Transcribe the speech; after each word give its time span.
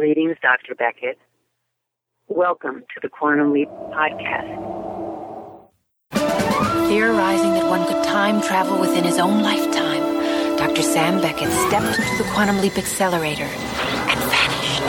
Greetings, 0.00 0.38
Dr. 0.40 0.74
Beckett. 0.74 1.18
Welcome 2.26 2.84
to 2.94 3.00
the 3.02 3.10
Quantum 3.10 3.52
Leap 3.52 3.68
Podcast. 3.68 4.48
Theorizing 6.88 7.52
that 7.52 7.68
one 7.68 7.86
could 7.86 8.02
time 8.04 8.40
travel 8.40 8.80
within 8.80 9.04
his 9.04 9.18
own 9.18 9.42
lifetime, 9.42 10.56
Dr. 10.56 10.80
Sam 10.80 11.20
Beckett 11.20 11.52
stepped 11.68 11.98
into 11.98 12.16
the 12.16 12.30
Quantum 12.32 12.62
Leap 12.62 12.78
Accelerator 12.78 13.44
and 13.44 14.20
vanished. 14.32 14.80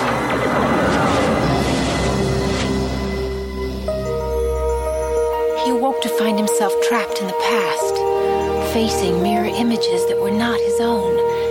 He 5.66 5.72
awoke 5.72 6.00
to 6.04 6.10
find 6.18 6.38
himself 6.38 6.72
trapped 6.84 7.20
in 7.20 7.28
the 7.28 7.34
past, 7.34 8.74
facing 8.74 9.22
mirror 9.22 9.44
images 9.44 10.08
that 10.08 10.22
were 10.22 10.32
not 10.32 10.58
his 10.62 10.80
own, 10.80 11.51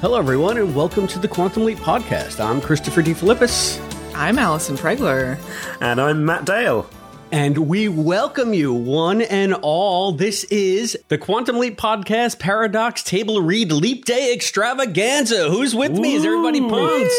Hello, 0.00 0.16
everyone, 0.16 0.58
and 0.58 0.76
welcome 0.76 1.08
to 1.08 1.18
the 1.18 1.26
Quantum 1.26 1.64
Leap 1.64 1.78
Podcast. 1.78 2.38
I'm 2.38 2.60
Christopher 2.60 3.02
DeFilippis, 3.02 4.14
I'm 4.14 4.38
Allison 4.38 4.76
Pregler. 4.76 5.40
And 5.80 6.00
I'm 6.00 6.24
Matt 6.24 6.44
Dale. 6.44 6.88
And 7.30 7.58
we 7.68 7.88
welcome 7.88 8.54
you, 8.54 8.72
one 8.72 9.20
and 9.22 9.52
all. 9.54 10.12
This 10.12 10.44
is 10.44 10.98
the 11.08 11.18
Quantum 11.18 11.58
Leap 11.58 11.76
Podcast 11.76 12.38
Paradox 12.38 13.02
Table 13.02 13.42
Read 13.42 13.70
Leap 13.72 14.04
Day 14.04 14.32
Extravaganza. 14.32 15.50
Who's 15.50 15.74
with 15.74 15.92
me? 15.92 16.14
Is 16.14 16.24
everybody 16.24 16.60
pumped? 16.60 17.12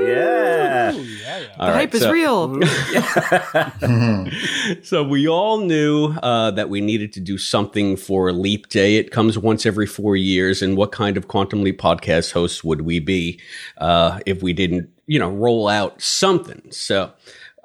Yeah. 0.00 0.92
All 1.58 1.66
The 1.66 1.72
right, 1.72 1.92
hype 1.92 1.94
is 1.94 2.06
real. 2.06 2.60
So 4.84 5.02
we 5.02 5.26
all 5.28 5.58
knew 5.58 6.12
uh, 6.22 6.50
that 6.52 6.68
we 6.68 6.80
needed 6.80 7.12
to 7.14 7.20
do 7.20 7.38
something 7.38 7.96
for 7.96 8.32
Leap 8.32 8.68
Day. 8.68 8.96
It 8.96 9.10
comes 9.10 9.38
once 9.38 9.64
every 9.66 9.86
four 9.86 10.14
years, 10.16 10.62
and 10.62 10.76
what 10.76 10.92
kind 10.92 11.16
of 11.16 11.28
Quantum 11.28 11.62
Leap 11.62 11.80
podcast 11.80 12.32
hosts 12.32 12.62
would 12.62 12.82
we 12.82 13.00
be 13.00 13.40
uh, 13.78 14.20
if 14.26 14.42
we 14.42 14.52
didn't, 14.52 14.90
you 15.06 15.18
know, 15.18 15.30
roll 15.30 15.68
out 15.68 16.00
something? 16.00 16.62
So. 16.70 17.12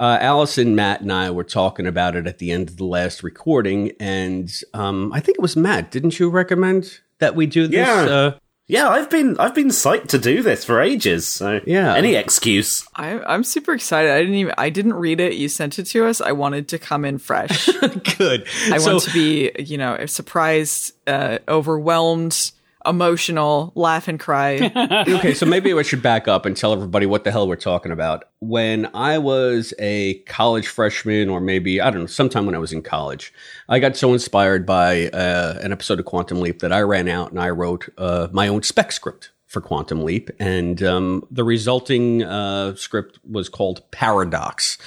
Uh, 0.03 0.17
Allison, 0.19 0.75
Matt, 0.75 0.99
and 0.99 1.13
I 1.13 1.31
were 1.31 1.45
talking 1.45 1.87
about 1.87 2.17
it 2.17 2.27
at 2.27 2.39
the 2.39 2.51
end 2.51 2.67
of 2.67 2.75
the 2.75 2.83
last 2.83 3.23
recording, 3.23 3.93
and 4.01 4.51
um, 4.73 5.13
I 5.13 5.21
think 5.21 5.37
it 5.37 5.41
was 5.41 5.55
Matt. 5.55 5.91
Didn't 5.91 6.19
you 6.19 6.29
recommend 6.29 6.99
that 7.19 7.35
we 7.37 7.45
do 7.45 7.67
this? 7.67 7.77
Yeah. 7.77 8.01
Uh, 8.03 8.31
Yeah, 8.67 8.89
I've 8.89 9.09
been 9.09 9.37
I've 9.39 9.55
been 9.55 9.69
psyched 9.69 10.07
to 10.09 10.17
do 10.17 10.41
this 10.41 10.65
for 10.65 10.81
ages. 10.81 11.25
So 11.27 11.61
Yeah. 11.65 11.95
any 11.95 12.15
excuse. 12.15 12.85
I, 12.97 13.17
I'm 13.19 13.43
super 13.45 13.73
excited. 13.73 14.11
I 14.11 14.19
didn't 14.19 14.35
even. 14.35 14.53
I 14.57 14.69
didn't 14.71 14.95
read 14.95 15.19
it. 15.21 15.33
You 15.35 15.47
sent 15.47 15.79
it 15.79 15.85
to 15.93 16.05
us. 16.05 16.19
I 16.19 16.33
wanted 16.33 16.67
to 16.69 16.79
come 16.79 17.05
in 17.05 17.17
fresh. 17.17 17.67
good. 18.17 18.45
I 18.71 18.79
So- 18.79 18.91
want 18.93 19.03
to 19.03 19.13
be, 19.13 19.51
you 19.57 19.77
know, 19.77 20.05
surprised, 20.07 20.93
uh, 21.07 21.37
overwhelmed, 21.47 22.51
emotional, 22.85 23.71
laugh 23.75 24.07
and 24.07 24.19
cry. 24.19 24.71
okay, 25.07 25.33
so 25.33 25.45
maybe 25.45 25.73
I 25.73 25.81
should 25.81 26.01
back 26.01 26.27
up 26.27 26.45
and 26.45 26.55
tell 26.55 26.73
everybody 26.73 27.05
what 27.05 27.23
the 27.23 27.31
hell 27.31 27.47
we're 27.47 27.55
talking 27.55 27.91
about. 27.91 28.25
When 28.39 28.89
I 28.93 29.17
was 29.17 29.73
a 29.79 30.15
college 30.25 30.67
freshman, 30.67 31.29
or 31.29 31.39
maybe, 31.39 31.81
I 31.81 31.89
don't 31.89 32.01
know, 32.01 32.07
sometime 32.07 32.45
when 32.45 32.55
I 32.55 32.59
was 32.59 32.73
in 32.73 32.81
college, 32.81 33.33
I 33.69 33.79
got 33.79 33.95
so 33.95 34.13
inspired 34.13 34.65
by 34.65 35.09
uh, 35.09 35.59
an 35.61 35.71
episode 35.71 35.99
of 35.99 36.05
Quantum 36.05 36.41
Leap 36.41 36.59
that 36.59 36.73
I 36.73 36.81
ran 36.81 37.07
out 37.07 37.31
and 37.31 37.39
I 37.39 37.49
wrote 37.49 37.89
uh, 37.97 38.27
my 38.31 38.47
own 38.47 38.63
spec 38.63 38.91
script 38.91 39.31
for 39.53 39.61
Quantum 39.61 40.03
Leap. 40.03 40.31
And 40.39 40.81
um, 40.81 41.27
the 41.29 41.43
resulting 41.43 42.23
uh, 42.23 42.75
script 42.75 43.19
was 43.29 43.49
called 43.49 43.89
Paradox. 43.91 44.77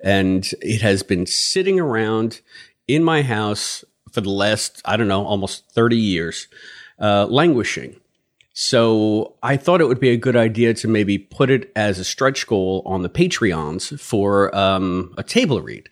And 0.00 0.50
it 0.62 0.80
has 0.80 1.02
been 1.02 1.26
sitting 1.26 1.78
around 1.78 2.40
in 2.88 3.04
my 3.04 3.22
house 3.22 3.84
for 4.10 4.22
the 4.22 4.30
last, 4.30 4.80
I 4.84 4.96
don't 4.96 5.08
know, 5.08 5.26
almost 5.26 5.70
30 5.72 5.96
years, 5.96 6.48
uh, 7.00 7.26
languishing. 7.26 7.96
So 8.52 9.34
I 9.42 9.56
thought 9.56 9.80
it 9.80 9.88
would 9.88 10.00
be 10.00 10.10
a 10.10 10.16
good 10.16 10.36
idea 10.36 10.74
to 10.74 10.88
maybe 10.88 11.18
put 11.18 11.50
it 11.50 11.72
as 11.74 11.98
a 11.98 12.04
stretch 12.04 12.46
goal 12.46 12.82
on 12.86 13.02
the 13.02 13.08
Patreons 13.08 13.98
for 13.98 14.54
um, 14.54 15.12
a 15.18 15.24
table 15.24 15.60
read. 15.60 15.88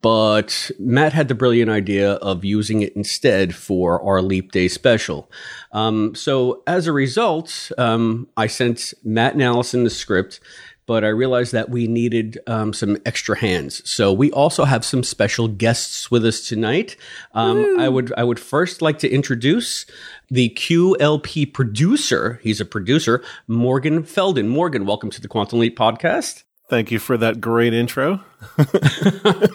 But 0.00 0.70
Matt 0.78 1.14
had 1.14 1.28
the 1.28 1.34
brilliant 1.34 1.70
idea 1.70 2.12
of 2.12 2.44
using 2.44 2.82
it 2.82 2.94
instead 2.94 3.54
for 3.54 4.00
our 4.02 4.20
Leap 4.20 4.52
Day 4.52 4.68
special. 4.68 5.32
Um, 5.72 6.14
so 6.14 6.62
as 6.66 6.86
a 6.86 6.92
result, 6.92 7.72
um, 7.78 8.28
I 8.36 8.46
sent 8.46 8.92
Matt 9.02 9.32
and 9.32 9.42
Allison 9.42 9.82
the 9.82 9.90
script, 9.90 10.40
but 10.86 11.04
I 11.04 11.08
realized 11.08 11.52
that 11.52 11.70
we 11.70 11.86
needed 11.86 12.38
um, 12.46 12.72
some 12.72 12.98
extra 13.06 13.38
hands. 13.38 13.88
So 13.88 14.12
we 14.12 14.30
also 14.32 14.64
have 14.64 14.84
some 14.84 15.02
special 15.02 15.48
guests 15.48 16.10
with 16.10 16.24
us 16.24 16.46
tonight. 16.46 16.96
Um, 17.32 17.78
I 17.78 17.88
would 17.88 18.12
I 18.16 18.24
would 18.24 18.40
first 18.40 18.82
like 18.82 18.98
to 19.00 19.10
introduce 19.10 19.86
the 20.30 20.50
QLP 20.50 21.52
producer. 21.52 22.40
He's 22.42 22.60
a 22.60 22.64
producer, 22.64 23.22
Morgan 23.46 24.04
Feldon. 24.04 24.48
Morgan, 24.48 24.86
welcome 24.86 25.10
to 25.10 25.20
the 25.20 25.28
Quantum 25.28 25.60
Leap 25.60 25.78
podcast. 25.78 26.44
Thank 26.68 26.90
you 26.90 26.98
for 26.98 27.16
that 27.18 27.40
great 27.40 27.74
intro. 27.74 28.20
I 28.58 29.48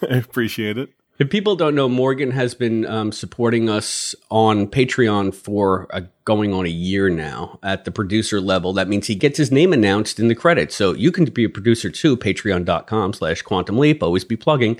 appreciate 0.00 0.78
it. 0.78 0.90
If 1.18 1.30
people 1.30 1.56
don't 1.56 1.74
know, 1.74 1.88
Morgan 1.88 2.30
has 2.30 2.54
been 2.54 2.86
um, 2.86 3.10
supporting 3.10 3.68
us 3.68 4.14
on 4.30 4.68
Patreon 4.68 5.34
for 5.34 5.88
uh, 5.92 6.02
going 6.24 6.54
on 6.54 6.64
a 6.64 6.68
year 6.68 7.08
now 7.08 7.58
at 7.60 7.84
the 7.84 7.90
producer 7.90 8.40
level. 8.40 8.72
That 8.72 8.86
means 8.86 9.08
he 9.08 9.16
gets 9.16 9.36
his 9.36 9.50
name 9.50 9.72
announced 9.72 10.20
in 10.20 10.28
the 10.28 10.36
credits. 10.36 10.76
So 10.76 10.94
you 10.94 11.10
can 11.10 11.24
be 11.24 11.42
a 11.42 11.48
producer 11.48 11.90
too, 11.90 12.16
patreon.com 12.16 13.14
slash 13.14 13.42
quantum 13.42 13.78
leap. 13.78 14.00
Always 14.00 14.24
be 14.24 14.36
plugging. 14.36 14.78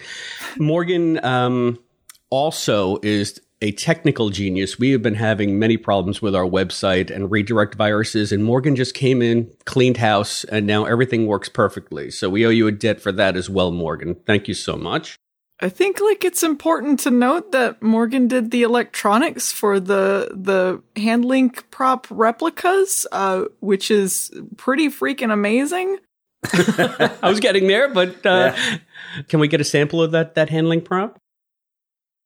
Morgan 0.58 1.22
um, 1.24 1.76
also 2.30 3.00
is 3.02 3.40
a 3.60 3.72
technical 3.72 4.30
genius. 4.30 4.78
We 4.78 4.92
have 4.92 5.02
been 5.02 5.16
having 5.16 5.58
many 5.58 5.76
problems 5.76 6.22
with 6.22 6.36
our 6.36 6.46
website 6.46 7.10
and 7.10 7.32
redirect 7.32 7.74
viruses, 7.74 8.30
and 8.30 8.44
Morgan 8.44 8.76
just 8.76 8.94
came 8.94 9.22
in, 9.22 9.50
cleaned 9.64 9.96
house, 9.96 10.44
and 10.44 10.68
now 10.68 10.84
everything 10.84 11.26
works 11.26 11.48
perfectly. 11.48 12.12
So 12.12 12.30
we 12.30 12.46
owe 12.46 12.50
you 12.50 12.68
a 12.68 12.72
debt 12.72 13.00
for 13.00 13.10
that 13.10 13.36
as 13.36 13.50
well, 13.50 13.72
Morgan. 13.72 14.14
Thank 14.24 14.46
you 14.46 14.54
so 14.54 14.76
much. 14.76 15.18
I 15.60 15.68
think 15.68 16.00
like 16.00 16.24
it's 16.24 16.44
important 16.44 17.00
to 17.00 17.10
note 17.10 17.50
that 17.50 17.82
Morgan 17.82 18.28
did 18.28 18.52
the 18.52 18.62
electronics 18.62 19.50
for 19.50 19.80
the 19.80 20.30
the 20.32 20.80
handlink 20.94 21.64
prop 21.70 22.06
replicas, 22.10 23.06
uh, 23.10 23.46
which 23.58 23.90
is 23.90 24.30
pretty 24.56 24.88
freaking 24.88 25.32
amazing. 25.32 25.98
I 26.52 27.18
was 27.22 27.40
getting 27.40 27.66
there, 27.66 27.88
but 27.88 28.24
uh, 28.24 28.54
can 29.28 29.40
we 29.40 29.48
get 29.48 29.60
a 29.60 29.64
sample 29.64 30.00
of 30.00 30.12
that 30.12 30.36
that 30.36 30.48
hand 30.48 30.68
link 30.68 30.84
prop? 30.84 31.18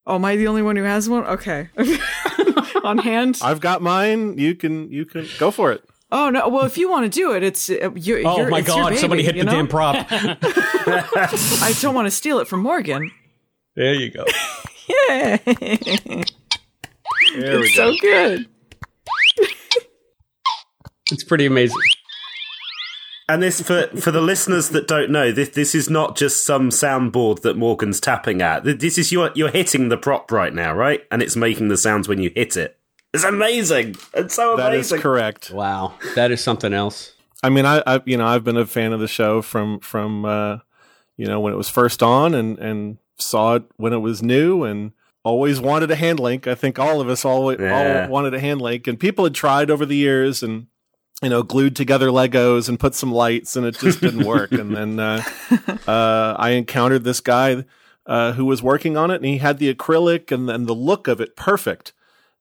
Oh, 0.06 0.16
am 0.16 0.24
I 0.26 0.36
the 0.36 0.48
only 0.48 0.62
one 0.62 0.76
who 0.76 0.82
has 0.82 1.08
one? 1.08 1.24
Okay, 1.24 1.70
on 2.84 2.98
hand. 2.98 3.38
I've 3.40 3.60
got 3.60 3.80
mine. 3.80 4.36
You 4.36 4.54
can 4.54 4.90
you 4.90 5.06
can 5.06 5.26
go 5.38 5.50
for 5.50 5.72
it. 5.72 5.82
Oh 6.10 6.28
no! 6.28 6.50
Well, 6.50 6.66
if 6.66 6.76
you 6.76 6.90
want 6.90 7.10
to 7.10 7.18
do 7.18 7.32
it, 7.32 7.42
it's 7.42 7.70
uh, 7.70 7.92
you. 7.94 8.22
Oh 8.26 8.36
you're, 8.36 8.50
my 8.50 8.58
it's 8.58 8.68
your 8.68 8.76
god! 8.76 8.88
baby, 8.90 9.00
somebody 9.00 9.22
hit 9.22 9.36
the 9.36 9.44
know? 9.44 9.52
damn 9.52 9.68
prop. 9.68 10.06
I 10.10 11.74
don't 11.80 11.94
want 11.94 12.06
to 12.06 12.10
steal 12.10 12.38
it 12.40 12.46
from 12.46 12.60
Morgan. 12.60 13.10
There 13.76 13.94
you 13.94 14.10
go. 14.10 14.24
Yeah, 14.88 15.36
There 15.36 15.54
we 16.16 16.24
it's 17.36 17.76
go. 17.76 17.92
so 17.92 17.96
good. 18.00 18.46
It's 21.12 21.24
pretty 21.24 21.46
amazing. 21.46 21.76
And 23.28 23.42
this 23.42 23.60
for 23.60 23.86
for 23.98 24.10
the 24.10 24.20
listeners 24.20 24.70
that 24.70 24.88
don't 24.88 25.10
know, 25.10 25.30
this 25.30 25.50
this 25.50 25.74
is 25.74 25.88
not 25.90 26.16
just 26.16 26.44
some 26.44 26.70
soundboard 26.70 27.42
that 27.42 27.56
Morgan's 27.56 28.00
tapping 28.00 28.40
at. 28.42 28.64
This 28.64 28.98
is 28.98 29.12
you're 29.12 29.30
you're 29.34 29.50
hitting 29.50 29.88
the 29.88 29.96
prop 29.98 30.32
right 30.32 30.52
now, 30.54 30.72
right? 30.74 31.02
And 31.10 31.22
it's 31.22 31.36
making 31.36 31.68
the 31.68 31.76
sounds 31.76 32.08
when 32.08 32.18
you 32.20 32.30
hit 32.34 32.56
it. 32.56 32.78
It's 33.14 33.24
amazing. 33.24 33.96
It's 34.14 34.34
so 34.34 34.54
amazing. 34.54 34.70
That 34.70 34.74
is 34.78 34.92
correct. 35.02 35.50
Wow, 35.50 35.94
that 36.14 36.30
is 36.30 36.42
something 36.42 36.72
else. 36.72 37.12
I 37.42 37.50
mean, 37.50 37.66
I, 37.66 37.82
I 37.86 38.00
you 38.06 38.16
know 38.16 38.26
I've 38.26 38.44
been 38.44 38.56
a 38.56 38.66
fan 38.66 38.92
of 38.92 39.00
the 39.00 39.08
show 39.08 39.42
from 39.42 39.80
from 39.80 40.24
uh, 40.24 40.58
you 41.16 41.26
know 41.26 41.40
when 41.40 41.52
it 41.52 41.56
was 41.56 41.68
first 41.68 42.02
on 42.02 42.34
and 42.34 42.58
and 42.58 42.98
saw 43.18 43.54
it 43.56 43.64
when 43.76 43.92
it 43.92 43.98
was 43.98 44.22
new 44.22 44.64
and 44.64 44.92
always 45.24 45.60
wanted 45.60 45.90
a 45.90 45.96
hand 45.96 46.18
link. 46.20 46.46
I 46.46 46.54
think 46.54 46.78
all 46.78 47.00
of 47.00 47.08
us 47.08 47.24
all, 47.24 47.52
Yeah. 47.58 48.04
all 48.04 48.10
wanted 48.10 48.34
a 48.34 48.40
hand 48.40 48.60
link, 48.60 48.86
and 48.86 48.98
people 48.98 49.24
had 49.24 49.34
tried 49.34 49.70
over 49.70 49.86
the 49.86 49.96
years 49.96 50.42
and 50.42 50.66
you 51.22 51.28
know, 51.28 51.44
glued 51.44 51.76
together 51.76 52.08
Legos 52.08 52.68
and 52.68 52.80
put 52.80 52.96
some 52.96 53.12
lights, 53.12 53.54
and 53.54 53.64
it 53.64 53.78
just 53.78 54.00
didn't 54.00 54.26
work. 54.26 54.50
and 54.50 54.74
then 54.76 54.98
uh, 54.98 55.22
uh, 55.86 56.34
I 56.36 56.50
encountered 56.50 57.04
this 57.04 57.20
guy 57.20 57.64
uh, 58.06 58.32
who 58.32 58.44
was 58.44 58.60
working 58.60 58.96
on 58.96 59.12
it, 59.12 59.16
and 59.16 59.26
he 59.26 59.38
had 59.38 59.58
the 59.58 59.72
acrylic 59.72 60.32
and, 60.32 60.50
and 60.50 60.66
the 60.66 60.74
look 60.74 61.06
of 61.06 61.20
it 61.20 61.36
perfect. 61.36 61.92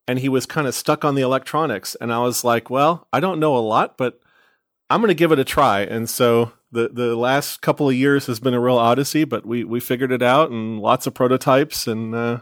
And 0.07 0.18
he 0.18 0.29
was 0.29 0.47
kind 0.47 0.65
of 0.65 0.73
stuck 0.73 1.06
on 1.06 1.13
the 1.13 1.21
electronics, 1.21 1.95
and 2.01 2.12
I 2.12 2.18
was 2.23 2.44
like, 2.44 2.71
"Well, 2.71 3.07
I 3.13 3.19
don't 3.19 3.39
know 3.39 3.56
a 3.56 3.59
lot, 3.59 4.00
but 4.00 4.19
I'm 4.89 5.00
going 5.00 5.09
to 5.09 5.13
give 5.13 5.31
it 5.31 5.38
a 5.38 5.44
try." 5.44 5.81
And 5.81 6.09
so 6.09 6.51
the 6.71 6.89
the 6.89 7.15
last 7.15 7.62
couple 7.62 7.89
of 7.89 7.95
years 7.95 8.27
has 8.27 8.39
been 8.39 8.53
a 8.53 8.59
real 8.59 8.77
odyssey, 8.77 9.23
but 9.23 9.45
we 9.45 9.63
we 9.63 9.79
figured 9.79 10.12
it 10.12 10.21
out, 10.21 10.51
and 10.51 10.79
lots 10.79 11.06
of 11.06 11.13
prototypes, 11.13 11.88
and 11.88 12.15
uh, 12.15 12.39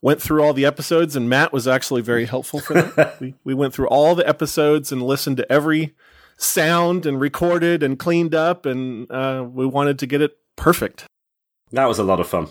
went 0.00 0.22
through 0.22 0.42
all 0.42 0.52
the 0.52 0.64
episodes, 0.64 1.16
and 1.16 1.28
Matt 1.28 1.52
was 1.52 1.66
actually 1.66 2.02
very 2.02 2.26
helpful 2.26 2.60
for 2.60 2.74
that. 2.74 3.20
we, 3.20 3.34
we 3.44 3.54
went 3.54 3.74
through 3.74 3.88
all 3.88 4.14
the 4.14 4.26
episodes 4.28 4.92
and 4.92 5.02
listened 5.02 5.36
to 5.38 5.52
every 5.52 5.94
sound 6.36 7.04
and 7.04 7.20
recorded 7.20 7.82
and 7.82 7.98
cleaned 7.98 8.34
up, 8.34 8.64
and 8.64 9.10
uh, 9.10 9.44
we 9.48 9.66
wanted 9.66 9.98
to 9.98 10.06
get 10.06 10.22
it 10.22 10.38
perfect. 10.56 11.06
That 11.72 11.86
was 11.86 11.98
a 11.98 12.04
lot 12.04 12.20
of 12.20 12.28
fun. 12.28 12.48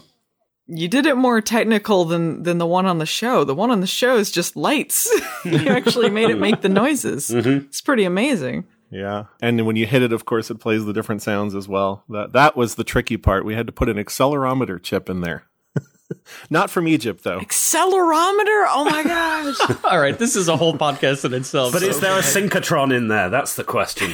You 0.70 0.90
did 0.90 1.06
it 1.06 1.16
more 1.16 1.40
technical 1.40 2.04
than 2.04 2.44
than 2.44 2.58
the 2.58 2.66
one 2.66 2.86
on 2.86 2.98
the 2.98 3.06
show. 3.06 3.46
The 3.46 3.56
one 3.56 3.72
on 3.72 3.80
the 3.80 3.88
show 3.88 4.18
is 4.18 4.30
just 4.30 4.58
lights. 4.58 5.10
you 5.46 5.70
actually 5.70 6.10
made 6.10 6.30
it 6.30 6.40
make 6.40 6.60
the 6.62 6.70
noises. 6.70 7.30
Mm-hmm. 7.30 7.68
It's 7.68 7.80
pretty 7.82 8.04
amazing. 8.04 8.66
Yeah, 8.90 9.26
and 9.42 9.66
when 9.66 9.76
you 9.76 9.86
hit 9.86 10.02
it, 10.02 10.14
of 10.14 10.26
course, 10.26 10.50
it 10.50 10.60
plays 10.60 10.86
the 10.86 10.94
different 10.94 11.22
sounds 11.22 11.56
as 11.56 11.68
well. 11.68 12.04
That 12.10 12.32
that 12.34 12.56
was 12.56 12.76
the 12.76 12.84
tricky 12.84 13.18
part. 13.18 13.44
We 13.46 13.54
had 13.56 13.68
to 13.68 13.74
put 13.74 13.90
an 13.90 13.98
accelerometer 13.98 14.82
chip 14.82 15.10
in 15.10 15.22
there. 15.22 15.44
Not 16.50 16.70
from 16.70 16.88
Egypt, 16.88 17.24
though. 17.24 17.40
Accelerometer? 17.40 18.66
Oh 18.70 18.88
my 18.90 19.04
gosh. 19.04 19.78
All 19.84 20.00
right, 20.00 20.18
this 20.18 20.36
is 20.38 20.48
a 20.48 20.56
whole 20.56 20.74
podcast 20.78 21.26
in 21.26 21.34
itself. 21.34 21.74
But 21.74 21.82
so- 21.82 21.88
is 21.90 22.00
there 22.00 22.18
a 22.18 22.22
synchrotron 22.22 22.96
in 22.96 23.10
there? 23.10 23.30
That's 23.30 23.56
the 23.56 23.64
question. 23.66 24.14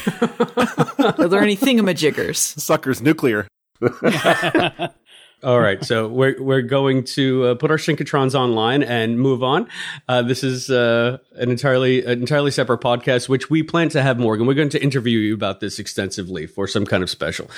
Are 1.19 1.27
there 1.27 1.41
any 1.41 1.55
thingamajiggers? 1.55 2.37
Sucker's 2.59 3.01
nuclear. 3.01 3.47
All 5.43 5.59
right, 5.59 5.83
so 5.83 6.07
we're 6.07 6.41
we're 6.41 6.61
going 6.61 7.03
to 7.03 7.47
uh, 7.47 7.55
put 7.55 7.69
our 7.69 7.75
synchrotrons 7.75 8.33
online 8.33 8.81
and 8.81 9.19
move 9.19 9.43
on. 9.43 9.67
Uh, 10.07 10.21
this 10.21 10.41
is 10.41 10.69
uh, 10.69 11.17
an 11.33 11.51
entirely 11.51 12.05
an 12.05 12.21
entirely 12.21 12.49
separate 12.49 12.79
podcast, 12.79 13.27
which 13.27 13.49
we 13.49 13.61
plan 13.61 13.89
to 13.89 14.01
have 14.01 14.17
Morgan. 14.17 14.47
We're 14.47 14.53
going 14.53 14.69
to 14.69 14.81
interview 14.81 15.19
you 15.19 15.33
about 15.33 15.59
this 15.59 15.79
extensively 15.79 16.47
for 16.47 16.65
some 16.65 16.85
kind 16.85 17.03
of 17.03 17.09
special. 17.09 17.51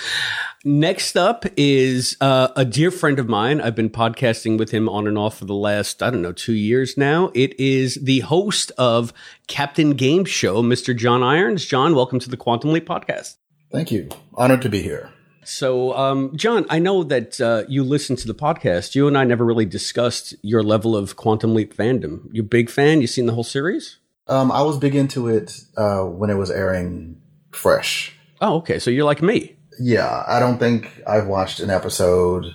Next 0.64 1.16
up 1.16 1.46
is 1.58 2.18
uh, 2.22 2.48
a 2.56 2.66
dear 2.66 2.90
friend 2.90 3.20
of 3.20 3.30
mine. 3.30 3.62
I've 3.62 3.76
been 3.76 3.92
podcasting 3.92 4.58
with 4.58 4.72
him 4.72 4.90
on 4.90 5.06
and 5.08 5.16
off 5.16 5.38
for 5.38 5.46
the 5.46 5.54
last 5.54 6.02
I 6.02 6.10
don't 6.10 6.24
know 6.24 6.32
two 6.32 6.54
years 6.54 6.98
now. 6.98 7.30
It 7.36 7.60
is 7.60 8.00
the 8.02 8.22
host 8.22 8.72
of 8.80 9.14
Captain 9.46 9.96
GameShow, 9.96 10.66
Mr. 10.66 10.98
John 10.98 11.22
Irons. 11.22 11.64
John, 11.64 11.94
welcome 11.94 12.18
to 12.18 12.32
the 12.32 12.38
Quantum 12.38 12.72
Leap 12.74 12.88
podcast. 12.88 13.36
Thank 13.72 13.92
you. 13.92 14.10
Honored 14.34 14.64
to 14.64 14.70
be 14.70 14.82
here. 14.82 15.12
So, 15.46 15.94
um, 15.94 16.36
John, 16.36 16.66
I 16.70 16.80
know 16.80 17.04
that 17.04 17.40
uh, 17.40 17.64
you 17.68 17.84
listen 17.84 18.16
to 18.18 18.28
the 18.28 18.34
podcast. 18.34 18.96
You 18.96 19.08
and 19.08 19.18
I 19.18 19.24
never 19.24 19.46
really 19.46 19.66
discussed 19.66 20.36
your 20.42 20.64
level 20.64 20.96
of 20.96 21.16
Quantum 21.16 21.54
Leap 21.54 21.76
fandom. 21.76 22.28
You 22.32 22.42
a 22.42 22.46
big 22.46 22.70
fan? 22.70 23.00
You 23.00 23.08
seen 23.08 23.28
the 23.28 23.34
whole 23.34 23.44
series? 23.44 23.98
Um, 24.28 24.52
I 24.52 24.64
was 24.64 24.78
big 24.80 24.96
into 24.96 25.28
it 25.28 25.62
uh, 25.78 26.02
when 26.02 26.30
it 26.30 26.36
was 26.36 26.50
airing 26.50 27.22
fresh. 27.52 28.16
Oh, 28.42 28.56
okay. 28.58 28.80
So 28.80 28.90
you're 28.90 29.06
like 29.06 29.22
me. 29.22 29.56
Yeah, 29.80 30.24
I 30.28 30.40
don't 30.40 30.58
think 30.58 31.04
I've 31.06 31.28
watched 31.28 31.60
an 31.60 31.70
episode. 31.70 32.46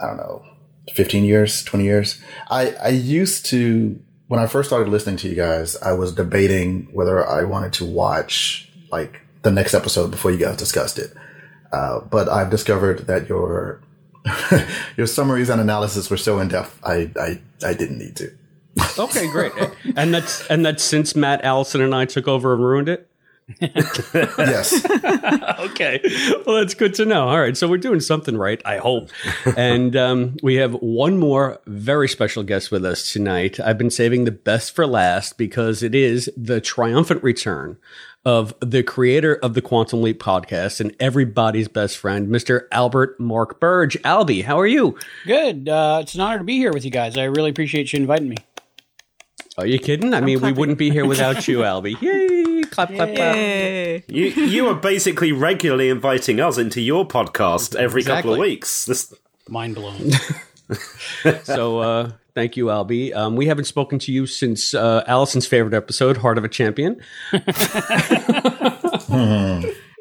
I 0.00 0.06
don't 0.06 0.16
know, 0.18 0.44
fifteen 0.92 1.24
years, 1.24 1.64
twenty 1.64 1.84
years. 1.84 2.20
I 2.50 2.70
I 2.72 2.88
used 2.90 3.46
to 3.46 3.98
when 4.28 4.38
I 4.38 4.46
first 4.46 4.68
started 4.68 4.90
listening 4.90 5.16
to 5.18 5.28
you 5.28 5.34
guys. 5.34 5.76
I 5.76 5.92
was 5.92 6.12
debating 6.12 6.88
whether 6.92 7.26
I 7.26 7.44
wanted 7.44 7.72
to 7.74 7.84
watch 7.84 8.70
like 8.92 9.22
the 9.42 9.50
next 9.50 9.74
episode 9.74 10.10
before 10.10 10.30
you 10.30 10.38
guys 10.38 10.56
discussed 10.56 10.98
it. 10.98 11.12
Uh, 11.72 12.00
but 12.00 12.28
I've 12.28 12.50
discovered 12.50 13.06
that 13.06 13.28
your 13.28 13.80
your 14.96 15.06
summaries 15.06 15.48
and 15.48 15.60
analysis 15.60 16.10
were 16.10 16.16
so 16.16 16.38
in 16.38 16.48
depth. 16.48 16.78
I, 16.84 17.10
I 17.20 17.40
I 17.64 17.74
didn't 17.74 17.98
need 17.98 18.16
to. 18.16 18.30
Okay, 18.98 19.28
great. 19.30 19.52
and 19.96 20.14
that's 20.14 20.46
and 20.48 20.64
that's 20.64 20.82
since 20.82 21.14
Matt 21.16 21.44
Allison 21.44 21.80
and 21.80 21.94
I 21.94 22.04
took 22.04 22.28
over 22.28 22.54
and 22.54 22.62
ruined 22.62 22.88
it. 22.88 23.08
Yes. 24.38 24.84
okay. 25.60 26.00
Well, 26.46 26.56
that's 26.56 26.74
good 26.74 26.94
to 26.94 27.04
know. 27.04 27.28
All 27.28 27.40
right. 27.40 27.56
So 27.56 27.68
we're 27.68 27.78
doing 27.78 28.00
something 28.00 28.36
right, 28.36 28.60
I 28.64 28.78
hope. 28.78 29.10
and 29.56 29.96
um, 29.96 30.36
we 30.42 30.56
have 30.56 30.74
one 30.74 31.18
more 31.18 31.60
very 31.66 32.08
special 32.08 32.42
guest 32.42 32.70
with 32.70 32.84
us 32.84 33.12
tonight. 33.12 33.58
I've 33.60 33.78
been 33.78 33.90
saving 33.90 34.24
the 34.24 34.32
best 34.32 34.74
for 34.74 34.86
last 34.86 35.38
because 35.38 35.82
it 35.82 35.94
is 35.94 36.30
the 36.36 36.60
triumphant 36.60 37.22
return 37.22 37.78
of 38.24 38.52
the 38.60 38.82
creator 38.82 39.36
of 39.36 39.54
the 39.54 39.62
Quantum 39.62 40.02
Leap 40.02 40.22
podcast 40.22 40.80
and 40.80 40.94
everybody's 41.00 41.68
best 41.68 41.96
friend, 41.96 42.28
Mr. 42.28 42.66
Albert 42.72 43.18
Mark 43.18 43.60
Burge. 43.60 43.96
Albie, 44.02 44.44
how 44.44 44.58
are 44.58 44.66
you? 44.66 44.98
Good. 45.24 45.68
Uh, 45.68 46.00
it's 46.02 46.14
an 46.14 46.20
honor 46.20 46.38
to 46.38 46.44
be 46.44 46.56
here 46.56 46.72
with 46.72 46.84
you 46.84 46.90
guys. 46.90 47.16
I 47.16 47.24
really 47.24 47.50
appreciate 47.50 47.92
you 47.92 48.00
inviting 48.00 48.28
me. 48.28 48.36
Are 49.58 49.66
you 49.66 49.80
kidding? 49.80 50.14
I 50.14 50.20
mean, 50.20 50.40
we 50.40 50.52
wouldn't 50.52 50.78
be 50.78 50.90
here 50.90 51.04
without 51.04 51.48
you, 51.48 51.58
Albie. 51.58 52.00
Yay! 52.00 52.62
Clap, 52.62 52.94
clap, 52.94 53.12
clap. 53.12 53.34
You 54.06 54.26
you 54.26 54.68
are 54.68 54.74
basically 54.74 55.32
regularly 55.32 55.88
inviting 55.88 56.38
us 56.38 56.58
into 56.58 56.80
your 56.80 57.04
podcast 57.04 57.74
every 57.74 58.04
couple 58.04 58.34
of 58.34 58.38
weeks. 58.38 58.84
This, 58.86 59.12
Mind 59.48 59.74
blown. 59.74 60.12
So, 61.42 61.78
uh, 61.80 62.12
thank 62.34 62.56
you, 62.56 62.66
Albie. 62.66 63.12
Um, 63.16 63.34
we 63.34 63.46
haven't 63.46 63.64
spoken 63.64 63.98
to 64.00 64.12
you 64.12 64.26
since 64.26 64.74
uh, 64.74 65.02
Allison's 65.08 65.46
favorite 65.46 65.74
episode, 65.74 66.18
Heart 66.18 66.38
of 66.38 66.44
a 66.44 66.48
Champion. 66.48 67.00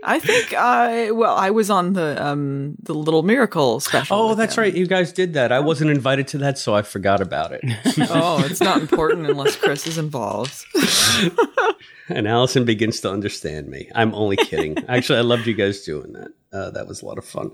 I 0.07 0.19
think 0.19 0.53
I 0.53 1.11
well, 1.11 1.35
I 1.35 1.49
was 1.49 1.69
on 1.69 1.91
the 1.93 2.25
um 2.25 2.75
the 2.81 2.93
Little 2.93 3.23
Miracle 3.23 3.81
special. 3.81 4.17
Oh, 4.17 4.35
that's 4.35 4.55
him. 4.55 4.61
right. 4.61 4.73
You 4.73 4.87
guys 4.87 5.11
did 5.11 5.33
that. 5.33 5.51
I 5.51 5.59
wasn't 5.59 5.91
invited 5.91 6.29
to 6.29 6.37
that, 6.39 6.57
so 6.57 6.73
I 6.73 6.81
forgot 6.81 7.19
about 7.21 7.51
it. 7.51 7.61
Oh, 8.09 8.43
it's 8.45 8.61
not 8.61 8.79
important 8.79 9.29
unless 9.29 9.57
Chris 9.57 9.85
is 9.85 9.97
involved. 9.97 10.65
and 12.09 12.27
Allison 12.27 12.63
begins 12.63 13.01
to 13.01 13.11
understand 13.11 13.67
me. 13.67 13.89
I'm 13.93 14.13
only 14.15 14.37
kidding. 14.37 14.77
Actually, 14.87 15.19
I 15.19 15.23
loved 15.23 15.45
you 15.45 15.53
guys 15.53 15.81
doing 15.81 16.13
that. 16.13 16.29
Uh, 16.53 16.71
that 16.71 16.87
was 16.87 17.01
a 17.01 17.05
lot 17.05 17.17
of 17.17 17.25
fun. 17.25 17.51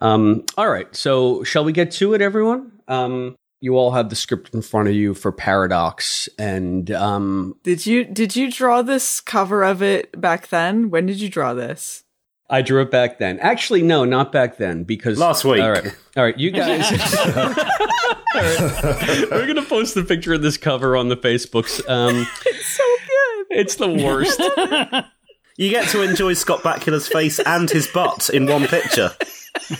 Um, 0.00 0.44
all 0.56 0.68
right. 0.70 0.94
So, 0.94 1.42
shall 1.42 1.64
we 1.64 1.72
get 1.72 1.90
to 1.92 2.14
it, 2.14 2.22
everyone? 2.22 2.72
Um, 2.86 3.36
you 3.60 3.76
all 3.76 3.90
have 3.92 4.08
the 4.08 4.16
script 4.16 4.54
in 4.54 4.62
front 4.62 4.88
of 4.88 4.94
you 4.94 5.14
for 5.14 5.30
Paradox. 5.32 6.28
And 6.38 6.90
um, 6.92 7.56
Did 7.62 7.84
you 7.86 8.04
did 8.04 8.34
you 8.36 8.50
draw 8.50 8.82
this 8.82 9.20
cover 9.20 9.62
of 9.62 9.82
it 9.82 10.18
back 10.20 10.48
then? 10.48 10.90
When 10.90 11.06
did 11.06 11.20
you 11.20 11.28
draw 11.28 11.54
this? 11.54 12.04
I 12.48 12.62
drew 12.62 12.82
it 12.82 12.90
back 12.90 13.18
then. 13.18 13.38
Actually, 13.38 13.82
no, 13.82 14.04
not 14.04 14.32
back 14.32 14.56
then 14.56 14.82
because 14.82 15.18
Last 15.18 15.44
week. 15.44 15.62
All 15.62 15.70
right, 15.70 15.96
all 16.16 16.24
right, 16.24 16.36
you 16.38 16.50
guys. 16.50 16.90
All 17.18 17.26
right. 17.54 17.56
We're 19.30 19.46
gonna 19.46 19.62
post 19.64 19.94
the 19.94 20.04
picture 20.04 20.34
of 20.34 20.42
this 20.42 20.56
cover 20.56 20.96
on 20.96 21.08
the 21.08 21.16
Facebooks. 21.16 21.80
Um, 21.88 22.26
it's 22.46 22.66
So 22.76 22.82
good. 23.06 23.46
it's 23.50 23.74
the 23.76 23.88
worst. 23.88 24.40
you 25.58 25.70
get 25.70 25.88
to 25.90 26.02
enjoy 26.02 26.34
Scott 26.34 26.62
Bakula's 26.62 27.08
face 27.08 27.38
and 27.40 27.68
his 27.70 27.86
butt 27.88 28.30
in 28.30 28.46
one 28.46 28.66
picture. 28.66 29.10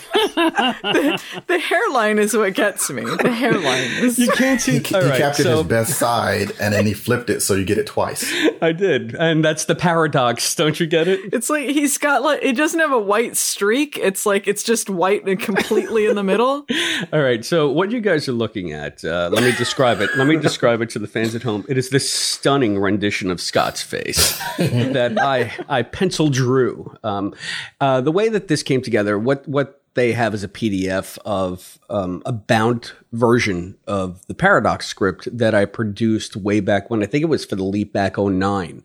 The 1.46 1.58
hairline 1.58 2.18
is 2.18 2.36
what 2.36 2.54
gets 2.54 2.90
me. 2.90 3.02
The 3.02 3.32
hairline 3.32 3.90
is 4.04 4.18
You 4.18 4.30
can't 4.32 4.60
see. 4.60 4.78
He, 4.78 4.78
he 4.78 4.94
right, 4.94 5.18
captured 5.18 5.44
so 5.44 5.58
his 5.58 5.66
best 5.66 5.98
side 5.98 6.52
and 6.60 6.74
then 6.74 6.86
he 6.86 6.94
flipped 6.94 7.30
it 7.30 7.40
so 7.40 7.54
you 7.54 7.64
get 7.64 7.78
it 7.78 7.86
twice. 7.86 8.30
I 8.62 8.72
did, 8.72 9.14
and 9.14 9.44
that's 9.44 9.64
the 9.64 9.74
paradox. 9.74 10.54
Don't 10.54 10.78
you 10.78 10.86
get 10.86 11.08
it? 11.08 11.20
It's 11.32 11.50
like 11.50 11.68
he's 11.68 11.98
got 11.98 12.22
like 12.22 12.40
it 12.42 12.56
doesn't 12.56 12.78
have 12.80 12.92
a 12.92 12.98
white 12.98 13.36
streak. 13.36 13.98
It's 13.98 14.26
like 14.26 14.46
it's 14.46 14.62
just 14.62 14.90
white 14.90 15.26
and 15.26 15.40
completely 15.40 16.06
in 16.06 16.16
the 16.16 16.22
middle. 16.22 16.66
All 17.12 17.20
right. 17.22 17.44
So 17.44 17.70
what 17.70 17.90
you 17.90 18.00
guys 18.00 18.28
are 18.28 18.32
looking 18.32 18.72
at? 18.72 19.04
Uh, 19.04 19.30
let 19.32 19.42
me 19.42 19.52
describe 19.52 20.00
it. 20.00 20.10
Let 20.16 20.26
me 20.26 20.36
describe 20.36 20.80
it 20.80 20.90
to 20.90 20.98
the 20.98 21.08
fans 21.08 21.34
at 21.34 21.42
home. 21.42 21.64
It 21.68 21.78
is 21.78 21.90
this 21.90 22.10
stunning 22.10 22.78
rendition 22.78 23.30
of 23.30 23.40
Scott's 23.40 23.82
face 23.82 24.38
that 24.58 25.18
I 25.18 25.52
I 25.68 25.82
pencil 25.82 26.28
drew. 26.28 26.96
Um, 27.02 27.34
uh, 27.80 28.00
the 28.00 28.12
way 28.12 28.28
that 28.28 28.48
this 28.48 28.62
came 28.62 28.82
together, 28.82 29.18
what 29.18 29.46
what 29.48 29.69
they 29.94 30.12
have 30.12 30.34
is 30.34 30.44
a 30.44 30.48
PDF 30.48 31.18
of 31.24 31.78
um, 31.88 32.22
a 32.24 32.32
bound 32.32 32.92
version 33.12 33.76
of 33.86 34.24
the 34.26 34.34
Paradox 34.34 34.86
script 34.86 35.28
that 35.36 35.54
I 35.54 35.64
produced 35.64 36.36
way 36.36 36.60
back 36.60 36.90
when. 36.90 37.02
I 37.02 37.06
think 37.06 37.22
it 37.22 37.28
was 37.28 37.44
for 37.44 37.56
the 37.56 37.64
Leap 37.64 37.92
Back 37.92 38.16
09. 38.16 38.82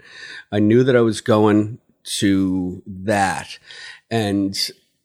I 0.52 0.60
knew 0.60 0.84
that 0.84 0.96
I 0.96 1.02
was 1.02 1.22
going 1.22 1.80
to 2.18 2.84
that, 2.86 3.60
and 4.10 4.56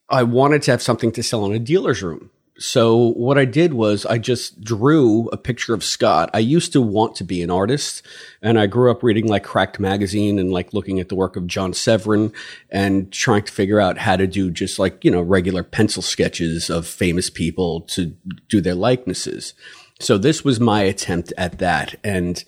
I 0.08 0.22
wanted 0.22 0.62
to 0.62 0.70
have 0.70 0.82
something 0.82 1.12
to 1.12 1.22
sell 1.22 1.44
in 1.46 1.52
a 1.52 1.58
dealer's 1.58 2.02
room. 2.02 2.30
So 2.60 3.12
what 3.12 3.38
I 3.38 3.46
did 3.46 3.72
was 3.72 4.04
I 4.04 4.18
just 4.18 4.60
drew 4.60 5.28
a 5.28 5.38
picture 5.38 5.72
of 5.72 5.82
Scott. 5.82 6.28
I 6.34 6.40
used 6.40 6.74
to 6.74 6.82
want 6.82 7.16
to 7.16 7.24
be 7.24 7.42
an 7.42 7.50
artist 7.50 8.02
and 8.42 8.60
I 8.60 8.66
grew 8.66 8.90
up 8.90 9.02
reading 9.02 9.26
like 9.26 9.44
Cracked 9.44 9.80
magazine 9.80 10.38
and 10.38 10.52
like 10.52 10.74
looking 10.74 11.00
at 11.00 11.08
the 11.08 11.14
work 11.14 11.36
of 11.36 11.46
John 11.46 11.72
Severin 11.72 12.34
and 12.68 13.10
trying 13.10 13.44
to 13.44 13.52
figure 13.52 13.80
out 13.80 13.96
how 13.96 14.14
to 14.14 14.26
do 14.26 14.50
just 14.50 14.78
like, 14.78 15.02
you 15.02 15.10
know, 15.10 15.22
regular 15.22 15.62
pencil 15.62 16.02
sketches 16.02 16.68
of 16.68 16.86
famous 16.86 17.30
people 17.30 17.80
to 17.82 18.14
do 18.50 18.60
their 18.60 18.74
likenesses. 18.74 19.54
So 19.98 20.18
this 20.18 20.44
was 20.44 20.60
my 20.60 20.82
attempt 20.82 21.32
at 21.38 21.60
that 21.60 21.94
and 22.04 22.44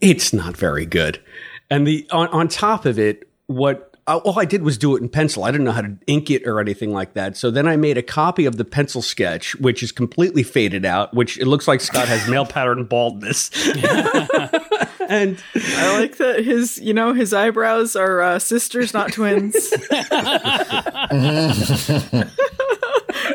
it's 0.00 0.32
not 0.32 0.56
very 0.56 0.86
good. 0.86 1.20
And 1.68 1.86
the 1.86 2.08
on, 2.10 2.28
on 2.28 2.48
top 2.48 2.86
of 2.86 2.98
it, 2.98 3.28
what 3.46 3.89
all 4.06 4.38
I 4.38 4.44
did 4.44 4.62
was 4.62 4.78
do 4.78 4.96
it 4.96 5.02
in 5.02 5.08
pencil. 5.08 5.44
I 5.44 5.50
didn't 5.50 5.64
know 5.64 5.72
how 5.72 5.82
to 5.82 5.96
ink 6.06 6.30
it 6.30 6.46
or 6.46 6.60
anything 6.60 6.92
like 6.92 7.14
that. 7.14 7.36
So 7.36 7.50
then 7.50 7.66
I 7.66 7.76
made 7.76 7.98
a 7.98 8.02
copy 8.02 8.46
of 8.46 8.56
the 8.56 8.64
pencil 8.64 9.02
sketch, 9.02 9.54
which 9.56 9.82
is 9.82 9.92
completely 9.92 10.42
faded 10.42 10.84
out, 10.84 11.14
which 11.14 11.38
it 11.38 11.46
looks 11.46 11.68
like 11.68 11.80
Scott 11.80 12.08
has 12.08 12.28
male 12.28 12.46
pattern 12.46 12.84
baldness. 12.84 13.50
and 15.08 15.42
I 15.54 15.98
like 15.98 16.16
that 16.18 16.42
his, 16.44 16.78
you 16.78 16.94
know, 16.94 17.12
his 17.12 17.32
eyebrows 17.32 17.96
are 17.96 18.20
uh, 18.20 18.38
sisters, 18.38 18.94
not 18.94 19.12
twins. 19.12 19.72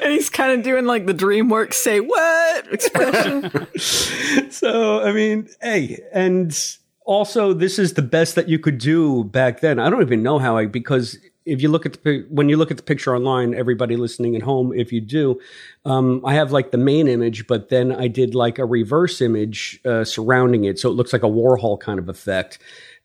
and 0.01 0.11
he's 0.11 0.29
kind 0.29 0.51
of 0.51 0.63
doing 0.63 0.85
like 0.85 1.05
the 1.05 1.13
DreamWorks 1.13 1.73
say 1.73 1.99
what 1.99 2.73
expression. 2.73 3.67
so, 4.51 5.01
I 5.01 5.11
mean, 5.11 5.49
hey, 5.61 5.99
and 6.13 6.57
also 7.05 7.53
this 7.53 7.79
is 7.79 7.93
the 7.93 8.01
best 8.01 8.35
that 8.35 8.49
you 8.49 8.59
could 8.59 8.77
do 8.77 9.23
back 9.23 9.61
then. 9.61 9.79
I 9.79 9.89
don't 9.89 10.01
even 10.01 10.23
know 10.23 10.39
how 10.39 10.57
I 10.57 10.65
because 10.65 11.17
if 11.45 11.61
you 11.61 11.69
look 11.69 11.85
at 11.85 12.03
the 12.03 12.25
when 12.29 12.49
you 12.49 12.57
look 12.57 12.71
at 12.71 12.77
the 12.77 12.83
picture 12.83 13.15
online, 13.15 13.53
everybody 13.53 13.95
listening 13.95 14.35
at 14.35 14.41
home, 14.41 14.73
if 14.73 14.91
you 14.91 14.99
do, 14.99 15.39
um, 15.85 16.21
I 16.25 16.33
have 16.33 16.51
like 16.51 16.71
the 16.71 16.77
main 16.77 17.07
image, 17.07 17.47
but 17.47 17.69
then 17.69 17.91
I 17.91 18.07
did 18.07 18.33
like 18.35 18.57
a 18.57 18.65
reverse 18.65 19.21
image 19.21 19.79
uh, 19.85 20.03
surrounding 20.03 20.65
it, 20.65 20.79
so 20.79 20.89
it 20.89 20.93
looks 20.93 21.13
like 21.13 21.23
a 21.23 21.27
Warhol 21.27 21.79
kind 21.79 21.99
of 21.99 22.09
effect. 22.09 22.57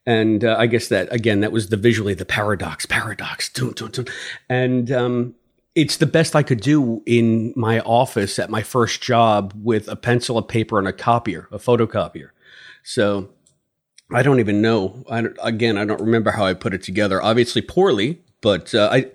And 0.06 0.44
uh, 0.44 0.56
I 0.58 0.66
guess 0.66 0.88
that 0.88 1.12
again, 1.12 1.40
that 1.40 1.52
was 1.52 1.68
the 1.68 1.76
visually 1.76 2.14
the 2.14 2.24
paradox, 2.24 2.86
paradox, 2.86 3.50
dun, 3.52 3.72
dun, 3.72 3.90
dun. 3.90 4.06
and 4.48 4.90
um, 4.90 5.34
it's 5.74 5.98
the 5.98 6.06
best 6.06 6.34
I 6.34 6.42
could 6.42 6.60
do 6.60 7.02
in 7.04 7.52
my 7.54 7.80
office 7.80 8.38
at 8.38 8.50
my 8.50 8.62
first 8.62 9.02
job 9.02 9.52
with 9.54 9.86
a 9.86 9.96
pencil, 9.96 10.38
a 10.38 10.42
paper, 10.42 10.78
and 10.78 10.88
a 10.88 10.92
copier, 10.92 11.46
a 11.52 11.58
photocopier. 11.58 12.30
So 12.82 13.28
I 14.12 14.22
don't 14.22 14.40
even 14.40 14.60
know. 14.60 15.04
I 15.10 15.24
again, 15.42 15.78
I 15.78 15.84
don't 15.84 16.00
remember 16.00 16.30
how 16.30 16.44
I 16.44 16.54
put 16.54 16.74
it 16.74 16.82
together. 16.82 17.22
Obviously 17.22 17.62
poorly, 17.62 18.22
but 18.40 18.74
uh, 18.74 18.88
I 18.90 19.10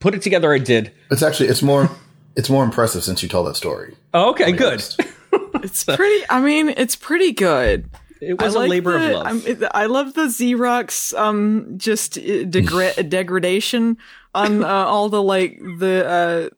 put 0.00 0.14
it 0.14 0.22
together. 0.22 0.52
I 0.52 0.58
did. 0.58 0.92
It's 1.10 1.22
actually 1.22 1.48
it's 1.48 1.62
more 1.62 1.90
it's 2.36 2.50
more 2.50 2.64
impressive 2.64 3.04
since 3.04 3.22
you 3.22 3.28
told 3.28 3.46
that 3.46 3.56
story. 3.56 3.96
Oh, 4.14 4.30
okay, 4.30 4.52
good. 4.52 4.84
it's 5.54 5.84
pretty. 5.84 6.24
I 6.28 6.40
mean, 6.40 6.70
it's 6.70 6.96
pretty 6.96 7.32
good. 7.32 7.88
It 8.20 8.40
was 8.40 8.54
like 8.54 8.66
a 8.66 8.70
labor 8.70 8.98
the, 8.98 9.06
of 9.06 9.12
love. 9.12 9.46
I'm, 9.48 9.68
I 9.74 9.86
love 9.86 10.14
the 10.14 10.26
Xerox, 10.26 11.16
um, 11.18 11.74
just 11.76 12.14
degra- 12.14 13.08
degradation 13.08 13.98
on 14.32 14.62
uh, 14.62 14.68
all 14.68 15.08
the 15.08 15.22
like 15.22 15.58
the 15.58 16.06
uh, 16.08 16.54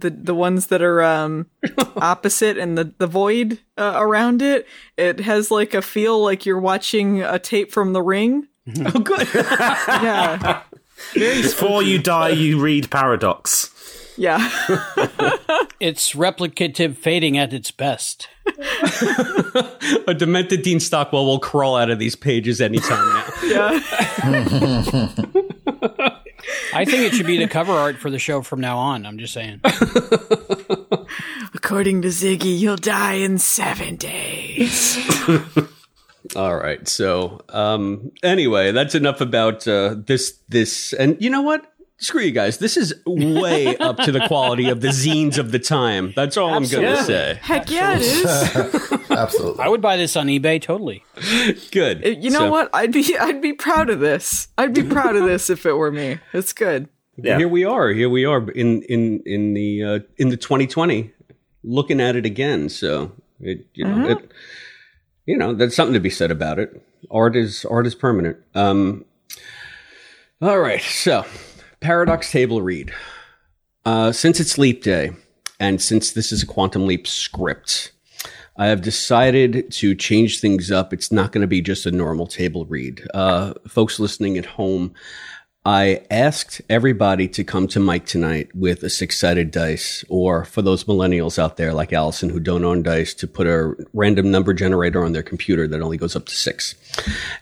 the 0.00 0.10
the 0.10 0.34
ones 0.34 0.68
that 0.68 0.82
are 0.82 1.02
um 1.02 1.46
opposite 1.96 2.58
and 2.58 2.76
the 2.76 2.92
the 2.98 3.06
void 3.06 3.58
uh, 3.76 3.94
around 3.96 4.42
it 4.42 4.66
it 4.96 5.20
has 5.20 5.50
like 5.50 5.74
a 5.74 5.82
feel 5.82 6.22
like 6.22 6.46
you're 6.46 6.60
watching 6.60 7.22
a 7.22 7.38
tape 7.38 7.72
from 7.72 7.92
the 7.92 8.02
ring. 8.02 8.48
Oh 8.86 9.00
good. 9.00 9.28
Yeah. 9.34 10.62
Before 11.14 11.82
you 11.82 11.98
die 11.98 12.28
you 12.28 12.60
read 12.60 12.90
paradox. 12.90 13.70
Yeah. 14.16 14.38
It's 15.80 16.12
replicative 16.12 16.96
fading 16.96 17.36
at 17.38 17.52
its 17.52 17.72
best. 17.72 18.28
A 20.06 20.14
demented 20.14 20.62
dean 20.62 20.78
stockwell 20.78 21.26
will 21.26 21.40
crawl 21.40 21.76
out 21.76 21.90
of 21.90 21.98
these 21.98 22.14
pages 22.14 22.60
anytime 22.60 23.08
now. 23.14 23.24
Yeah 23.42 25.14
I 26.74 26.84
think 26.84 27.02
it 27.02 27.14
should 27.14 27.26
be 27.26 27.38
the 27.38 27.48
cover 27.48 27.72
art 27.72 27.96
for 27.96 28.10
the 28.10 28.18
show 28.18 28.42
from 28.42 28.60
now 28.60 28.78
on. 28.78 29.06
I'm 29.06 29.18
just 29.18 29.34
saying. 29.34 29.60
According 31.54 32.02
to 32.02 32.08
Ziggy, 32.08 32.58
you'll 32.58 32.76
die 32.76 33.14
in 33.14 33.38
seven 33.38 33.96
days. 33.96 34.98
All 36.36 36.56
right. 36.56 36.86
So, 36.88 37.40
um, 37.50 38.12
anyway, 38.22 38.72
that's 38.72 38.94
enough 38.94 39.20
about 39.20 39.66
uh, 39.68 39.96
this. 39.98 40.38
This, 40.48 40.92
and 40.92 41.20
you 41.20 41.30
know 41.30 41.42
what? 41.42 41.71
Screw 42.02 42.20
you 42.22 42.32
guys. 42.32 42.58
This 42.58 42.76
is 42.76 42.92
way 43.06 43.76
up 43.78 43.96
to 43.98 44.10
the 44.12 44.26
quality 44.26 44.68
of 44.68 44.80
the 44.80 44.88
zines 44.88 45.38
of 45.38 45.52
the 45.52 45.58
time. 45.60 46.12
That's 46.16 46.36
all 46.36 46.50
Absolutely. 46.54 46.88
I'm 46.88 46.94
going 46.94 47.06
to 47.06 47.12
say. 47.12 47.38
Heck 47.40 47.70
yeah, 47.70 47.96
it 47.96 48.02
is. 48.02 48.92
Absolutely. 49.10 49.64
I 49.64 49.68
would 49.68 49.80
buy 49.80 49.96
this 49.96 50.16
on 50.16 50.26
eBay 50.26 50.60
totally. 50.60 51.04
Good. 51.70 52.04
Uh, 52.04 52.08
You 52.08 52.30
know 52.30 52.40
So- 52.40 52.50
what? 52.50 52.70
I'd 52.74 52.90
be 52.92 53.16
I'd 53.18 53.40
be 53.40 53.52
proud 53.52 53.88
of 53.88 54.00
this. 54.00 54.48
I'd 54.58 54.74
be 54.74 54.82
proud 54.82 55.14
of 55.16 55.24
this 55.24 55.48
if 55.48 55.64
it 55.64 55.74
were 55.74 55.92
me. 55.92 56.18
It's 56.32 56.52
good. 56.52 56.88
Yeah. 57.16 57.38
Here 57.38 57.48
we 57.48 57.64
are. 57.64 57.90
Here 57.90 58.08
we 58.10 58.24
are 58.24 58.50
in 58.50 58.82
in 58.82 59.22
in 59.24 59.54
the 59.54 59.82
uh, 59.84 59.98
in 60.16 60.30
the 60.30 60.36
2020, 60.36 61.12
looking 61.62 62.00
at 62.00 62.16
it 62.16 62.26
again. 62.26 62.68
So 62.68 63.12
it 63.38 63.66
you 63.74 63.84
know 63.84 64.08
it 64.08 64.32
you 65.26 65.36
know 65.36 65.52
there's 65.52 65.76
something 65.76 65.94
to 65.94 66.00
be 66.00 66.10
said 66.10 66.30
about 66.32 66.58
it. 66.58 66.82
Art 67.12 67.36
is 67.36 67.64
art 67.66 67.86
is 67.86 67.94
permanent. 67.94 68.38
Um. 68.54 69.04
All 70.40 70.58
right. 70.58 70.80
So 70.82 71.24
paradox 71.82 72.30
table 72.30 72.62
read. 72.62 72.92
Uh, 73.84 74.12
since 74.12 74.40
it's 74.40 74.56
leap 74.56 74.82
day, 74.82 75.12
and 75.60 75.82
since 75.82 76.12
this 76.12 76.32
is 76.32 76.42
a 76.42 76.46
quantum 76.46 76.86
leap 76.86 77.06
script, 77.06 77.92
I 78.56 78.66
have 78.66 78.82
decided 78.82 79.70
to 79.72 79.94
change 79.94 80.40
things 80.40 80.70
up. 80.70 80.92
It's 80.92 81.10
not 81.10 81.32
going 81.32 81.42
to 81.42 81.48
be 81.48 81.60
just 81.60 81.84
a 81.84 81.90
normal 81.90 82.26
table 82.26 82.64
read. 82.66 83.06
Uh, 83.12 83.54
folks 83.66 83.98
listening 83.98 84.38
at 84.38 84.46
home, 84.46 84.94
I 85.64 86.02
asked 86.10 86.60
everybody 86.68 87.28
to 87.28 87.44
come 87.44 87.66
to 87.68 87.80
mic 87.80 88.04
tonight 88.04 88.54
with 88.54 88.82
a 88.82 88.90
six 88.90 89.18
sided 89.18 89.50
dice, 89.50 90.04
or 90.08 90.44
for 90.44 90.62
those 90.62 90.84
millennials 90.84 91.38
out 91.38 91.56
there 91.56 91.72
like 91.72 91.92
Allison 91.92 92.28
who 92.28 92.40
don't 92.40 92.64
own 92.64 92.82
dice, 92.82 93.14
to 93.14 93.26
put 93.26 93.46
a 93.46 93.74
random 93.92 94.30
number 94.30 94.54
generator 94.54 95.04
on 95.04 95.12
their 95.12 95.22
computer 95.22 95.66
that 95.68 95.80
only 95.80 95.96
goes 95.96 96.14
up 96.14 96.26
to 96.26 96.34
six. 96.34 96.74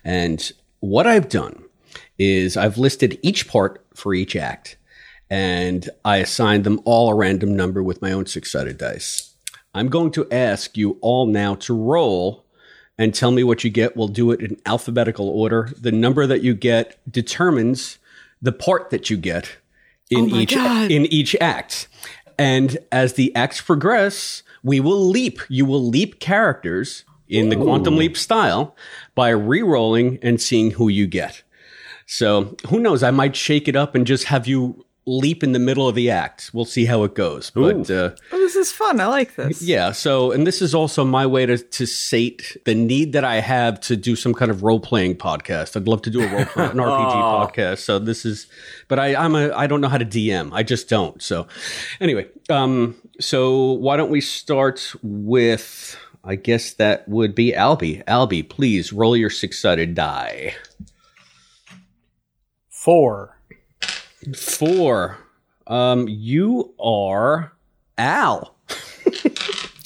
And 0.04 0.52
what 0.80 1.06
I've 1.06 1.28
done 1.28 1.64
is 2.18 2.56
I've 2.56 2.76
listed 2.76 3.18
each 3.22 3.48
part 3.48 3.84
for 4.00 4.14
each 4.14 4.34
act, 4.34 4.76
and 5.28 5.88
I 6.04 6.16
assigned 6.16 6.64
them 6.64 6.80
all 6.84 7.10
a 7.10 7.14
random 7.14 7.54
number 7.54 7.82
with 7.82 8.02
my 8.02 8.12
own 8.12 8.26
six 8.26 8.50
sided 8.50 8.78
dice. 8.78 9.34
I'm 9.74 9.88
going 9.88 10.10
to 10.12 10.26
ask 10.32 10.76
you 10.76 10.98
all 11.00 11.26
now 11.26 11.54
to 11.56 11.74
roll 11.74 12.44
and 12.98 13.14
tell 13.14 13.30
me 13.30 13.44
what 13.44 13.62
you 13.62 13.70
get. 13.70 13.96
We'll 13.96 14.08
do 14.08 14.32
it 14.32 14.40
in 14.40 14.56
alphabetical 14.66 15.28
order. 15.28 15.70
The 15.80 15.92
number 15.92 16.26
that 16.26 16.42
you 16.42 16.54
get 16.54 16.98
determines 17.10 17.98
the 18.42 18.52
part 18.52 18.90
that 18.90 19.10
you 19.10 19.16
get 19.16 19.56
in 20.10 20.32
Oh 20.32 20.36
each 20.40 20.54
God. 20.54 20.90
in 20.90 21.06
each 21.06 21.36
act. 21.40 21.86
And 22.38 22.78
as 22.90 23.12
the 23.12 23.34
acts 23.36 23.60
progress, 23.60 24.42
we 24.62 24.80
will 24.80 25.00
leap. 25.08 25.38
You 25.48 25.64
will 25.66 25.86
leap 25.86 26.18
characters 26.20 27.04
in 27.28 27.48
the 27.48 27.56
quantum 27.56 27.96
leap 27.96 28.16
style 28.16 28.74
by 29.14 29.28
re-rolling 29.28 30.18
and 30.20 30.40
seeing 30.40 30.72
who 30.72 30.88
you 30.88 31.06
get. 31.06 31.42
So 32.10 32.56
who 32.68 32.80
knows? 32.80 33.04
I 33.04 33.12
might 33.12 33.36
shake 33.36 33.68
it 33.68 33.76
up 33.76 33.94
and 33.94 34.04
just 34.04 34.24
have 34.24 34.48
you 34.48 34.84
leap 35.06 35.42
in 35.44 35.52
the 35.52 35.60
middle 35.60 35.88
of 35.88 35.94
the 35.94 36.10
act. 36.10 36.50
We'll 36.52 36.64
see 36.64 36.84
how 36.84 37.04
it 37.04 37.14
goes. 37.14 37.50
But 37.50 37.88
uh, 37.88 38.10
Oh, 38.32 38.38
this 38.38 38.56
is 38.56 38.72
fun. 38.72 39.00
I 39.00 39.06
like 39.06 39.36
this. 39.36 39.62
yeah, 39.74 39.92
so 39.92 40.32
and 40.32 40.44
this 40.44 40.60
is 40.60 40.74
also 40.74 41.04
my 41.04 41.24
way 41.24 41.46
to 41.46 41.56
to 41.56 41.86
sate 41.86 42.56
the 42.64 42.74
need 42.74 43.12
that 43.12 43.24
I 43.24 43.36
have 43.40 43.80
to 43.82 43.96
do 43.96 44.16
some 44.16 44.34
kind 44.34 44.50
of 44.50 44.64
role 44.64 44.80
playing 44.80 45.16
podcast. 45.18 45.76
I'd 45.76 45.86
love 45.86 46.02
to 46.02 46.10
do 46.10 46.20
a 46.22 46.28
role 46.28 46.44
play, 46.46 46.64
an 46.64 46.70
RPG 46.78 47.54
podcast. 47.54 47.78
So 47.78 48.00
this 48.00 48.24
is, 48.24 48.48
but 48.88 48.98
I 48.98 49.14
I'm 49.14 49.36
a 49.36 49.52
I 49.52 49.68
don't 49.68 49.80
know 49.80 49.88
how 49.88 49.98
to 49.98 50.04
DM. 50.04 50.50
I 50.52 50.64
just 50.64 50.88
don't. 50.88 51.22
So 51.22 51.46
anyway, 52.00 52.26
um, 52.48 52.96
so 53.20 53.72
why 53.72 53.96
don't 53.96 54.10
we 54.10 54.20
start 54.20 54.94
with? 55.02 55.96
I 56.24 56.34
guess 56.34 56.74
that 56.74 57.08
would 57.08 57.34
be 57.34 57.52
Albie. 57.52 58.04
Albie, 58.04 58.46
please 58.46 58.92
roll 58.92 59.16
your 59.16 59.30
six 59.30 59.58
sided 59.58 59.94
die. 59.94 60.54
Four. 62.80 63.36
Four. 64.34 65.18
Um, 65.66 66.08
you 66.08 66.72
are 66.80 67.52
Al. 67.98 68.56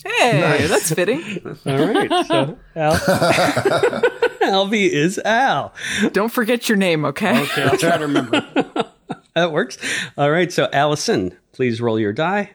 Hey, 0.07 0.67
that's 0.69 0.95
fitting. 0.95 1.21
All 1.67 1.89
right. 1.89 2.27
So 2.27 2.57
Al. 2.77 2.95
Albie 4.45 4.89
is 4.89 5.19
Al. 5.19 5.75
Don't 6.13 6.29
forget 6.29 6.69
your 6.69 6.79
name, 6.79 7.05
okay? 7.07 7.43
Okay, 7.43 7.65
I'll 7.65 7.77
try 7.77 7.97
to 7.97 8.07
remember. 8.07 8.47
That 9.35 9.51
works. 9.51 9.77
All 10.17 10.31
right. 10.31 10.53
So 10.53 10.69
Allison, 10.73 11.37
please 11.51 11.81
roll 11.81 11.99
your 11.99 12.13
die. 12.13 12.53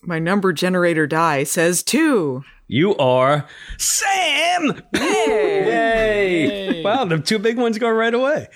My 0.00 0.20
number 0.20 0.52
generator 0.52 1.08
die 1.08 1.42
says 1.42 1.82
two. 1.82 2.44
You 2.68 2.96
are 2.96 3.46
Sam. 3.78 4.82
Yay! 4.94 6.82
Wow, 6.82 7.04
the 7.04 7.18
two 7.18 7.38
big 7.38 7.56
ones 7.58 7.78
go 7.78 7.88
right 7.88 8.12
away. 8.12 8.48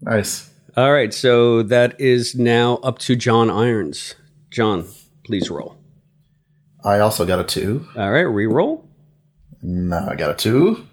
Nice. 0.00 0.50
All 0.76 0.92
right. 0.92 1.14
So 1.14 1.62
that 1.64 2.00
is 2.00 2.34
now 2.34 2.76
up 2.78 2.98
to 3.00 3.14
John 3.14 3.50
Irons. 3.50 4.14
John, 4.50 4.86
please 5.24 5.48
roll. 5.50 5.76
I 6.84 6.98
also 6.98 7.24
got 7.24 7.38
a 7.38 7.44
two. 7.44 7.86
All 7.96 8.10
right. 8.10 8.22
Re-roll. 8.22 8.84
No, 9.62 10.08
I 10.10 10.16
got 10.16 10.30
a 10.30 10.34
two. 10.34 10.84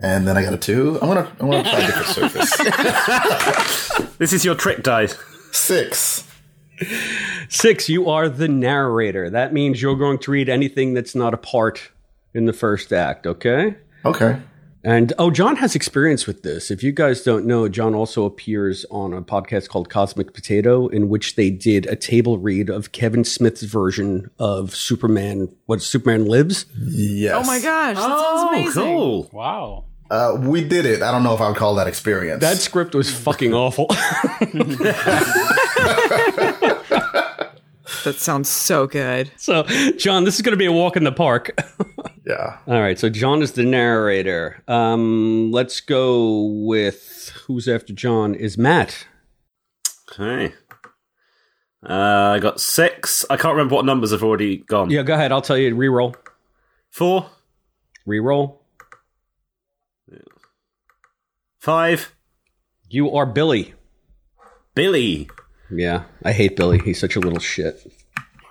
And 0.00 0.26
then 0.28 0.36
I 0.36 0.42
got 0.42 0.54
a 0.54 0.58
two. 0.58 0.98
I'm 1.02 1.08
gonna 1.08 1.28
I'm 1.40 1.50
gonna 1.50 1.64
try 1.64 1.80
a 1.80 1.86
different 1.86 2.06
surface. 2.32 4.16
This 4.18 4.32
is 4.32 4.44
your 4.44 4.54
trick 4.54 4.82
die. 4.84 5.08
Six. 5.50 6.22
Six, 7.48 7.88
you 7.88 8.08
are 8.10 8.28
the 8.28 8.48
narrator. 8.48 9.30
That 9.30 9.52
means 9.52 9.80
you're 9.80 9.96
going 9.96 10.18
to 10.18 10.30
read 10.30 10.48
anything 10.48 10.94
that's 10.94 11.14
not 11.14 11.34
a 11.34 11.38
part 11.38 11.90
in 12.34 12.46
the 12.46 12.52
first 12.52 12.92
act, 12.92 13.26
okay? 13.26 13.76
Okay. 14.04 14.40
And 14.86 15.14
oh, 15.18 15.30
John 15.30 15.56
has 15.56 15.74
experience 15.74 16.26
with 16.26 16.42
this. 16.42 16.70
If 16.70 16.82
you 16.82 16.92
guys 16.92 17.22
don't 17.22 17.46
know, 17.46 17.68
John 17.70 17.94
also 17.94 18.26
appears 18.26 18.84
on 18.90 19.14
a 19.14 19.22
podcast 19.22 19.68
called 19.70 19.88
Cosmic 19.88 20.34
Potato, 20.34 20.88
in 20.88 21.08
which 21.08 21.36
they 21.36 21.48
did 21.48 21.86
a 21.86 21.96
table 21.96 22.36
read 22.38 22.68
of 22.68 22.92
Kevin 22.92 23.24
Smith's 23.24 23.62
version 23.62 24.30
of 24.38 24.74
Superman. 24.76 25.48
What 25.64 25.80
Superman 25.80 26.26
Lives? 26.26 26.66
Yes. 26.78 27.32
Oh 27.34 27.46
my 27.46 27.60
gosh, 27.60 27.96
that 27.96 28.04
Oh, 28.10 28.36
sounds 28.36 28.50
amazing. 28.52 28.82
cool. 28.82 29.30
Wow. 29.32 29.84
Uh, 30.10 30.36
we 30.38 30.62
did 30.62 30.84
it. 30.84 31.00
I 31.00 31.10
don't 31.10 31.22
know 31.22 31.34
if 31.34 31.40
I 31.40 31.48
would 31.48 31.56
call 31.56 31.76
that 31.76 31.86
experience. 31.86 32.42
That 32.42 32.58
script 32.58 32.94
was 32.94 33.10
fucking 33.10 33.54
awful. 33.54 33.86
That 38.04 38.16
sounds 38.16 38.48
so 38.48 38.86
good. 38.86 39.30
so, 39.36 39.62
John, 39.96 40.24
this 40.24 40.36
is 40.36 40.42
going 40.42 40.52
to 40.52 40.56
be 40.58 40.66
a 40.66 40.72
walk 40.72 40.96
in 40.96 41.04
the 41.04 41.12
park. 41.12 41.50
yeah. 42.26 42.58
All 42.66 42.80
right, 42.80 42.98
so 42.98 43.08
John 43.08 43.42
is 43.42 43.52
the 43.52 43.64
narrator. 43.64 44.62
Um, 44.68 45.50
let's 45.50 45.80
go 45.80 46.42
with 46.66 47.32
who's 47.46 47.68
after 47.68 47.92
John 47.92 48.34
is 48.34 48.56
Matt. 48.58 49.06
Okay. 50.12 50.54
Uh, 51.86 52.32
I 52.36 52.38
got 52.38 52.60
six. 52.60 53.24
I 53.28 53.36
can't 53.36 53.54
remember 53.54 53.74
what 53.74 53.84
numbers 53.84 54.10
have 54.12 54.22
already 54.22 54.58
gone. 54.58 54.90
Yeah, 54.90 55.02
go 55.02 55.14
ahead. 55.14 55.32
I'll 55.32 55.42
tell 55.42 55.58
you. 55.58 55.74
Reroll. 55.74 56.14
Four, 56.90 57.26
Reroll. 58.08 58.58
five, 61.58 62.14
You 62.88 63.10
are 63.10 63.26
Billy. 63.26 63.74
Billy. 64.74 65.28
Yeah, 65.70 66.04
I 66.22 66.32
hate 66.32 66.56
Billy. 66.56 66.78
He's 66.78 67.00
such 67.00 67.16
a 67.16 67.20
little 67.20 67.38
shit. 67.40 67.90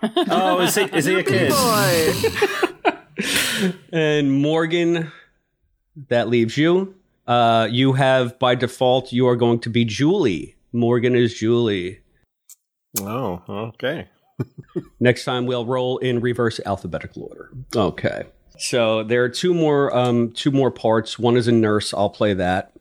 Oh, 0.02 0.62
is 0.62 0.76
he? 0.76 0.84
Is 0.84 1.06
he 1.06 1.16
a 1.16 1.24
kid? 1.24 1.52
Boy. 1.52 2.14
And 3.94 4.42
Morgan, 4.42 5.12
that 6.10 6.28
leaves 6.28 6.58
you. 6.58 6.96
Uh, 7.26 7.68
you 7.72 7.94
have 7.94 8.38
by 8.40 8.56
default 8.56 9.14
you 9.14 9.28
are 9.28 9.36
going 9.36 9.60
to 9.60 9.70
be 9.70 9.86
Julie. 9.86 10.56
Morgan 10.74 11.16
is 11.16 11.34
Julie. 11.34 12.00
Oh, 13.00 13.42
okay. 13.48 14.10
Next 15.00 15.24
time 15.24 15.46
we'll 15.46 15.66
roll 15.66 16.00
in 16.00 16.20
reverse 16.20 16.60
alphabetical 16.66 17.24
order. 17.24 17.52
Okay. 17.76 18.24
So 18.58 19.04
there 19.04 19.24
are 19.24 19.30
two 19.30 19.54
more 19.54 19.96
um, 19.96 20.32
two 20.32 20.52
more 20.52 20.72
parts. 20.72 21.18
One 21.18 21.38
is 21.38 21.48
a 21.48 21.52
nurse. 21.52 21.94
I'll 21.94 22.10
play 22.10 22.34
that. 22.34 22.73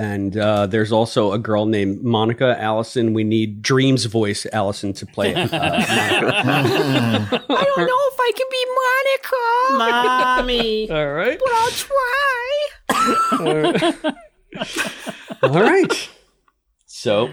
And 0.00 0.34
uh, 0.34 0.66
there's 0.66 0.92
also 0.92 1.32
a 1.32 1.38
girl 1.38 1.66
named 1.66 2.02
Monica 2.02 2.56
Allison. 2.58 3.12
We 3.12 3.22
need 3.22 3.60
Dreams 3.60 4.06
voice 4.06 4.46
Allison 4.50 4.94
to 4.94 5.04
play 5.04 5.32
it. 5.32 5.36
Uh, 5.36 5.46
I 5.52 7.38
don't 7.38 7.86
know 7.86 8.00
if 8.08 8.18
I 8.18 8.32
can 8.34 8.46
be 8.50 8.64
Monica. 9.76 10.38
Mommy. 10.40 10.90
all 10.90 11.12
right. 11.12 11.38
But 11.38 11.52
I'll 11.52 11.70
try. 13.92 14.14
All 15.42 15.60
right. 15.62 16.08
So 16.86 17.30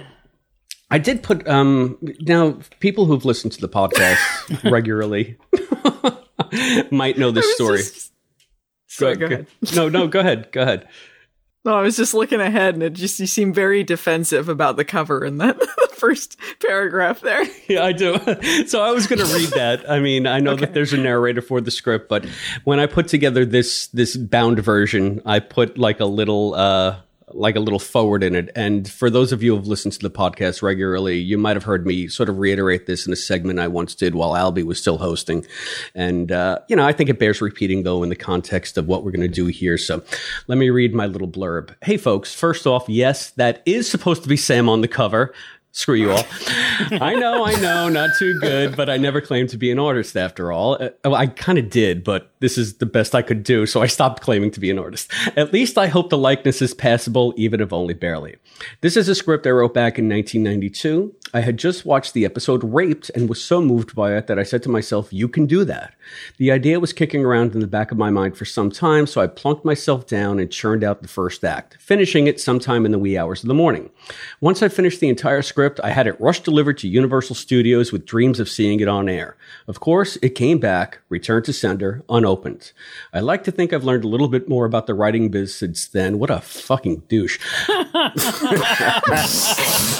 I 0.92 0.98
did 0.98 1.24
put 1.24 1.48
um 1.48 1.98
now 2.20 2.58
people 2.82 3.06
who've 3.06 3.24
listened 3.26 3.54
to 3.54 3.62
the 3.62 3.70
podcast 3.70 4.20
regularly 4.72 5.38
might 6.92 7.18
know 7.18 7.32
this 7.32 7.54
story. 7.56 7.78
Just- 7.80 8.12
Sorry, 8.88 9.16
go 9.16 9.26
ahead. 9.26 9.48
No, 9.76 9.90
no, 9.90 10.08
go 10.08 10.20
ahead. 10.20 10.52
Go 10.52 10.62
ahead. 10.62 10.88
No, 11.68 11.78
I 11.78 11.82
was 11.82 11.98
just 11.98 12.14
looking 12.14 12.40
ahead, 12.40 12.76
and 12.76 12.82
it 12.82 12.94
just 12.94 13.20
you 13.20 13.28
seem 13.28 13.54
very 13.54 13.84
defensive 13.84 14.48
about 14.48 14.78
the 14.78 14.86
cover 14.86 15.26
in 15.26 15.40
that 15.40 15.62
first 15.92 16.40
paragraph 16.66 17.20
there. 17.20 17.44
Yeah, 17.68 17.84
I 17.84 17.92
do. 17.92 18.18
so 18.68 18.82
I 18.82 18.92
was 18.92 19.08
going 19.08 19.20
to 19.20 19.26
read 19.36 19.50
that. 19.50 19.92
I 19.92 20.00
mean, 20.00 20.26
I 20.26 20.40
know 20.40 20.56
that 20.56 20.74
there's 20.74 20.94
a 20.94 20.98
narrator 20.98 21.42
for 21.42 21.60
the 21.60 21.70
script, 21.70 22.08
but 22.08 22.24
when 22.64 22.80
I 22.80 22.86
put 22.86 23.10
together 23.10 23.44
this 23.44 23.88
this 23.88 24.16
bound 24.16 24.60
version, 24.60 25.22
I 25.26 25.40
put 25.40 25.78
like 25.78 26.00
a 26.00 26.06
little 26.06 26.54
uh 26.54 26.96
like 27.34 27.56
a 27.56 27.60
little 27.60 27.80
forward 27.80 28.24
in 28.24 28.36
it. 28.36 28.50
And 28.56 28.90
for 28.90 29.10
those 29.10 29.32
of 29.32 29.44
you 29.44 29.56
who've 29.56 29.68
listened 29.68 29.94
to 29.94 30.00
the 30.00 30.10
podcast 30.10 30.62
regularly, 30.62 31.18
you 31.18 31.38
might 31.38 31.58
have 31.58 31.64
heard 31.64 31.86
me 31.86 32.08
sort 32.08 32.30
of 32.30 32.38
reiterate 32.38 32.86
this 32.86 33.06
in 33.06 33.12
a 33.12 33.18
segment 33.18 33.60
I 33.60 33.68
once 33.68 33.96
did 33.96 34.16
while 34.16 34.32
Albie 34.32 34.64
was 34.64 34.80
still 34.80 34.98
hosting. 34.98 35.46
And 35.94 36.32
uh, 36.32 36.60
you 36.70 36.76
know, 36.76 36.86
I 36.86 36.94
think 36.94 37.10
it 37.10 37.20
bears 37.20 37.42
repeating 37.42 37.84
though 37.84 38.02
in 38.02 38.10
the 38.10 38.16
context 38.16 38.78
of 38.78 38.88
what 38.88 39.04
we're 39.04 39.12
going 39.12 39.22
to 39.22 39.28
do 39.28 39.48
here. 39.48 39.78
So 39.78 40.02
let 40.48 40.58
me 40.58 40.70
read 40.70 40.94
my 40.94 41.06
little 41.06 41.28
blurb. 41.28 41.76
Hey 41.84 41.98
folks, 41.98 42.34
first 42.34 42.66
off, 42.66 42.88
yes, 42.88 43.32
that 43.32 43.62
is 43.66 43.90
supposed 43.90 44.24
to 44.24 44.30
be 44.30 44.38
Sam 44.38 44.70
on 44.70 44.82
the 44.82 44.88
cover. 44.88 45.34
Screw 45.78 45.94
you 45.94 46.12
all. 46.12 46.26
I 46.90 47.14
know, 47.14 47.46
I 47.46 47.54
know, 47.62 47.88
not 47.88 48.10
too 48.18 48.40
good, 48.40 48.76
but 48.76 48.90
I 48.90 48.98
never 48.98 49.22
claimed 49.22 49.50
to 49.50 49.58
be 49.58 49.70
an 49.70 49.78
artist 49.78 50.18
after 50.18 50.52
all. 50.52 50.82
Uh, 50.82 50.90
well, 51.06 51.14
I 51.14 51.28
kind 51.28 51.60
of 51.60 51.70
did, 51.70 52.04
but 52.04 52.32
this 52.40 52.58
is 52.58 52.78
the 52.78 52.88
best 52.88 53.14
I 53.14 53.22
could 53.22 53.44
do, 53.44 53.68
so 53.68 53.84
I 53.84 53.86
stopped 53.86 54.24
claiming 54.24 54.50
to 54.52 54.60
be 54.60 54.72
an 54.72 54.80
artist. 54.80 55.12
At 55.36 55.54
least 55.54 55.78
I 55.78 55.86
hope 55.86 56.10
the 56.10 56.18
likeness 56.18 56.64
is 56.64 56.74
passable, 56.74 57.32
even 57.38 57.62
if 57.62 57.72
only 57.72 57.94
barely. 57.94 58.38
This 58.82 58.98
is 58.98 59.08
a 59.08 59.14
script 59.14 59.46
I 59.46 59.52
wrote 59.52 59.76
back 59.76 60.00
in 60.00 60.10
1992. 60.10 61.14
I 61.34 61.42
had 61.42 61.58
just 61.58 61.86
watched 61.86 62.14
the 62.14 62.26
episode 62.26 62.64
Raped 62.64 63.12
and 63.14 63.28
was 63.28 63.44
so 63.44 63.62
moved 63.62 63.94
by 63.96 64.16
it 64.16 64.28
that 64.28 64.40
I 64.40 64.44
said 64.44 64.64
to 64.64 64.70
myself, 64.70 65.12
You 65.12 65.28
can 65.28 65.46
do 65.46 65.66
that. 65.66 65.94
The 66.38 66.52
idea 66.52 66.80
was 66.80 66.94
kicking 66.94 67.26
around 67.26 67.54
in 67.54 67.60
the 67.60 67.68
back 67.68 67.92
of 67.92 67.98
my 67.98 68.10
mind 68.10 68.38
for 68.38 68.46
some 68.46 68.72
time, 68.72 69.08
so 69.08 69.20
I 69.20 69.28
plunked 69.28 69.66
myself 69.66 70.08
down 70.08 70.40
and 70.40 70.50
churned 70.50 70.84
out 70.84 71.02
the 71.02 71.08
first 71.08 71.44
act, 71.44 71.78
finishing 71.80 72.28
it 72.28 72.40
sometime 72.40 72.86
in 72.86 72.92
the 72.92 73.00
wee 73.00 73.18
hours 73.18 73.44
of 73.44 73.48
the 73.48 73.54
morning. 73.54 73.90
Once 74.40 74.64
I 74.64 74.70
finished 74.70 75.00
the 75.02 75.10
entire 75.10 75.42
script, 75.42 75.82
I 75.84 75.90
had 75.90 76.08
it 76.08 76.20
rush 76.22 76.40
delivered 76.40 76.78
to 76.80 76.88
Universal 76.88 77.36
Studios 77.36 77.92
with 77.92 78.06
dreams 78.06 78.40
of 78.40 78.48
seeing 78.50 78.80
it 78.80 78.88
on 78.88 79.10
air. 79.10 79.36
Of 79.68 79.80
course, 79.80 80.18
it 80.22 80.30
came 80.30 80.60
back, 80.60 81.00
returned 81.10 81.46
to 81.46 81.54
sender, 81.54 82.04
unopened. 82.10 82.72
I 83.14 83.20
like 83.20 83.44
to 83.46 83.52
think 83.52 83.74
I've 83.74 83.84
learned 83.84 84.06
a 84.06 84.10
little 84.10 84.30
bit 84.30 84.48
more 84.48 84.66
about 84.66 84.88
the 84.88 84.94
writing 84.94 85.30
biz 85.30 85.54
since 85.54 85.88
then. 85.88 86.20
What 86.20 86.30
a 86.30 86.40
fucking 86.40 87.04
douche. 87.10 87.40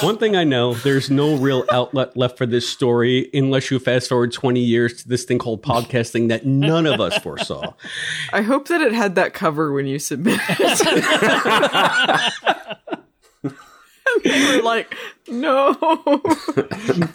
One 0.02 0.16
thing 0.16 0.36
I 0.36 0.44
know, 0.44 0.74
there's 0.74 1.10
no 1.10 1.17
real 1.26 1.64
outlet 1.70 2.16
left 2.16 2.38
for 2.38 2.46
this 2.46 2.68
story 2.68 3.28
unless 3.34 3.70
you 3.70 3.78
fast 3.78 4.08
forward 4.08 4.32
20 4.32 4.60
years 4.60 5.02
to 5.02 5.08
this 5.08 5.24
thing 5.24 5.38
called 5.38 5.62
podcasting 5.62 6.28
that 6.28 6.46
none 6.46 6.86
of 6.86 7.00
us 7.00 7.16
foresaw. 7.18 7.74
I 8.32 8.42
hope 8.42 8.68
that 8.68 8.80
it 8.80 8.92
had 8.92 9.14
that 9.16 9.34
cover 9.34 9.72
when 9.72 9.86
you 9.86 9.98
submitted 9.98 10.40
it. 10.48 10.86
And 10.86 12.76
they 14.24 14.56
were 14.56 14.62
like, 14.62 14.94
no. 15.28 15.76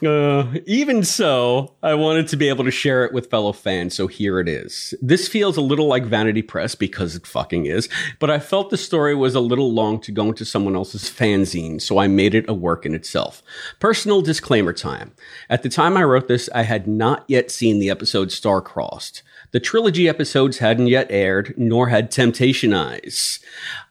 Uh, 0.04 0.54
even 0.66 1.04
so, 1.04 1.74
I 1.82 1.94
wanted 1.94 2.28
to 2.30 2.38
be 2.38 2.50
able 2.50 2.66
to 2.66 2.72
share 2.72 3.06
it 3.06 3.14
with 3.14 3.30
fellow 3.30 3.54
fans, 3.54 3.96
so 3.96 4.08
here 4.08 4.40
it 4.40 4.50
is. 4.50 4.94
This 5.02 5.28
feels 5.28 5.56
a 5.56 5.62
little 5.62 5.88
like 5.88 6.04
Vanity 6.04 6.42
Press 6.42 6.76
because 6.76 7.16
it 7.16 7.26
fucking 7.26 7.66
is, 7.66 7.88
but 8.20 8.30
I 8.30 8.40
felt 8.40 8.70
the 8.70 8.78
story 8.78 9.16
was 9.16 9.36
a 9.36 9.40
little 9.40 9.72
long 9.72 10.00
to 10.02 10.12
go 10.12 10.28
into 10.28 10.46
someone 10.46 10.76
else's 10.76 11.04
fanzine, 11.10 11.82
so 11.82 11.98
I 12.00 12.08
made 12.08 12.36
it 12.36 12.50
a 12.50 12.54
work 12.54 12.86
in 12.86 12.94
itself. 12.94 13.42
Personal 13.80 14.22
disclaimer 14.22 14.74
time. 14.74 15.14
At 15.50 15.64
the 15.64 15.70
time 15.70 15.96
I 15.96 16.04
wrote 16.04 16.28
this, 16.28 16.50
I 16.54 16.64
had 16.64 16.88
not 16.88 17.24
yet 17.28 17.52
seen 17.52 17.80
the 17.80 17.90
episode 17.90 18.32
Star-Crossed. 18.32 19.24
The 19.54 19.60
trilogy 19.60 20.10
episodes 20.10 20.58
hadn't 20.58 20.88
yet 20.88 21.06
aired, 21.12 21.54
nor 21.58 21.90
had 21.90 22.10
Temptation 22.10 22.74
Eyes. 22.74 23.40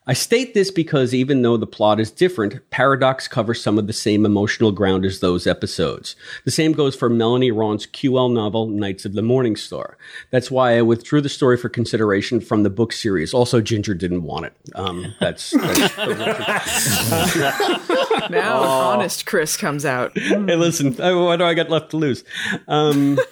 I 0.05 0.15
state 0.15 0.55
this 0.55 0.73
because 0.73 1.15
even 1.15 1.43
though 1.43 1.57
the 1.57 1.69
plot 1.69 2.01
is 2.01 2.11
different, 2.11 2.69
Paradox 2.71 3.29
covers 3.29 3.63
some 3.63 3.79
of 3.79 3.87
the 3.87 3.93
same 3.93 4.27
emotional 4.27 4.73
ground 4.73 5.05
as 5.05 5.21
those 5.21 5.47
episodes. 5.47 6.17
The 6.45 6.51
same 6.51 6.73
goes 6.73 6.97
for 6.97 7.09
Melanie 7.09 7.53
Rawn's 7.53 7.87
QL 7.87 8.35
novel, 8.35 8.67
Knights 8.67 9.05
of 9.05 9.13
the 9.13 9.23
Morning 9.23 9.55
Star. 9.55 9.97
That's 10.33 10.51
why 10.51 10.77
I 10.77 10.83
withdrew 10.83 11.21
the 11.21 11.29
story 11.29 11.57
for 11.57 11.69
consideration 11.69 12.41
from 12.41 12.65
the 12.65 12.71
book 12.71 12.93
series. 12.93 13.33
Also, 13.33 13.61
Ginger 13.61 13.95
didn't 13.95 14.25
want 14.25 14.47
it. 14.47 14.57
Um, 14.75 15.15
that's, 15.21 15.53
that's 15.53 15.97
Now, 18.31 18.63
honest 18.63 19.27
Chris 19.27 19.57
comes 19.57 19.85
out. 19.85 20.19
hey, 20.19 20.57
listen, 20.57 20.95
what 20.95 21.37
do 21.37 21.45
I 21.45 21.55
got 21.55 21.71
left 21.71 21.91
to 21.91 21.97
lose? 21.97 22.25
Um, 22.67 23.17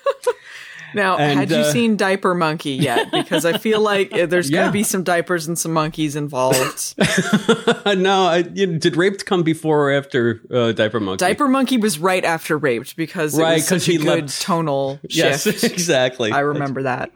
Now, 0.95 1.17
And, 1.19 1.39
had 1.39 1.51
you 1.51 1.57
uh, 1.57 1.73
seen 1.73 1.97
Diaper 1.97 2.35
Monkey 2.35 2.73
yet? 2.73 3.09
Because 3.21 3.45
I 3.45 3.59
feel 3.59 3.81
like 3.81 4.13
uh, 4.13 4.27
there's 4.27 4.51
going 4.51 4.67
to 4.67 4.73
be 4.73 4.83
some 4.83 5.05
diapers 5.05 5.47
and 5.47 5.59
some 5.59 5.73
monkeys 5.73 6.17
involved. 6.17 6.95
no, 7.87 8.23
I, 8.25 8.43
did 8.43 8.97
Raped 8.97 9.25
come 9.27 9.43
before 9.43 9.89
or 9.89 9.93
after 9.93 10.41
uh, 10.53 10.73
Diaper 10.73 11.01
Monkey? 11.01 11.19
Diaper 11.25 11.47
Monkey 11.49 11.77
was 11.77 11.99
right 11.99 12.25
after 12.25 12.57
Raped 12.59 12.97
because 12.97 13.39
it 13.39 13.43
Right, 13.43 13.55
was 13.55 13.69
'cause 13.69 13.85
such 13.85 13.95
a 13.95 13.99
good 13.99 14.07
leapt- 14.25 14.41
tonal 14.41 14.99
Yes, 15.09 15.47
exactly. 15.65 16.33
I 16.33 16.41
remember 16.41 16.83
that. 16.85 17.11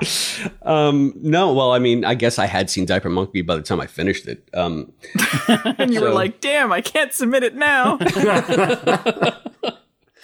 Um, 0.63 1.13
no, 1.17 1.53
well, 1.55 1.73
I 1.73 1.79
mean, 1.79 2.05
I 2.05 2.15
guess 2.15 2.39
I 2.39 2.47
had 2.47 2.71
seen 2.71 2.87
Diaper 2.87 3.11
Monkey 3.11 3.43
by 3.43 3.57
the 3.57 3.63
time 3.63 3.81
I 3.81 3.87
finished 3.87 4.27
it. 4.29 4.49
Um, 4.55 4.93
And 5.79 5.93
you 5.93 6.01
were 6.01 6.11
like, 6.11 6.41
damn, 6.41 6.73
I 6.73 6.81
can't 6.81 7.13
submit 7.13 7.43
it 7.43 7.55
now. 7.57 7.99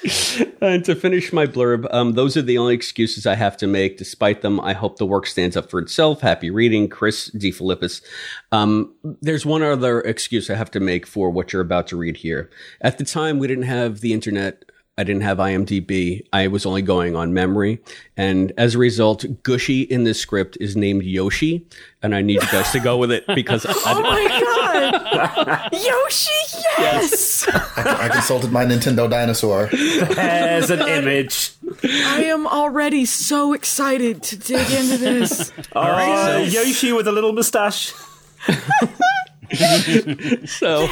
And 0.60 0.84
to 0.84 0.94
finish 0.94 1.32
my 1.32 1.46
blurb, 1.46 1.86
um, 1.90 2.12
those 2.12 2.36
are 2.36 2.42
the 2.42 2.58
only 2.58 2.74
excuses 2.74 3.26
I 3.26 3.34
have 3.34 3.56
to 3.58 3.66
make. 3.66 3.96
Despite 3.96 4.42
them, 4.42 4.60
I 4.60 4.74
hope 4.74 4.98
the 4.98 5.06
work 5.06 5.26
stands 5.26 5.56
up 5.56 5.70
for 5.70 5.78
itself. 5.78 6.20
Happy 6.20 6.50
reading, 6.50 6.86
Chris 6.88 7.30
DeFilippis. 7.30 8.02
Um, 8.52 8.92
there's 9.22 9.46
one 9.46 9.62
other 9.62 10.02
excuse 10.02 10.50
I 10.50 10.56
have 10.56 10.70
to 10.72 10.80
make 10.80 11.06
for 11.06 11.30
what 11.30 11.52
you're 11.52 11.62
about 11.62 11.86
to 11.88 11.96
read 11.96 12.18
here. 12.18 12.50
At 12.82 12.98
the 12.98 13.04
time, 13.04 13.38
we 13.38 13.48
didn't 13.48 13.64
have 13.64 14.00
the 14.00 14.12
internet 14.12 14.70
I 15.00 15.02
didn't 15.02 15.22
have 15.22 15.38
IMDb. 15.38 16.26
I 16.30 16.48
was 16.48 16.66
only 16.66 16.82
going 16.82 17.16
on 17.16 17.32
memory. 17.32 17.80
And 18.18 18.52
as 18.58 18.74
a 18.74 18.78
result, 18.78 19.22
Gooshie 19.44 19.88
in 19.88 20.04
this 20.04 20.20
script 20.20 20.58
is 20.60 20.76
named 20.76 21.04
Yoshi. 21.04 21.64
And 22.02 22.14
I 22.14 22.20
need 22.20 22.34
you 22.34 22.48
guys 22.52 22.70
to 22.72 22.80
go 22.80 22.98
with 22.98 23.10
it 23.10 23.24
because 23.34 23.64
I, 23.64 23.72
Oh 23.86 24.02
I, 24.04 24.28
my 24.28 24.40
god! 24.40 25.72
Yoshi, 25.72 26.58
yes! 26.78 27.48
I 27.78 28.10
consulted 28.10 28.52
my 28.52 28.66
Nintendo 28.66 29.08
dinosaur. 29.08 29.70
There's 29.72 30.68
an 30.68 30.86
image. 30.86 31.52
I 31.82 32.24
am 32.24 32.46
already 32.46 33.06
so 33.06 33.54
excited 33.54 34.22
to 34.24 34.36
dig 34.36 34.70
into 34.70 34.98
this. 34.98 35.50
All 35.72 35.88
right, 35.88 36.26
so 36.26 36.60
Yoshi 36.60 36.92
with 36.92 37.08
a 37.08 37.12
little 37.12 37.32
moustache. 37.32 37.94
so 40.46 40.86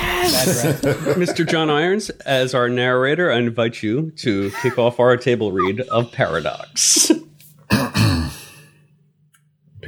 Mr. 1.15 1.49
John 1.49 1.71
Irons, 1.71 2.11
as 2.11 2.55
our 2.55 2.69
narrator, 2.69 3.31
I 3.31 3.39
invite 3.39 3.83
you 3.83 4.11
to 4.17 4.51
kick 4.63 4.79
off 4.79 4.99
our 4.99 5.17
table 5.17 5.53
read 5.53 5.81
of 5.83 6.11
Paradox. 6.13 7.13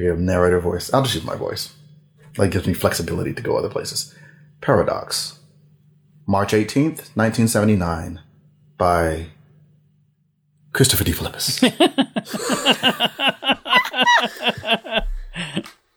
Do 0.01 0.05
you 0.05 0.11
have 0.11 0.21
narrator 0.21 0.61
voice? 0.61 0.93
I'll 0.95 1.03
just 1.03 1.15
use 1.15 1.25
my 1.25 1.37
voice. 1.37 1.75
That 2.37 2.51
gives 2.51 2.67
me 2.67 2.75
flexibility 2.75 3.35
to 3.35 3.43
go 3.43 3.57
other 3.57 3.69
places. 3.69 4.15
Paradox. 4.61 5.41
March 6.27 6.53
18th, 6.53 7.17
1979, 7.17 8.21
by 8.79 9.27
Christopher 10.73 11.05
DeFilippis. 11.05 11.61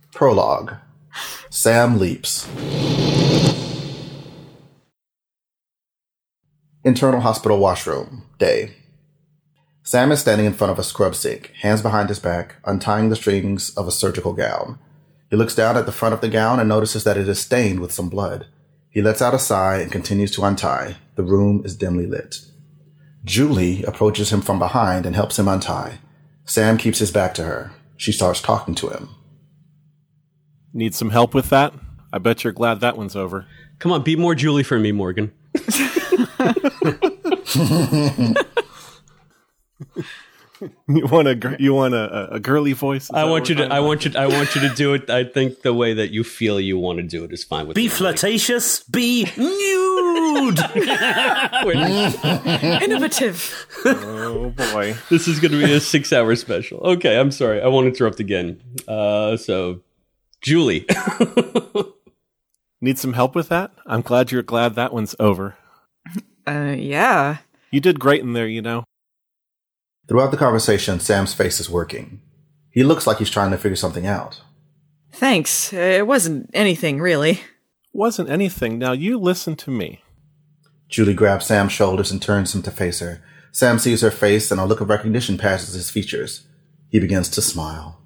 Prologue. 0.13 0.75
Sam 1.63 1.97
leaps. 1.97 2.45
Internal 6.83 7.21
hospital 7.21 7.57
washroom. 7.57 8.23
Day. 8.37 8.75
Sam 9.81 10.11
is 10.11 10.19
standing 10.19 10.45
in 10.45 10.51
front 10.51 10.71
of 10.71 10.79
a 10.79 10.83
scrub 10.83 11.15
sink, 11.15 11.53
hands 11.61 11.81
behind 11.81 12.09
his 12.09 12.19
back, 12.19 12.55
untying 12.65 13.07
the 13.07 13.15
strings 13.15 13.69
of 13.77 13.87
a 13.87 13.93
surgical 13.93 14.33
gown. 14.33 14.77
He 15.29 15.37
looks 15.37 15.55
down 15.55 15.77
at 15.77 15.85
the 15.85 15.93
front 15.93 16.13
of 16.13 16.19
the 16.19 16.27
gown 16.27 16.59
and 16.59 16.67
notices 16.67 17.05
that 17.05 17.15
it 17.15 17.29
is 17.29 17.39
stained 17.39 17.79
with 17.79 17.93
some 17.93 18.09
blood. 18.09 18.47
He 18.89 19.01
lets 19.01 19.21
out 19.21 19.33
a 19.33 19.39
sigh 19.39 19.77
and 19.77 19.89
continues 19.89 20.31
to 20.31 20.43
untie. 20.43 20.97
The 21.15 21.23
room 21.23 21.61
is 21.63 21.77
dimly 21.77 22.07
lit. 22.07 22.41
Julie 23.23 23.85
approaches 23.85 24.33
him 24.33 24.41
from 24.41 24.59
behind 24.59 25.05
and 25.05 25.15
helps 25.15 25.39
him 25.39 25.47
untie. 25.47 25.99
Sam 26.43 26.77
keeps 26.77 26.99
his 26.99 27.11
back 27.11 27.33
to 27.35 27.45
her. 27.45 27.71
She 27.95 28.11
starts 28.11 28.41
talking 28.41 28.75
to 28.75 28.89
him. 28.89 29.15
Need 30.73 30.95
some 30.95 31.11
help 31.11 31.33
with 31.33 31.49
that? 31.49 31.73
I 32.11 32.17
bet 32.17 32.43
you're 32.43 32.53
glad 32.53 32.81
that 32.81 32.97
one's 32.97 33.15
over. 33.15 33.45
Come 33.79 33.91
on, 33.91 34.03
be 34.03 34.15
more 34.15 34.35
Julie 34.35 34.63
for 34.63 34.79
me, 34.79 34.91
Morgan. 34.91 35.31
You 40.87 41.07
want 41.07 41.27
a 41.27 41.55
you 41.59 41.73
want 41.73 41.93
a, 41.93 42.35
a 42.35 42.39
girly 42.39 42.73
voice? 42.73 43.05
Is 43.05 43.11
I 43.11 43.25
want 43.25 43.49
you 43.49 43.55
to. 43.55 43.65
I 43.65 43.67
talking 43.67 43.85
want 43.85 44.05
you. 44.05 44.11
I 44.15 44.27
want 44.27 44.55
you 44.55 44.61
to 44.61 44.75
do 44.75 44.93
it. 44.93 45.09
I 45.09 45.23
think 45.23 45.61
the 45.61 45.73
way 45.73 45.93
that 45.93 46.11
you 46.11 46.23
feel 46.23 46.59
you 46.59 46.77
want 46.77 46.99
to 46.99 47.03
do 47.03 47.23
it 47.23 47.33
is 47.33 47.43
fine 47.43 47.67
with 47.67 47.75
me. 47.75 47.83
Be 47.83 47.87
me. 47.87 47.93
flirtatious. 47.93 48.83
Be 48.83 49.25
nude. 49.35 50.59
Innovative. 52.83 53.67
Oh 53.85 54.53
boy. 54.55 54.95
This 55.09 55.27
is 55.27 55.39
going 55.39 55.51
to 55.51 55.65
be 55.65 55.73
a 55.73 55.79
six-hour 55.79 56.35
special. 56.35 56.79
Okay, 56.79 57.19
I'm 57.19 57.31
sorry. 57.31 57.61
I 57.61 57.67
won't 57.67 57.87
interrupt 57.87 58.19
again. 58.19 58.61
Uh, 58.87 59.37
so, 59.37 59.81
Julie. 60.43 60.85
Need 62.81 62.99
some 62.99 63.13
help 63.13 63.33
with 63.33 63.49
that? 63.49 63.71
I'm 63.85 64.01
glad 64.01 64.31
you're 64.31 64.43
glad 64.43 64.75
that 64.75 64.93
one's 64.93 65.15
over. 65.19 65.55
Uh, 66.45 66.75
yeah. 66.77 67.37
You 67.71 67.79
did 67.79 67.99
great 67.99 68.21
in 68.21 68.33
there, 68.33 68.47
you 68.47 68.61
know. 68.61 68.83
Throughout 70.07 70.31
the 70.31 70.37
conversation, 70.37 70.99
Sam's 70.99 71.33
face 71.33 71.61
is 71.61 71.69
working. 71.69 72.21
He 72.69 72.83
looks 72.83 73.07
like 73.07 73.19
he's 73.19 73.29
trying 73.29 73.51
to 73.51 73.57
figure 73.57 73.77
something 73.77 74.05
out. 74.05 74.41
Thanks. 75.13 75.71
It 75.71 76.05
wasn't 76.05 76.49
anything, 76.53 76.99
really. 76.99 77.39
Wasn't 77.93 78.29
anything. 78.29 78.77
Now 78.79 78.91
you 78.91 79.17
listen 79.17 79.55
to 79.57 79.71
me. 79.71 80.01
Julie 80.89 81.13
grabs 81.13 81.45
Sam's 81.45 81.71
shoulders 81.71 82.11
and 82.11 82.21
turns 82.21 82.53
him 82.53 82.63
to 82.63 82.71
face 82.71 82.99
her. 82.99 83.23
Sam 83.53 83.79
sees 83.79 84.01
her 84.01 84.11
face 84.11 84.51
and 84.51 84.59
a 84.59 84.65
look 84.65 84.81
of 84.81 84.89
recognition 84.89 85.37
passes 85.37 85.73
his 85.73 85.89
features. 85.89 86.45
He 86.89 86.99
begins 86.99 87.29
to 87.29 87.41
smile. 87.41 88.01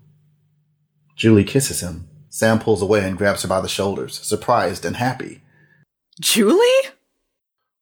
Julie 1.15 1.43
kisses 1.43 1.81
him. 1.81 2.07
Sam 2.37 2.59
pulls 2.59 2.83
away 2.83 3.03
and 3.03 3.17
grabs 3.17 3.41
her 3.41 3.47
by 3.47 3.61
the 3.61 3.67
shoulders, 3.67 4.19
surprised 4.19 4.85
and 4.85 4.97
happy. 4.97 5.41
Julie? 6.21 6.91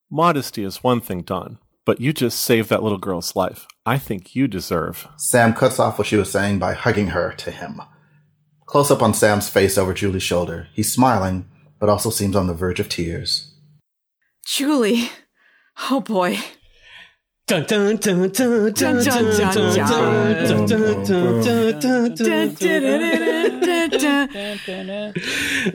Modesty 0.10 0.64
is 0.64 0.82
one 0.82 1.02
thing, 1.02 1.24
Don, 1.24 1.60
but 1.84 2.00
you 2.00 2.14
just 2.14 2.42
saved 2.42 2.70
that 2.70 2.82
little 2.82 2.98
girl's 2.98 3.36
life. 3.36 3.68
I 3.86 3.98
think 3.98 4.34
you 4.34 4.48
deserve. 4.48 5.10
Sam 5.18 5.54
cuts 5.54 5.78
off 5.78 5.98
what 5.98 6.08
she 6.08 6.16
was 6.16 6.32
saying 6.32 6.60
by 6.60 6.72
hugging 6.72 7.08
her 7.08 7.34
to 7.34 7.52
him. 7.52 7.82
Close 8.66 8.90
up 8.90 9.02
on 9.02 9.14
Sam's 9.14 9.50
face 9.50 9.78
over 9.78 9.94
Julie's 9.94 10.24
shoulder. 10.24 10.70
He's 10.74 10.94
smiling, 10.94 11.50
but 11.78 11.90
also 11.90 12.10
seems 12.10 12.38
on 12.38 12.48
the 12.48 12.54
verge 12.54 12.80
of 12.80 12.88
tears. 12.88 13.54
Julie. 14.46 15.10
Oh 15.92 16.00
boy. 16.00 16.38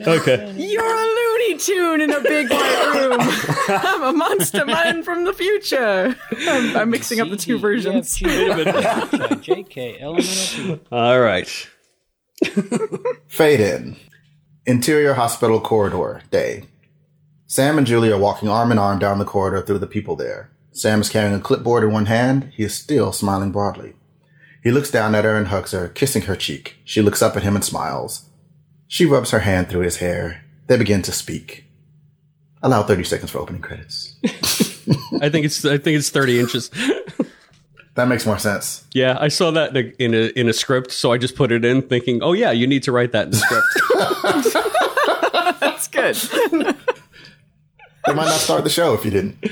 Okay. 0.07 0.53
You're 0.57 0.83
a 0.83 1.05
Looney 1.05 1.57
Tune 1.57 2.01
in 2.01 2.11
a 2.11 2.21
big 2.21 2.49
white 2.49 2.93
room. 2.95 3.19
I'm 3.69 4.03
a 4.03 4.13
monster 4.13 4.65
man 4.65 5.03
from 5.03 5.25
the 5.25 5.33
future. 5.33 6.15
I'm, 6.47 6.77
I'm 6.77 6.89
mixing 6.89 7.19
up 7.19 7.29
the 7.29 7.37
two 7.37 7.57
versions. 7.57 8.17
JK, 8.19 10.01
elemental 10.01 10.79
All 10.91 11.19
right. 11.19 11.47
Fade 13.27 13.59
in. 13.59 13.95
Interior 14.65 15.13
hospital 15.13 15.59
corridor, 15.59 16.21
day. 16.31 16.65
Sam 17.47 17.77
and 17.77 17.85
Julie 17.85 18.11
are 18.11 18.17
walking 18.17 18.47
arm 18.47 18.71
in 18.71 18.77
arm 18.77 18.99
down 18.99 19.19
the 19.19 19.25
corridor 19.25 19.61
through 19.61 19.79
the 19.79 19.87
people 19.87 20.15
there. 20.15 20.51
Sam 20.71 21.01
is 21.01 21.09
carrying 21.09 21.35
a 21.35 21.39
clipboard 21.39 21.83
in 21.83 21.91
one 21.91 22.05
hand. 22.05 22.51
He 22.55 22.63
is 22.63 22.73
still 22.73 23.11
smiling 23.11 23.51
broadly. 23.51 23.93
He 24.63 24.71
looks 24.71 24.91
down 24.91 25.15
at 25.15 25.25
her 25.25 25.35
and 25.35 25.47
hugs 25.47 25.71
her, 25.71 25.87
kissing 25.89 26.23
her 26.23 26.35
cheek. 26.35 26.77
She 26.83 27.01
looks 27.01 27.21
up 27.21 27.35
at 27.35 27.43
him 27.43 27.55
and 27.55 27.65
smiles. 27.65 28.29
She 28.87 29.05
rubs 29.05 29.31
her 29.31 29.39
hand 29.39 29.69
through 29.69 29.81
his 29.81 29.97
hair. 29.97 30.43
They 30.67 30.77
begin 30.77 31.01
to 31.03 31.11
speak. 31.11 31.65
Allow 32.61 32.83
30 32.83 33.03
seconds 33.03 33.31
for 33.31 33.39
opening 33.39 33.61
credits. 33.61 34.15
I 35.21 35.29
think 35.29 35.45
it's. 35.45 35.63
I 35.65 35.77
think 35.77 35.97
it's 35.97 36.09
thirty 36.09 36.39
inches. 36.39 36.71
That 37.95 38.07
makes 38.07 38.25
more 38.25 38.39
sense. 38.39 38.87
Yeah, 38.93 39.17
I 39.19 39.27
saw 39.27 39.51
that 39.51 39.75
in 39.75 39.85
a, 39.85 39.93
in 39.99 40.13
a 40.13 40.39
in 40.39 40.49
a 40.49 40.53
script, 40.53 40.91
so 40.91 41.11
I 41.11 41.17
just 41.17 41.35
put 41.35 41.51
it 41.51 41.65
in, 41.65 41.81
thinking, 41.81 42.23
"Oh 42.23 42.31
yeah, 42.31 42.51
you 42.51 42.65
need 42.65 42.83
to 42.83 42.91
write 42.93 43.11
that 43.11 43.25
in 43.25 43.31
the 43.31 43.37
script." 43.37 43.67
That's 45.59 45.89
good. 45.89 46.15
They 48.05 48.13
might 48.13 48.25
not 48.25 48.39
start 48.39 48.63
the 48.63 48.69
show 48.69 48.93
if 48.93 49.03
you 49.03 49.11
didn't. 49.11 49.45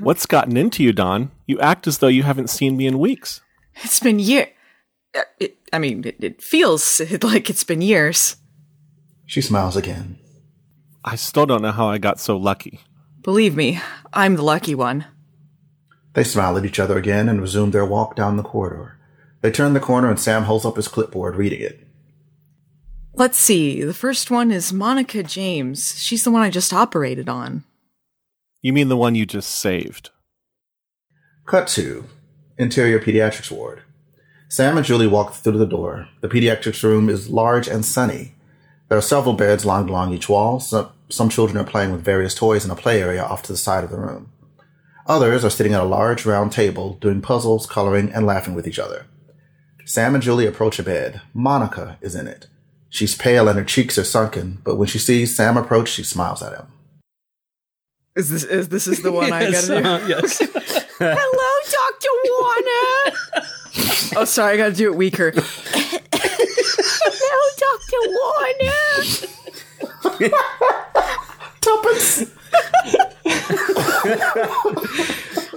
What's 0.00 0.26
gotten 0.26 0.56
into 0.56 0.82
you, 0.82 0.92
Don? 0.92 1.30
You 1.46 1.60
act 1.60 1.86
as 1.86 1.98
though 1.98 2.08
you 2.08 2.24
haven't 2.24 2.50
seen 2.50 2.76
me 2.76 2.88
in 2.88 2.98
weeks. 2.98 3.40
It's 3.82 4.00
been 4.00 4.18
year. 4.18 4.48
uh, 5.16 5.22
It, 5.38 5.58
I 5.72 5.78
mean, 5.78 6.04
it, 6.04 6.16
it 6.20 6.42
feels 6.42 7.00
like 7.22 7.50
it's 7.50 7.64
been 7.64 7.82
years. 7.82 8.36
She 9.26 9.40
smiles 9.40 9.76
again. 9.76 10.18
I 11.04 11.16
still 11.16 11.46
don't 11.46 11.62
know 11.62 11.72
how 11.72 11.88
I 11.88 11.98
got 11.98 12.20
so 12.20 12.36
lucky. 12.36 12.80
Believe 13.22 13.56
me, 13.56 13.80
I'm 14.12 14.36
the 14.36 14.42
lucky 14.42 14.74
one. 14.74 15.06
They 16.14 16.24
smile 16.24 16.58
at 16.58 16.64
each 16.64 16.80
other 16.80 16.98
again 16.98 17.28
and 17.28 17.40
resume 17.40 17.70
their 17.70 17.84
walk 17.86 18.16
down 18.16 18.36
the 18.36 18.42
corridor. 18.42 18.98
They 19.42 19.50
turn 19.50 19.72
the 19.74 19.80
corner 19.80 20.10
and 20.10 20.18
Sam 20.20 20.44
holds 20.44 20.64
up 20.64 20.76
his 20.76 20.88
clipboard, 20.88 21.36
reading 21.36 21.60
it. 21.60 21.86
Let's 23.14 23.38
see. 23.38 23.82
The 23.82 23.94
first 23.94 24.30
one 24.30 24.50
is 24.50 24.72
Monica 24.72 25.22
James. 25.22 25.98
She's 26.00 26.24
the 26.24 26.30
one 26.30 26.42
I 26.42 26.50
just 26.50 26.72
operated 26.72 27.28
on. 27.28 27.64
You 28.62 28.72
mean 28.72 28.88
the 28.88 28.96
one 28.96 29.14
you 29.14 29.24
just 29.26 29.50
saved? 29.50 30.10
Cut 31.46 31.68
to 31.68 32.04
interior 32.60 33.00
pediatrics 33.00 33.50
ward. 33.50 33.82
Sam 34.48 34.76
and 34.76 34.84
Julie 34.84 35.06
walk 35.06 35.32
through 35.32 35.58
the 35.58 35.66
door. 35.66 36.08
The 36.20 36.28
pediatrics 36.28 36.82
room 36.82 37.08
is 37.08 37.30
large 37.30 37.68
and 37.68 37.84
sunny. 37.84 38.34
There 38.88 38.98
are 38.98 39.02
several 39.02 39.34
beds 39.34 39.64
lined 39.64 39.88
along 39.88 40.12
each 40.12 40.28
wall. 40.28 40.60
Some, 40.60 40.90
some 41.08 41.30
children 41.30 41.56
are 41.56 41.68
playing 41.68 41.92
with 41.92 42.02
various 42.02 42.34
toys 42.34 42.64
in 42.64 42.70
a 42.70 42.76
play 42.76 43.00
area 43.00 43.22
off 43.22 43.42
to 43.44 43.52
the 43.52 43.58
side 43.58 43.84
of 43.84 43.90
the 43.90 43.98
room. 43.98 44.30
Others 45.06 45.44
are 45.44 45.50
sitting 45.50 45.72
at 45.72 45.80
a 45.80 45.84
large 45.84 46.26
round 46.26 46.52
table 46.52 46.94
doing 47.00 47.22
puzzles, 47.22 47.66
coloring, 47.66 48.12
and 48.12 48.26
laughing 48.26 48.54
with 48.54 48.68
each 48.68 48.78
other. 48.78 49.06
Sam 49.86 50.14
and 50.14 50.22
Julie 50.22 50.46
approach 50.46 50.78
a 50.78 50.82
bed. 50.82 51.22
Monica 51.32 51.96
is 52.00 52.14
in 52.14 52.26
it. 52.26 52.46
She's 52.90 53.16
pale 53.16 53.48
and 53.48 53.58
her 53.58 53.64
cheeks 53.64 53.96
are 53.96 54.04
sunken, 54.04 54.58
but 54.64 54.76
when 54.76 54.88
she 54.88 54.98
sees 54.98 55.34
Sam 55.34 55.56
approach, 55.56 55.88
she 55.88 56.02
smiles 56.02 56.42
at 56.42 56.52
him. 56.52 56.66
Is 58.16 58.28
this 58.28 58.42
is 58.44 58.68
this 58.68 58.86
is 58.86 59.00
the 59.02 59.10
one 59.12 59.32
I 59.32 59.50
gotta 59.50 59.66
do? 59.66 59.74
Uh-huh, 59.76 60.06
yes. 60.06 60.38
Hello, 60.98 61.50
Doctor 61.70 62.08
Warner. 62.28 63.16
oh, 64.20 64.24
sorry, 64.24 64.54
I 64.54 64.56
gotta 64.56 64.74
do 64.74 64.90
it 64.92 64.96
weaker. 64.96 65.30
Hello, 66.12 67.40
Doctor 67.64 68.00
Warner. 68.18 68.90
Tuppence. 71.60 72.12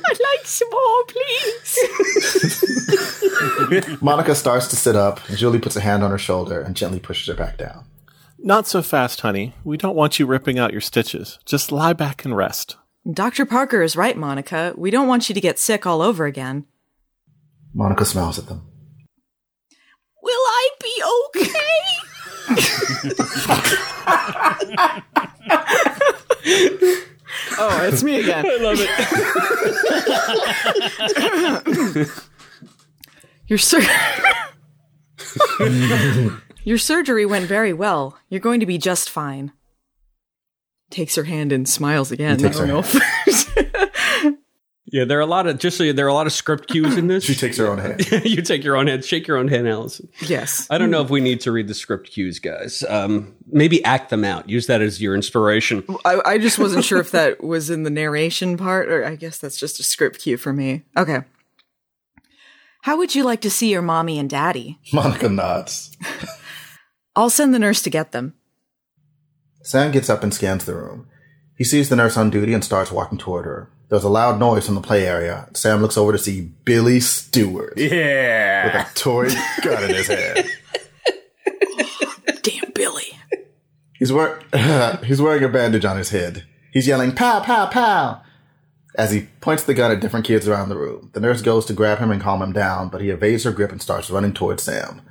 I'd 0.06 0.20
like 0.20 0.46
some 0.46 0.68
more, 0.70 1.04
please. 1.08 1.80
Monica 4.02 4.36
starts 4.36 4.68
to 4.68 4.76
sit 4.76 4.96
up, 4.96 5.20
Julie 5.36 5.58
puts 5.60 5.76
a 5.76 5.82
hand 5.82 6.04
on 6.04 6.12
her 6.12 6.18
shoulder 6.20 6.62
and 6.62 6.76
gently 6.76 7.00
pushes 7.00 7.26
her 7.28 7.34
back 7.34 7.58
down. 7.58 7.86
Not 8.46 8.68
so 8.68 8.82
fast, 8.82 9.22
honey. 9.22 9.56
We 9.64 9.78
don't 9.78 9.96
want 9.96 10.20
you 10.20 10.26
ripping 10.26 10.60
out 10.60 10.74
your 10.74 10.82
stitches. 10.82 11.40
Just 11.46 11.72
lie 11.72 11.94
back 11.94 12.26
and 12.26 12.36
rest. 12.36 12.76
Dr. 13.10 13.46
Parker 13.46 13.82
is 13.82 13.96
right, 13.96 14.18
Monica. 14.18 14.74
We 14.76 14.92
don't 14.92 15.08
want 15.08 15.30
you 15.30 15.36
to 15.36 15.40
get 15.40 15.58
sick 15.60 15.86
all 15.86 16.02
over 16.02 16.26
again. 16.26 16.66
Monica 17.74 18.04
smiles 18.04 18.38
at 18.38 18.48
them. 18.48 18.68
Will 20.22 20.34
I 20.34 20.70
be 20.82 21.04
okay? 21.40 21.54
oh, 27.58 27.86
it's 27.86 28.04
me 28.04 28.20
again. 28.20 28.46
I 28.50 28.58
love 28.58 28.78
it. 31.98 32.10
Your 33.48 33.58
sur- 33.58 33.80
Your 36.64 36.78
surgery 36.78 37.26
went 37.26 37.46
very 37.46 37.74
well. 37.74 38.18
You're 38.30 38.40
going 38.42 38.60
to 38.60 38.66
be 38.66 38.78
just 38.78 39.10
fine. 39.10 39.52
Takes 40.90 41.16
her 41.16 41.24
hand 41.24 41.52
and 41.52 41.68
smiles 41.68 42.12
again. 42.12 42.38
He 42.40 42.44
takes 42.46 42.58
I 42.58 42.62
her 42.62 42.68
don't 42.68 42.94
know 42.94 43.00
if- 43.28 44.38
Yeah, 44.86 45.06
there 45.06 45.18
are 45.18 45.22
a 45.22 45.26
lot 45.26 45.48
of 45.48 45.58
just 45.58 45.76
so 45.78 45.84
you, 45.84 45.92
there 45.92 46.06
are 46.06 46.10
a 46.10 46.14
lot 46.14 46.28
of 46.28 46.34
script 46.34 46.68
cues 46.70 46.98
in 46.98 47.08
this. 47.08 47.24
She 47.24 47.34
takes 47.34 47.58
her 47.58 47.66
own 47.68 47.80
hand. 47.80 48.06
you 48.26 48.44
take 48.44 48.64
your 48.64 48.76
own 48.76 48.86
hand, 48.86 49.04
shake 49.04 49.26
your 49.26 49.38
own 49.38 49.48
hand, 49.48 49.68
Allison. 49.68 50.08
yes. 50.22 50.68
I 50.70 50.78
don't 50.78 50.92
know 50.92 51.02
if 51.02 51.10
we 51.10 51.20
need 51.20 51.42
to 51.42 51.52
read 51.52 51.68
the 51.68 51.74
script 51.74 52.12
cues, 52.12 52.38
guys. 52.38 52.84
Um, 52.88 53.34
maybe 53.48 53.84
act 53.86 54.12
them 54.12 54.24
out. 54.24 54.48
Use 54.52 54.68
that 54.68 54.82
as 54.84 55.02
your 55.02 55.16
inspiration. 55.16 55.84
I, 56.06 56.22
I 56.24 56.38
just 56.38 56.60
wasn't 56.60 56.86
sure 56.86 57.00
if 57.00 57.10
that 57.10 57.44
was 57.44 57.72
in 57.72 57.82
the 57.82 57.90
narration 57.90 58.56
part, 58.56 58.88
or 58.88 59.04
I 59.04 59.16
guess 59.16 59.40
that's 59.40 59.58
just 59.58 59.80
a 59.80 59.84
script 59.84 60.20
cue 60.20 60.38
for 60.38 60.54
me. 60.54 60.84
Okay. 60.96 61.22
How 62.84 62.96
would 62.96 63.16
you 63.16 63.24
like 63.24 63.42
to 63.42 63.50
see 63.50 63.72
your 63.72 63.82
mommy 63.82 64.20
and 64.20 64.30
daddy? 64.30 64.78
Monica 64.94 65.28
nods. 65.28 65.98
I'll 67.16 67.30
send 67.30 67.54
the 67.54 67.60
nurse 67.60 67.82
to 67.84 67.90
get 67.90 68.12
them. 68.12 68.34
Sam 69.62 69.92
gets 69.92 70.10
up 70.10 70.24
and 70.24 70.34
scans 70.34 70.66
the 70.66 70.76
room. 70.76 71.08
He 71.58 71.64
sees 71.64 71.90
the 71.90 71.96
nurse 71.96 72.18
on 72.18 72.30
duty 72.30 72.54
and 72.54 72.64
starts 72.64 72.92
walking 72.92 73.18
toward 73.18 73.46
her. 73.46 73.70
There's 73.90 74.04
a 74.04 74.10
loud 74.10 74.40
noise 74.40 74.66
from 74.66 74.76
the 74.76 74.82
play 74.82 75.06
area. 75.06 75.48
Sam 75.54 75.82
looks 75.82 75.98
over 75.98 76.12
to 76.12 76.18
see 76.18 76.42
Billy 76.66 77.00
Stewart 77.00 77.74
Yeah. 77.78 78.66
with 78.66 78.88
a 78.88 78.94
toy 78.96 79.30
gun 79.64 79.84
in 79.84 79.96
his 79.96 80.08
hand. 80.08 80.50
Damn, 82.42 82.72
Billy. 82.74 83.18
He's, 84.00 84.12
wear- 84.12 84.40
he's 85.06 85.22
wearing 85.22 85.44
a 85.44 85.50
bandage 85.50 85.86
on 85.86 85.98
his 85.98 86.10
head. 86.10 86.46
He's 86.72 86.88
yelling, 86.88 87.14
pow, 87.14 87.40
pow, 87.42 87.68
pow, 87.68 88.22
as 88.96 89.12
he 89.12 89.28
points 89.42 89.64
the 89.64 89.76
gun 89.76 89.92
at 89.92 90.00
different 90.02 90.26
kids 90.26 90.48
around 90.48 90.70
the 90.70 90.78
room. 90.78 91.12
The 91.14 91.20
nurse 91.20 91.42
goes 91.44 91.66
to 91.68 91.74
grab 91.74 92.00
him 92.00 92.10
and 92.12 92.20
calm 92.22 92.42
him 92.42 92.52
down, 92.52 92.90
but 92.90 93.00
he 93.02 93.12
evades 93.12 93.44
her 93.44 93.52
grip 93.52 93.72
and 93.72 93.82
starts 93.82 94.10
running 94.10 94.34
towards 94.34 94.64
Sam. 94.64 95.02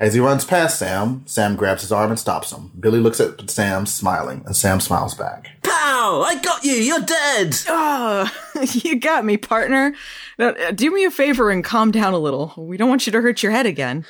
As 0.00 0.14
he 0.14 0.20
runs 0.20 0.46
past 0.46 0.78
Sam, 0.78 1.22
Sam 1.26 1.56
grabs 1.56 1.82
his 1.82 1.92
arm 1.92 2.10
and 2.10 2.18
stops 2.18 2.50
him. 2.50 2.72
Billy 2.80 2.98
looks 2.98 3.20
at 3.20 3.50
Sam, 3.50 3.84
smiling, 3.84 4.42
and 4.46 4.56
Sam 4.56 4.80
smiles 4.80 5.14
back. 5.14 5.50
Pow! 5.62 6.22
I 6.26 6.40
got 6.42 6.64
you. 6.64 6.72
You're 6.72 7.00
dead. 7.00 7.54
Oh, 7.68 8.32
you 8.72 8.98
got 8.98 9.26
me, 9.26 9.36
partner. 9.36 9.94
Now, 10.38 10.48
uh, 10.48 10.70
do 10.70 10.90
me 10.90 11.04
a 11.04 11.10
favor 11.10 11.50
and 11.50 11.62
calm 11.62 11.90
down 11.90 12.14
a 12.14 12.18
little. 12.18 12.54
We 12.56 12.78
don't 12.78 12.88
want 12.88 13.06
you 13.06 13.12
to 13.12 13.20
hurt 13.20 13.42
your 13.42 13.52
head 13.52 13.66
again. 13.66 14.06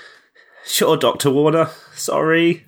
Sure, 0.64 0.96
Doctor 0.96 1.28
Warner. 1.28 1.70
Sorry. 1.96 2.64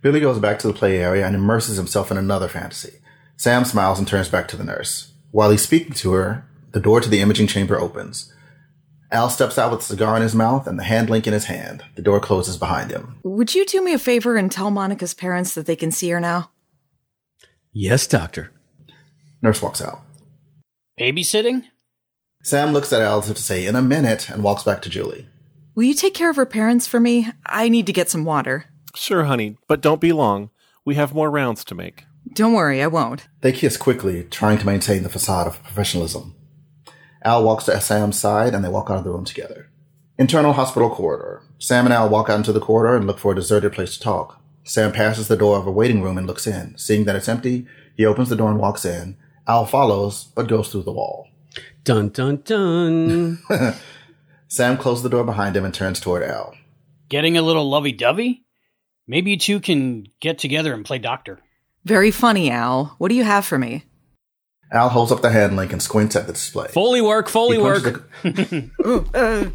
Billy 0.00 0.20
goes 0.20 0.38
back 0.38 0.58
to 0.60 0.66
the 0.66 0.72
play 0.72 0.96
area 0.96 1.26
and 1.26 1.36
immerses 1.36 1.76
himself 1.76 2.10
in 2.10 2.16
another 2.16 2.48
fantasy. 2.48 3.00
Sam 3.36 3.66
smiles 3.66 3.98
and 3.98 4.08
turns 4.08 4.30
back 4.30 4.48
to 4.48 4.56
the 4.56 4.64
nurse. 4.64 5.12
While 5.30 5.50
he's 5.50 5.62
speaking 5.62 5.92
to 5.92 6.12
her, 6.12 6.48
the 6.70 6.80
door 6.80 7.02
to 7.02 7.10
the 7.10 7.20
imaging 7.20 7.48
chamber 7.48 7.78
opens. 7.78 8.32
Al 9.12 9.28
steps 9.28 9.58
out 9.58 9.70
with 9.70 9.80
a 9.80 9.84
cigar 9.84 10.16
in 10.16 10.22
his 10.22 10.34
mouth 10.34 10.66
and 10.66 10.78
the 10.78 10.84
hand 10.84 11.10
link 11.10 11.26
in 11.26 11.34
his 11.34 11.44
hand. 11.44 11.84
The 11.96 12.02
door 12.02 12.18
closes 12.18 12.56
behind 12.56 12.90
him. 12.90 13.16
Would 13.24 13.54
you 13.54 13.66
do 13.66 13.84
me 13.84 13.92
a 13.92 13.98
favor 13.98 14.38
and 14.38 14.50
tell 14.50 14.70
Monica's 14.70 15.12
parents 15.12 15.54
that 15.54 15.66
they 15.66 15.76
can 15.76 15.90
see 15.90 16.08
her 16.08 16.18
now? 16.18 16.50
Yes, 17.72 18.06
doctor. 18.06 18.52
Nurse 19.42 19.60
walks 19.60 19.82
out. 19.82 20.00
Babysitting? 20.98 21.64
Sam 22.42 22.72
looks 22.72 22.90
at 22.92 23.02
Al 23.02 23.18
as 23.18 23.28
if 23.28 23.36
to 23.36 23.42
say, 23.42 23.66
in 23.66 23.76
a 23.76 23.82
minute, 23.82 24.30
and 24.30 24.42
walks 24.42 24.62
back 24.62 24.80
to 24.82 24.90
Julie. 24.90 25.28
Will 25.74 25.84
you 25.84 25.94
take 25.94 26.14
care 26.14 26.30
of 26.30 26.36
her 26.36 26.46
parents 26.46 26.86
for 26.86 26.98
me? 26.98 27.28
I 27.44 27.68
need 27.68 27.86
to 27.86 27.92
get 27.92 28.08
some 28.08 28.24
water. 28.24 28.66
Sure, 28.94 29.24
honey, 29.24 29.58
but 29.68 29.82
don't 29.82 30.00
be 30.00 30.12
long. 30.12 30.50
We 30.84 30.94
have 30.94 31.14
more 31.14 31.30
rounds 31.30 31.64
to 31.66 31.74
make. 31.74 32.04
Don't 32.32 32.54
worry, 32.54 32.82
I 32.82 32.86
won't. 32.86 33.28
They 33.42 33.52
kiss 33.52 33.76
quickly, 33.76 34.24
trying 34.24 34.58
to 34.58 34.66
maintain 34.66 35.02
the 35.02 35.08
facade 35.08 35.46
of 35.46 35.62
professionalism. 35.62 36.34
Al 37.24 37.44
walks 37.44 37.64
to 37.64 37.80
Sam's 37.80 38.18
side 38.18 38.54
and 38.54 38.64
they 38.64 38.68
walk 38.68 38.90
out 38.90 38.98
of 38.98 39.04
the 39.04 39.10
room 39.10 39.24
together. 39.24 39.68
Internal 40.18 40.52
hospital 40.52 40.90
corridor. 40.90 41.42
Sam 41.58 41.84
and 41.84 41.94
Al 41.94 42.08
walk 42.08 42.28
out 42.28 42.36
into 42.36 42.52
the 42.52 42.60
corridor 42.60 42.96
and 42.96 43.06
look 43.06 43.18
for 43.18 43.32
a 43.32 43.36
deserted 43.36 43.72
place 43.72 43.96
to 43.96 44.02
talk. 44.02 44.40
Sam 44.64 44.92
passes 44.92 45.28
the 45.28 45.36
door 45.36 45.58
of 45.58 45.66
a 45.66 45.72
waiting 45.72 46.02
room 46.02 46.18
and 46.18 46.26
looks 46.26 46.46
in. 46.46 46.76
Seeing 46.78 47.04
that 47.04 47.16
it's 47.16 47.28
empty, 47.28 47.66
he 47.96 48.04
opens 48.06 48.28
the 48.28 48.36
door 48.36 48.50
and 48.50 48.58
walks 48.58 48.84
in. 48.84 49.16
Al 49.46 49.66
follows, 49.66 50.24
but 50.34 50.48
goes 50.48 50.70
through 50.70 50.84
the 50.84 50.92
wall. 50.92 51.28
Dun 51.84 52.10
dun 52.10 52.42
dun. 52.44 53.38
Sam 54.48 54.76
closes 54.76 55.02
the 55.02 55.08
door 55.08 55.24
behind 55.24 55.56
him 55.56 55.64
and 55.64 55.74
turns 55.74 55.98
toward 55.98 56.22
Al. 56.22 56.54
Getting 57.08 57.36
a 57.36 57.42
little 57.42 57.68
lovey 57.68 57.92
dovey? 57.92 58.44
Maybe 59.06 59.32
you 59.32 59.38
two 59.38 59.60
can 59.60 60.06
get 60.20 60.38
together 60.38 60.72
and 60.72 60.84
play 60.84 60.98
doctor. 60.98 61.40
Very 61.84 62.10
funny, 62.10 62.50
Al. 62.50 62.94
What 62.98 63.08
do 63.08 63.14
you 63.14 63.24
have 63.24 63.44
for 63.44 63.58
me? 63.58 63.84
Al 64.72 64.88
holds 64.88 65.12
up 65.12 65.20
the 65.20 65.30
hand 65.30 65.54
link 65.54 65.72
and 65.72 65.82
squints 65.82 66.16
at 66.16 66.26
the 66.26 66.32
display. 66.32 66.66
Foley 66.68 67.00
work, 67.02 67.28
Foley 67.28 67.58
He 67.58 67.62
work. 67.62 68.04
a- 68.24 69.50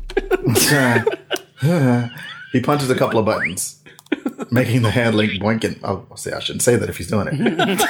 he 2.53 2.61
punches 2.61 2.89
a 2.89 2.95
couple 2.95 3.19
of 3.19 3.25
buttons, 3.25 3.81
making 4.51 4.83
the 4.83 4.91
hand 4.91 5.15
link 5.15 5.39
blink. 5.39 5.63
And 5.63 5.79
oh, 5.83 6.05
see, 6.15 6.31
I 6.31 6.39
shouldn't 6.39 6.61
say 6.61 6.75
that 6.75 6.87
if 6.89 6.97
he's 6.97 7.07
doing 7.07 7.27
it. 7.31 7.33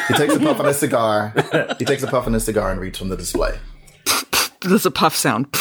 he 0.08 0.14
takes 0.14 0.36
a 0.36 0.40
puff 0.40 0.60
on 0.60 0.66
his 0.66 0.78
cigar. 0.78 1.34
He 1.78 1.86
takes 1.86 2.04
a 2.04 2.08
puff 2.08 2.28
on 2.28 2.34
his 2.34 2.46
cigar 2.46 2.72
and 2.72 2.80
reads 2.80 2.98
from 2.98 3.10
the 3.10 3.18
display. 3.18 3.60
There's 4.62 4.86
a 4.86 4.92
puff 4.92 5.16
sound. 5.16 5.52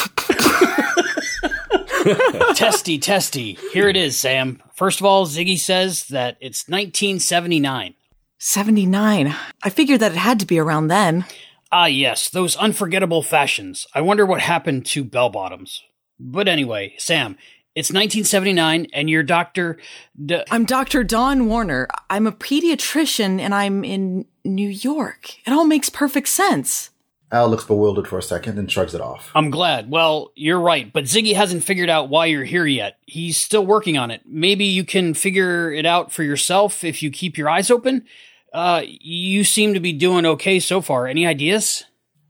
testy, 2.54 2.98
testy. 2.98 3.58
Here 3.72 3.88
it 3.88 3.96
is, 3.96 4.16
Sam. 4.16 4.62
First 4.74 5.00
of 5.00 5.06
all, 5.06 5.26
Ziggy 5.26 5.58
says 5.58 6.04
that 6.08 6.36
it's 6.40 6.68
1979. 6.68 7.94
79. 8.38 9.34
I 9.62 9.70
figured 9.70 10.00
that 10.00 10.12
it 10.12 10.18
had 10.18 10.38
to 10.40 10.46
be 10.46 10.58
around 10.58 10.88
then. 10.88 11.24
Ah, 11.72 11.86
yes, 11.86 12.28
those 12.28 12.56
unforgettable 12.56 13.22
fashions. 13.22 13.86
I 13.94 14.00
wonder 14.00 14.24
what 14.24 14.40
happened 14.40 14.86
to 14.86 15.04
bell 15.04 15.30
bottoms. 15.30 15.82
But 16.18 16.48
anyway, 16.48 16.94
Sam, 16.98 17.36
it's 17.74 17.90
1979, 17.90 18.86
and 18.92 19.10
your 19.10 19.22
doctor. 19.22 19.78
D- 20.24 20.42
I'm 20.50 20.64
Dr. 20.64 21.04
Don 21.04 21.46
Warner. 21.46 21.88
I'm 22.08 22.26
a 22.26 22.32
pediatrician 22.32 23.40
and 23.40 23.54
I'm 23.54 23.84
in 23.84 24.26
New 24.44 24.68
York. 24.68 25.36
It 25.46 25.52
all 25.52 25.66
makes 25.66 25.90
perfect 25.90 26.28
sense. 26.28 26.90
Al 27.32 27.48
looks 27.50 27.64
bewildered 27.64 28.06
for 28.06 28.18
a 28.18 28.22
second 28.22 28.56
and 28.58 28.70
shrugs 28.70 28.94
it 28.94 29.00
off. 29.00 29.32
I'm 29.34 29.50
glad. 29.50 29.90
Well, 29.90 30.30
you're 30.36 30.60
right, 30.60 30.90
but 30.92 31.04
Ziggy 31.04 31.34
hasn't 31.34 31.64
figured 31.64 31.90
out 31.90 32.08
why 32.08 32.26
you're 32.26 32.44
here 32.44 32.64
yet. 32.64 32.98
He's 33.04 33.36
still 33.36 33.66
working 33.66 33.98
on 33.98 34.12
it. 34.12 34.22
Maybe 34.24 34.64
you 34.64 34.84
can 34.84 35.12
figure 35.12 35.72
it 35.72 35.84
out 35.84 36.12
for 36.12 36.22
yourself 36.22 36.84
if 36.84 37.02
you 37.02 37.10
keep 37.10 37.36
your 37.36 37.50
eyes 37.50 37.68
open. 37.70 38.06
Uh, 38.52 38.82
you 38.84 39.44
seem 39.44 39.74
to 39.74 39.80
be 39.80 39.92
doing 39.92 40.24
okay 40.24 40.60
so 40.60 40.80
far. 40.80 41.06
Any 41.06 41.26
ideas? 41.26 41.84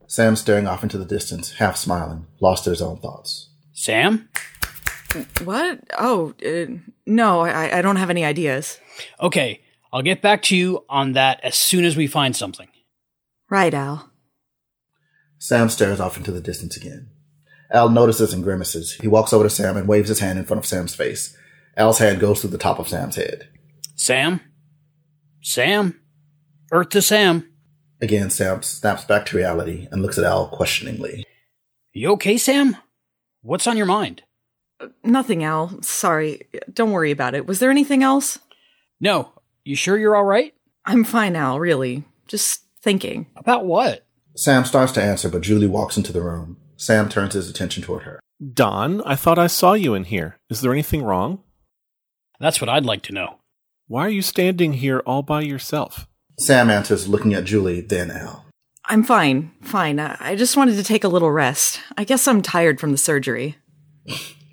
Sam 0.08 0.36
staring 0.36 0.66
off 0.66 0.82
into 0.82 0.98
the 0.98 1.04
distance, 1.04 1.52
half 1.52 1.76
smiling, 1.76 2.26
lost 2.40 2.66
in 2.66 2.72
his 2.72 2.82
own 2.82 2.98
thoughts. 2.98 3.50
Sam? 3.72 4.28
What? 5.44 5.80
Oh, 5.98 6.34
uh, 6.44 6.66
no, 7.06 7.40
I, 7.40 7.78
I 7.78 7.82
don't 7.82 7.96
have 7.96 8.10
any 8.10 8.24
ideas. 8.24 8.78
Okay, 9.20 9.60
I'll 9.92 10.02
get 10.02 10.22
back 10.22 10.42
to 10.44 10.56
you 10.56 10.84
on 10.88 11.12
that 11.12 11.40
as 11.42 11.56
soon 11.56 11.84
as 11.84 11.96
we 11.96 12.06
find 12.06 12.36
something. 12.36 12.68
Right, 13.48 13.72
Al. 13.72 14.10
Sam 15.38 15.68
stares 15.68 16.00
off 16.00 16.16
into 16.16 16.32
the 16.32 16.40
distance 16.40 16.76
again. 16.76 17.10
Al 17.70 17.88
notices 17.88 18.32
and 18.32 18.42
grimaces. 18.42 18.94
He 18.94 19.08
walks 19.08 19.32
over 19.32 19.44
to 19.44 19.50
Sam 19.50 19.76
and 19.76 19.88
waves 19.88 20.08
his 20.08 20.20
hand 20.20 20.38
in 20.38 20.44
front 20.44 20.58
of 20.58 20.66
Sam's 20.66 20.94
face. 20.94 21.36
Al's 21.76 21.98
hand 21.98 22.20
goes 22.20 22.40
through 22.40 22.50
the 22.50 22.58
top 22.58 22.78
of 22.78 22.88
Sam's 22.88 23.16
head. 23.16 23.48
Sam? 23.96 24.40
Sam? 25.42 26.00
Earth 26.72 26.90
to 26.90 27.02
Sam. 27.02 27.48
Again, 28.00 28.30
Sam 28.30 28.62
snaps 28.62 29.04
back 29.04 29.26
to 29.26 29.36
reality 29.36 29.88
and 29.90 30.02
looks 30.02 30.18
at 30.18 30.24
Al 30.24 30.48
questioningly. 30.48 31.24
You 31.92 32.12
okay, 32.12 32.36
Sam? 32.36 32.76
What's 33.42 33.66
on 33.66 33.76
your 33.76 33.86
mind? 33.86 34.22
Uh, 34.80 34.88
nothing, 35.02 35.44
Al. 35.44 35.80
Sorry. 35.82 36.42
Don't 36.72 36.92
worry 36.92 37.10
about 37.10 37.34
it. 37.34 37.46
Was 37.46 37.58
there 37.58 37.70
anything 37.70 38.02
else? 38.02 38.38
No. 39.00 39.32
You 39.64 39.76
sure 39.76 39.96
you're 39.96 40.16
all 40.16 40.24
right? 40.24 40.52
I'm 40.84 41.04
fine, 41.04 41.36
Al, 41.36 41.58
really. 41.58 42.04
Just 42.28 42.62
thinking. 42.82 43.26
About 43.36 43.64
what? 43.64 44.06
Sam 44.34 44.64
starts 44.64 44.92
to 44.92 45.02
answer, 45.02 45.28
but 45.28 45.42
Julie 45.42 45.66
walks 45.66 45.96
into 45.96 46.12
the 46.12 46.22
room. 46.22 46.58
Sam 46.76 47.08
turns 47.08 47.34
his 47.34 47.48
attention 47.48 47.82
toward 47.82 48.02
her. 48.02 48.20
Don, 48.52 49.00
I 49.02 49.16
thought 49.16 49.38
I 49.38 49.46
saw 49.46 49.72
you 49.72 49.94
in 49.94 50.04
here. 50.04 50.38
Is 50.50 50.60
there 50.60 50.72
anything 50.72 51.02
wrong? 51.02 51.42
That's 52.38 52.60
what 52.60 52.68
I'd 52.68 52.84
like 52.84 53.02
to 53.04 53.14
know. 53.14 53.38
Why 53.88 54.02
are 54.02 54.10
you 54.10 54.20
standing 54.20 54.74
here 54.74 54.98
all 55.06 55.22
by 55.22 55.40
yourself? 55.40 56.06
Sam 56.38 56.70
answers, 56.70 57.08
looking 57.08 57.34
at 57.34 57.44
Julie, 57.44 57.80
then 57.80 58.10
Al. 58.10 58.44
I'm 58.88 59.02
fine. 59.02 59.52
Fine. 59.62 59.98
I 59.98 60.16
I 60.20 60.36
just 60.36 60.56
wanted 60.56 60.76
to 60.76 60.84
take 60.84 61.02
a 61.02 61.08
little 61.08 61.30
rest. 61.30 61.80
I 61.96 62.04
guess 62.04 62.28
I'm 62.28 62.42
tired 62.42 62.78
from 62.78 62.92
the 62.92 62.98
surgery. 62.98 63.56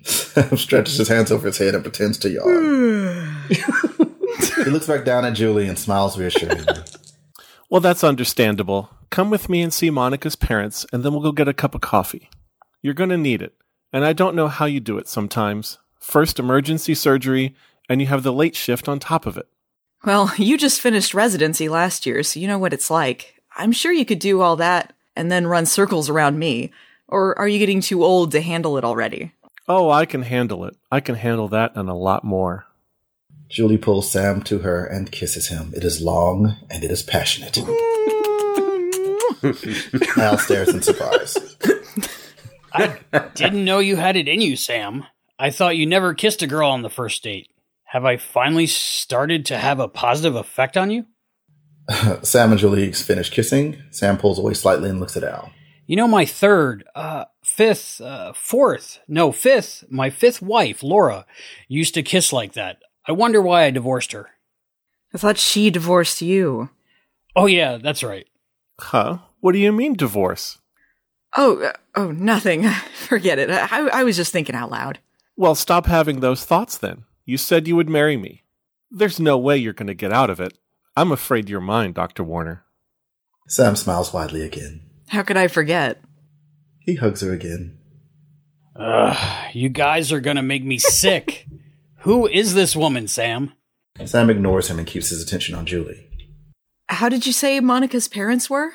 Sam 0.04 0.56
stretches 0.56 0.96
his 0.96 1.08
hands 1.08 1.30
over 1.30 1.46
his 1.46 1.58
head 1.58 1.74
and 1.74 1.84
pretends 1.84 2.18
to 2.18 2.30
yawn. 2.30 3.48
he 4.64 4.70
looks 4.70 4.86
back 4.86 5.04
down 5.04 5.24
at 5.24 5.34
Julie 5.34 5.68
and 5.68 5.78
smiles 5.78 6.18
reassuringly. 6.18 6.64
Well, 7.70 7.80
that's 7.80 8.04
understandable. 8.04 8.90
Come 9.10 9.30
with 9.30 9.48
me 9.48 9.60
and 9.60 9.72
see 9.72 9.90
Monica's 9.90 10.36
parents, 10.36 10.86
and 10.92 11.02
then 11.02 11.12
we'll 11.12 11.22
go 11.22 11.32
get 11.32 11.48
a 11.48 11.54
cup 11.54 11.74
of 11.74 11.80
coffee. 11.80 12.28
You're 12.82 12.94
going 12.94 13.10
to 13.10 13.16
need 13.16 13.42
it, 13.42 13.54
and 13.92 14.04
I 14.04 14.12
don't 14.12 14.36
know 14.36 14.46
how 14.46 14.66
you 14.66 14.78
do 14.78 14.96
it 14.98 15.08
sometimes. 15.08 15.78
First 15.98 16.38
emergency 16.38 16.94
surgery, 16.94 17.56
and 17.88 18.00
you 18.00 18.06
have 18.06 18.22
the 18.22 18.32
late 18.32 18.54
shift 18.54 18.88
on 18.88 19.00
top 19.00 19.26
of 19.26 19.36
it. 19.36 19.48
Well, 20.04 20.32
you 20.36 20.58
just 20.58 20.80
finished 20.80 21.14
residency 21.14 21.68
last 21.68 22.06
year, 22.06 22.22
so 22.22 22.40
you 22.40 22.48
know 22.48 22.58
what 22.58 22.72
it's 22.72 22.90
like. 22.90 23.40
I'm 23.56 23.72
sure 23.72 23.92
you 23.92 24.04
could 24.04 24.18
do 24.18 24.40
all 24.40 24.56
that 24.56 24.92
and 25.16 25.30
then 25.30 25.46
run 25.46 25.66
circles 25.66 26.10
around 26.10 26.38
me. 26.38 26.72
Or 27.08 27.38
are 27.38 27.46
you 27.46 27.58
getting 27.58 27.80
too 27.80 28.02
old 28.02 28.32
to 28.32 28.40
handle 28.40 28.76
it 28.78 28.84
already? 28.84 29.32
Oh, 29.68 29.90
I 29.90 30.06
can 30.06 30.22
handle 30.22 30.64
it. 30.64 30.76
I 30.90 31.00
can 31.00 31.14
handle 31.14 31.48
that 31.48 31.76
and 31.76 31.88
a 31.88 31.94
lot 31.94 32.24
more. 32.24 32.66
Julie 33.48 33.78
pulls 33.78 34.10
Sam 34.10 34.42
to 34.42 34.60
her 34.60 34.84
and 34.84 35.12
kisses 35.12 35.48
him. 35.48 35.72
It 35.76 35.84
is 35.84 36.02
long 36.02 36.56
and 36.70 36.82
it 36.82 36.90
is 36.90 37.02
passionate. 37.02 37.58
Al 40.18 40.38
stares 40.38 40.70
in 40.70 40.82
surprise. 40.82 41.56
I 42.72 42.98
didn't 43.34 43.64
know 43.64 43.78
you 43.78 43.96
had 43.96 44.16
it 44.16 44.26
in 44.26 44.40
you, 44.40 44.56
Sam. 44.56 45.04
I 45.38 45.50
thought 45.50 45.76
you 45.76 45.86
never 45.86 46.14
kissed 46.14 46.42
a 46.42 46.46
girl 46.46 46.70
on 46.70 46.82
the 46.82 46.90
first 46.90 47.22
date. 47.22 47.48
Have 47.94 48.04
I 48.04 48.16
finally 48.16 48.66
started 48.66 49.46
to 49.46 49.56
have 49.56 49.78
a 49.78 49.86
positive 49.86 50.34
effect 50.34 50.76
on 50.76 50.90
you? 50.90 51.06
Sam 52.22 52.50
and 52.50 52.58
Julie 52.58 52.90
finish 52.90 53.30
kissing. 53.30 53.84
Sam 53.92 54.18
pulls 54.18 54.36
away 54.36 54.54
slightly 54.54 54.90
and 54.90 54.98
looks 54.98 55.16
at 55.16 55.22
Al. 55.22 55.52
You 55.86 55.94
know, 55.94 56.08
my 56.08 56.24
third, 56.24 56.82
uh, 56.96 57.26
fifth, 57.44 58.00
uh, 58.00 58.32
fourth, 58.32 58.98
no, 59.06 59.30
fifth, 59.30 59.84
my 59.88 60.10
fifth 60.10 60.42
wife, 60.42 60.82
Laura, 60.82 61.24
used 61.68 61.94
to 61.94 62.02
kiss 62.02 62.32
like 62.32 62.54
that. 62.54 62.78
I 63.06 63.12
wonder 63.12 63.40
why 63.40 63.62
I 63.62 63.70
divorced 63.70 64.10
her. 64.10 64.30
I 65.14 65.18
thought 65.18 65.38
she 65.38 65.70
divorced 65.70 66.20
you. 66.20 66.70
Oh, 67.36 67.46
yeah, 67.46 67.76
that's 67.76 68.02
right. 68.02 68.26
Huh? 68.80 69.18
What 69.38 69.52
do 69.52 69.58
you 69.58 69.70
mean 69.70 69.94
divorce? 69.94 70.58
Oh, 71.36 71.62
uh, 71.62 71.72
oh, 71.94 72.10
nothing. 72.10 72.68
Forget 72.96 73.38
it. 73.38 73.50
I, 73.50 73.86
I 73.86 74.02
was 74.02 74.16
just 74.16 74.32
thinking 74.32 74.56
out 74.56 74.72
loud. 74.72 74.98
Well, 75.36 75.54
stop 75.54 75.86
having 75.86 76.18
those 76.18 76.44
thoughts 76.44 76.76
then. 76.76 77.04
You 77.24 77.38
said 77.38 77.66
you 77.66 77.76
would 77.76 77.88
marry 77.88 78.16
me. 78.16 78.44
There's 78.90 79.18
no 79.18 79.38
way 79.38 79.56
you're 79.56 79.72
going 79.72 79.86
to 79.86 79.94
get 79.94 80.12
out 80.12 80.30
of 80.30 80.40
it. 80.40 80.58
I'm 80.96 81.10
afraid 81.10 81.48
you're 81.48 81.60
mine, 81.60 81.92
Dr. 81.92 82.22
Warner. 82.22 82.64
Sam 83.48 83.76
smiles 83.76 84.12
widely 84.12 84.42
again. 84.42 84.82
How 85.08 85.22
could 85.22 85.36
I 85.36 85.48
forget? 85.48 86.00
He 86.78 86.96
hugs 86.96 87.20
her 87.22 87.32
again. 87.32 87.78
Ugh, 88.76 89.54
you 89.54 89.68
guys 89.68 90.12
are 90.12 90.20
gonna 90.20 90.42
make 90.42 90.64
me 90.64 90.78
sick. 90.78 91.46
Who 92.00 92.26
is 92.26 92.54
this 92.54 92.74
woman, 92.74 93.08
Sam? 93.08 93.52
Sam 94.04 94.28
ignores 94.28 94.68
him 94.68 94.78
and 94.78 94.86
keeps 94.86 95.10
his 95.10 95.22
attention 95.22 95.54
on 95.54 95.66
Julie. 95.66 96.08
How 96.88 97.08
did 97.08 97.26
you 97.26 97.32
say 97.32 97.60
Monica's 97.60 98.08
parents 98.08 98.50
were? 98.50 98.72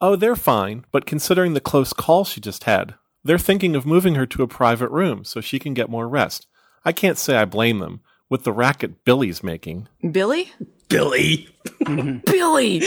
Oh, 0.00 0.16
they're 0.16 0.36
fine, 0.36 0.84
but 0.90 1.06
considering 1.06 1.54
the 1.54 1.60
close 1.60 1.92
call 1.92 2.24
she 2.24 2.40
just 2.40 2.64
had, 2.64 2.94
they're 3.24 3.38
thinking 3.38 3.76
of 3.76 3.86
moving 3.86 4.16
her 4.16 4.26
to 4.26 4.42
a 4.42 4.48
private 4.48 4.90
room 4.90 5.24
so 5.24 5.40
she 5.40 5.58
can 5.58 5.74
get 5.74 5.88
more 5.88 6.08
rest. 6.08 6.46
I 6.84 6.92
can't 6.92 7.18
say 7.18 7.36
I 7.36 7.44
blame 7.44 7.78
them 7.78 8.00
with 8.28 8.44
the 8.44 8.52
racket 8.52 9.04
Billy's 9.04 9.42
making. 9.42 9.88
Billy? 10.10 10.50
Billy. 10.88 11.48
Billy! 12.26 12.82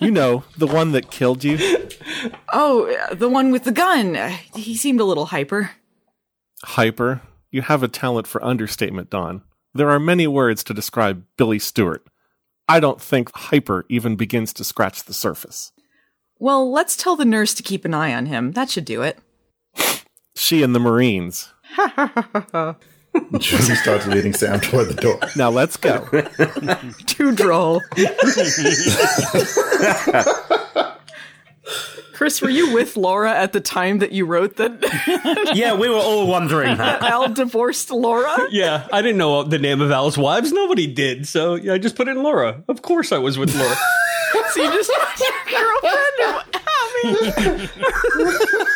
You 0.00 0.10
know, 0.10 0.44
the 0.56 0.66
one 0.66 0.92
that 0.92 1.10
killed 1.10 1.44
you. 1.44 1.58
Oh, 2.52 2.96
the 3.12 3.28
one 3.28 3.50
with 3.50 3.64
the 3.64 3.72
gun. 3.72 4.14
He 4.54 4.76
seemed 4.76 5.00
a 5.00 5.04
little 5.04 5.26
hyper. 5.26 5.70
Hyper. 6.62 7.22
You 7.50 7.62
have 7.62 7.82
a 7.82 7.88
talent 7.88 8.26
for 8.26 8.44
understatement, 8.44 9.10
Don. 9.10 9.42
There 9.74 9.90
are 9.90 10.00
many 10.00 10.26
words 10.26 10.64
to 10.64 10.74
describe 10.74 11.24
Billy 11.36 11.58
Stewart. 11.58 12.06
I 12.68 12.80
don't 12.80 13.00
think 13.00 13.30
hyper 13.34 13.84
even 13.88 14.16
begins 14.16 14.52
to 14.54 14.64
scratch 14.64 15.04
the 15.04 15.14
surface. 15.14 15.72
Well, 16.38 16.70
let's 16.70 16.96
tell 16.96 17.16
the 17.16 17.24
nurse 17.24 17.54
to 17.54 17.62
keep 17.62 17.84
an 17.84 17.94
eye 17.94 18.12
on 18.14 18.26
him. 18.26 18.52
That 18.52 18.70
should 18.70 18.84
do 18.84 19.02
it. 19.02 19.18
She 20.36 20.62
and 20.62 20.74
the 20.74 20.78
Marines. 20.80 21.52
Julie 23.38 23.74
starts 23.74 24.06
leading 24.06 24.34
Sam 24.34 24.60
toward 24.60 24.88
the 24.88 24.94
door. 24.94 25.18
Now 25.34 25.48
let's 25.50 25.78
go. 25.78 26.06
Too 27.06 27.32
droll. 27.34 27.80
Chris, 32.12 32.40
were 32.42 32.50
you 32.50 32.72
with 32.74 32.96
Laura 32.96 33.30
at 33.32 33.52
the 33.54 33.60
time 33.60 33.98
that 33.98 34.12
you 34.12 34.26
wrote 34.26 34.56
that 34.56 35.52
Yeah, 35.54 35.74
we 35.74 35.88
were 35.88 35.96
all 35.96 36.26
wondering 36.26 36.76
that. 36.76 37.02
Al 37.02 37.28
divorced 37.32 37.90
Laura? 37.90 38.36
Yeah, 38.50 38.86
I 38.92 39.00
didn't 39.00 39.18
know 39.18 39.42
the 39.42 39.58
name 39.58 39.80
of 39.80 39.90
Al's 39.90 40.18
wives. 40.18 40.52
Nobody 40.52 40.86
did. 40.86 41.26
So 41.26 41.54
yeah, 41.54 41.72
I 41.74 41.78
just 41.78 41.96
put 41.96 42.08
in 42.08 42.22
Laura. 42.22 42.62
Of 42.68 42.82
course 42.82 43.10
I 43.12 43.18
was 43.18 43.38
with 43.38 43.54
Laura. 43.56 43.74
So 44.50 44.62
you 44.62 44.70
just 44.70 44.90
your 45.20 45.32
girlfriend? 45.48 46.52
I 46.68 47.02
mean, 47.04 48.66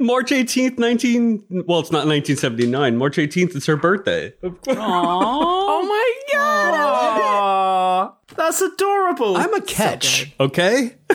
March 0.00 0.30
18th, 0.30 0.78
19 0.78 1.44
well, 1.66 1.80
it's 1.80 1.90
not 1.92 2.06
1979. 2.06 2.96
March 2.96 3.16
18th 3.16 3.56
is 3.56 3.66
her 3.66 3.76
birthday. 3.76 4.32
Of 4.42 4.58
oh 4.68 5.82
my 5.86 6.12
god! 6.32 6.74
Aw, 6.74 8.12
that's 8.36 8.60
adorable. 8.60 9.36
I'm 9.36 9.54
a 9.54 9.60
catch, 9.60 10.34
okay? 10.40 10.96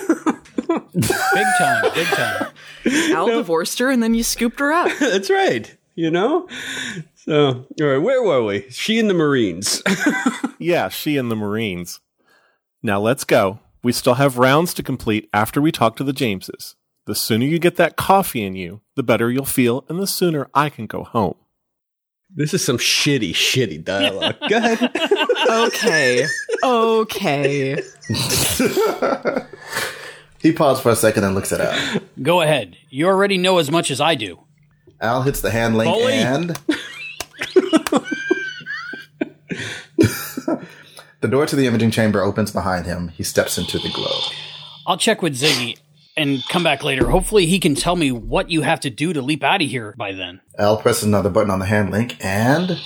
Big 0.94 1.46
time, 1.58 1.84
big 1.94 2.08
time. 2.08 2.48
Al 3.12 3.28
divorced 3.28 3.78
her 3.80 3.90
and 3.90 4.02
then 4.02 4.14
you 4.14 4.24
scooped 4.24 4.60
her 4.60 4.72
up. 4.72 4.90
That's 5.00 5.30
right. 5.30 5.76
You 5.96 6.10
know? 6.10 6.48
So, 7.16 7.66
all 7.82 7.88
right, 7.88 7.98
where 7.98 8.24
were 8.24 8.44
we? 8.44 8.70
She 8.70 8.98
and 8.98 9.10
the 9.10 9.14
Marines. 9.14 9.84
Yeah, 10.62 10.90
she 10.90 11.18
and 11.18 11.32
the 11.32 11.36
Marines. 11.36 12.02
Now 12.84 13.00
let's 13.00 13.24
go. 13.24 13.60
We 13.82 13.92
still 13.94 14.14
have 14.14 14.38
rounds 14.38 14.76
to 14.76 14.84
complete 14.84 15.28
after 15.34 15.60
we 15.60 15.72
talk 15.72 15.96
to 15.96 16.04
the 16.04 16.14
Jameses. 16.14 16.76
The 17.12 17.16
sooner 17.16 17.44
you 17.44 17.60
get 17.60 17.76
that 17.76 17.98
coffee 17.98 18.42
in 18.42 18.56
you, 18.56 18.80
the 18.96 19.04
better 19.04 19.30
you'll 19.30 19.44
feel, 19.44 19.84
and 19.90 20.00
the 20.00 20.08
sooner 20.08 20.48
I 20.54 20.70
can 20.70 20.88
go 20.88 21.04
home. 21.04 21.36
this 22.34 22.54
is 22.54 22.64
some 22.64 22.78
shitty, 22.78 23.32
shitty 23.32 23.84
dialogue. 23.84 24.38
Go 24.48 24.56
ahead. 24.56 24.80
Okay. 25.50 26.26
Okay. 26.64 27.84
He 30.40 30.54
paused 30.54 30.82
for 30.82 30.90
a 30.90 30.96
second 30.96 31.26
and 31.26 31.36
looks 31.36 31.52
at 31.52 31.60
Al. 31.60 32.00
Go 32.22 32.40
ahead. 32.40 32.78
You 32.90 33.08
already 33.08 33.38
know 33.38 33.58
as 33.58 33.70
much 33.70 33.92
as 33.92 34.00
I 34.00 34.16
do. 34.16 34.40
Al 35.02 35.24
hits 35.24 35.42
the 35.42 35.52
hand 35.52 35.76
link 35.76 35.94
Bully. 35.94 36.14
and. 36.14 36.50
the 41.20 41.28
door 41.28 41.46
to 41.46 41.58
the 41.58 41.68
imaging 41.68 41.92
chamber 41.92 42.22
opens 42.22 42.52
behind 42.52 42.86
him. 42.86 43.10
He 43.10 43.24
steps 43.24 43.58
into 43.58 43.80
the 43.80 43.90
glow. 43.90 44.18
I'll 44.88 44.96
check 44.96 45.22
with 45.22 45.36
Ziggy 45.38 45.78
and 46.18 46.44
come 46.50 46.64
back 46.64 46.84
later. 46.84 47.10
Hopefully, 47.10 47.46
he 47.46 47.60
can 47.60 47.76
tell 47.76 47.96
me 47.96 48.12
what 48.12 48.50
you 48.50 48.62
have 48.62 48.80
to 48.82 48.90
do 48.90 49.14
to 49.14 49.22
leap 49.22 49.44
out 49.44 49.62
of 49.62 49.70
here 49.70 49.94
by 49.98 50.12
then. 50.12 50.42
Al 50.58 50.78
presses 50.78 51.04
another 51.04 51.30
button 51.30 51.52
on 51.52 51.60
the 51.60 51.66
hand 51.66 51.92
link 51.92 52.18
and. 52.24 52.72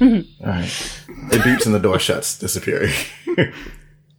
Alright. 0.00 1.02
It 1.32 1.42
beeps 1.42 1.66
and 1.66 1.74
the 1.74 1.80
door 1.80 1.98
shuts, 1.98 2.38
disappearing. 2.38 2.92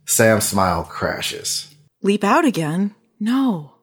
Sam's 0.05 0.45
smile 0.45 0.83
crashes. 0.83 1.73
Leap 2.01 2.23
out 2.23 2.45
again? 2.45 2.95
No. 3.19 3.73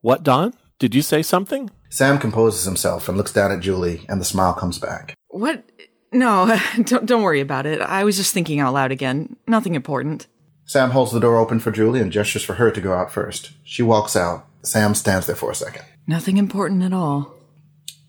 What, 0.00 0.22
Don? 0.22 0.54
Did 0.78 0.94
you 0.94 1.02
say 1.02 1.22
something? 1.22 1.70
Sam 1.90 2.18
composes 2.18 2.64
himself 2.64 3.08
and 3.08 3.16
looks 3.16 3.32
down 3.32 3.52
at 3.52 3.60
Julie, 3.60 4.04
and 4.08 4.20
the 4.20 4.24
smile 4.24 4.54
comes 4.54 4.78
back. 4.78 5.14
What? 5.28 5.64
No, 6.12 6.58
don't, 6.82 7.06
don't 7.06 7.22
worry 7.22 7.40
about 7.40 7.66
it. 7.66 7.80
I 7.80 8.04
was 8.04 8.16
just 8.16 8.32
thinking 8.32 8.60
out 8.60 8.74
loud 8.74 8.92
again. 8.92 9.36
Nothing 9.46 9.74
important. 9.74 10.26
Sam 10.66 10.90
holds 10.90 11.12
the 11.12 11.20
door 11.20 11.38
open 11.38 11.60
for 11.60 11.70
Julie 11.70 12.00
and 12.00 12.10
gestures 12.10 12.42
for 12.42 12.54
her 12.54 12.70
to 12.70 12.80
go 12.80 12.94
out 12.94 13.12
first. 13.12 13.52
She 13.64 13.82
walks 13.82 14.16
out. 14.16 14.46
Sam 14.62 14.94
stands 14.94 15.26
there 15.26 15.36
for 15.36 15.50
a 15.50 15.54
second. 15.54 15.84
Nothing 16.06 16.38
important 16.38 16.82
at 16.82 16.92
all. 16.92 17.34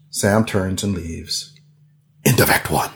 Sam 0.10 0.46
turns 0.46 0.84
and 0.84 0.94
leaves. 0.94 1.54
End 2.26 2.40
of 2.40 2.50
Act 2.50 2.72
One. 2.72 2.92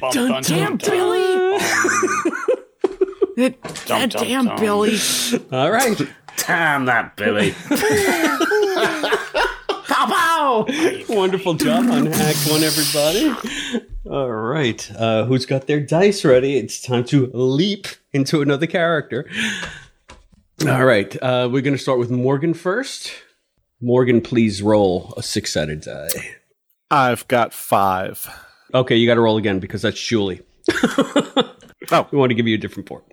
Bum, 0.00 0.10
dun, 0.10 0.42
dun, 0.42 0.76
dun. 0.76 0.76
Billy! 0.78 1.58
that, 3.36 3.62
that 3.62 4.10
dum, 4.10 4.24
damn 4.24 4.44
dum. 4.46 4.58
Billy. 4.58 4.98
All 5.52 5.70
right. 5.70 6.00
Damn 6.36 6.86
that, 6.86 7.14
Billy. 7.16 7.54
pow 9.84 10.06
pow! 10.06 10.66
Wonderful 11.08 11.54
job 11.54 11.90
on 11.90 12.08
Act 12.08 12.50
One, 12.50 12.62
everybody. 12.62 13.34
All 14.06 14.30
right. 14.30 14.90
Uh, 14.96 15.24
who's 15.24 15.46
got 15.46 15.66
their 15.66 15.80
dice 15.80 16.24
ready? 16.24 16.56
It's 16.56 16.80
time 16.80 17.04
to 17.06 17.30
leap 17.32 17.86
into 18.12 18.42
another 18.42 18.66
character. 18.66 19.28
All 20.66 20.84
right. 20.84 21.14
Uh, 21.22 21.48
we're 21.50 21.62
going 21.62 21.76
to 21.76 21.82
start 21.82 21.98
with 21.98 22.10
Morgan 22.10 22.54
first. 22.54 23.12
Morgan, 23.80 24.20
please 24.20 24.62
roll 24.62 25.14
a 25.16 25.22
six 25.22 25.52
sided 25.52 25.82
die. 25.82 26.08
I've 26.90 27.26
got 27.28 27.52
five. 27.52 28.28
Okay, 28.72 28.96
you 28.96 29.06
got 29.06 29.14
to 29.14 29.20
roll 29.20 29.36
again 29.36 29.58
because 29.58 29.82
that's 29.82 30.00
Julie. 30.00 30.42
Oh. 30.70 31.50
We 32.10 32.16
want 32.16 32.30
to 32.30 32.34
give 32.34 32.48
you 32.48 32.54
a 32.54 32.58
different 32.58 32.88
port. 32.88 33.04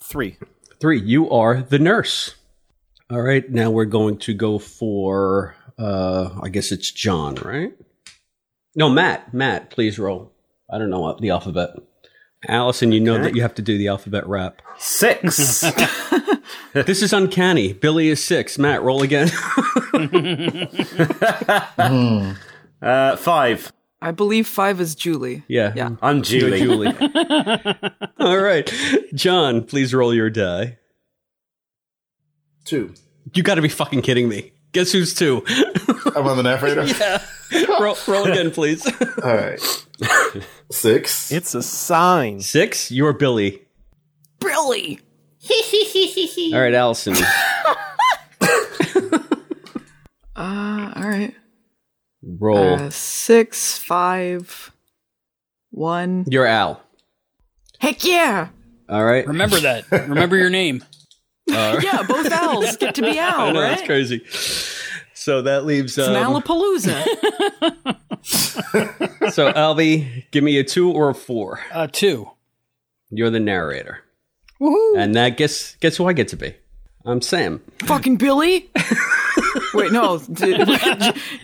Three. 0.00 0.36
Three, 0.80 1.00
you 1.00 1.28
are 1.28 1.60
the 1.60 1.78
nurse. 1.80 2.36
All 3.10 3.20
right, 3.20 3.48
now 3.50 3.70
we're 3.70 3.86
going 3.86 4.18
to 4.18 4.34
go 4.34 4.58
for. 4.58 5.56
Uh, 5.78 6.30
I 6.42 6.48
guess 6.48 6.70
it's 6.70 6.90
John, 6.90 7.34
right? 7.36 7.72
No, 8.76 8.88
Matt. 8.88 9.34
Matt, 9.34 9.70
please 9.70 9.98
roll. 9.98 10.32
I 10.70 10.78
don't 10.78 10.90
know 10.90 11.00
what 11.00 11.20
the 11.20 11.30
alphabet. 11.30 11.70
Allison, 12.46 12.92
you 12.92 13.00
know 13.00 13.14
Okay. 13.14 13.24
that 13.24 13.34
you 13.34 13.42
have 13.42 13.54
to 13.56 13.62
do 13.62 13.76
the 13.76 13.88
alphabet 13.88 14.26
rap. 14.28 14.62
Six. 14.78 15.36
this 16.72 17.02
is 17.02 17.12
uncanny. 17.12 17.72
Billy 17.72 18.08
is 18.08 18.22
six. 18.22 18.58
Matt, 18.58 18.82
roll 18.82 19.02
again. 19.02 19.28
uh, 22.82 23.16
five. 23.16 23.72
I 24.02 24.12
believe 24.12 24.46
five 24.46 24.80
is 24.80 24.94
Julie. 24.94 25.42
yeah. 25.48 25.72
Yeah. 25.76 25.90
I'm 26.00 26.22
Julie. 26.22 26.60
Julie. 26.60 26.94
All 28.18 28.38
right. 28.38 28.72
John, 29.14 29.62
please 29.64 29.92
roll 29.92 30.14
your 30.14 30.30
die. 30.30 30.78
Two. 32.70 32.94
You 33.34 33.42
got 33.42 33.56
to 33.56 33.62
be 33.62 33.68
fucking 33.68 34.02
kidding 34.02 34.28
me. 34.28 34.52
Guess 34.70 34.92
who's 34.92 35.12
two? 35.12 35.42
I'm 36.14 36.24
on 36.28 36.36
the 36.36 36.44
narrator. 36.44 36.86
roll, 37.80 37.96
roll 38.06 38.30
again, 38.30 38.52
please. 38.52 38.86
All 39.24 39.34
right. 39.34 39.60
Six. 40.70 41.32
It's 41.32 41.56
a 41.56 41.64
sign. 41.64 42.38
Six, 42.40 42.92
you're 42.92 43.12
Billy. 43.12 43.62
Billy. 44.38 45.00
All 46.54 46.60
right, 46.60 46.72
Allison. 46.72 47.16
Uh, 50.36 50.92
all 50.94 51.02
right. 51.02 51.34
Roll. 52.22 52.74
Uh, 52.74 52.90
six, 52.90 53.78
five, 53.78 54.70
one. 55.70 56.24
you're 56.28 56.46
Al. 56.46 56.80
Heck 57.80 58.04
yeah! 58.04 58.48
All 58.88 59.04
right. 59.04 59.26
Remember 59.26 59.58
that. 59.58 59.90
Remember 59.90 60.36
your 60.36 60.50
name. 60.50 60.84
Yeah, 61.50 62.02
both 62.08 62.30
owls 62.32 62.76
get 62.76 62.94
to 62.96 63.02
be 63.02 63.18
I 63.18 63.28
owl, 63.28 63.52
know, 63.52 63.60
right? 63.62 63.70
that's 63.70 63.82
crazy. 63.82 64.24
So 65.14 65.42
that 65.42 65.64
leaves. 65.66 65.98
It's 65.98 66.08
an 66.08 66.16
Um, 66.16 66.34
Alapalooza. 66.40 67.02
so, 69.32 69.52
Albie, 69.52 70.24
give 70.30 70.42
me 70.44 70.58
a 70.58 70.64
two 70.64 70.90
or 70.90 71.10
a 71.10 71.14
four. 71.14 71.60
Uh, 71.72 71.86
two. 71.90 72.30
You're 73.10 73.30
the 73.30 73.40
narrator. 73.40 74.00
Woohoo! 74.60 74.96
And 74.96 75.14
that 75.16 75.36
guess 75.36 75.74
guess 75.76 75.96
who 75.96 76.06
I 76.06 76.12
get 76.12 76.28
to 76.28 76.36
be? 76.36 76.54
I'm 77.04 77.20
Sam. 77.22 77.62
Fucking 77.84 78.16
Billy. 78.16 78.70
Wait, 79.74 79.90
no. 79.90 80.18
D- 80.18 80.64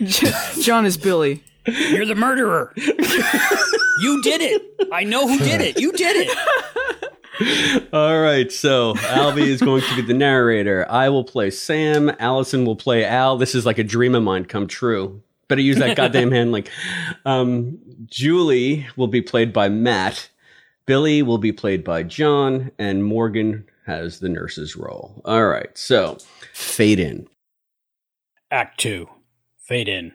J- 0.03 0.31
John 0.61 0.85
is 0.85 0.97
Billy. 0.97 1.43
You're 1.65 2.05
the 2.05 2.15
murderer. 2.15 2.73
you 2.77 4.21
did 4.23 4.41
it. 4.41 4.61
I 4.91 5.03
know 5.03 5.27
who 5.27 5.37
did 5.39 5.59
it. 5.61 5.79
You 5.79 5.91
did 5.91 6.15
it. 6.27 6.37
All 7.93 8.19
right, 8.19 8.51
so 8.51 8.93
Albie 8.95 9.47
is 9.47 9.61
going 9.61 9.81
to 9.81 9.95
be 9.95 10.01
the 10.01 10.13
narrator. 10.13 10.85
I 10.89 11.09
will 11.09 11.23
play 11.23 11.51
Sam. 11.51 12.11
Allison 12.19 12.65
will 12.65 12.75
play 12.75 13.05
Al. 13.05 13.37
This 13.37 13.53
is 13.53 13.65
like 13.65 13.77
a 13.77 13.83
dream 13.83 14.15
of 14.15 14.23
mine 14.23 14.45
come 14.45 14.67
true. 14.67 15.21
Better 15.47 15.61
use 15.61 15.77
that 15.77 15.95
goddamn 15.95 16.31
hand 16.31 16.51
link. 16.51 16.69
Um, 17.25 17.79
Julie 18.05 18.87
will 18.95 19.07
be 19.07 19.21
played 19.21 19.53
by 19.53 19.69
Matt. 19.69 20.29
Billy 20.85 21.21
will 21.21 21.37
be 21.37 21.51
played 21.51 21.83
by 21.83 22.03
John, 22.03 22.71
and 22.79 23.03
Morgan 23.03 23.65
has 23.85 24.19
the 24.19 24.29
nurse's 24.29 24.75
role. 24.75 25.21
All 25.25 25.47
right, 25.47 25.77
so 25.77 26.17
fade 26.53 26.99
in. 26.99 27.27
Act 28.49 28.79
two. 28.79 29.09
Fade 29.57 29.89
in. 29.89 30.13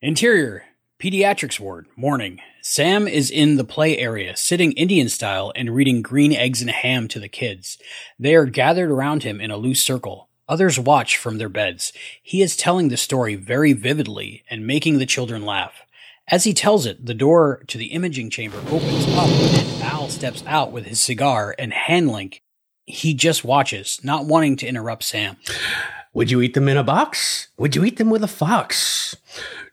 Interior. 0.00 0.64
Pediatrics 1.00 1.60
ward. 1.60 1.86
Morning. 1.94 2.40
Sam 2.60 3.06
is 3.06 3.30
in 3.30 3.54
the 3.54 3.62
play 3.62 3.96
area, 3.98 4.36
sitting 4.36 4.72
Indian 4.72 5.08
style 5.08 5.52
and 5.54 5.72
reading 5.72 6.02
green 6.02 6.32
eggs 6.32 6.60
and 6.60 6.72
ham 6.72 7.06
to 7.06 7.20
the 7.20 7.28
kids. 7.28 7.78
They 8.18 8.34
are 8.34 8.46
gathered 8.46 8.90
around 8.90 9.22
him 9.22 9.40
in 9.40 9.52
a 9.52 9.56
loose 9.56 9.80
circle. 9.80 10.28
Others 10.48 10.80
watch 10.80 11.16
from 11.16 11.38
their 11.38 11.48
beds. 11.48 11.92
He 12.20 12.42
is 12.42 12.56
telling 12.56 12.88
the 12.88 12.96
story 12.96 13.36
very 13.36 13.74
vividly 13.74 14.42
and 14.50 14.66
making 14.66 14.98
the 14.98 15.06
children 15.06 15.44
laugh. 15.46 15.84
As 16.26 16.42
he 16.42 16.52
tells 16.52 16.84
it, 16.84 17.06
the 17.06 17.14
door 17.14 17.62
to 17.68 17.78
the 17.78 17.92
imaging 17.92 18.30
chamber 18.30 18.58
opens 18.66 19.06
up 19.10 19.28
and 19.28 19.82
Al 19.84 20.08
steps 20.08 20.42
out 20.48 20.72
with 20.72 20.86
his 20.86 21.00
cigar 21.00 21.54
and 21.60 21.72
hand 21.72 22.10
link. 22.10 22.42
He 22.86 23.14
just 23.14 23.44
watches, 23.44 24.00
not 24.02 24.24
wanting 24.24 24.56
to 24.56 24.66
interrupt 24.66 25.04
Sam. 25.04 25.36
Would 26.12 26.32
you 26.32 26.40
eat 26.40 26.54
them 26.54 26.68
in 26.68 26.76
a 26.76 26.82
box? 26.82 27.46
Would 27.56 27.76
you 27.76 27.84
eat 27.84 27.98
them 27.98 28.10
with 28.10 28.24
a 28.24 28.28
fox? 28.28 29.14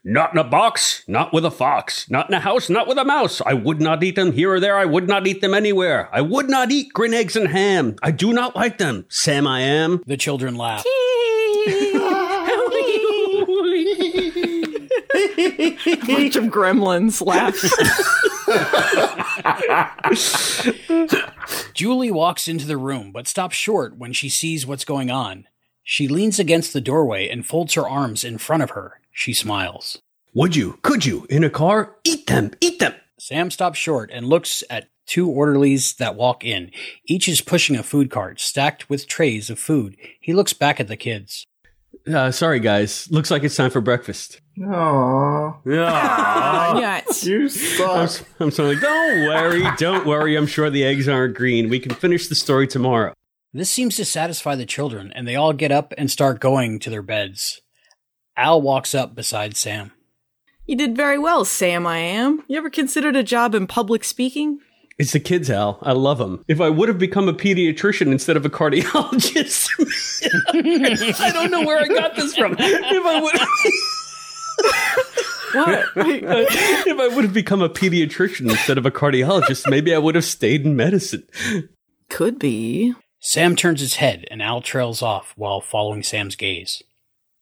Not 0.07 0.33
in 0.33 0.37
a 0.37 0.43
box, 0.43 1.03
not 1.07 1.33
with 1.33 1.45
a 1.45 1.51
fox, 1.51 2.07
not 2.11 2.29
in 2.29 2.35
a 2.35 2.39
house, 2.39 2.69
not 2.69 2.87
with 2.87 2.99
a 2.99 3.03
mouse. 3.03 3.41
I 3.43 3.55
would 3.55 3.81
not 3.81 4.03
eat 4.03 4.15
them 4.15 4.33
here 4.33 4.53
or 4.53 4.59
there. 4.59 4.77
I 4.77 4.85
would 4.85 5.07
not 5.07 5.25
eat 5.25 5.41
them 5.41 5.55
anywhere. 5.55 6.09
I 6.13 6.21
would 6.21 6.47
not 6.47 6.69
eat 6.69 6.93
green 6.93 7.15
eggs 7.15 7.35
and 7.35 7.47
ham. 7.47 7.95
I 8.03 8.11
do 8.11 8.31
not 8.31 8.55
like 8.55 8.77
them. 8.77 9.05
Sam, 9.09 9.47
I 9.47 9.61
am. 9.61 10.03
The 10.05 10.15
children 10.15 10.57
laugh. 10.57 10.85
Bunch 16.05 16.35
of 16.35 16.45
gremlins 16.45 17.25
laugh. 17.25 17.55
Julie 21.73 22.11
walks 22.11 22.47
into 22.47 22.67
the 22.67 22.77
room, 22.77 23.11
but 23.11 23.27
stops 23.27 23.55
short 23.55 23.97
when 23.97 24.13
she 24.13 24.29
sees 24.29 24.67
what's 24.67 24.85
going 24.85 25.09
on. 25.09 25.47
She 25.87 26.07
leans 26.07 26.39
against 26.39 26.73
the 26.73 26.81
doorway 26.81 27.29
and 27.29 27.45
folds 27.45 27.75
her 27.75 27.87
arms 27.87 28.23
in 28.23 28.39
front 28.39 28.63
of 28.63 28.71
her. 28.71 28.99
She 29.11 29.33
smiles. 29.33 29.99
Would 30.33 30.55
you? 30.55 30.79
Could 30.81 31.05
you? 31.05 31.27
In 31.29 31.43
a 31.43 31.49
car? 31.49 31.95
Eat 32.03 32.25
them. 32.25 32.51
Eat 32.59 32.79
them. 32.79 32.95
Sam 33.19 33.51
stops 33.51 33.77
short 33.77 34.09
and 34.11 34.27
looks 34.27 34.63
at 34.69 34.87
two 35.05 35.29
orderlies 35.29 35.93
that 35.93 36.15
walk 36.15 36.43
in. 36.43 36.71
Each 37.05 37.29
is 37.29 37.39
pushing 37.39 37.75
a 37.75 37.83
food 37.83 38.09
cart 38.09 38.39
stacked 38.39 38.89
with 38.89 39.05
trays 39.07 39.51
of 39.51 39.59
food. 39.59 39.95
He 40.19 40.33
looks 40.33 40.53
back 40.53 40.79
at 40.79 40.87
the 40.87 40.97
kids. 40.97 41.45
Uh, 42.11 42.31
sorry, 42.31 42.59
guys. 42.59 43.07
Looks 43.11 43.29
like 43.29 43.43
it's 43.43 43.55
time 43.55 43.69
for 43.69 43.79
breakfast. 43.81 44.41
Aww. 44.59 45.57
Yeah. 45.65 46.73
Nuts. 47.05 47.25
You 47.25 47.43
I'm, 47.43 47.49
suck. 47.49 47.97
s- 48.03 48.23
I'm 48.39 48.49
sort 48.51 48.73
of 48.73 48.73
like, 48.75 48.81
don't 48.83 49.27
worry, 49.27 49.63
don't 49.77 50.05
worry. 50.07 50.35
I'm 50.35 50.47
sure 50.47 50.69
the 50.71 50.83
eggs 50.83 51.07
aren't 51.07 51.35
green. 51.35 51.69
We 51.69 51.79
can 51.79 51.93
finish 51.93 52.27
the 52.27 52.35
story 52.35 52.67
tomorrow. 52.67 53.13
This 53.55 53.71
seems 53.71 53.95
to 53.95 54.03
satisfy 54.03 54.55
the 54.55 54.65
children, 54.65 55.13
and 55.15 55.25
they 55.25 55.37
all 55.37 55.53
get 55.53 55.71
up 55.71 55.93
and 55.97 56.11
start 56.11 56.41
going 56.41 56.77
to 56.79 56.89
their 56.89 57.01
beds. 57.01 57.61
Al 58.35 58.61
walks 58.61 58.93
up 58.93 59.15
beside 59.15 59.55
Sam. 59.55 59.93
You 60.65 60.75
did 60.75 60.97
very 60.97 61.17
well, 61.17 61.45
Sam. 61.45 61.87
I 61.87 61.99
am. 61.99 62.43
You 62.49 62.57
ever 62.57 62.69
considered 62.69 63.15
a 63.15 63.23
job 63.23 63.55
in 63.55 63.65
public 63.65 64.03
speaking? 64.03 64.59
It's 64.97 65.13
the 65.13 65.21
kids, 65.21 65.49
Al. 65.49 65.79
I 65.81 65.93
love 65.93 66.17
them. 66.17 66.43
If 66.49 66.59
I 66.59 66.69
would 66.69 66.89
have 66.89 66.99
become 66.99 67.29
a 67.29 67.33
pediatrician 67.33 68.11
instead 68.11 68.35
of 68.35 68.45
a 68.45 68.49
cardiologist, 68.49 69.69
I 71.21 71.31
don't 71.31 71.49
know 71.49 71.61
where 71.61 71.79
I 71.79 71.87
got 71.87 72.17
this 72.17 72.35
from. 72.35 72.57
If 72.59 73.05
I 73.05 73.21
would, 73.21 73.39
What? 75.53 75.85
if 76.87 76.99
I 76.99 77.07
would 77.15 77.23
have 77.23 77.33
become 77.33 77.61
a 77.61 77.69
pediatrician 77.69 78.49
instead 78.49 78.77
of 78.77 78.85
a 78.85 78.91
cardiologist, 78.91 79.69
maybe 79.69 79.95
I 79.95 79.97
would 79.97 80.15
have 80.15 80.25
stayed 80.25 80.65
in 80.65 80.75
medicine. 80.75 81.23
Could 82.09 82.37
be. 82.37 82.93
Sam 83.27 83.55
turns 83.55 83.79
his 83.79 83.95
head, 83.95 84.27
and 84.29 84.39
Al 84.39 84.61
trails 84.61 85.01
off 85.01 85.33
while 85.35 85.59
following 85.59 86.03
Sam's 86.03 86.35
gaze. 86.35 86.83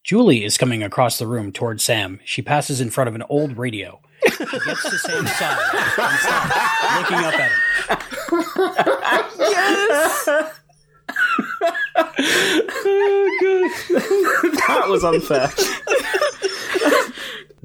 Julie 0.02 0.46
is 0.46 0.58
coming 0.58 0.82
across 0.82 1.20
the 1.20 1.28
room 1.28 1.52
towards 1.52 1.84
Sam. 1.84 2.22
She 2.24 2.42
passes 2.42 2.80
in 2.80 2.90
front 2.90 3.10
of 3.10 3.16
an 3.16 3.24
old 3.28 3.58
radio. 3.58 4.00
She 4.26 4.30
gets 4.38 4.90
to 4.90 4.98
Sam's 4.98 5.36
side 5.36 5.60
and 5.98 6.20
stops, 6.20 6.56
looking 6.96 7.18
up 7.18 7.34
at 7.38 7.52
him. 7.52 7.60
Yes. 9.40 10.30
That 14.68 14.86
was 14.88 15.04
unfair. 15.04 15.52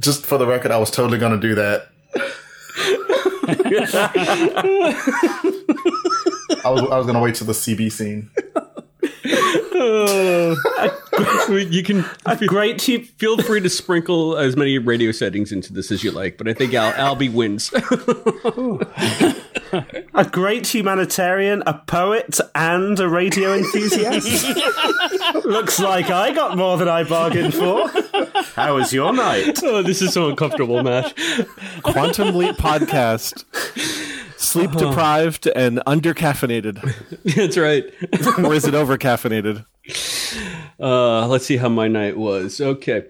Just 0.01 0.27
for 0.27 0.39
the 0.39 0.47
record, 0.47 0.73
I 0.73 0.79
was 0.79 0.91
totally 0.91 1.19
going 1.19 1.41
to 1.41 1.49
do 1.49 1.55
that. 1.55 1.89
I 6.65 6.71
was, 6.71 6.83
I 6.83 6.97
was 6.97 7.07
going 7.07 7.15
to 7.15 7.21
wait 7.21 7.35
till 7.35 7.47
the 7.47 7.53
CB 7.53 7.93
scene. 7.93 8.31
Uh, 9.79 10.57
you 11.49 11.83
can 11.83 12.05
Great 12.47 12.79
to 12.81 13.03
feel 13.03 13.39
free 13.39 13.61
to 13.61 13.71
sprinkle 13.71 14.37
as 14.37 14.57
many 14.57 14.79
radio 14.79 15.13
settings 15.13 15.53
into 15.53 15.73
this 15.73 15.91
as 15.91 16.05
you 16.05 16.11
like, 16.11 16.39
but 16.39 16.49
I 16.49 16.55
think 16.55 16.75
Al 16.75 16.93
Albie 16.93 17.33
wins. 17.33 17.73
a 20.15 20.25
great 20.25 20.67
humanitarian, 20.67 21.63
a 21.67 21.75
poet, 21.75 22.39
and 22.55 22.99
a 22.99 23.09
radio 23.09 23.55
enthusiast. 23.55 24.57
Looks 25.45 25.79
like 25.79 26.11
I 26.11 26.33
got 26.33 26.57
more 26.57 26.77
than 26.77 26.89
I 26.89 27.05
bargained 27.05 27.55
for. 27.55 27.89
How 28.59 28.75
was 28.75 28.93
your 28.93 29.13
night? 29.13 29.61
oh, 29.63 29.83
this 29.83 30.03
is 30.03 30.13
so 30.13 30.29
uncomfortable, 30.29 30.83
Matt. 30.83 31.17
Quantum 31.83 32.35
Leap 32.35 32.57
podcast. 32.57 33.45
Sleep 34.37 34.73
deprived 34.73 35.47
and 35.47 35.81
under 35.87 36.13
caffeinated. 36.13 36.83
That's 37.37 37.57
right. 37.57 37.85
or 38.45 38.55
is 38.55 38.65
it 38.65 38.75
over 38.75 38.99
caffeinated? 38.99 39.65
Uh, 40.81 41.27
let's 41.29 41.47
see 41.47 41.57
how 41.57 41.69
my 41.69 41.87
night 41.87 42.17
was. 42.17 42.61
Okay. 42.61 43.07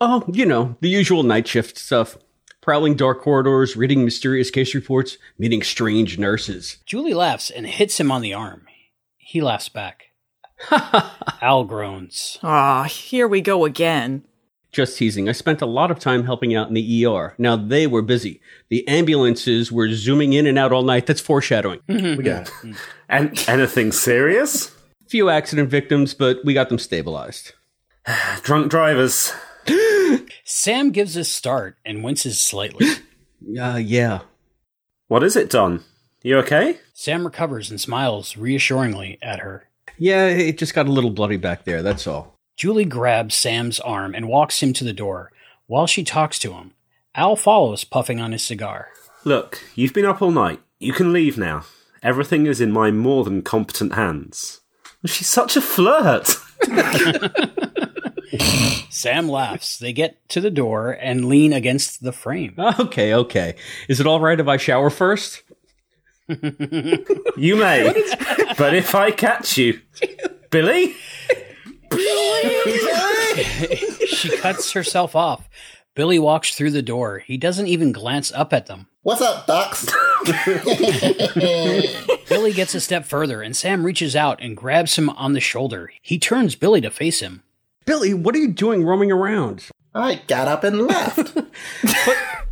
Oh, 0.00 0.24
you 0.32 0.46
know, 0.46 0.76
the 0.80 0.88
usual 0.88 1.22
night 1.22 1.46
shift 1.46 1.76
stuff. 1.78 2.16
Prowling 2.62 2.94
dark 2.94 3.20
corridors, 3.20 3.76
reading 3.76 4.02
mysterious 4.04 4.50
case 4.50 4.74
reports, 4.74 5.18
meeting 5.38 5.62
strange 5.62 6.18
nurses. 6.18 6.78
Julie 6.86 7.14
laughs 7.14 7.50
and 7.50 7.66
hits 7.66 8.00
him 8.00 8.10
on 8.10 8.22
the 8.22 8.34
arm. 8.34 8.66
He 9.18 9.40
laughs 9.42 9.68
back. 9.68 10.06
Al 11.42 11.64
groans. 11.64 12.38
Ah, 12.42 12.84
here 12.84 13.28
we 13.28 13.40
go 13.42 13.64
again. 13.66 14.24
Just 14.76 14.98
teasing. 14.98 15.26
I 15.26 15.32
spent 15.32 15.62
a 15.62 15.66
lot 15.66 15.90
of 15.90 15.98
time 15.98 16.24
helping 16.24 16.54
out 16.54 16.68
in 16.68 16.74
the 16.74 17.06
ER. 17.06 17.34
Now 17.38 17.56
they 17.56 17.86
were 17.86 18.02
busy. 18.02 18.42
The 18.68 18.86
ambulances 18.86 19.72
were 19.72 19.88
zooming 19.90 20.34
in 20.34 20.46
and 20.46 20.58
out 20.58 20.70
all 20.70 20.82
night. 20.82 21.06
That's 21.06 21.22
foreshadowing. 21.22 21.80
We 21.88 22.16
got 22.16 22.50
it. 22.62 22.76
And 23.08 23.42
anything 23.48 23.90
serious? 23.90 24.76
Few 25.08 25.30
accident 25.30 25.70
victims, 25.70 26.12
but 26.12 26.44
we 26.44 26.52
got 26.52 26.68
them 26.68 26.78
stabilized. 26.78 27.54
Drunk 28.42 28.70
drivers. 28.70 29.32
Sam 30.44 30.90
gives 30.90 31.16
a 31.16 31.24
start 31.24 31.78
and 31.82 32.04
winces 32.04 32.38
slightly. 32.38 32.86
Uh, 33.60 33.76
yeah. 33.76 34.20
What 35.08 35.22
is 35.22 35.36
it, 35.36 35.50
Don? 35.50 35.84
You 36.22 36.38
okay? 36.38 36.80
Sam 36.94 37.24
recovers 37.24 37.70
and 37.70 37.80
smiles 37.80 38.36
reassuringly 38.36 39.18
at 39.22 39.38
her. 39.38 39.68
Yeah, 39.98 40.26
it 40.26 40.58
just 40.58 40.74
got 40.74 40.88
a 40.88 40.92
little 40.92 41.10
bloody 41.10 41.36
back 41.36 41.64
there. 41.64 41.82
That's 41.82 42.06
all. 42.06 42.35
Julie 42.56 42.84
grabs 42.86 43.34
Sam's 43.34 43.78
arm 43.80 44.14
and 44.14 44.28
walks 44.28 44.62
him 44.62 44.72
to 44.74 44.84
the 44.84 44.92
door. 44.94 45.30
While 45.66 45.86
she 45.86 46.04
talks 46.04 46.38
to 46.40 46.54
him, 46.54 46.72
Al 47.14 47.36
follows, 47.36 47.84
puffing 47.84 48.20
on 48.20 48.32
his 48.32 48.42
cigar. 48.42 48.88
Look, 49.24 49.60
you've 49.74 49.92
been 49.92 50.04
up 50.06 50.22
all 50.22 50.30
night. 50.30 50.60
You 50.78 50.92
can 50.92 51.12
leave 51.12 51.36
now. 51.36 51.64
Everything 52.02 52.46
is 52.46 52.60
in 52.60 52.70
my 52.72 52.90
more 52.90 53.24
than 53.24 53.42
competent 53.42 53.94
hands. 53.94 54.60
She's 55.04 55.28
such 55.28 55.56
a 55.56 55.60
flirt. 55.60 56.28
Sam 58.90 59.28
laughs. 59.28 59.78
They 59.78 59.92
get 59.92 60.26
to 60.30 60.40
the 60.40 60.50
door 60.50 60.92
and 60.92 61.26
lean 61.26 61.52
against 61.52 62.02
the 62.02 62.12
frame. 62.12 62.54
Okay, 62.80 63.14
okay. 63.14 63.56
Is 63.88 64.00
it 64.00 64.06
all 64.06 64.20
right 64.20 64.38
if 64.40 64.48
I 64.48 64.56
shower 64.56 64.90
first? 64.90 65.42
You 67.36 67.56
may. 67.56 67.92
but 68.56 68.72
if 68.74 68.94
I 68.94 69.10
catch 69.10 69.58
you, 69.58 69.78
Billy? 70.50 70.94
She 74.06 74.36
cuts 74.36 74.72
herself 74.72 75.14
off. 75.14 75.48
Billy 75.94 76.18
walks 76.18 76.54
through 76.54 76.72
the 76.72 76.82
door. 76.82 77.18
He 77.18 77.36
doesn't 77.36 77.68
even 77.68 77.92
glance 77.92 78.30
up 78.32 78.52
at 78.52 78.66
them. 78.66 78.88
What's 79.02 79.22
up, 79.22 79.46
Docs? 79.46 79.86
Billy 82.28 82.52
gets 82.52 82.74
a 82.74 82.80
step 82.80 83.04
further, 83.06 83.40
and 83.40 83.56
Sam 83.56 83.84
reaches 83.84 84.14
out 84.14 84.42
and 84.42 84.56
grabs 84.56 84.96
him 84.96 85.08
on 85.10 85.32
the 85.32 85.40
shoulder. 85.40 85.90
He 86.02 86.18
turns 86.18 86.54
Billy 86.54 86.80
to 86.82 86.90
face 86.90 87.20
him. 87.20 87.42
Billy, 87.84 88.12
what 88.12 88.34
are 88.34 88.38
you 88.38 88.52
doing 88.52 88.84
roaming 88.84 89.12
around? 89.12 89.68
I 89.94 90.22
got 90.26 90.48
up 90.48 90.64
and 90.64 90.86
left. 90.86 91.36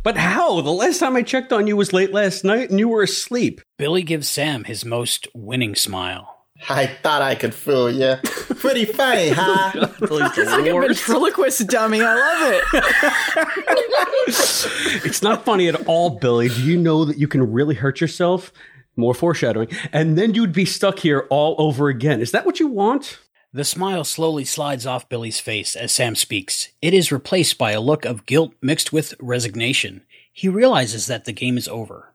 But 0.05 0.17
how? 0.17 0.61
The 0.61 0.69
last 0.71 0.99
time 0.99 1.15
I 1.15 1.23
checked 1.23 1.51
on 1.51 1.65
you 1.65 1.75
was 1.75 1.91
late 1.91 2.13
last 2.13 2.43
night 2.43 2.69
and 2.69 2.77
you 2.77 2.87
were 2.87 3.01
asleep. 3.01 3.59
Billy 3.79 4.03
gives 4.03 4.29
Sam 4.29 4.65
his 4.65 4.85
most 4.85 5.27
winning 5.33 5.73
smile. 5.73 6.34
I 6.69 6.87
thought 6.87 7.21
I 7.21 7.35
could 7.35 7.53
fool 7.53 7.91
you. 7.91 8.15
Pretty 8.23 8.85
funny, 8.85 9.29
huh? 9.29 9.71
Billy's 9.99 10.35
the 10.35 10.45
Like 10.45 10.65
a 10.67 10.79
ventriloquist 10.79 11.67
dummy. 11.67 12.01
I 12.01 12.13
love 12.15 12.53
it. 12.53 13.93
It's 15.05 15.21
not 15.21 15.45
funny 15.45 15.67
at 15.67 15.85
all, 15.87 16.09
Billy. 16.09 16.49
Do 16.49 16.63
you 16.63 16.77
know 16.77 17.05
that 17.05 17.19
you 17.19 17.27
can 17.27 17.51
really 17.51 17.75
hurt 17.75 18.01
yourself? 18.01 18.51
More 18.95 19.13
foreshadowing. 19.13 19.67
And 19.93 20.17
then 20.17 20.33
you'd 20.33 20.53
be 20.53 20.65
stuck 20.65 20.99
here 20.99 21.27
all 21.29 21.55
over 21.59 21.89
again. 21.89 22.21
Is 22.21 22.31
that 22.31 22.45
what 22.45 22.59
you 22.59 22.67
want? 22.67 23.19
The 23.53 23.63
smile 23.63 24.03
slowly 24.03 24.43
slides 24.45 24.85
off 24.85 25.07
Billy's 25.09 25.39
face 25.39 25.75
as 25.75 25.91
Sam 25.91 26.15
speaks. 26.15 26.69
It 26.81 26.93
is 26.93 27.11
replaced 27.11 27.57
by 27.57 27.71
a 27.71 27.81
look 27.81 28.03
of 28.03 28.25
guilt 28.25 28.53
mixed 28.61 28.91
with 28.91 29.13
resignation. 29.19 30.01
He 30.33 30.49
realizes 30.49 31.05
that 31.07 31.25
the 31.25 31.31
game 31.31 31.57
is 31.57 31.67
over. 31.67 32.13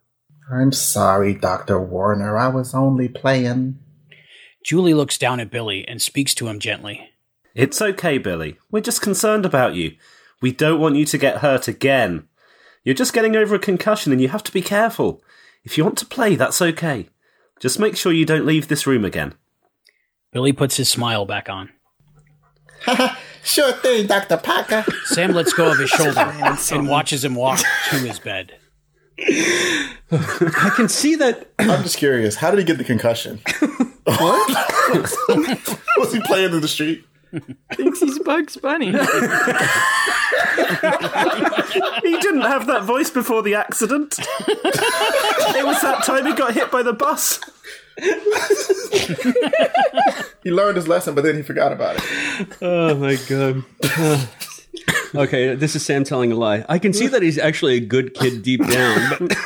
I'm 0.53 0.73
sorry, 0.73 1.35
Dr. 1.35 1.81
Warner. 1.81 2.37
I 2.37 2.49
was 2.49 2.75
only 2.75 3.09
playing. 3.09 3.79
Julie 4.65 4.95
looks 4.95 5.19
down 5.19 5.41
at 5.41 5.51
Billy 5.51 5.87
and 5.87 6.01
speaks 6.01 6.35
to 6.35 6.49
him 6.49 6.59
gently. 6.59 7.11
It's 7.55 7.81
okay, 7.81 8.19
Billy. 8.19 8.59
We're 8.71 8.81
just 8.81 9.03
concerned 9.03 9.45
about 9.45 9.75
you. 9.75 9.97
We 10.41 10.53
don't 10.53 10.81
want 10.81 10.97
you 10.97 11.05
to 11.07 11.19
get 11.19 11.39
hurt 11.39 11.69
again. 11.69 12.29
You're 12.85 12.95
just 12.95 13.13
getting 13.13 13.37
over 13.37 13.55
a 13.55 13.59
concussion 13.59 14.13
and 14.13 14.21
you 14.21 14.29
have 14.29 14.45
to 14.45 14.53
be 14.53 14.63
careful. 14.63 15.23
If 15.65 15.77
you 15.77 15.85
want 15.85 15.99
to 15.99 16.07
play, 16.07 16.37
that's 16.37 16.63
okay. 16.63 17.09
Just 17.59 17.79
make 17.79 17.97
sure 17.97 18.13
you 18.13 18.25
don't 18.25 18.47
leave 18.47 18.69
this 18.69 18.87
room 18.87 19.05
again. 19.05 19.35
Billy 20.33 20.53
puts 20.53 20.77
his 20.77 20.89
smile 20.89 21.27
back 21.27 21.49
on. 21.49 21.71
Sure 23.43 23.73
thing, 23.73 24.07
Dr. 24.07 24.37
Parker. 24.37 24.85
Sam 25.07 25.33
lets 25.33 25.53
go 25.53 25.71
of 25.71 25.79
his 25.79 25.91
shoulder 25.91 26.33
and 26.73 26.89
watches 26.89 27.25
him 27.25 27.35
walk 27.35 27.61
to 27.89 27.97
his 27.97 28.19
bed. 28.19 28.57
I 29.19 30.73
can 30.75 30.89
see 30.89 31.15
that. 31.17 31.51
I'm 31.59 31.83
just 31.83 31.97
curious. 31.97 32.37
How 32.37 32.51
did 32.51 32.59
he 32.59 32.65
get 32.65 32.79
the 32.79 32.85
concussion? 32.85 33.41
What? 34.19 35.29
was 35.99 36.13
he 36.13 36.21
playing 36.21 36.53
in 36.53 36.61
the 36.61 36.69
street? 36.69 37.05
Thinks 37.75 38.01
he's 38.01 38.19
Bugs 38.21 38.57
Bunny. 38.57 38.93
He 42.03 42.19
didn't 42.19 42.43
have 42.43 42.67
that 42.67 42.83
voice 42.85 43.11
before 43.11 43.43
the 43.43 43.55
accident. 43.55 44.19
it 44.19 45.65
was 45.65 45.81
that 45.83 46.03
time 46.05 46.27
he 46.27 46.35
got 46.35 46.55
hit 46.55 46.71
by 46.71 46.83
the 46.83 46.93
bus. 46.93 47.41
He 50.43 50.51
learned 50.51 50.77
his 50.77 50.89
lesson, 50.89 51.15
but 51.15 51.23
then 51.23 51.37
he 51.37 51.43
forgot 51.43 51.71
about 51.71 51.97
it. 51.99 52.03
Oh 52.63 52.95
my 52.95 53.17
god. 53.29 53.63
okay, 55.15 55.55
this 55.55 55.77
is 55.77 55.85
Sam 55.85 56.03
telling 56.03 56.33
a 56.33 56.35
lie. 56.35 56.65
I 56.67 56.79
can 56.79 56.95
see 56.95 57.09
that 57.09 57.21
he's 57.21 57.37
actually 57.37 57.77
a 57.77 57.81
good 57.81 58.15
kid 58.15 58.43
deep 58.43 58.67
down, 58.67 59.19
but, 59.19 59.37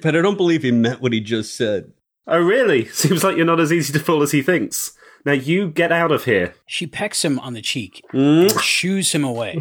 but 0.00 0.16
I 0.16 0.22
don't 0.22 0.36
believe 0.36 0.62
he 0.62 0.70
meant 0.70 1.00
what 1.00 1.12
he 1.12 1.18
just 1.20 1.56
said. 1.56 1.92
Oh, 2.26 2.38
really? 2.38 2.84
Seems 2.92 3.22
like 3.24 3.36
you're 3.36 3.46
not 3.46 3.60
as 3.60 3.72
easy 3.72 3.92
to 3.92 3.98
fool 3.98 4.22
as 4.22 4.32
he 4.32 4.42
thinks. 4.42 4.92
Now 5.24 5.32
you 5.32 5.68
get 5.68 5.92
out 5.92 6.12
of 6.12 6.24
here. 6.24 6.54
She 6.66 6.86
pecks 6.86 7.24
him 7.24 7.38
on 7.38 7.54
the 7.54 7.62
cheek 7.62 8.04
mm. 8.12 8.50
and 8.50 8.60
shoos 8.60 9.12
him 9.12 9.24
away. 9.24 9.58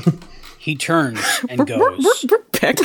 He 0.59 0.75
turns 0.75 1.19
and 1.49 1.65
goes. 1.67 2.25
Peck. 2.51 2.77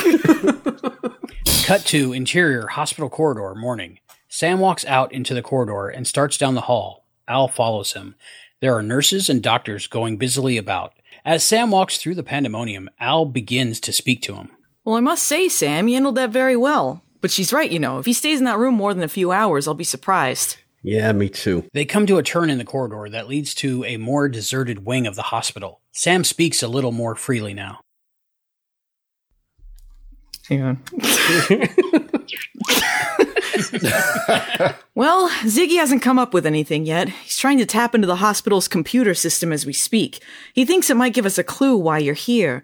Cut 1.65 1.85
to 1.85 2.13
interior 2.13 2.67
hospital 2.67 3.09
corridor 3.09 3.53
morning. 3.55 3.99
Sam 4.27 4.59
walks 4.59 4.85
out 4.85 5.11
into 5.11 5.33
the 5.33 5.41
corridor 5.41 5.89
and 5.89 6.07
starts 6.07 6.37
down 6.37 6.55
the 6.55 6.61
hall. 6.61 7.05
Al 7.27 7.47
follows 7.47 7.93
him. 7.93 8.15
There 8.61 8.75
are 8.75 8.83
nurses 8.83 9.29
and 9.29 9.41
doctors 9.41 9.87
going 9.87 10.17
busily 10.17 10.57
about. 10.57 10.93
As 11.25 11.43
Sam 11.43 11.71
walks 11.71 11.97
through 11.97 12.15
the 12.15 12.23
pandemonium, 12.23 12.89
Al 12.99 13.25
begins 13.25 13.79
to 13.81 13.93
speak 13.93 14.21
to 14.23 14.35
him. 14.35 14.49
Well, 14.83 14.95
I 14.95 15.01
must 15.01 15.23
say, 15.23 15.47
Sam, 15.49 15.87
you 15.87 15.95
handled 15.95 16.15
that 16.15 16.31
very 16.31 16.55
well. 16.55 17.03
But 17.21 17.31
she's 17.31 17.51
right, 17.51 17.69
you 17.69 17.79
know. 17.79 17.99
If 17.99 18.05
he 18.05 18.13
stays 18.13 18.39
in 18.39 18.45
that 18.45 18.57
room 18.57 18.75
more 18.75 18.93
than 18.93 19.03
a 19.03 19.09
few 19.09 19.31
hours, 19.31 19.67
I'll 19.67 19.73
be 19.73 19.83
surprised. 19.83 20.57
Yeah, 20.81 21.11
me 21.11 21.27
too. 21.27 21.65
They 21.73 21.83
come 21.85 22.05
to 22.07 22.17
a 22.17 22.23
turn 22.23 22.49
in 22.49 22.57
the 22.57 22.63
corridor 22.63 23.09
that 23.09 23.27
leads 23.27 23.53
to 23.55 23.83
a 23.83 23.97
more 23.97 24.29
deserted 24.29 24.85
wing 24.85 25.07
of 25.07 25.15
the 25.15 25.23
hospital. 25.23 25.81
Sam 25.91 26.23
speaks 26.23 26.63
a 26.63 26.67
little 26.69 26.93
more 26.93 27.15
freely 27.15 27.53
now. 27.53 27.81
Hang 30.47 30.63
on. 30.63 30.83
well, 34.95 35.29
Ziggy 35.43 35.77
hasn't 35.77 36.01
come 36.01 36.17
up 36.17 36.33
with 36.33 36.45
anything 36.45 36.85
yet. 36.85 37.09
He's 37.09 37.37
trying 37.37 37.59
to 37.59 37.65
tap 37.65 37.93
into 37.93 38.07
the 38.07 38.15
hospital's 38.15 38.67
computer 38.67 39.13
system 39.13 39.51
as 39.51 39.65
we 39.65 39.73
speak. 39.73 40.23
He 40.53 40.65
thinks 40.65 40.89
it 40.89 40.97
might 40.97 41.13
give 41.13 41.25
us 41.25 41.37
a 41.37 41.43
clue 41.43 41.77
why 41.77 41.99
you're 41.99 42.15
here. 42.15 42.63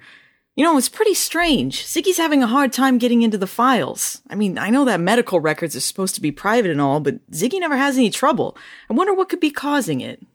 You 0.56 0.64
know, 0.64 0.78
it's 0.78 0.88
pretty 0.88 1.14
strange. 1.14 1.84
Ziggy's 1.86 2.18
having 2.18 2.42
a 2.42 2.48
hard 2.48 2.72
time 2.72 2.98
getting 2.98 3.24
into 3.24 3.38
the 3.38 3.48
files. 3.48 4.22
I 4.30 4.36
mean, 4.36 4.58
I 4.58 4.70
know 4.70 4.86
that 4.86 5.02
medical 5.02 5.42
records 5.42 5.76
are 5.76 5.82
supposed 5.82 6.16
to 6.16 6.22
be 6.22 6.32
private 6.32 6.72
and 6.72 6.80
all, 6.80 7.02
but 7.02 7.30
Ziggy 7.32 7.60
never 7.60 7.76
has 7.76 7.98
any 7.98 8.10
trouble. 8.10 8.58
I 8.90 8.94
wonder 8.94 9.14
what 9.14 9.28
could 9.28 9.42
be 9.42 9.52
causing 9.52 10.00
it. 10.00 10.26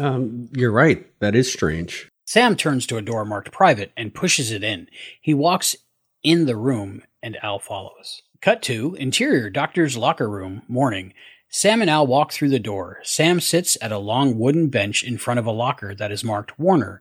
Um, 0.00 0.48
you're 0.52 0.72
right. 0.72 1.06
That 1.20 1.36
is 1.36 1.52
strange. 1.52 2.10
Sam 2.24 2.56
turns 2.56 2.86
to 2.86 2.96
a 2.96 3.02
door 3.02 3.24
marked 3.24 3.52
private 3.52 3.92
and 3.96 4.12
pushes 4.12 4.50
it 4.50 4.64
in. 4.64 4.88
He 5.20 5.32
walks 5.32 5.76
in 6.24 6.46
the 6.46 6.56
room 6.56 7.02
and 7.22 7.38
Al 7.42 7.60
follows. 7.60 8.22
Cut 8.42 8.62
to 8.62 8.96
interior 8.96 9.48
doctor's 9.48 9.96
locker 9.96 10.28
room, 10.28 10.62
morning. 10.68 11.14
Sam 11.48 11.80
and 11.80 11.88
Al 11.88 12.06
walk 12.06 12.32
through 12.32 12.50
the 12.50 12.58
door. 12.58 12.98
Sam 13.02 13.40
sits 13.40 13.78
at 13.80 13.92
a 13.92 13.98
long 13.98 14.38
wooden 14.38 14.68
bench 14.68 15.02
in 15.02 15.16
front 15.18 15.40
of 15.40 15.46
a 15.46 15.52
locker 15.52 15.94
that 15.94 16.12
is 16.12 16.22
marked 16.22 16.58
Warner. 16.58 17.00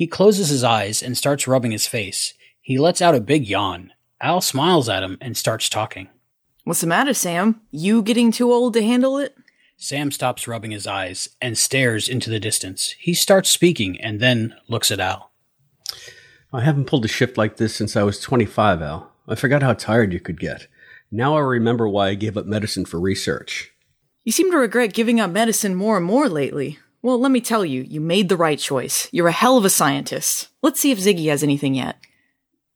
He 0.00 0.06
closes 0.06 0.48
his 0.48 0.64
eyes 0.64 1.02
and 1.02 1.14
starts 1.14 1.46
rubbing 1.46 1.72
his 1.72 1.86
face. 1.86 2.32
He 2.62 2.78
lets 2.78 3.02
out 3.02 3.14
a 3.14 3.20
big 3.20 3.46
yawn. 3.46 3.92
Al 4.18 4.40
smiles 4.40 4.88
at 4.88 5.02
him 5.02 5.18
and 5.20 5.36
starts 5.36 5.68
talking. 5.68 6.08
What's 6.64 6.80
the 6.80 6.86
matter, 6.86 7.12
Sam? 7.12 7.60
You 7.70 8.00
getting 8.00 8.32
too 8.32 8.50
old 8.50 8.72
to 8.72 8.82
handle 8.82 9.18
it? 9.18 9.36
Sam 9.76 10.10
stops 10.10 10.48
rubbing 10.48 10.70
his 10.70 10.86
eyes 10.86 11.28
and 11.42 11.58
stares 11.58 12.08
into 12.08 12.30
the 12.30 12.40
distance. 12.40 12.94
He 12.98 13.12
starts 13.12 13.50
speaking 13.50 14.00
and 14.00 14.20
then 14.20 14.54
looks 14.68 14.90
at 14.90 15.00
Al. 15.00 15.32
I 16.50 16.62
haven't 16.62 16.86
pulled 16.86 17.04
a 17.04 17.08
shift 17.08 17.36
like 17.36 17.58
this 17.58 17.76
since 17.76 17.94
I 17.94 18.02
was 18.02 18.20
25, 18.20 18.80
Al. 18.80 19.12
I 19.28 19.34
forgot 19.34 19.62
how 19.62 19.74
tired 19.74 20.14
you 20.14 20.20
could 20.20 20.40
get. 20.40 20.66
Now 21.12 21.36
I 21.36 21.40
remember 21.40 21.86
why 21.86 22.08
I 22.08 22.14
gave 22.14 22.38
up 22.38 22.46
medicine 22.46 22.86
for 22.86 22.98
research. 22.98 23.70
You 24.24 24.32
seem 24.32 24.50
to 24.50 24.56
regret 24.56 24.94
giving 24.94 25.20
up 25.20 25.30
medicine 25.30 25.74
more 25.74 25.98
and 25.98 26.06
more 26.06 26.30
lately. 26.30 26.78
Well, 27.02 27.18
let 27.18 27.30
me 27.30 27.40
tell 27.40 27.64
you, 27.64 27.82
you 27.82 28.00
made 28.00 28.28
the 28.28 28.36
right 28.36 28.58
choice. 28.58 29.08
You're 29.10 29.28
a 29.28 29.32
hell 29.32 29.56
of 29.56 29.64
a 29.64 29.70
scientist. 29.70 30.48
Let's 30.62 30.80
see 30.80 30.90
if 30.90 30.98
Ziggy 30.98 31.28
has 31.30 31.42
anything 31.42 31.74
yet. 31.74 31.96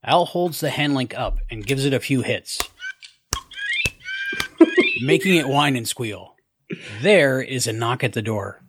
Al 0.03 0.25
holds 0.25 0.61
the 0.61 0.69
handlink 0.69 1.17
up 1.17 1.39
and 1.51 1.67
gives 1.67 1.85
it 1.85 1.93
a 1.93 2.01
few 2.01 2.23
hits, 2.23 2.59
making 5.03 5.37
it 5.37 5.49
whine 5.49 5.77
and 5.77 5.89
squeal. 5.89 6.37
There 7.03 7.41
is 7.41 7.67
a 7.67 7.73
knock 7.73 8.05
at 8.05 8.15
the 8.15 8.23
door. 8.23 8.63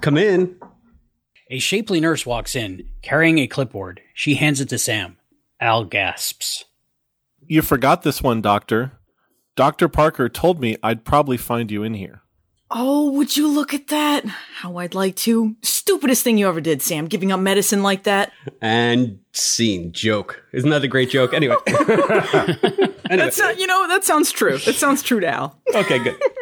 Come 0.00 0.16
in. 0.16 0.56
A 1.50 1.58
shapely 1.58 2.00
nurse 2.00 2.24
walks 2.24 2.54
in, 2.54 2.88
carrying 3.02 3.38
a 3.38 3.46
clipboard. 3.46 4.00
She 4.14 4.34
hands 4.34 4.60
it 4.60 4.68
to 4.68 4.78
Sam. 4.78 5.16
Al 5.60 5.84
gasps. 5.84 6.64
You 7.46 7.60
forgot 7.60 8.02
this 8.02 8.22
one, 8.22 8.40
Doctor. 8.40 8.92
Dr. 9.56 9.88
Parker 9.88 10.28
told 10.28 10.60
me 10.60 10.76
I'd 10.82 11.04
probably 11.04 11.36
find 11.36 11.70
you 11.70 11.82
in 11.82 11.94
here. 11.94 12.22
Oh, 12.72 13.10
would 13.12 13.36
you 13.36 13.48
look 13.48 13.74
at 13.74 13.88
that? 13.88 14.24
How 14.24 14.76
I'd 14.76 14.94
like 14.94 15.16
to. 15.16 15.56
Stupidest 15.62 16.22
thing 16.22 16.38
you 16.38 16.46
ever 16.46 16.60
did, 16.60 16.82
Sam, 16.82 17.06
giving 17.06 17.32
up 17.32 17.40
medicine 17.40 17.82
like 17.82 18.04
that. 18.04 18.32
And 18.60 19.18
scene. 19.32 19.90
Joke. 19.92 20.44
Isn't 20.52 20.70
that 20.70 20.84
a 20.84 20.88
great 20.88 21.10
joke? 21.10 21.34
Anyway. 21.34 21.56
anyway. 21.66 22.96
That's 23.08 23.38
not, 23.38 23.58
you 23.58 23.66
know, 23.66 23.88
that 23.88 24.04
sounds 24.04 24.30
true. 24.30 24.58
That 24.58 24.76
sounds 24.76 25.02
true 25.02 25.18
to 25.18 25.28
Al. 25.28 25.58
Okay, 25.74 25.98
good. 25.98 26.16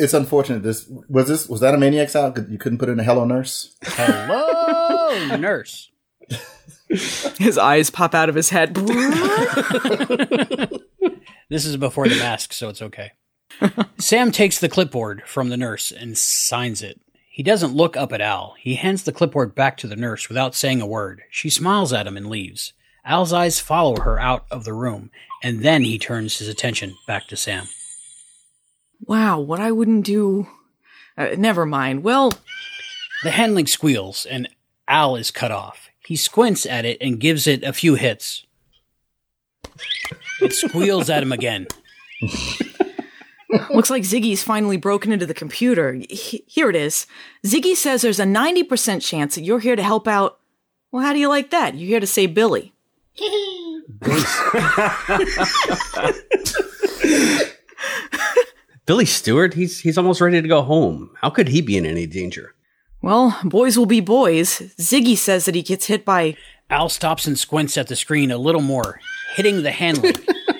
It's 0.00 0.14
unfortunate. 0.14 0.62
This 0.62 0.88
was 1.08 1.26
this 1.26 1.48
was 1.48 1.58
that 1.58 1.74
a 1.74 1.76
maniac's 1.76 2.14
out? 2.14 2.38
You 2.48 2.56
couldn't 2.56 2.78
put 2.78 2.88
in 2.88 3.00
a 3.00 3.02
hello 3.02 3.24
nurse. 3.24 3.74
Hello, 3.82 5.36
nurse. 5.36 5.90
His 6.88 7.58
eyes 7.58 7.90
pop 7.90 8.14
out 8.14 8.28
of 8.28 8.36
his 8.36 8.50
head. 8.50 8.76
This 11.48 11.64
is 11.64 11.76
before 11.76 12.08
the 12.08 12.14
mask, 12.14 12.52
so 12.52 12.68
it's 12.68 12.80
okay. 12.80 13.10
Sam 13.98 14.30
takes 14.32 14.58
the 14.58 14.68
clipboard 14.68 15.22
from 15.26 15.48
the 15.48 15.56
nurse 15.56 15.90
and 15.90 16.16
signs 16.16 16.82
it. 16.82 17.00
He 17.30 17.42
doesn't 17.42 17.74
look 17.74 17.96
up 17.96 18.12
at 18.12 18.20
Al. 18.20 18.54
He 18.58 18.74
hands 18.74 19.04
the 19.04 19.12
clipboard 19.12 19.54
back 19.54 19.76
to 19.78 19.86
the 19.86 19.96
nurse 19.96 20.28
without 20.28 20.54
saying 20.54 20.80
a 20.80 20.86
word. 20.86 21.22
She 21.30 21.50
smiles 21.50 21.92
at 21.92 22.06
him 22.06 22.16
and 22.16 22.28
leaves. 22.28 22.72
Al's 23.04 23.32
eyes 23.32 23.60
follow 23.60 24.00
her 24.00 24.18
out 24.18 24.44
of 24.50 24.64
the 24.64 24.74
room, 24.74 25.10
and 25.42 25.62
then 25.62 25.84
he 25.84 25.98
turns 25.98 26.38
his 26.38 26.48
attention 26.48 26.96
back 27.06 27.26
to 27.28 27.36
Sam. 27.36 27.68
wow, 29.06 29.38
what 29.38 29.60
I 29.60 29.70
wouldn't 29.72 30.04
do. 30.04 30.48
Uh, 31.16 31.28
never 31.36 31.64
mind. 31.64 32.02
Well, 32.02 32.32
The 33.24 33.30
hand 33.32 33.54
link 33.54 33.68
squeals, 33.68 34.26
and 34.26 34.48
Al 34.86 35.16
is 35.16 35.30
cut 35.30 35.50
off. 35.50 35.88
He 36.06 36.16
squints 36.16 36.64
at 36.66 36.84
it 36.84 36.98
and 37.00 37.18
gives 37.20 37.46
it 37.46 37.62
a 37.62 37.72
few 37.72 37.94
hits. 37.94 38.46
It 40.40 40.52
squeals 40.54 41.08
at 41.10 41.22
him 41.22 41.32
again. 41.32 41.66
looks 43.70 43.90
like 43.90 44.02
Ziggy's 44.02 44.42
finally 44.42 44.76
broken 44.76 45.12
into 45.12 45.26
the 45.26 45.34
computer. 45.34 46.00
H- 46.10 46.42
here 46.46 46.68
it 46.70 46.76
is. 46.76 47.06
Ziggy 47.46 47.74
says 47.74 48.02
there's 48.02 48.20
a 48.20 48.24
90% 48.24 49.02
chance 49.02 49.34
that 49.34 49.42
you're 49.42 49.60
here 49.60 49.76
to 49.76 49.82
help 49.82 50.06
out. 50.06 50.38
Well, 50.92 51.02
how 51.02 51.12
do 51.12 51.18
you 51.18 51.28
like 51.28 51.50
that? 51.50 51.74
You're 51.74 51.88
here 51.88 52.00
to 52.00 52.06
save 52.06 52.34
Billy. 52.34 52.72
Billy 58.86 59.04
Stewart, 59.04 59.52
he's 59.54 59.80
he's 59.80 59.98
almost 59.98 60.20
ready 60.20 60.40
to 60.40 60.48
go 60.48 60.62
home. 60.62 61.10
How 61.20 61.28
could 61.28 61.48
he 61.48 61.60
be 61.60 61.76
in 61.76 61.84
any 61.84 62.06
danger? 62.06 62.54
Well, 63.02 63.38
boys 63.44 63.76
will 63.76 63.86
be 63.86 64.00
boys. 64.00 64.60
Ziggy 64.78 65.16
says 65.16 65.44
that 65.44 65.54
he 65.54 65.62
gets 65.62 65.86
hit 65.86 66.04
by. 66.04 66.36
Al 66.70 66.88
stops 66.88 67.26
and 67.26 67.38
squints 67.38 67.76
at 67.76 67.88
the 67.88 67.96
screen 67.96 68.30
a 68.30 68.38
little 68.38 68.60
more, 68.60 69.00
hitting 69.36 69.62
the 69.62 69.70
hand 69.70 70.02
link. 70.02 70.26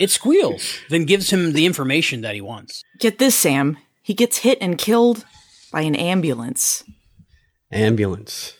it 0.00 0.10
squeals, 0.10 0.78
then 0.88 1.04
gives 1.04 1.30
him 1.30 1.52
the 1.52 1.66
information 1.66 2.20
that 2.22 2.34
he 2.34 2.40
wants. 2.40 2.82
Get 2.98 3.18
this, 3.18 3.34
Sam. 3.34 3.78
He 4.02 4.14
gets 4.14 4.38
hit 4.38 4.58
and 4.60 4.78
killed 4.78 5.24
by 5.72 5.82
an 5.82 5.94
ambulance. 5.94 6.84
Ambulance. 7.72 8.54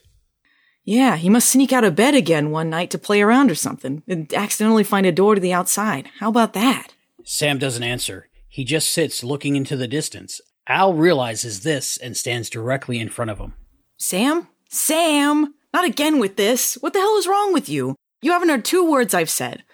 Yeah, 0.85 1.17
he 1.17 1.29
must 1.29 1.51
sneak 1.51 1.73
out 1.73 1.85
of 1.85 1.97
bed 1.97 2.15
again 2.15 2.51
one 2.51 2.71
night 2.71 2.91
to 2.91 2.99
play 2.99 3.21
around 3.21 3.51
or 3.51 3.57
something 3.57 4.03
and 4.07 4.33
accidentally 4.33 4.85
find 4.85 5.05
a 5.05 5.13
door 5.13 5.35
to 5.35 5.41
the 5.41 5.53
outside. 5.53 6.09
How 6.21 6.29
about 6.29 6.53
that? 6.53 6.95
Sam 7.25 7.59
doesn't 7.59 7.83
answer. 7.83 8.29
He 8.49 8.65
just 8.65 8.91
sits 8.91 9.25
looking 9.25 9.57
into 9.57 9.77
the 9.77 9.89
distance. 9.89 10.41
Al 10.69 10.95
realizes 10.95 11.61
this 11.61 11.97
and 11.97 12.17
stands 12.17 12.49
directly 12.49 12.99
in 12.99 13.09
front 13.09 13.31
of 13.31 13.39
him. 13.39 13.55
Sam? 13.99 14.49
Sam! 14.69 15.55
Not 15.73 15.85
again 15.85 16.19
with 16.19 16.37
this. 16.37 16.75
What 16.81 16.93
the 16.93 17.01
hell 17.01 17.19
is 17.19 17.27
wrong 17.27 17.53
with 17.53 17.69
you? 17.69 17.97
You 18.23 18.33
haven't 18.33 18.49
heard 18.49 18.65
two 18.65 18.89
words 18.89 19.13
I've 19.13 19.31
said. 19.31 19.65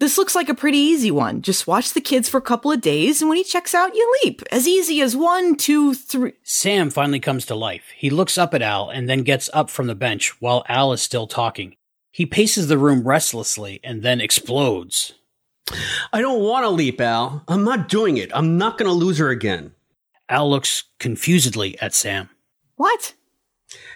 This 0.00 0.16
looks 0.16 0.34
like 0.34 0.48
a 0.48 0.54
pretty 0.54 0.78
easy 0.78 1.10
one. 1.10 1.42
Just 1.42 1.66
watch 1.66 1.92
the 1.92 2.00
kids 2.00 2.26
for 2.26 2.38
a 2.38 2.42
couple 2.42 2.72
of 2.72 2.80
days, 2.80 3.20
and 3.20 3.28
when 3.28 3.36
he 3.36 3.44
checks 3.44 3.74
out, 3.74 3.94
you 3.94 4.12
leap. 4.24 4.40
As 4.50 4.66
easy 4.66 5.02
as 5.02 5.14
one, 5.14 5.56
two, 5.56 5.92
three. 5.92 6.32
Sam 6.42 6.88
finally 6.88 7.20
comes 7.20 7.44
to 7.46 7.54
life. 7.54 7.90
He 7.94 8.08
looks 8.08 8.38
up 8.38 8.54
at 8.54 8.62
Al 8.62 8.88
and 8.88 9.10
then 9.10 9.24
gets 9.24 9.50
up 9.52 9.68
from 9.68 9.88
the 9.88 9.94
bench 9.94 10.40
while 10.40 10.64
Al 10.70 10.94
is 10.94 11.02
still 11.02 11.26
talking. 11.26 11.76
He 12.10 12.24
paces 12.24 12.68
the 12.68 12.78
room 12.78 13.06
restlessly 13.06 13.78
and 13.84 14.02
then 14.02 14.22
explodes. 14.22 15.12
I 16.14 16.22
don't 16.22 16.42
want 16.42 16.64
to 16.64 16.70
leap, 16.70 16.98
Al. 16.98 17.44
I'm 17.46 17.62
not 17.62 17.90
doing 17.90 18.16
it. 18.16 18.30
I'm 18.34 18.56
not 18.56 18.78
going 18.78 18.88
to 18.88 18.94
lose 18.94 19.18
her 19.18 19.28
again. 19.28 19.74
Al 20.30 20.48
looks 20.48 20.84
confusedly 20.98 21.78
at 21.78 21.92
Sam. 21.92 22.30
What? 22.76 23.12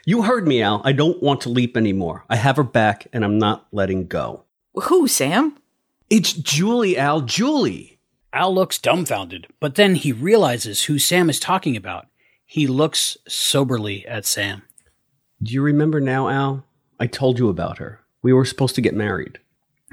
You 0.05 0.25
heard 0.25 0.47
me, 0.47 0.61
Al. 0.61 0.83
I 0.85 0.93
don't 0.93 1.23
want 1.23 1.41
to 1.41 1.49
leap 1.49 1.79
anymore. 1.79 2.27
I 2.29 2.37
have 2.37 2.57
her 2.57 2.63
back, 2.63 3.07
and 3.15 3.25
I'm 3.25 3.39
not 3.39 3.69
letting 3.73 4.07
go. 4.07 4.45
Who, 4.75 5.09
Sam? 5.09 5.57
It's 6.11 6.33
Julie, 6.33 6.99
Al. 6.99 7.23
Julie. 7.23 7.99
Al 8.33 8.55
looks 8.55 8.79
dumbfounded, 8.79 9.47
but 9.61 9.77
then 9.77 9.95
he 9.95 10.13
realizes 10.13 10.85
who 10.85 10.99
Sam 10.99 11.31
is 11.31 11.41
talking 11.41 11.77
about. 11.77 12.07
He 12.45 12.67
looks 12.67 13.17
soberly 13.27 14.07
at 14.07 14.27
Sam. 14.27 14.63
Do 15.43 15.53
you 15.53 15.63
remember 15.63 16.01
now, 16.01 16.29
Al? 16.29 16.67
I 17.01 17.07
told 17.07 17.39
you 17.39 17.49
about 17.49 17.79
her. 17.79 18.01
We 18.23 18.33
were 18.33 18.45
supposed 18.45 18.75
to 18.75 18.81
get 18.81 18.95
married. 18.95 19.39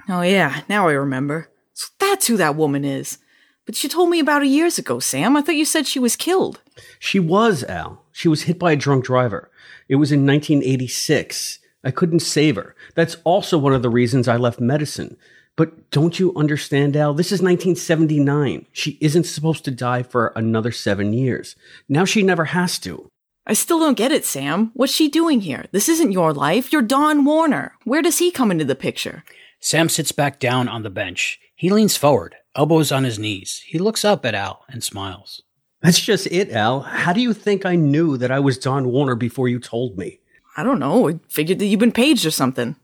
Oh, 0.10 0.22
yeah, 0.22 0.62
now 0.68 0.88
I 0.88 0.94
remember. 0.94 1.50
So 1.74 1.88
that's 2.00 2.28
who 2.28 2.38
that 2.38 2.56
woman 2.56 2.84
is. 2.84 3.18
But 3.66 3.82
you 3.84 3.90
told 3.90 4.10
me 4.10 4.20
about 4.20 4.42
her 4.42 4.48
years 4.48 4.78
ago, 4.78 5.00
Sam. 5.00 5.38
I 5.38 5.42
thought 5.42 5.56
you 5.56 5.66
said 5.66 5.88
she 5.88 6.00
was 6.00 6.16
killed. 6.16 6.62
She 7.00 7.20
was, 7.20 7.64
Al. 7.64 8.04
She 8.12 8.28
was 8.28 8.44
hit 8.44 8.60
by 8.60 8.74
a 8.74 8.76
drunk 8.76 9.06
driver. 9.06 9.50
It 9.88 9.96
was 9.96 10.12
in 10.12 10.26
1986. 10.26 11.60
I 11.84 11.92
couldn't 11.92 12.20
save 12.20 12.56
her. 12.56 12.76
That's 12.96 13.18
also 13.24 13.58
one 13.58 13.74
of 13.74 13.82
the 13.82 13.90
reasons 13.90 14.28
I 14.28 14.38
left 14.38 14.60
medicine. 14.60 15.18
But 15.58 15.92
don't 15.92 16.20
you 16.20 16.34
understand, 16.36 16.96
Al? 16.96 17.14
This 17.14 17.28
is 17.28 17.42
1979. 17.42 18.66
She 18.72 18.98
isn't 19.02 19.26
supposed 19.26 19.66
to 19.66 19.72
die 19.72 20.04
for 20.04 20.34
another 20.36 20.72
seven 20.72 21.14
years. 21.14 21.56
Now 21.90 22.06
she 22.06 22.24
never 22.24 22.46
has 22.46 22.80
to. 22.80 23.08
I 23.46 23.54
still 23.54 23.80
don't 23.80 23.98
get 23.98 24.12
it, 24.12 24.24
Sam. 24.24 24.72
What's 24.76 24.94
she 24.94 25.10
doing 25.10 25.42
here? 25.42 25.66
This 25.72 25.90
isn't 25.90 26.12
your 26.12 26.34
life. 26.34 26.72
You're 26.72 26.82
Don 26.82 27.26
Warner. 27.26 27.74
Where 27.84 28.02
does 28.02 28.20
he 28.20 28.32
come 28.32 28.52
into 28.52 28.66
the 28.66 28.76
picture? 28.76 29.24
Sam 29.60 29.90
sits 29.90 30.12
back 30.12 30.40
down 30.40 30.68
on 30.68 30.84
the 30.84 30.90
bench. 30.90 31.40
He 31.56 31.70
leans 31.70 31.98
forward, 31.98 32.36
elbows 32.56 32.92
on 32.92 33.04
his 33.04 33.20
knees. 33.20 33.64
He 33.68 33.78
looks 33.78 34.06
up 34.06 34.26
at 34.26 34.36
Al 34.36 34.64
and 34.70 34.84
smiles. 34.84 35.42
That's 35.82 36.00
just 36.00 36.28
it, 36.28 36.52
Al. 36.52 36.82
How 36.82 37.14
do 37.14 37.22
you 37.22 37.34
think 37.34 37.66
I 37.66 37.76
knew 37.76 38.16
that 38.18 38.32
I 38.32 38.40
was 38.40 38.58
Don 38.58 38.90
Warner 38.92 39.16
before 39.16 39.48
you 39.48 39.60
told 39.60 39.98
me? 39.98 40.20
I 40.56 40.64
don't 40.64 40.80
know. 40.80 41.10
I 41.10 41.20
figured 41.28 41.60
that 41.60 41.66
you've 41.66 41.80
been 41.80 41.92
paged 41.92 42.26
or 42.26 42.32
something. 42.32 42.76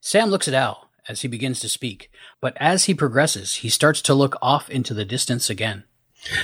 Sam 0.00 0.30
looks 0.30 0.48
at 0.48 0.54
Al 0.54 0.85
as 1.08 1.22
he 1.22 1.28
begins 1.28 1.60
to 1.60 1.68
speak, 1.68 2.10
but 2.40 2.56
as 2.60 2.84
he 2.84 2.94
progresses, 2.94 3.56
he 3.56 3.68
starts 3.68 4.02
to 4.02 4.14
look 4.14 4.36
off 4.42 4.68
into 4.70 4.94
the 4.94 5.04
distance 5.04 5.48
again. 5.48 5.84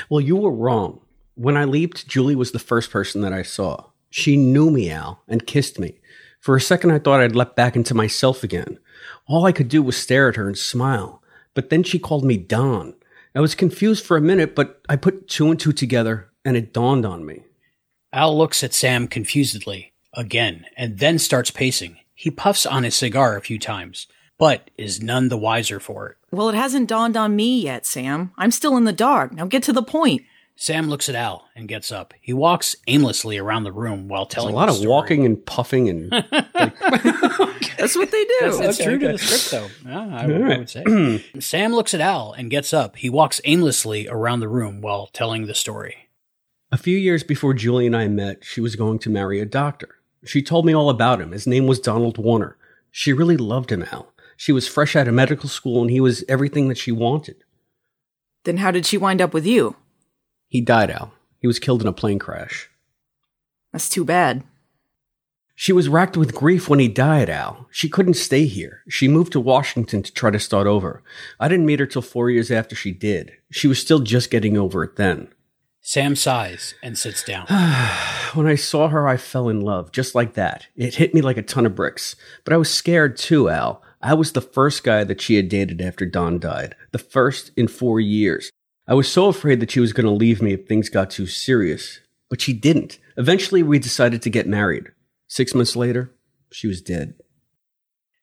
Well, 0.09 0.21
you 0.21 0.37
were 0.37 0.53
wrong. 0.53 1.01
When 1.35 1.57
I 1.57 1.65
leaped, 1.65 2.07
Julie 2.07 2.37
was 2.37 2.53
the 2.53 2.59
first 2.59 2.91
person 2.91 3.21
that 3.23 3.33
I 3.33 3.43
saw. 3.43 3.87
She 4.11 4.37
knew 4.37 4.71
me, 4.71 4.91
Al, 4.91 5.23
and 5.27 5.47
kissed 5.47 5.79
me. 5.79 5.99
For 6.41 6.57
a 6.57 6.61
second, 6.61 6.91
I 6.91 6.99
thought 6.99 7.21
I'd 7.21 7.37
leapt 7.37 7.57
back 7.57 7.77
into 7.77 7.95
myself 7.95 8.43
again. 8.45 8.79
All 9.27 9.47
I 9.47 9.53
could 9.53 9.69
do 9.69 9.83
was 9.83 9.97
stare 9.97 10.29
at 10.29 10.37
her 10.37 10.47
and 10.47 10.59
smile. 10.59 11.23
But 11.55 11.71
then 11.71 11.83
she 11.83 11.99
called 11.99 12.25
me 12.25 12.37
Don. 12.37 12.95
I 13.35 13.41
was 13.41 13.55
confused 13.55 14.05
for 14.05 14.17
a 14.17 14.23
minute, 14.23 14.55
but 14.55 14.83
I 14.89 14.97
put 14.97 15.29
two 15.29 15.51
and 15.51 15.59
two 15.59 15.73
together, 15.73 16.31
and 16.45 16.57
it 16.57 16.73
dawned 16.73 17.07
on 17.07 17.25
me. 17.25 17.45
Al 18.13 18.37
looks 18.37 18.63
at 18.63 18.75
Sam 18.75 19.09
confusedly 19.09 19.93
again 20.15 20.67
and 20.77 20.99
then 20.99 21.19
starts 21.19 21.51
pacing. 21.51 21.97
He 22.15 22.31
puffs 22.31 22.67
on 22.67 22.83
his 22.83 22.95
cigar 22.95 23.37
a 23.37 23.41
few 23.41 23.59
times, 23.59 24.07
but 24.43 24.71
is 24.77 25.01
none 25.01 25.29
the 25.29 25.37
wiser 25.39 25.79
for 25.79 26.09
it. 26.09 26.17
Well, 26.33 26.49
it 26.49 26.57
hasn't 26.57 26.89
dawned 26.89 27.17
on 27.17 27.37
me 27.37 27.61
yet, 27.61 27.87
Sam. 27.87 28.33
I'm 28.37 28.51
still 28.51 28.77
in 28.77 28.83
the 28.85 28.93
dark. 28.93 29.33
Now 29.33 29.47
get 29.47 29.63
to 29.65 29.73
the 29.73 29.85
point. 29.85 30.23
Sam 30.57 30.89
looks 30.89 31.09
at 31.09 31.15
Al 31.15 31.49
and 31.55 31.69
gets 31.69 31.93
up. 31.93 32.13
He 32.21 32.33
walks 32.33 32.75
aimlessly 32.89 33.39
around 33.39 33.63
the 33.65 33.73
room 33.73 34.09
while 34.09 34.25
There's 34.25 34.35
telling 34.35 34.55
a 34.55 34.57
lot 34.57 34.67
the 34.67 34.73
of 34.73 34.77
story. 34.79 34.89
walking 34.91 35.25
and 35.27 35.47
puffing 35.47 35.89
and 35.89 36.11
That's 36.13 37.97
what 37.97 38.11
they 38.11 38.25
do. 38.25 38.37
That's, 38.41 38.59
that's 38.59 38.81
Okay, 38.81 38.85
true 38.85 38.99
to 38.99 39.09
the 39.13 39.19
script, 39.19 39.51
though. 39.51 39.89
Yeah, 39.91 40.17
I, 40.17 40.27
would- 40.27 40.43
All 40.43 40.53
I 40.53 40.59
would 40.59 40.71
say. 40.71 41.25
Sam 41.41 41.73
looks 41.75 41.95
at 41.95 42.01
Al 42.01 42.33
and 42.33 42.51
gets 42.51 42.73
up. 42.75 42.97
He 42.97 43.09
walks 43.11 43.41
aimlessly 43.45 44.09
around 44.09 44.41
the 44.41 44.49
room 44.49 44.81
while 44.81 45.07
telling 45.13 45.47
the 45.47 45.55
story. 45.55 46.09
A 46.71 46.77
few 46.79 46.97
years 46.97 47.23
before 47.23 47.55
Julie 47.55 47.87
and 47.87 47.97
I 47.97 48.09
met, 48.09 48.45
she 48.45 48.61
was 48.61 48.77
going 48.77 48.99
to 49.01 49.11
marry 49.11 49.41
a 49.41 49.47
doctor. 49.47 49.97
She 50.25 50.43
told 50.43 50.65
me 50.67 50.75
all 50.75 50.91
about 50.91 51.21
him. 51.21 51.33
His 51.33 51.47
name 51.47 51.67
was 51.67 51.81
Donald 51.81 52.19
Warner. 52.19 52.57
She 52.91 53.13
really 53.13 53.37
loved 53.37 53.73
him, 53.73 53.85
Al. 53.91 54.12
She 54.43 54.51
was 54.51 54.67
fresh 54.67 54.97
out 54.97 55.07
of 55.07 55.15
medical 55.15 55.49
school 55.49 55.83
and 55.83 55.89
he 55.89 56.01
was 56.01 56.25
everything 56.29 56.67
that 56.67 56.77
she 56.77 56.91
wanted. 56.91 57.45
Then 58.43 58.57
how 58.57 58.73
did 58.73 58.85
she 58.85 58.99
wind 58.99 59.23
up 59.23 59.33
with 59.33 59.47
you? 59.47 59.77
He 60.49 60.61
died, 60.61 60.91
Al. 60.91 61.13
He 61.39 61.47
was 61.47 61.61
killed 61.61 61.81
in 61.81 61.87
a 61.87 61.93
plane 61.93 62.19
crash. 62.19 62.69
That's 63.71 63.89
too 63.89 64.05
bad. 64.05 64.43
She 65.55 65.73
was 65.73 65.89
racked 65.89 66.17
with 66.17 66.35
grief 66.35 66.69
when 66.69 66.81
he 66.81 66.89
died, 66.89 67.31
Al. 67.31 67.69
She 67.71 67.89
couldn't 67.89 68.15
stay 68.15 68.47
here. 68.47 68.83
She 68.89 69.07
moved 69.07 69.31
to 69.35 69.39
Washington 69.39 70.03
to 70.03 70.13
try 70.13 70.33
to 70.33 70.41
start 70.41 70.67
over. 70.67 71.05
I 71.39 71.47
didn't 71.47 71.67
meet 71.67 71.79
her 71.79 71.87
till 71.87 72.03
four 72.03 72.29
years 72.29 72.51
after 72.51 72.75
she 72.75 72.91
did. 72.91 73.31
She 73.53 73.69
was 73.69 73.79
still 73.79 74.01
just 74.01 74.33
getting 74.33 74.57
over 74.57 74.83
it 74.83 74.97
then. 74.97 75.29
Sam 75.83 76.17
sighs 76.17 76.75
and 76.83 76.99
sits 76.99 77.23
down. 77.23 77.47
when 78.35 78.49
I 78.49 78.57
saw 78.57 78.89
her, 78.89 79.07
I 79.07 79.19
fell 79.19 79.49
in 79.49 79.61
love, 79.61 79.93
just 79.93 80.17
like 80.17 80.35
that. 80.35 80.67
It 80.75 80.97
hit 80.97 81.15
me 81.15 81.21
like 81.21 81.37
a 81.37 81.43
ton 81.43 81.65
of 81.65 81.77
bricks. 81.77 82.17
But 82.43 82.53
I 82.53 82.57
was 82.57 82.75
scared 82.75 83.17
too, 83.17 83.49
Al. 83.49 83.85
I 84.03 84.15
was 84.15 84.33
the 84.33 84.41
first 84.41 84.83
guy 84.83 85.05
that 85.05 85.21
she 85.21 85.37
had 85.37 85.49
dated 85.49 85.81
after 85.81 86.05
Don 86.05 86.39
died, 86.41 86.75
the 86.91 86.99
first 86.99 87.53
in 87.57 87.69
four 87.69 88.01
years. 88.01 88.51
I 88.89 88.95
was 88.95 89.11
so 89.11 89.27
afraid 89.27 89.61
that 89.61 89.71
she 89.71 89.81
was 89.81 89.93
going 89.93 90.07
to 90.07 90.13
leave 90.13 90.43
me 90.43 90.53
if 90.53 90.67
things 90.67 90.89
got 90.89 91.11
too 91.11 91.27
serious. 91.27 92.01
But 92.29 92.41
she 92.41 92.53
didn't. 92.53 92.99
Eventually, 93.17 93.63
we 93.63 93.79
decided 93.79 94.23
to 94.23 94.31
get 94.31 94.47
married. 94.49 94.91
Six 95.29 95.55
months 95.55 95.77
later, 95.77 96.13
she 96.51 96.67
was 96.67 96.83
dead. 96.83 97.15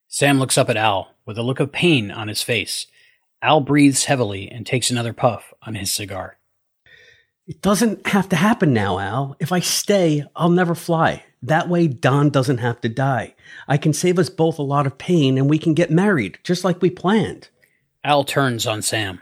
Sam 0.08 0.38
looks 0.38 0.58
up 0.58 0.68
at 0.68 0.76
Al 0.76 1.14
with 1.24 1.38
a 1.38 1.42
look 1.42 1.60
of 1.60 1.72
pain 1.72 2.10
on 2.10 2.28
his 2.28 2.42
face. 2.42 2.86
Al 3.40 3.60
breathes 3.60 4.04
heavily 4.04 4.50
and 4.50 4.66
takes 4.66 4.90
another 4.90 5.12
puff 5.12 5.54
on 5.62 5.76
his 5.76 5.90
cigar. 5.90 6.38
It 7.46 7.62
doesn't 7.62 8.06
have 8.08 8.28
to 8.28 8.36
happen 8.36 8.74
now, 8.74 8.98
Al. 8.98 9.36
If 9.40 9.50
I 9.50 9.60
stay, 9.60 10.24
I'll 10.36 10.50
never 10.50 10.74
fly. 10.74 11.24
That 11.42 11.68
way, 11.68 11.86
Don 11.86 12.30
doesn't 12.30 12.58
have 12.58 12.80
to 12.82 12.88
die. 12.88 13.34
I 13.66 13.76
can 13.76 13.92
save 13.92 14.18
us 14.18 14.28
both 14.28 14.58
a 14.58 14.62
lot 14.62 14.86
of 14.86 14.98
pain 14.98 15.38
and 15.38 15.48
we 15.48 15.58
can 15.58 15.74
get 15.74 15.90
married, 15.90 16.38
just 16.44 16.64
like 16.64 16.82
we 16.82 16.90
planned. 16.90 17.48
Al 18.04 18.24
turns 18.24 18.66
on 18.66 18.82
Sam. 18.82 19.20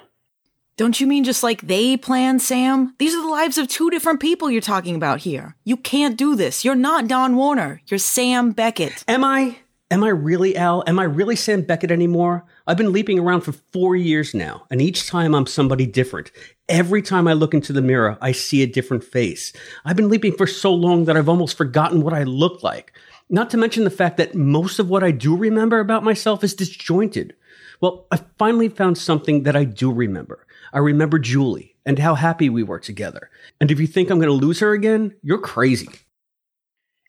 Don't 0.76 1.00
you 1.00 1.08
mean 1.08 1.24
just 1.24 1.42
like 1.42 1.62
they 1.62 1.96
planned, 1.96 2.40
Sam? 2.40 2.94
These 2.98 3.12
are 3.14 3.22
the 3.22 3.28
lives 3.28 3.58
of 3.58 3.66
two 3.66 3.90
different 3.90 4.20
people 4.20 4.48
you're 4.48 4.60
talking 4.60 4.94
about 4.94 5.20
here. 5.20 5.56
You 5.64 5.76
can't 5.76 6.16
do 6.16 6.36
this. 6.36 6.64
You're 6.64 6.76
not 6.76 7.08
Don 7.08 7.34
Warner. 7.34 7.82
You're 7.88 7.98
Sam 7.98 8.52
Beckett. 8.52 9.04
Am 9.08 9.24
I? 9.24 9.58
Am 9.90 10.04
I 10.04 10.10
really 10.10 10.56
Al? 10.56 10.84
Am 10.86 11.00
I 11.00 11.04
really 11.04 11.34
Sam 11.34 11.62
Beckett 11.62 11.90
anymore? 11.90 12.44
I've 12.66 12.76
been 12.76 12.92
leaping 12.92 13.18
around 13.18 13.40
for 13.40 13.52
four 13.52 13.96
years 13.96 14.34
now, 14.34 14.66
and 14.70 14.80
each 14.80 15.08
time 15.08 15.34
I'm 15.34 15.46
somebody 15.46 15.86
different. 15.86 16.30
Every 16.68 17.00
time 17.00 17.26
I 17.26 17.32
look 17.32 17.54
into 17.54 17.72
the 17.72 17.80
mirror, 17.80 18.18
I 18.20 18.32
see 18.32 18.62
a 18.62 18.66
different 18.66 19.02
face. 19.02 19.54
I've 19.86 19.96
been 19.96 20.10
leaping 20.10 20.36
for 20.36 20.46
so 20.46 20.74
long 20.74 21.06
that 21.06 21.16
I've 21.16 21.28
almost 21.28 21.56
forgotten 21.56 22.02
what 22.02 22.12
I 22.12 22.24
look 22.24 22.62
like. 22.62 22.92
Not 23.30 23.48
to 23.50 23.56
mention 23.56 23.84
the 23.84 23.90
fact 23.90 24.18
that 24.18 24.34
most 24.34 24.78
of 24.78 24.90
what 24.90 25.02
I 25.02 25.10
do 25.10 25.34
remember 25.34 25.80
about 25.80 26.04
myself 26.04 26.44
is 26.44 26.54
disjointed. 26.54 27.34
Well, 27.80 28.06
I 28.10 28.20
finally 28.38 28.68
found 28.68 28.98
something 28.98 29.44
that 29.44 29.56
I 29.56 29.64
do 29.64 29.90
remember. 29.90 30.46
I 30.72 30.78
remember 30.78 31.18
Julie 31.18 31.76
and 31.86 31.98
how 31.98 32.14
happy 32.14 32.50
we 32.50 32.62
were 32.62 32.80
together. 32.80 33.30
And 33.60 33.70
if 33.70 33.80
you 33.80 33.86
think 33.86 34.10
I'm 34.10 34.18
going 34.18 34.28
to 34.28 34.46
lose 34.46 34.60
her 34.60 34.72
again, 34.72 35.14
you're 35.22 35.38
crazy. 35.38 35.88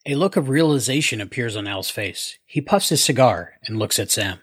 A 0.06 0.14
look 0.14 0.36
of 0.36 0.48
realization 0.48 1.20
appears 1.20 1.54
on 1.54 1.66
Al's 1.66 1.90
face. 1.90 2.38
He 2.46 2.62
puffs 2.62 2.88
his 2.88 3.04
cigar 3.04 3.58
and 3.64 3.78
looks 3.78 3.98
at 3.98 4.10
Sam. 4.10 4.38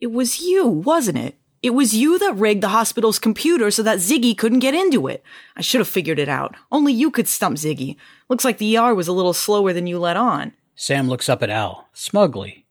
It 0.00 0.12
was 0.12 0.40
you, 0.40 0.66
wasn't 0.66 1.16
it? 1.16 1.39
It 1.62 1.70
was 1.74 1.94
you 1.94 2.18
that 2.18 2.36
rigged 2.36 2.62
the 2.62 2.68
hospital's 2.68 3.18
computer 3.18 3.70
so 3.70 3.82
that 3.82 3.98
Ziggy 3.98 4.36
couldn't 4.36 4.60
get 4.60 4.74
into 4.74 5.06
it. 5.08 5.22
I 5.56 5.60
should 5.60 5.80
have 5.80 5.88
figured 5.88 6.18
it 6.18 6.28
out. 6.28 6.54
Only 6.72 6.92
you 6.92 7.10
could 7.10 7.28
stump 7.28 7.58
Ziggy. 7.58 7.96
Looks 8.30 8.44
like 8.46 8.56
the 8.58 8.78
ER 8.78 8.94
was 8.94 9.08
a 9.08 9.12
little 9.12 9.34
slower 9.34 9.72
than 9.74 9.86
you 9.86 9.98
let 9.98 10.16
on. 10.16 10.52
Sam 10.74 11.08
looks 11.08 11.28
up 11.28 11.42
at 11.42 11.50
Al, 11.50 11.88
smugly. 11.92 12.64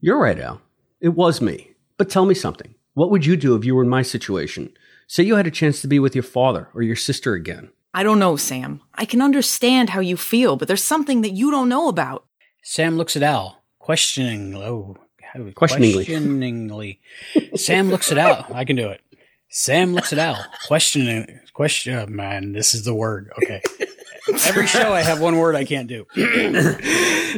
You're 0.00 0.18
right, 0.18 0.38
Al. 0.38 0.62
It 1.00 1.10
was 1.10 1.42
me. 1.42 1.72
But 1.98 2.08
tell 2.08 2.24
me 2.24 2.34
something. 2.34 2.74
What 2.94 3.10
would 3.10 3.26
you 3.26 3.36
do 3.36 3.56
if 3.56 3.64
you 3.64 3.74
were 3.74 3.82
in 3.82 3.88
my 3.90 4.00
situation? 4.02 4.72
Say 5.06 5.22
you 5.24 5.36
had 5.36 5.46
a 5.46 5.50
chance 5.50 5.82
to 5.82 5.88
be 5.88 5.98
with 5.98 6.14
your 6.14 6.22
father 6.22 6.68
or 6.74 6.80
your 6.82 6.96
sister 6.96 7.34
again. 7.34 7.68
I 7.92 8.02
don't 8.02 8.18
know, 8.18 8.36
Sam. 8.36 8.80
I 8.94 9.04
can 9.04 9.20
understand 9.20 9.90
how 9.90 10.00
you 10.00 10.16
feel, 10.16 10.56
but 10.56 10.66
there's 10.66 10.82
something 10.82 11.20
that 11.20 11.32
you 11.32 11.50
don't 11.50 11.68
know 11.68 11.88
about. 11.88 12.24
Sam 12.62 12.96
looks 12.96 13.16
at 13.16 13.22
Al, 13.22 13.62
questioning. 13.78 14.54
Oh, 14.56 14.96
how- 14.98 15.03
Questioningly. 15.54 16.04
questioningly. 16.04 17.00
Sam 17.56 17.90
looks 17.90 18.10
at 18.12 18.18
Al. 18.18 18.46
I 18.54 18.64
can 18.64 18.76
do 18.76 18.88
it. 18.88 19.00
Sam 19.48 19.94
looks 19.94 20.12
at 20.12 20.18
Al, 20.18 20.44
questioning. 20.66 21.40
Question. 21.52 21.94
Oh, 21.94 22.06
man, 22.06 22.52
this 22.52 22.74
is 22.74 22.84
the 22.84 22.94
word. 22.94 23.30
Okay. 23.38 23.62
Every 24.46 24.66
show 24.66 24.92
I 24.92 25.02
have 25.02 25.20
one 25.20 25.36
word 25.38 25.54
I 25.54 25.64
can't 25.64 25.86
do. 25.86 26.06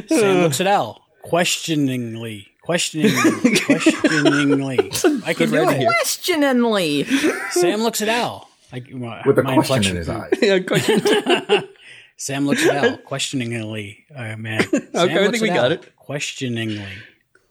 Sam 0.07 0.41
looks 0.41 0.59
at 0.59 0.65
Al, 0.67 1.03
questioningly. 1.23 2.47
Questioningly. 2.67 3.59
Questioningly. 3.65 5.23
I 5.25 5.33
can 5.33 5.51
do 5.51 5.69
it. 5.69 5.77
Here. 5.77 5.87
Questioningly. 5.89 7.05
Sam 7.51 7.81
looks 7.81 8.01
at 8.01 8.09
Al. 8.09 8.49
I, 8.73 8.81
with 9.25 9.37
a 9.37 9.43
question 9.43 9.53
inflection. 9.53 9.91
in 9.91 9.97
his 9.97 10.09
eyes. 10.09 10.31
Yeah, 10.41 10.59
question. 10.59 11.01
Sam 12.17 12.47
looks 12.47 12.65
at 12.67 12.75
Al 12.83 12.97
questioningly. 12.97 14.05
Oh 14.17 14.35
man. 14.37 14.63
Sam 14.63 14.81
I 14.95 15.29
think 15.29 15.41
we 15.41 15.49
at 15.51 15.55
got 15.55 15.71
it. 15.71 15.95
Questioningly. 15.97 16.83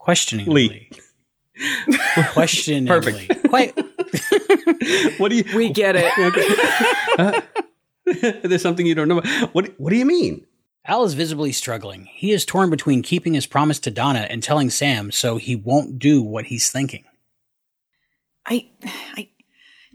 Questioningly. 0.06 0.68
Lee. 0.68 0.90
Questioningly. 2.32 3.26
Quite. 3.48 3.76
what 5.18 5.30
do 5.30 5.36
you? 5.36 5.44
We 5.56 5.68
get 5.68 5.96
it. 5.98 7.42
There's 8.44 8.62
something 8.62 8.86
you 8.86 8.94
don't 8.94 9.08
know. 9.08 9.18
about. 9.18 9.52
What 9.52 9.74
What 9.78 9.90
do 9.90 9.96
you 9.96 10.04
mean? 10.04 10.46
Al 10.84 11.02
is 11.02 11.14
visibly 11.14 11.50
struggling. 11.50 12.04
He 12.12 12.30
is 12.30 12.44
torn 12.44 12.70
between 12.70 13.02
keeping 13.02 13.34
his 13.34 13.46
promise 13.46 13.80
to 13.80 13.90
Donna 13.90 14.28
and 14.30 14.44
telling 14.44 14.70
Sam 14.70 15.10
so 15.10 15.38
he 15.38 15.56
won't 15.56 15.98
do 15.98 16.22
what 16.22 16.44
he's 16.44 16.70
thinking. 16.70 17.02
I, 18.46 18.68
I, 19.16 19.28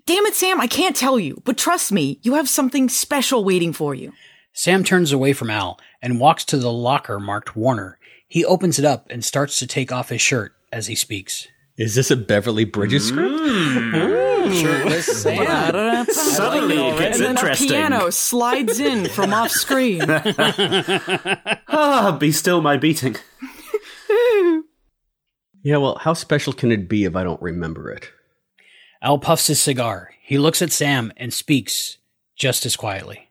damn 0.05 0.25
it, 0.25 0.35
Sam, 0.35 0.59
I 0.59 0.67
can't 0.67 0.93
tell 0.93 1.17
you, 1.17 1.41
but 1.45 1.57
trust 1.57 1.93
me, 1.93 2.19
you 2.21 2.33
have 2.33 2.49
something 2.49 2.89
special 2.89 3.45
waiting 3.45 3.71
for 3.71 3.95
you. 3.95 4.11
Sam 4.51 4.83
turns 4.83 5.13
away 5.13 5.31
from 5.31 5.49
Al 5.49 5.79
and 6.01 6.19
walks 6.19 6.43
to 6.45 6.57
the 6.57 6.73
locker 6.73 7.17
marked 7.17 7.55
Warner. 7.55 7.97
He 8.31 8.45
opens 8.45 8.79
it 8.79 8.85
up 8.85 9.07
and 9.09 9.25
starts 9.25 9.59
to 9.59 9.67
take 9.67 9.91
off 9.91 10.07
his 10.07 10.21
shirt 10.21 10.53
as 10.71 10.87
he 10.87 10.95
speaks. 10.95 11.49
Is 11.77 11.95
this 11.95 12.09
a 12.11 12.15
Beverly 12.15 12.63
Bridges 12.63 13.09
script? 13.09 13.29
Shirtless 14.55 15.21
Sam. 15.21 16.05
Suddenly 16.05 16.77
it 16.77 16.97
gets 16.97 17.17
and 17.17 17.25
then 17.25 17.31
interesting. 17.31 17.67
a 17.67 17.71
piano 17.71 18.09
slides 18.09 18.79
in 18.79 19.09
from 19.09 19.33
off 19.33 19.51
screen. 19.51 20.03
Ah, 21.73 22.15
be 22.17 22.31
still 22.31 22.61
my 22.61 22.77
beating. 22.77 23.17
Yeah. 25.63 25.77
Well, 25.77 25.97
how 25.99 26.13
special 26.13 26.53
can 26.53 26.71
it 26.71 26.87
be 26.89 27.03
if 27.03 27.15
I 27.17 27.23
don't 27.23 27.41
remember 27.41 27.91
it? 27.91 28.09
Al 29.01 29.19
puffs 29.19 29.47
his 29.47 29.61
cigar. 29.61 30.11
He 30.23 30.37
looks 30.39 30.61
at 30.61 30.71
Sam 30.71 31.11
and 31.17 31.33
speaks 31.33 31.97
just 32.35 32.65
as 32.65 32.75
quietly. 32.77 33.29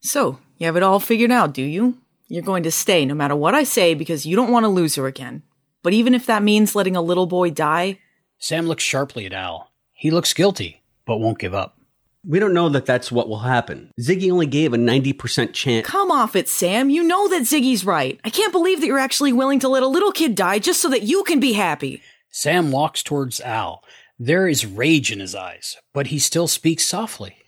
So, 0.00 0.38
you 0.58 0.66
have 0.66 0.76
it 0.76 0.82
all 0.84 1.00
figured 1.00 1.32
out, 1.32 1.52
do 1.54 1.62
you? 1.62 1.98
You're 2.30 2.42
going 2.42 2.62
to 2.62 2.70
stay 2.70 3.04
no 3.04 3.14
matter 3.14 3.34
what 3.34 3.56
I 3.56 3.64
say 3.64 3.92
because 3.94 4.24
you 4.24 4.36
don't 4.36 4.52
want 4.52 4.62
to 4.62 4.68
lose 4.68 4.94
her 4.94 5.08
again. 5.08 5.42
But 5.82 5.94
even 5.94 6.14
if 6.14 6.26
that 6.26 6.44
means 6.44 6.76
letting 6.76 6.94
a 6.94 7.02
little 7.02 7.26
boy 7.26 7.50
die, 7.50 7.98
Sam 8.38 8.66
looks 8.66 8.84
sharply 8.84 9.26
at 9.26 9.32
Al. 9.32 9.72
He 9.92 10.12
looks 10.12 10.32
guilty, 10.32 10.80
but 11.06 11.18
won't 11.18 11.40
give 11.40 11.54
up. 11.54 11.76
We 12.24 12.38
don't 12.38 12.54
know 12.54 12.68
that 12.68 12.86
that's 12.86 13.10
what 13.10 13.28
will 13.28 13.40
happen. 13.40 13.90
Ziggy 14.00 14.30
only 14.30 14.46
gave 14.46 14.72
a 14.72 14.76
90% 14.76 15.52
chance. 15.54 15.84
come 15.84 16.12
off 16.12 16.36
it, 16.36 16.48
Sam. 16.48 16.88
You 16.88 17.02
know 17.02 17.26
that 17.28 17.42
Ziggy's 17.42 17.84
right. 17.84 18.20
I 18.24 18.30
can't 18.30 18.52
believe 18.52 18.80
that 18.80 18.86
you're 18.86 18.98
actually 18.98 19.32
willing 19.32 19.58
to 19.60 19.68
let 19.68 19.82
a 19.82 19.88
little 19.88 20.12
kid 20.12 20.36
die 20.36 20.60
just 20.60 20.80
so 20.80 20.88
that 20.90 21.02
you 21.02 21.24
can 21.24 21.40
be 21.40 21.54
happy. 21.54 22.00
Sam 22.30 22.70
walks 22.70 23.02
towards 23.02 23.40
Al. 23.40 23.82
There 24.20 24.46
is 24.46 24.64
rage 24.64 25.10
in 25.10 25.18
his 25.18 25.34
eyes, 25.34 25.76
but 25.92 26.08
he 26.08 26.20
still 26.20 26.46
speaks 26.46 26.84
softly. 26.84 27.38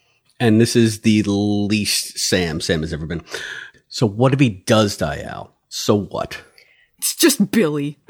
And 0.41 0.61
this 0.61 0.75
is 0.75 1.03
the 1.03 1.23
least 1.23 2.19
Sam 2.19 2.61
Sam 2.61 2.81
has 2.81 2.93
ever 2.93 3.07
been. 3.07 3.23
So 3.93 4.07
what 4.07 4.33
if 4.33 4.41
he 4.41 4.49
does 4.49 4.97
die, 4.97 5.21
Al? 5.21 5.55
So 5.69 5.95
what? 5.95 6.41
It's 6.97 7.15
just 7.15 7.51
Billy. 7.51 7.99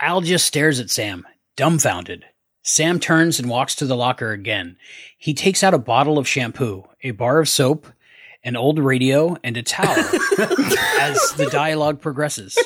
Al 0.00 0.20
just 0.20 0.46
stares 0.46 0.78
at 0.78 0.88
Sam, 0.88 1.26
dumbfounded. 1.56 2.26
Sam 2.62 3.00
turns 3.00 3.40
and 3.40 3.50
walks 3.50 3.74
to 3.74 3.86
the 3.86 3.96
locker 3.96 4.30
again. 4.30 4.76
He 5.18 5.34
takes 5.34 5.64
out 5.64 5.74
a 5.74 5.78
bottle 5.78 6.16
of 6.16 6.28
shampoo, 6.28 6.84
a 7.02 7.10
bar 7.10 7.40
of 7.40 7.48
soap, 7.48 7.88
an 8.44 8.54
old 8.54 8.78
radio, 8.78 9.36
and 9.42 9.56
a 9.56 9.64
towel 9.64 9.88
as 11.00 11.18
the 11.36 11.48
dialogue 11.50 12.00
progresses. 12.00 12.56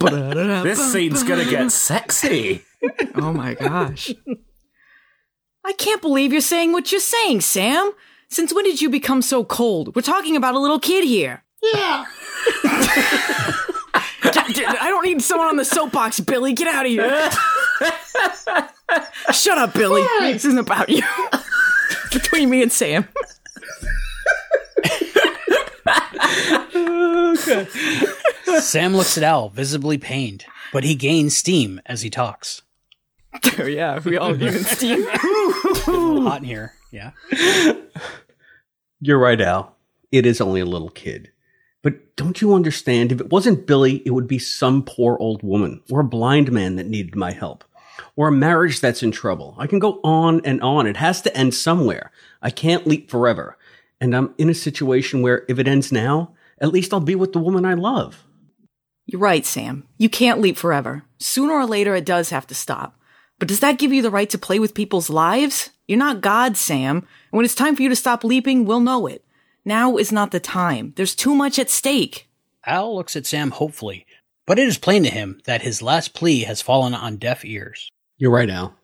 This 0.00 0.92
scene's 0.92 1.22
gonna 1.22 1.46
get 1.46 1.72
sexy. 1.72 2.60
Oh 3.14 3.32
my 3.32 3.54
gosh. 3.54 4.12
I 5.66 5.72
can't 5.72 6.00
believe 6.00 6.32
you're 6.32 6.40
saying 6.40 6.72
what 6.72 6.92
you're 6.92 7.00
saying, 7.00 7.40
Sam. 7.40 7.90
Since 8.28 8.54
when 8.54 8.64
did 8.64 8.80
you 8.80 8.88
become 8.88 9.20
so 9.20 9.42
cold? 9.44 9.96
We're 9.96 10.02
talking 10.02 10.36
about 10.36 10.54
a 10.54 10.60
little 10.60 10.78
kid 10.78 11.02
here. 11.02 11.42
Yeah. 11.60 12.04
I 14.24 14.86
don't 14.88 15.04
need 15.04 15.20
someone 15.22 15.48
on 15.48 15.56
the 15.56 15.64
soapbox, 15.64 16.20
Billy. 16.20 16.52
Get 16.52 16.68
out 16.72 16.86
of 16.86 16.92
here. 16.92 17.30
Shut 19.32 19.58
up, 19.58 19.74
Billy. 19.74 20.04
This 20.20 20.44
isn't 20.44 20.58
about 20.58 20.88
you. 20.88 21.02
Between 22.12 22.48
me 22.48 22.62
and 22.62 22.70
Sam. 22.70 23.08
Sam 28.60 28.96
looks 28.96 29.18
at 29.18 29.24
Al, 29.24 29.48
visibly 29.48 29.98
pained, 29.98 30.44
but 30.72 30.84
he 30.84 30.94
gains 30.94 31.36
steam 31.36 31.80
as 31.86 32.02
he 32.02 32.10
talks. 32.10 32.62
Oh, 33.58 33.64
yeah, 33.66 34.00
we 34.04 34.16
all 34.16 34.34
give 34.34 34.54
steam. 34.66 35.06
It's 35.68 35.86
a 35.86 35.90
little 35.90 36.22
hot 36.22 36.40
in 36.42 36.44
here. 36.44 36.72
Yeah. 36.90 37.10
You're 39.00 39.18
right, 39.18 39.40
Al. 39.40 39.76
It 40.10 40.24
is 40.26 40.40
only 40.40 40.60
a 40.60 40.66
little 40.66 40.88
kid. 40.90 41.30
But 41.82 42.16
don't 42.16 42.40
you 42.40 42.54
understand? 42.54 43.12
If 43.12 43.20
it 43.20 43.30
wasn't 43.30 43.66
Billy, 43.66 44.02
it 44.06 44.10
would 44.10 44.26
be 44.26 44.38
some 44.38 44.82
poor 44.82 45.16
old 45.20 45.42
woman 45.42 45.82
or 45.90 46.00
a 46.00 46.04
blind 46.04 46.50
man 46.50 46.76
that 46.76 46.86
needed 46.88 47.14
my 47.14 47.32
help. 47.32 47.64
or 48.16 48.28
a 48.28 48.32
marriage 48.32 48.80
that's 48.80 49.02
in 49.02 49.10
trouble. 49.10 49.54
I 49.58 49.66
can 49.66 49.78
go 49.78 50.00
on 50.02 50.40
and 50.44 50.60
on. 50.62 50.86
It 50.86 50.96
has 50.96 51.20
to 51.22 51.36
end 51.36 51.54
somewhere. 51.54 52.10
I 52.42 52.50
can't 52.50 52.86
leap 52.86 53.10
forever. 53.10 53.56
And 54.00 54.14
I'm 54.16 54.34
in 54.38 54.50
a 54.50 54.54
situation 54.54 55.22
where 55.22 55.44
if 55.48 55.58
it 55.58 55.68
ends 55.68 55.92
now, 55.92 56.34
at 56.60 56.72
least 56.72 56.92
I'll 56.92 57.00
be 57.00 57.14
with 57.14 57.32
the 57.32 57.38
woman 57.38 57.64
I 57.64 57.74
love. 57.74 58.24
You're 59.06 59.20
right, 59.20 59.44
Sam. 59.46 59.86
You 59.98 60.08
can't 60.08 60.40
leap 60.40 60.56
forever. 60.56 61.04
Sooner 61.18 61.52
or 61.54 61.66
later, 61.66 61.94
it 61.94 62.04
does 62.06 62.30
have 62.30 62.46
to 62.48 62.54
stop. 62.54 62.98
But 63.38 63.48
does 63.48 63.60
that 63.60 63.78
give 63.78 63.92
you 63.92 64.02
the 64.02 64.10
right 64.10 64.30
to 64.30 64.38
play 64.38 64.58
with 64.58 64.74
people's 64.74 65.10
lives? 65.10 65.70
You're 65.86 65.98
not 65.98 66.20
God, 66.20 66.56
Sam. 66.56 66.96
And 66.98 67.06
when 67.30 67.44
it's 67.44 67.54
time 67.54 67.76
for 67.76 67.82
you 67.82 67.88
to 67.88 67.96
stop 67.96 68.24
leaping, 68.24 68.64
we'll 68.64 68.80
know 68.80 69.06
it. 69.06 69.24
Now 69.64 69.96
is 69.96 70.12
not 70.12 70.30
the 70.30 70.40
time. 70.40 70.92
There's 70.96 71.14
too 71.14 71.34
much 71.34 71.58
at 71.58 71.70
stake. 71.70 72.28
Al 72.64 72.94
looks 72.94 73.14
at 73.14 73.26
Sam 73.26 73.50
hopefully, 73.50 74.06
but 74.46 74.58
it 74.58 74.66
is 74.66 74.78
plain 74.78 75.02
to 75.04 75.10
him 75.10 75.40
that 75.44 75.62
his 75.62 75.82
last 75.82 76.14
plea 76.14 76.40
has 76.42 76.62
fallen 76.62 76.94
on 76.94 77.16
deaf 77.16 77.44
ears. 77.44 77.90
You're 78.16 78.32
right, 78.32 78.50
Al. 78.50 78.76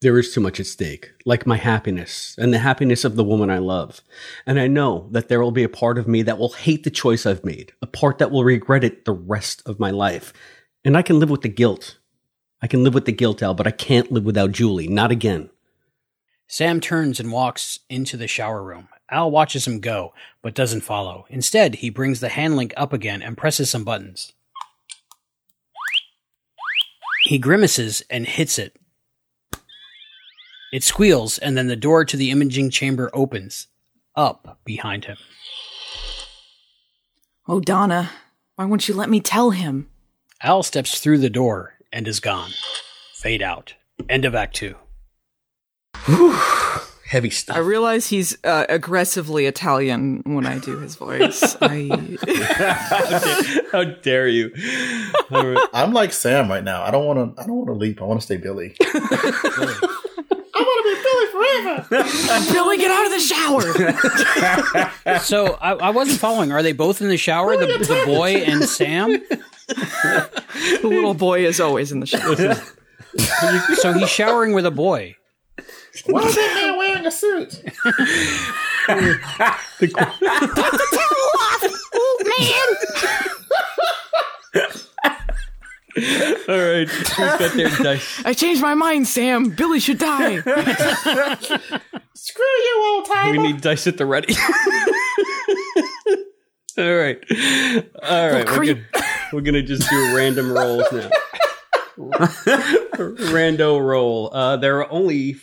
There 0.00 0.18
is 0.18 0.32
too 0.32 0.40
much 0.40 0.60
at 0.60 0.66
stake, 0.66 1.10
like 1.24 1.44
my 1.44 1.56
happiness 1.56 2.36
and 2.38 2.54
the 2.54 2.58
happiness 2.58 3.04
of 3.04 3.16
the 3.16 3.24
woman 3.24 3.50
I 3.50 3.58
love. 3.58 4.00
And 4.46 4.60
I 4.60 4.68
know 4.68 5.08
that 5.10 5.28
there 5.28 5.40
will 5.40 5.50
be 5.50 5.64
a 5.64 5.68
part 5.68 5.98
of 5.98 6.06
me 6.06 6.22
that 6.22 6.38
will 6.38 6.50
hate 6.50 6.84
the 6.84 6.90
choice 6.90 7.26
I've 7.26 7.44
made, 7.44 7.72
a 7.82 7.86
part 7.86 8.18
that 8.18 8.30
will 8.30 8.44
regret 8.44 8.84
it 8.84 9.04
the 9.04 9.12
rest 9.12 9.60
of 9.66 9.80
my 9.80 9.90
life. 9.90 10.32
And 10.84 10.96
I 10.96 11.02
can 11.02 11.18
live 11.18 11.30
with 11.30 11.42
the 11.42 11.48
guilt. 11.48 11.98
I 12.60 12.66
can 12.66 12.82
live 12.82 12.94
with 12.94 13.04
the 13.04 13.12
guilt, 13.12 13.42
Al, 13.42 13.54
but 13.54 13.66
I 13.66 13.70
can't 13.70 14.10
live 14.10 14.24
without 14.24 14.52
Julie. 14.52 14.88
Not 14.88 15.10
again. 15.10 15.50
Sam 16.48 16.80
turns 16.80 17.20
and 17.20 17.30
walks 17.30 17.80
into 17.88 18.16
the 18.16 18.26
shower 18.26 18.62
room. 18.62 18.88
Al 19.10 19.30
watches 19.30 19.66
him 19.66 19.80
go, 19.80 20.12
but 20.42 20.54
doesn't 20.54 20.80
follow. 20.80 21.26
Instead, 21.28 21.76
he 21.76 21.90
brings 21.90 22.20
the 22.20 22.30
hand 22.30 22.56
link 22.56 22.72
up 22.76 22.92
again 22.92 23.22
and 23.22 23.36
presses 23.36 23.70
some 23.70 23.84
buttons. 23.84 24.32
He 27.24 27.38
grimaces 27.38 28.02
and 28.10 28.26
hits 28.26 28.58
it. 28.58 28.76
It 30.72 30.82
squeals, 30.82 31.38
and 31.38 31.56
then 31.56 31.68
the 31.68 31.76
door 31.76 32.04
to 32.04 32.16
the 32.16 32.30
imaging 32.30 32.70
chamber 32.70 33.10
opens 33.12 33.68
up 34.16 34.58
behind 34.64 35.04
him. 35.04 35.16
Oh, 37.46 37.60
Donna, 37.60 38.10
why 38.56 38.64
won't 38.64 38.88
you 38.88 38.94
let 38.94 39.08
me 39.08 39.20
tell 39.20 39.50
him? 39.50 39.88
Al 40.42 40.62
steps 40.62 41.00
through 41.00 41.18
the 41.18 41.30
door 41.30 41.77
and 41.92 42.06
is 42.08 42.20
gone. 42.20 42.50
Fade 43.14 43.42
out. 43.42 43.74
End 44.08 44.24
of 44.24 44.34
Act 44.34 44.54
Two. 44.56 44.76
Heavy 47.08 47.30
stuff. 47.30 47.56
I 47.56 47.60
realize 47.60 48.08
he's 48.08 48.36
uh, 48.44 48.66
aggressively 48.68 49.46
Italian 49.46 50.22
when 50.26 50.44
I 50.46 50.58
do 50.58 50.78
his 50.78 50.94
voice. 50.94 51.56
I, 51.62 51.88
How 53.72 53.84
dare 53.84 54.28
you? 54.28 54.52
I'm 55.72 55.94
like 55.94 56.12
Sam 56.12 56.50
right 56.50 56.62
now. 56.62 56.82
I 56.82 56.90
don't 56.90 57.06
want 57.06 57.34
to. 57.34 57.42
I 57.42 57.46
don't 57.46 57.56
want 57.56 57.68
to 57.68 57.74
leap. 57.74 58.02
I 58.02 58.04
want 58.04 58.20
to 58.20 58.24
stay 58.24 58.36
Billy. 58.36 58.76
I 58.80 58.90
want 60.60 60.84
to 60.84 60.84
be 60.84 60.94
Billy 61.02 61.26
forever. 61.32 62.52
Billy, 62.52 62.76
get 62.76 62.90
out 62.90 63.06
of 63.06 63.12
the 63.12 63.20
shower! 63.20 65.18
So 65.20 65.56
I, 65.62 65.72
I 65.74 65.90
wasn't 65.90 66.20
following. 66.20 66.52
Are 66.52 66.62
they 66.62 66.72
both 66.72 67.00
in 67.00 67.08
the 67.08 67.16
shower? 67.16 67.56
The, 67.56 67.66
the 67.66 68.02
boy 68.04 68.34
and 68.36 68.64
Sam? 68.64 69.22
the 69.68 70.80
little 70.82 71.14
boy 71.14 71.46
is 71.46 71.60
always 71.60 71.92
in 71.92 72.00
the 72.00 72.06
shower. 72.06 72.56
So 73.80 73.92
he's 73.94 74.10
showering 74.10 74.52
with 74.52 74.66
a 74.66 74.70
boy. 74.70 75.16
Why 76.06 76.22
is 76.22 76.34
that 76.34 76.54
man 76.54 76.76
wearing 76.78 77.06
a 77.06 77.10
suit? 77.10 77.50
the, 78.86 79.18
Get 79.80 79.80
the 79.80 80.86
towel 80.92 81.30
off, 81.40 81.62
All 86.48 86.56
right, 86.56 86.88
who's 86.88 87.08
got 87.16 87.52
their 87.56 87.68
dice? 87.70 88.22
I 88.24 88.32
changed 88.34 88.62
my 88.62 88.74
mind, 88.74 89.08
Sam. 89.08 89.50
Billy 89.50 89.80
should 89.80 89.98
die. 89.98 90.38
Screw 90.38 92.44
you, 92.44 92.82
old 92.84 93.06
timer. 93.06 93.32
We 93.32 93.38
need 93.38 93.60
dice 93.60 93.88
at 93.88 93.96
the 93.96 94.06
ready. 94.06 94.34
All 96.76 96.94
right, 96.94 97.18
all 98.04 98.30
right. 98.30 98.34
We're 98.34 98.44
creep. 98.46 98.78
gonna, 98.92 99.04
we're 99.32 99.40
gonna 99.40 99.62
just 99.62 99.88
do 99.88 100.16
random 100.16 100.52
rolls 100.52 100.84
now. 100.92 101.10
Rando 101.98 103.84
roll. 103.84 104.30
Uh, 104.32 104.56
there 104.56 104.78
are 104.78 104.90
only 104.90 105.36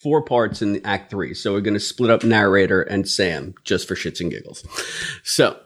four 0.00 0.22
parts 0.22 0.62
in 0.62 0.84
Act 0.84 1.10
Three, 1.10 1.34
so 1.34 1.52
we're 1.52 1.60
gonna 1.60 1.80
split 1.80 2.10
up 2.10 2.24
narrator 2.24 2.82
and 2.82 3.08
Sam 3.08 3.54
just 3.64 3.86
for 3.88 3.94
shits 3.94 4.20
and 4.20 4.30
giggles. 4.30 4.64
So 5.22 5.58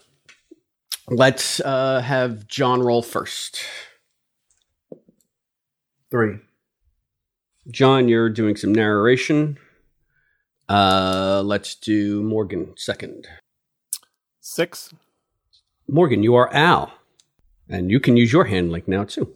let's 1.09 1.61
uh, 1.61 2.01
have 2.01 2.47
John 2.49 2.81
roll 2.83 3.03
first. 3.03 3.63
Three. 6.11 6.39
John, 7.71 8.09
you're 8.09 8.31
doing 8.31 8.57
some 8.57 8.73
narration. 8.73 9.59
Uh, 10.69 11.43
let's 11.45 11.75
do 11.75 12.23
Morgan 12.23 12.75
second. 12.77 13.27
Six. 14.41 14.93
Morgan, 15.89 16.23
you 16.23 16.35
are 16.35 16.53
Al, 16.53 16.93
and 17.69 17.91
you 17.91 18.01
can 18.01 18.17
use 18.17 18.33
your 18.33 18.45
hand 18.45 18.71
link 18.73 18.87
now 18.89 19.05
too. 19.05 19.35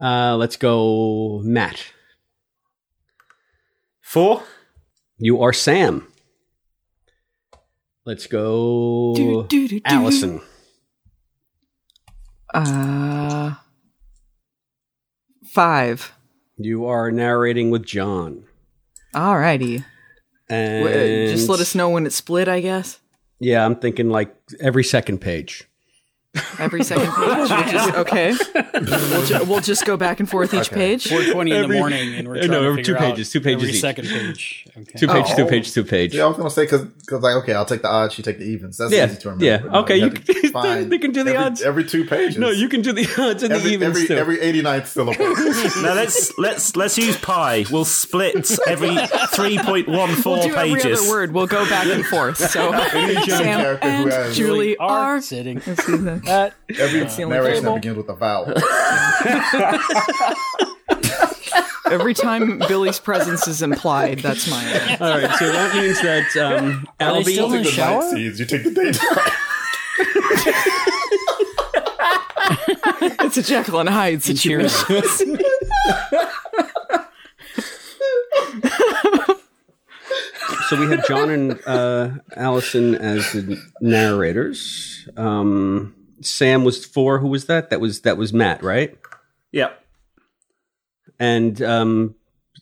Uh, 0.00 0.36
let's 0.36 0.56
go, 0.56 1.40
Matt. 1.44 1.84
Four. 4.00 4.42
You 5.18 5.40
are 5.42 5.52
Sam. 5.52 6.06
Let's 8.04 8.26
go, 8.26 9.12
Do, 9.14 9.46
do, 9.48 9.68
do, 9.68 9.78
do. 9.78 9.80
Allison. 9.84 10.40
Uh, 12.52 13.54
five. 15.44 16.12
You 16.58 16.86
are 16.86 17.10
narrating 17.10 17.70
with 17.70 17.86
John, 17.86 18.44
Alrighty. 19.14 19.84
and 20.50 20.84
W- 20.84 21.28
Just 21.28 21.48
let 21.48 21.60
us 21.60 21.74
know 21.74 21.88
when 21.90 22.04
it's 22.06 22.16
split, 22.16 22.48
I 22.48 22.60
guess. 22.60 22.98
Yeah, 23.40 23.64
I'm 23.64 23.76
thinking 23.76 24.10
like 24.10 24.34
every 24.60 24.84
second 24.84 25.18
page. 25.20 25.64
Every 26.58 26.82
second 26.82 27.06
page. 27.12 27.18
We'll 27.18 27.46
just, 27.46 27.94
okay. 27.94 28.34
We'll, 28.74 29.26
ju- 29.26 29.44
we'll 29.44 29.60
just 29.60 29.84
go 29.84 29.98
back 29.98 30.18
and 30.18 30.28
forth 30.28 30.54
each 30.54 30.70
page. 30.70 31.06
420 31.08 31.50
in 31.50 31.56
Every- 31.56 31.74
the 31.76 31.78
morning, 31.80 32.14
and 32.14 32.26
we're 32.28 32.36
trying 32.38 32.50
no, 32.50 32.62
to 32.62 32.68
every 32.68 32.82
two 32.82 32.94
figure 32.94 33.06
out 33.06 33.10
pages, 33.16 33.30
two 33.30 33.40
pages 33.42 33.62
every 33.62 33.74
each. 33.74 33.80
second 33.80 34.06
page. 34.08 34.66
Okay. 34.74 34.98
Two 34.98 35.08
page, 35.08 35.26
two 35.36 35.42
Oh. 35.42 35.46
page, 35.48 35.72
two 35.74 35.84
page. 35.84 36.14
Yeah, 36.14 36.24
I 36.24 36.26
was 36.28 36.38
gonna 36.38 36.48
say 36.50 36.62
because 36.64 36.86
like 37.10 37.36
okay, 37.42 37.52
I'll 37.52 37.66
take 37.66 37.82
the 37.82 37.88
odds. 37.90 38.16
You 38.16 38.24
take 38.24 38.38
the 38.38 38.46
evens. 38.46 38.78
That's 38.78 38.90
Yeah, 38.92 39.04
easy 39.04 39.16
to 39.20 39.28
remember. 39.28 39.44
yeah. 39.44 39.56
No, 39.58 39.80
Okay, 39.80 39.96
you 39.98 40.04
have 40.04 40.24
to 40.24 40.34
can- 40.40 40.52
find 40.52 40.90
they 40.90 40.98
can 40.98 41.12
do 41.12 41.22
the 41.22 41.32
every, 41.34 41.44
odds. 41.44 41.60
every 41.62 41.84
two 41.84 42.06
pages. 42.06 42.38
No, 42.38 42.48
you 42.48 42.68
can 42.70 42.80
do 42.80 42.92
the 42.92 43.06
odds 43.18 43.42
and 43.42 43.52
the 43.52 43.56
every 43.56 43.72
evens 43.72 43.96
every, 43.96 44.08
too. 44.08 44.16
every 44.16 44.38
89th 44.38 44.86
syllable. 44.86 45.22
Now 45.82 45.94
let's 45.94 46.36
let's 46.38 46.76
let's 46.76 46.96
use 46.96 47.18
pi. 47.18 47.66
We'll 47.70 47.84
split 47.84 48.50
every 48.66 48.96
three 49.34 49.58
point 49.58 49.88
one 49.88 50.10
four 50.14 50.38
We'll 50.38 50.48
do 50.48 50.54
every 50.56 50.80
pages. 50.80 51.00
other 51.00 51.10
word. 51.10 51.32
We'll 51.34 51.46
go 51.46 51.68
back 51.68 51.86
and 51.88 52.04
forth. 52.06 52.38
So 52.38 52.72
Any 52.72 53.14
Sam 53.28 53.42
character 53.44 53.90
who 53.90 53.96
and 54.04 54.10
has 54.12 54.36
Julie 54.36 54.76
are 54.78 55.16
are. 55.16 55.20
sitting 55.20 55.60
Let's 55.66 55.84
see 55.84 55.96
the- 55.96 56.21
at 56.26 56.54
every 56.78 57.00
the 57.00 57.22
only 57.22 57.36
narration 57.36 57.64
that 57.64 57.74
begins 57.74 57.96
with 57.96 58.08
a 58.08 58.14
vowel. 58.14 58.52
Every 61.92 62.14
time 62.14 62.58
Billy's 62.68 62.98
presence 62.98 63.46
is 63.46 63.60
implied, 63.60 64.20
that's 64.20 64.48
mine. 64.48 64.66
All 64.98 65.10
right, 65.10 65.30
so 65.38 65.52
that 65.52 65.74
means 65.74 66.00
that 66.00 66.34
um, 66.38 66.86
Albie. 66.98 67.32
still 67.32 67.52
in 67.52 67.58
the 67.58 67.68
the 67.68 67.70
shower? 67.70 68.00
night 68.00 68.10
seeds. 68.12 68.40
You 68.40 68.46
take 68.46 68.64
the 68.64 68.70
daytime. 68.70 69.18
It's 73.04 73.36
a 73.36 73.42
Jekyll 73.42 73.80
and 73.80 73.88
Hyde 73.88 74.26
and 74.28 74.38
cheering. 74.38 74.68
situation. 74.68 75.38
So 80.68 80.80
we 80.80 80.86
have 80.90 81.06
John 81.06 81.30
and 81.30 81.60
uh, 81.66 82.10
Allison 82.36 82.94
as 82.94 83.32
the 83.32 83.60
narrators. 83.80 85.08
Um, 85.16 85.94
Sam 86.22 86.64
was 86.64 86.84
four. 86.84 87.18
Who 87.18 87.28
was 87.28 87.46
that? 87.46 87.70
That 87.70 87.80
was 87.80 88.00
that 88.02 88.16
was 88.16 88.32
Matt, 88.32 88.62
right? 88.62 88.96
Yep. 89.52 89.78
And 91.18 91.60
um, 91.62 92.14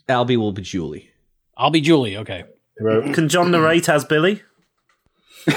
Albie 0.09 0.37
will 0.37 0.53
be 0.53 0.63
Julie. 0.63 1.11
I'll 1.57 1.71
be 1.71 1.81
Julie. 1.81 2.17
Okay. 2.19 2.45
Can 3.13 3.29
John 3.29 3.51
narrate 3.51 3.89
as 3.89 4.05
Billy? 4.05 4.43
Is- 5.47 5.57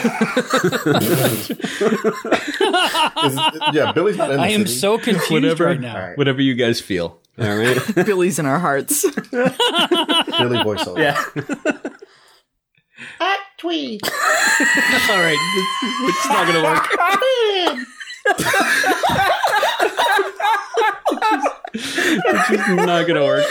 yeah, 3.73 3.91
Billy's 3.93 4.17
not 4.17 4.31
in 4.31 4.37
the 4.37 4.41
I 4.43 4.47
am 4.49 4.61
city. 4.67 4.79
so 4.79 4.97
confused 4.97 5.31
Whatever. 5.31 5.65
right 5.65 5.79
now. 5.79 5.95
All 5.95 6.07
right. 6.09 6.17
Whatever 6.17 6.41
you 6.41 6.53
guys 6.55 6.79
feel. 6.81 7.19
All 7.39 7.57
right. 7.57 7.77
Billy's 8.05 8.39
in 8.39 8.45
our 8.45 8.59
hearts. 8.59 9.01
Billy 9.03 9.49
voiceover. 10.59 10.97
Yeah. 10.99 11.23
All 15.09 15.19
right. 15.19 15.37
It's, 15.55 16.17
it's 16.17 16.27
not 16.27 16.47
gonna 16.47 16.63
work. 16.63 16.87
it's 21.73 22.49
just 22.49 22.69
not 22.69 23.07
gonna 23.07 23.23
work. 23.23 23.45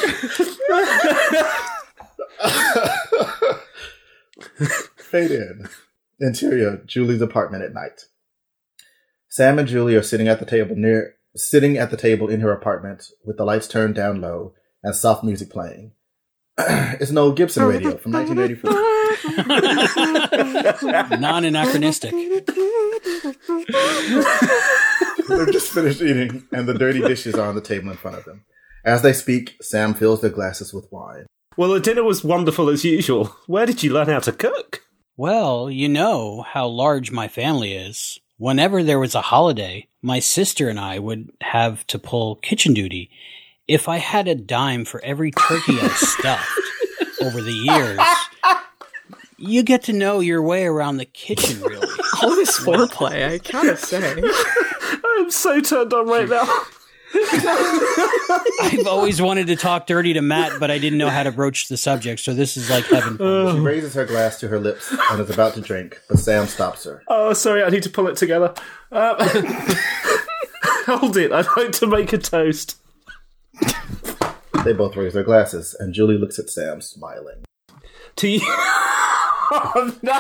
Fade 4.97 5.31
in. 5.31 5.69
Interior, 6.21 6.83
Julie's 6.87 7.21
apartment 7.21 7.65
at 7.65 7.75
night. 7.75 8.07
Sam 9.29 9.59
and 9.59 9.67
Julie 9.67 9.97
are 9.97 10.03
sitting 10.03 10.29
at 10.29 10.39
the 10.39 10.47
table 10.47 10.77
near 10.77 11.17
sitting 11.35 11.79
at 11.79 11.91
the 11.91 11.97
table 11.97 12.29
in 12.29 12.41
her 12.41 12.53
apartment 12.53 13.07
with 13.25 13.39
the 13.39 13.45
lights 13.45 13.67
turned 13.67 13.95
down 13.95 14.21
low 14.21 14.53
and 14.83 14.95
soft 14.95 15.25
music 15.25 15.51
playing. 15.51 15.93
it's 16.59 17.11
an 17.11 17.19
old 17.19 17.37
Gibson 17.37 17.65
radio 17.65 17.97
from 17.97 18.13
1984. 18.13 18.89
Non 21.21 21.45
anachronistic. 21.45 22.11
They're 25.29 25.47
just 25.47 25.73
finished 25.73 26.03
eating, 26.03 26.45
and 26.53 26.69
the 26.69 26.75
dirty 26.79 27.01
dishes 27.01 27.35
are 27.35 27.49
on 27.49 27.55
the 27.55 27.61
table 27.61 27.91
in 27.91 27.97
front 27.97 28.19
of 28.19 28.25
them. 28.25 28.45
As 28.85 29.03
they 29.03 29.13
speak, 29.13 29.57
Sam 29.61 29.95
fills 29.95 30.21
their 30.21 30.31
glasses 30.31 30.73
with 30.75 30.91
wine. 30.91 31.27
Well, 31.57 31.71
the 31.71 31.81
dinner 31.81 32.03
was 32.03 32.25
wonderful 32.25 32.69
as 32.69 32.85
usual. 32.85 33.37
Where 33.47 33.67
did 33.67 33.83
you 33.83 33.93
learn 33.93 34.09
how 34.09 34.21
to 34.21 34.33
cook? 34.33 34.83
Well, 35.17 35.71
you 35.71 35.89
know 35.89 36.43
how 36.43 36.67
large 36.67 37.11
my 37.13 37.29
family 37.29 37.75
is. 37.75 38.19
Whenever 38.39 38.83
there 38.83 38.99
was 38.99 39.15
a 39.15 39.21
holiday, 39.21 39.87
my 40.01 40.19
sister 40.19 40.69
and 40.69 40.81
I 40.81 40.99
would 40.99 41.31
have 41.43 41.87
to 41.89 41.99
pull 41.99 42.37
kitchen 42.37 42.75
duty. 42.75 43.11
If 43.69 43.89
I 43.89 43.99
had 43.99 44.27
a 44.27 44.35
dime 44.35 44.85
for 44.85 45.01
every 45.05 45.31
turkey 45.31 45.79
I 45.81 45.89
stuffed 45.89 46.61
over 47.21 47.41
the 47.41 47.53
years, 47.53 48.01
you 49.43 49.63
get 49.63 49.83
to 49.85 49.93
know 49.93 50.21
your 50.21 50.41
way 50.41 50.65
around 50.65 50.99
the 50.99 51.05
kitchen, 51.05 51.61
really. 51.63 51.87
All 52.23 52.31
this 52.31 52.59
foreplay, 52.59 53.29
I 53.29 53.39
gotta 53.39 53.77
say. 53.77 54.23
I'm 55.05 55.31
so 55.31 55.61
turned 55.61 55.93
on 55.93 56.07
right 56.07 56.29
now. 56.29 56.47
I've 58.63 58.87
always 58.87 59.21
wanted 59.21 59.49
to 59.49 59.57
talk 59.57 59.87
dirty 59.87 60.15
to 60.15 60.23
Matt, 60.23 60.59
but 60.59 60.71
I 60.71 60.79
didn't 60.79 60.99
know 60.99 61.11
how 61.11 61.25
to 61.25 61.33
broach 61.33 61.69
the 61.69 61.77
subject, 61.77 62.21
so 62.21 62.33
this 62.33 62.57
is 62.57 62.71
like 62.71 62.87
heaven. 62.87 63.19
She 63.19 63.61
raises 63.61 63.93
her 63.95 64.07
glass 64.07 64.41
to 64.41 64.49
her 64.49 64.59
lips 64.59 64.91
and 65.11 65.21
is 65.21 65.29
about 65.29 65.55
to 65.55 65.61
drink, 65.61 66.01
but 66.09 66.19
Sam 66.19 66.47
stops 66.47 66.85
her. 66.85 67.03
Oh, 67.09 67.35
sorry, 67.35 67.65
I 67.65 67.69
need 67.69 67.83
to 67.83 67.91
pull 67.91 68.07
it 68.07 68.17
together. 68.17 68.55
Uh, 68.91 69.23
hold 70.87 71.19
it, 71.19 71.33
I'd 71.33 71.47
like 71.57 71.73
to 71.73 71.87
make 71.87 72.15
a 72.15 72.19
toast. 72.19 72.79
They 74.65 74.73
both 74.73 74.97
raise 74.97 75.13
their 75.13 75.25
glasses, 75.25 75.77
and 75.79 75.93
Julie 75.93 76.17
looks 76.17 76.39
at 76.39 76.49
Sam, 76.49 76.81
smiling. 76.81 77.45
To 78.17 78.29
you. 78.29 78.41
Oh, 79.55 79.95
no, 80.03 80.19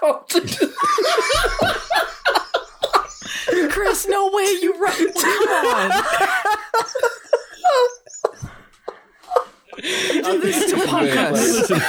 God. 0.00 0.26
Chris, 3.70 4.08
no 4.08 4.30
way, 4.32 4.58
you 4.60 4.74
right. 4.78 5.14
Come 5.14 5.48
on. 5.68 5.90
Do 10.22 10.40
this 10.40 10.70
to 10.70 10.76
punk 10.86 11.16
us. 11.16 11.70
Listen, 11.70 11.80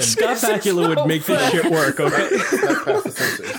Scott 0.00 0.36
Bakula 0.36 0.88
would 0.94 1.06
make 1.06 1.24
this 1.24 1.50
shit 1.50 1.64
work, 1.70 1.98
okay? 2.00 2.28
Not 2.36 2.84
past 2.84 3.04
the 3.04 3.10
censors. 3.10 3.52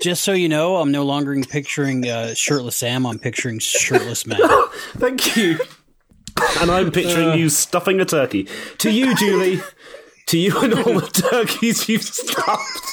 Just 0.00 0.22
so 0.22 0.32
you 0.32 0.48
know, 0.48 0.76
I'm 0.76 0.92
no 0.92 1.04
longer 1.04 1.34
picturing 1.42 2.08
uh, 2.08 2.32
shirtless 2.34 2.76
Sam. 2.76 3.04
I'm 3.04 3.18
picturing 3.18 3.58
shirtless 3.58 4.26
Matt. 4.26 4.40
Thank 4.96 5.36
you. 5.36 5.58
And 6.60 6.70
I'm 6.70 6.90
picturing 6.90 7.38
you 7.38 7.48
stuffing 7.48 8.00
a 8.00 8.04
turkey. 8.04 8.48
To 8.78 8.90
you, 8.90 9.14
Julie. 9.16 9.60
To 10.26 10.38
you 10.38 10.58
and 10.60 10.74
all 10.74 11.00
the 11.00 11.26
turkeys 11.30 11.88
you've 11.88 12.02
stuffed. 12.02 12.84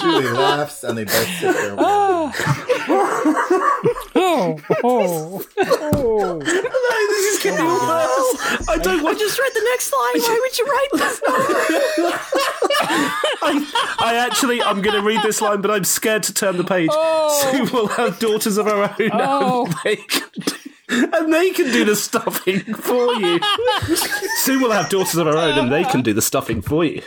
Julie 0.00 0.30
laughs, 0.30 0.84
and 0.84 0.96
they 0.98 1.04
both 1.04 1.28
sit 1.38 1.54
there. 1.54 1.76
Oh, 4.34 4.58
oh, 4.82 6.38
this 6.38 7.34
is 7.34 7.42
getting 7.42 7.66
oh. 7.68 7.86
worse. 7.86 8.68
I 8.68 8.78
don't 8.78 9.04
I 9.04 9.12
just 9.14 9.38
read 9.38 9.52
the 9.52 9.62
next 9.70 9.92
line. 9.92 10.22
Why 10.22 10.40
would 10.40 10.58
you 10.58 10.66
write 10.66 10.88
this? 10.94 11.20
I 14.00 14.16
actually, 14.16 14.62
I'm 14.62 14.80
going 14.80 14.96
to 14.96 15.02
read 15.02 15.22
this 15.22 15.42
line, 15.42 15.60
but 15.60 15.70
I'm 15.70 15.84
scared 15.84 16.22
to 16.24 16.34
turn 16.34 16.56
the 16.56 16.64
page. 16.64 16.90
Sue 16.90 17.64
will 17.76 17.88
have 17.88 18.18
daughters 18.18 18.56
of 18.56 18.66
her 18.66 18.84
own, 18.84 19.10
and, 19.10 19.74
they 19.84 19.96
can 19.96 20.28
do, 20.40 20.54
and 21.12 21.32
they 21.32 21.50
can 21.50 21.66
do 21.66 21.84
the 21.84 21.96
stuffing 21.96 22.60
for 22.74 23.14
you. 23.14 23.38
Sue 24.44 24.60
will 24.60 24.72
have 24.72 24.88
daughters 24.88 25.16
of 25.16 25.26
her 25.26 25.36
own, 25.36 25.58
and 25.58 25.70
they 25.70 25.84
can 25.84 26.00
do 26.02 26.14
the 26.14 26.22
stuffing 26.22 26.62
for 26.62 26.84
you. 26.84 27.02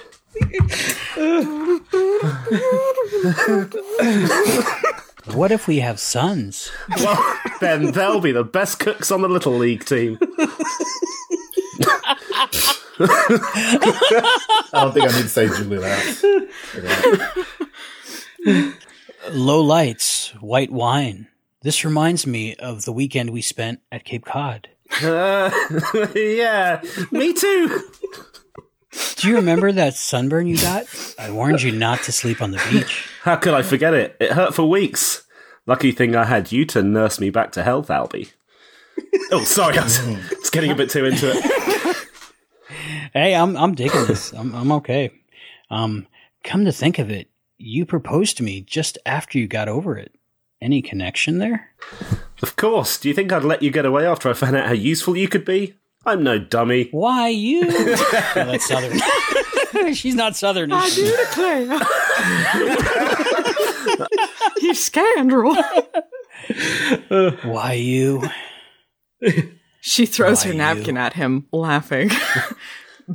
What 5.34 5.52
if 5.52 5.68
we 5.68 5.80
have 5.80 6.00
sons? 6.00 6.72
Well, 6.98 7.40
then 7.60 7.92
they'll 7.92 8.22
be 8.22 8.32
the 8.32 8.44
best 8.44 8.80
cooks 8.80 9.12
on 9.12 9.22
the 9.22 9.28
little 9.30 9.54
league 9.54 9.86
team. 9.86 10.18
I 13.00 14.70
don't 14.74 14.94
think 14.94 15.06
I 15.10 15.16
need 15.16 15.24
to 15.24 15.30
say 15.30 15.48
Julie 15.48 15.78
laughs. 15.80 16.24
Low 19.32 19.62
lights, 19.62 20.30
white 20.40 20.72
wine. 20.72 21.28
This 21.62 21.84
reminds 21.84 22.28
me 22.28 22.56
of 22.56 22.86
the 22.86 22.92
weekend 22.92 23.32
we 23.32 23.42
spent 23.42 23.80
at 23.92 24.04
Cape 24.06 24.26
Cod. 24.26 24.70
Uh, 25.02 25.50
yeah, 26.16 26.82
me 27.12 27.34
too. 27.34 27.82
Do 29.18 29.28
you 29.28 29.36
remember 29.36 29.72
that 29.72 29.96
sunburn 29.96 30.48
you 30.48 30.58
got? 30.58 30.86
I 31.18 31.32
warned 31.32 31.62
you 31.62 31.72
not 31.72 32.04
to 32.04 32.12
sleep 32.12 32.42
on 32.42 32.52
the 32.52 32.64
beach. 32.72 33.08
How 33.24 33.36
could 33.36 33.54
I 33.54 33.62
forget 33.62 33.94
it? 33.94 34.16
It 34.20 34.32
hurt 34.32 34.54
for 34.54 34.70
weeks. 34.70 35.26
Lucky 35.66 35.92
thing 35.92 36.16
I 36.16 36.26
had 36.26 36.52
you 36.52 36.66
to 36.66 36.84
nurse 36.84 37.20
me 37.20 37.30
back 37.30 37.52
to 37.54 37.64
health, 37.64 37.88
Albie. 37.88 38.34
oh, 39.32 39.44
sorry, 39.44 39.78
I 39.78 39.84
was, 39.84 40.00
was 40.40 40.50
getting 40.50 40.72
a 40.72 40.76
bit 40.76 40.90
too 40.90 41.06
into 41.06 41.32
it. 41.34 41.66
Hey, 43.14 43.34
I'm 43.34 43.56
I'm 43.56 43.76
digging 43.76 44.06
this. 44.08 44.34
I'm 44.34 44.54
I'm 44.54 44.72
okay. 44.74 45.10
Um, 45.70 46.06
come 46.44 46.66
to 46.66 46.72
think 46.74 47.00
of 47.00 47.10
it, 47.10 47.30
you 47.58 47.86
proposed 47.86 48.36
to 48.38 48.44
me 48.44 48.60
just 48.62 48.98
after 49.06 49.40
you 49.40 49.48
got 49.48 49.70
over 49.70 49.98
it. 49.98 50.14
Any 50.62 50.82
connection 50.82 51.38
there? 51.38 51.70
Of 52.42 52.58
course. 52.58 52.98
Do 52.98 53.08
you 53.08 53.16
think 53.16 53.32
I'd 53.32 53.44
let 53.46 53.62
you 53.62 53.72
get 53.72 53.86
away 53.86 54.06
after 54.06 54.30
I 54.30 54.34
found 54.34 54.58
out 54.58 54.68
how 54.68 54.74
useful 54.74 55.16
you 55.16 55.30
could 55.30 55.46
be? 55.46 55.76
I'm 56.06 56.24
no 56.24 56.38
dummy. 56.40 56.90
Why 56.92 57.30
you? 57.30 57.64
Oh, 58.38 58.44
that's 58.46 58.68
southern. 58.68 59.00
She's 59.94 60.16
not 60.16 60.36
southern. 60.36 60.72
is 60.72 60.94
she? 60.94 61.04
you 64.62 64.74
scoundrel. 64.74 65.56
Why 67.44 67.74
you? 67.74 68.24
She 69.82 70.06
throws 70.06 70.44
Why 70.44 70.52
her 70.52 70.58
napkin 70.58 70.98
at 70.98 71.14
him, 71.14 71.48
laughing. 71.52 72.10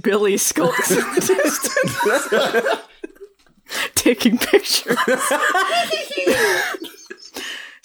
Billy 0.02 0.36
skulks 0.36 0.90
in 0.90 0.98
the 1.14 1.20
distance, 1.20 2.80
taking 3.94 4.38
pictures. 4.38 4.96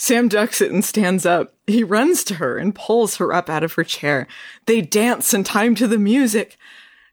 Sam 0.06 0.28
ducks 0.28 0.62
it 0.62 0.72
and 0.72 0.86
stands 0.86 1.26
up. 1.26 1.56
He 1.66 1.84
runs 1.84 2.24
to 2.26 2.36
her 2.36 2.60
and 2.60 2.76
pulls 2.76 3.16
her 3.16 3.34
up 3.34 3.50
out 3.50 3.64
of 3.64 3.74
her 3.74 3.84
chair. 3.84 4.28
They 4.68 4.80
dance 4.80 5.34
in 5.34 5.44
time 5.44 5.74
to 5.74 5.88
the 5.88 5.98
music. 5.98 6.58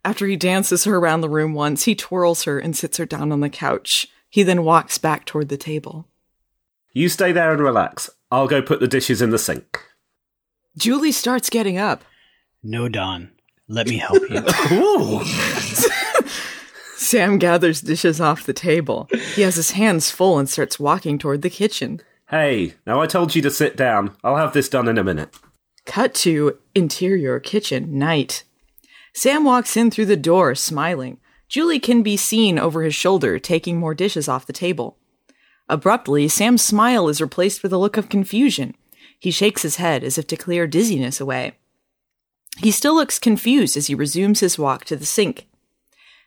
After 0.05 0.27
he 0.27 0.37
dances 0.37 0.85
her 0.85 0.99
around 0.99 1.23
the 1.23 1.31
room 1.31 1.55
once, 1.55 1.85
he 1.85 1.95
twirls 1.95 2.43
her 2.43 2.59
and 2.59 2.77
sits 2.77 2.99
her 2.99 3.07
down 3.07 3.33
on 3.33 3.41
the 3.41 3.49
couch. 3.49 4.09
He 4.29 4.43
then 4.43 4.63
walks 4.63 4.99
back 4.99 5.25
toward 5.25 5.49
the 5.49 5.57
table. 5.57 6.07
You 6.93 7.09
stay 7.09 7.33
there 7.33 7.51
and 7.53 7.63
relax. 7.63 8.11
I'll 8.31 8.47
go 8.47 8.61
put 8.61 8.81
the 8.81 8.87
dishes 8.89 9.23
in 9.23 9.31
the 9.31 9.39
sink. 9.39 9.81
Julie 10.77 11.13
starts 11.13 11.49
getting 11.49 11.79
up. 11.79 12.05
No, 12.63 12.91
Don. 12.91 13.31
Let 13.69 13.89
me 13.89 13.97
help 13.97 14.21
you. 14.29 14.45
Ooh. 14.77 15.25
Sam 16.99 17.39
gathers 17.39 17.81
dishes 17.81 18.21
off 18.21 18.45
the 18.45 18.53
table. 18.53 19.09
He 19.35 19.41
has 19.41 19.55
his 19.55 19.71
hands 19.71 20.11
full 20.11 20.39
and 20.39 20.47
starts 20.47 20.79
walking 20.79 21.19
toward 21.19 21.41
the 21.41 21.49
kitchen. 21.49 22.03
Hey, 22.33 22.77
now 22.87 22.99
I 22.99 23.07
told 23.07 23.35
you 23.35 23.43
to 23.43 23.51
sit 23.51 23.77
down. 23.77 24.17
I'll 24.25 24.39
have 24.39 24.55
this 24.55 24.71
done 24.71 24.89
in 24.89 24.97
a 24.97 25.05
minute. 25.05 25.37
Cut 25.85 26.15
to 26.15 26.57
interior 26.75 27.39
kitchen, 27.39 27.99
night. 27.99 28.45
Sam 29.13 29.45
walks 29.45 29.77
in 29.77 29.91
through 29.91 30.07
the 30.07 30.17
door, 30.17 30.55
smiling. 30.55 31.19
Julie 31.47 31.79
can 31.79 32.03
be 32.03 32.17
seen 32.17 32.59
over 32.59 32.85
his 32.85 32.95
shoulder, 32.95 33.39
taking 33.39 33.79
more 33.79 33.95
dishes 33.95 34.29
off 34.29 34.47
the 34.47 34.55
table. 34.55 34.97
Abruptly, 35.69 36.27
Sam's 36.27 36.63
smile 36.63 37.11
is 37.11 37.21
replaced 37.21 37.63
with 37.63 37.71
a 37.71 37.77
look 37.77 37.99
of 37.99 38.09
confusion. 38.09 38.75
He 39.19 39.31
shakes 39.31 39.61
his 39.61 39.77
head 39.77 40.03
as 40.03 40.17
if 40.17 40.27
to 40.29 40.37
clear 40.37 40.67
dizziness 40.67 41.21
away. 41.21 41.59
He 42.57 42.71
still 42.71 42.95
looks 42.95 43.19
confused 43.19 43.77
as 43.77 43.89
he 43.89 43.95
resumes 43.95 44.41
his 44.41 44.59
walk 44.59 44.87
to 44.87 44.97
the 44.97 45.05
sink. 45.05 45.49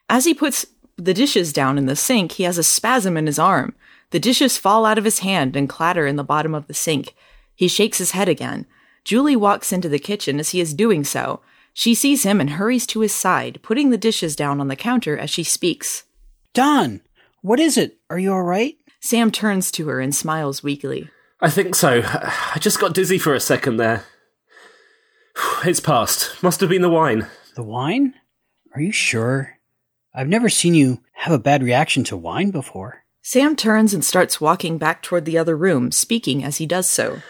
As 0.08 0.26
he 0.26 0.36
puts 0.36 0.68
the 0.98 1.16
dishes 1.16 1.52
down 1.52 1.80
in 1.80 1.88
the 1.88 1.96
sink, 1.96 2.34
he 2.34 2.44
has 2.44 2.60
a 2.60 2.64
spasm 2.64 3.18
in 3.18 3.26
his 3.26 3.40
arm. 3.40 3.74
The 4.12 4.20
dishes 4.20 4.58
fall 4.58 4.86
out 4.86 4.98
of 4.98 5.06
his 5.06 5.20
hand 5.20 5.56
and 5.56 5.70
clatter 5.70 6.06
in 6.06 6.16
the 6.16 6.24
bottom 6.24 6.54
of 6.54 6.68
the 6.68 6.74
sink. 6.74 7.16
He 7.56 7.68
shakes 7.68 7.98
his 7.98 8.12
head 8.12 8.30
again. 8.30 8.66
Julie 9.04 9.36
walks 9.36 9.72
into 9.72 9.90
the 9.90 10.00
kitchen 10.00 10.40
as 10.40 10.50
he 10.50 10.60
is 10.60 10.74
doing 10.74 11.04
so. 11.04 11.42
She 11.74 11.94
sees 11.94 12.24
him 12.24 12.40
and 12.40 12.52
hurries 12.52 12.88
to 12.88 13.02
his 13.02 13.14
side, 13.14 13.60
putting 13.62 13.90
the 13.90 13.98
dishes 13.98 14.36
down 14.36 14.62
on 14.62 14.68
the 14.68 14.76
counter 14.76 15.18
as 15.18 15.30
she 15.30 15.44
speaks. 15.44 16.04
Don, 16.54 17.02
what 17.42 17.60
is 17.60 17.78
it? 17.78 17.98
Are 18.10 18.18
you 18.18 18.32
all 18.32 18.44
right? 18.44 18.76
Sam 19.02 19.30
turns 19.30 19.72
to 19.74 19.88
her 19.88 20.00
and 20.00 20.16
smiles 20.16 20.64
weakly. 20.64 21.10
I 21.42 21.50
think 21.50 21.76
so. 21.76 22.02
I 22.04 22.58
just 22.60 22.80
got 22.80 22.94
dizzy 22.94 23.18
for 23.18 23.34
a 23.34 23.40
second 23.40 23.78
there. 23.78 24.06
It's 25.66 25.80
past. 25.80 26.42
Must 26.42 26.60
have 26.62 26.70
been 26.70 26.82
the 26.82 26.90
wine. 26.90 27.28
The 27.56 27.64
wine? 27.64 28.14
Are 28.74 28.82
you 28.82 28.92
sure? 28.92 29.58
I've 30.14 30.28
never 30.28 30.48
seen 30.48 30.76
you 30.76 31.02
have 31.14 31.34
a 31.34 31.40
bad 31.40 31.62
reaction 31.62 32.04
to 32.06 32.18
wine 32.18 32.52
before. 32.52 33.04
Sam 33.28 33.56
turns 33.56 33.92
and 33.92 34.06
starts 34.06 34.40
walking 34.40 34.78
back 34.78 35.02
toward 35.02 35.26
the 35.26 35.36
other 35.36 35.58
room, 35.58 35.92
speaking 35.92 36.44
as 36.44 36.58
he 36.58 36.68
does 36.68 36.88
so. 36.88 37.24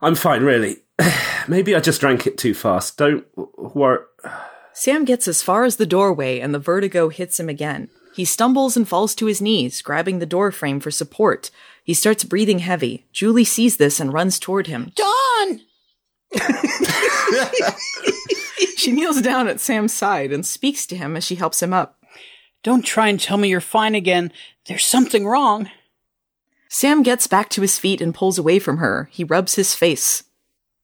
I'm 0.00 0.14
fine, 0.14 0.42
really. 0.42 0.78
Maybe 1.48 1.74
I 1.74 1.80
just 1.80 2.00
drank 2.00 2.26
it 2.26 2.38
too 2.38 2.54
fast. 2.54 2.96
Don't 2.96 3.26
worry. 3.36 3.98
Sam 4.72 5.04
gets 5.04 5.28
as 5.28 5.42
far 5.42 5.64
as 5.64 5.76
the 5.76 5.84
doorway 5.84 6.40
and 6.40 6.54
the 6.54 6.58
vertigo 6.58 7.10
hits 7.10 7.38
him 7.38 7.50
again. 7.50 7.90
He 8.14 8.24
stumbles 8.24 8.74
and 8.74 8.88
falls 8.88 9.14
to 9.16 9.26
his 9.26 9.42
knees, 9.42 9.82
grabbing 9.82 10.18
the 10.18 10.24
door 10.24 10.50
frame 10.50 10.80
for 10.80 10.90
support. 10.90 11.50
He 11.84 11.92
starts 11.92 12.24
breathing 12.24 12.60
heavy. 12.60 13.04
Julie 13.12 13.44
sees 13.44 13.76
this 13.76 14.00
and 14.00 14.14
runs 14.14 14.38
toward 14.38 14.66
him. 14.66 14.92
Don! 14.94 15.60
She 18.84 18.92
kneels 18.92 19.22
down 19.22 19.48
at 19.48 19.60
Sam's 19.60 19.94
side 19.94 20.30
and 20.30 20.44
speaks 20.44 20.84
to 20.86 20.96
him 20.96 21.16
as 21.16 21.24
she 21.24 21.36
helps 21.36 21.62
him 21.62 21.72
up. 21.72 22.03
Don't 22.64 22.82
try 22.82 23.08
and 23.08 23.20
tell 23.20 23.36
me 23.36 23.50
you're 23.50 23.60
fine 23.60 23.94
again. 23.94 24.32
There's 24.66 24.86
something 24.86 25.26
wrong. 25.26 25.70
Sam 26.70 27.02
gets 27.02 27.26
back 27.26 27.50
to 27.50 27.60
his 27.60 27.78
feet 27.78 28.00
and 28.00 28.14
pulls 28.14 28.38
away 28.38 28.58
from 28.58 28.78
her. 28.78 29.08
He 29.12 29.22
rubs 29.22 29.54
his 29.54 29.74
face. 29.74 30.24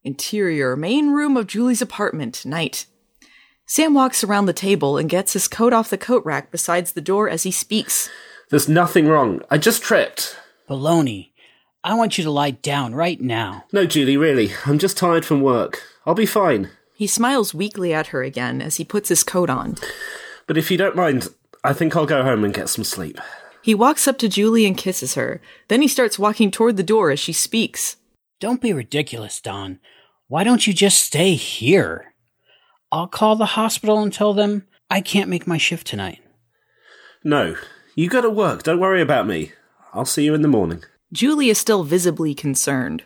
Interior, 0.03 0.75
main 0.75 1.09
room 1.09 1.35
of 1.35 1.47
Julie's 1.47 1.81
apartment, 1.81 2.45
night. 2.45 2.85
Sam 3.65 3.95
walks 3.95 4.23
around 4.23 4.45
the 4.45 4.53
table 4.53 4.97
and 4.97 5.09
gets 5.09 5.33
his 5.33 5.47
coat 5.47 5.73
off 5.73 5.89
the 5.89 5.97
coat 5.97 6.23
rack 6.23 6.51
beside 6.51 6.85
the 6.85 7.01
door 7.01 7.27
as 7.27 7.43
he 7.43 7.51
speaks. 7.51 8.09
There's 8.49 8.69
nothing 8.69 9.07
wrong. 9.07 9.41
I 9.49 9.57
just 9.57 9.81
tripped. 9.81 10.37
Baloney. 10.69 11.31
I 11.83 11.95
want 11.95 12.17
you 12.17 12.23
to 12.25 12.31
lie 12.31 12.51
down 12.51 12.93
right 12.93 13.19
now. 13.19 13.65
No, 13.73 13.87
Julie, 13.87 14.17
really. 14.17 14.51
I'm 14.67 14.77
just 14.77 14.97
tired 14.97 15.25
from 15.25 15.41
work. 15.41 15.81
I'll 16.05 16.13
be 16.13 16.27
fine. 16.27 16.69
He 16.93 17.07
smiles 17.07 17.55
weakly 17.55 17.91
at 17.91 18.07
her 18.07 18.21
again 18.21 18.61
as 18.61 18.75
he 18.75 18.85
puts 18.85 19.09
his 19.09 19.23
coat 19.23 19.49
on. 19.49 19.77
But 20.45 20.57
if 20.57 20.69
you 20.69 20.77
don't 20.77 20.95
mind, 20.95 21.29
I 21.63 21.73
think 21.73 21.95
I'll 21.95 22.05
go 22.05 22.23
home 22.23 22.43
and 22.43 22.53
get 22.53 22.69
some 22.69 22.83
sleep. 22.83 23.19
He 23.61 23.75
walks 23.75 24.07
up 24.07 24.17
to 24.19 24.29
Julie 24.29 24.65
and 24.65 24.75
kisses 24.75 25.13
her. 25.15 25.39
Then 25.67 25.81
he 25.81 25.87
starts 25.87 26.17
walking 26.17 26.49
toward 26.49 26.77
the 26.77 26.83
door 26.83 27.11
as 27.11 27.19
she 27.19 27.33
speaks. 27.33 27.97
Don't 28.39 28.61
be 28.61 28.73
ridiculous, 28.73 29.39
Don. 29.39 29.79
Why 30.27 30.43
don't 30.43 30.65
you 30.65 30.73
just 30.73 31.03
stay 31.03 31.35
here? 31.35 32.13
I'll 32.91 33.07
call 33.07 33.35
the 33.35 33.45
hospital 33.45 33.99
and 33.99 34.11
tell 34.11 34.33
them 34.33 34.65
I 34.89 35.01
can't 35.01 35.29
make 35.29 35.45
my 35.45 35.57
shift 35.57 35.85
tonight. 35.85 36.19
No, 37.23 37.55
you 37.95 38.09
go 38.09 38.21
to 38.21 38.29
work. 38.29 38.63
Don't 38.63 38.79
worry 38.79 39.01
about 39.01 39.27
me. 39.27 39.51
I'll 39.93 40.05
see 40.05 40.23
you 40.23 40.33
in 40.33 40.41
the 40.41 40.47
morning. 40.47 40.83
Julie 41.13 41.49
is 41.49 41.59
still 41.59 41.83
visibly 41.83 42.33
concerned. 42.33 43.03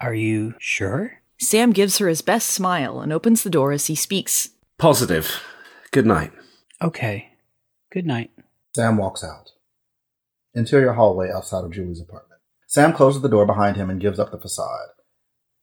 Are 0.00 0.14
you 0.14 0.54
sure? 0.58 1.22
Sam 1.40 1.72
gives 1.72 1.98
her 1.98 2.08
his 2.08 2.20
best 2.20 2.50
smile 2.50 3.00
and 3.00 3.12
opens 3.12 3.42
the 3.42 3.50
door 3.50 3.72
as 3.72 3.86
he 3.86 3.94
speaks. 3.94 4.50
Positive. 4.76 5.40
Good 5.92 6.06
night. 6.06 6.32
Okay. 6.82 7.30
Good 7.94 8.06
night. 8.06 8.32
Sam 8.74 8.96
walks 8.96 9.22
out. 9.22 9.52
Interior 10.52 10.94
hallway 10.94 11.30
outside 11.30 11.62
of 11.62 11.70
Julie's 11.70 12.00
apartment. 12.00 12.40
Sam 12.66 12.92
closes 12.92 13.22
the 13.22 13.28
door 13.28 13.46
behind 13.46 13.76
him 13.76 13.88
and 13.88 14.00
gives 14.00 14.18
up 14.18 14.32
the 14.32 14.40
facade. 14.40 14.88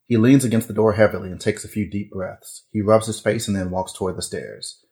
He 0.06 0.16
leans 0.16 0.42
against 0.42 0.66
the 0.66 0.72
door 0.72 0.94
heavily 0.94 1.30
and 1.30 1.38
takes 1.38 1.62
a 1.62 1.68
few 1.68 1.90
deep 1.90 2.10
breaths. 2.10 2.64
He 2.72 2.80
rubs 2.80 3.06
his 3.06 3.20
face 3.20 3.48
and 3.48 3.54
then 3.54 3.70
walks 3.70 3.92
toward 3.92 4.16
the 4.16 4.22
stairs. 4.22 4.82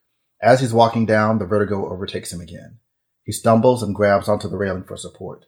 As 0.42 0.60
he's 0.60 0.74
walking 0.74 1.06
down, 1.06 1.38
the 1.38 1.46
vertigo 1.46 1.90
overtakes 1.90 2.30
him 2.30 2.42
again. 2.42 2.76
He 3.24 3.32
stumbles 3.32 3.82
and 3.82 3.94
grabs 3.94 4.28
onto 4.28 4.46
the 4.46 4.58
railing 4.58 4.84
for 4.84 4.98
support. 4.98 5.46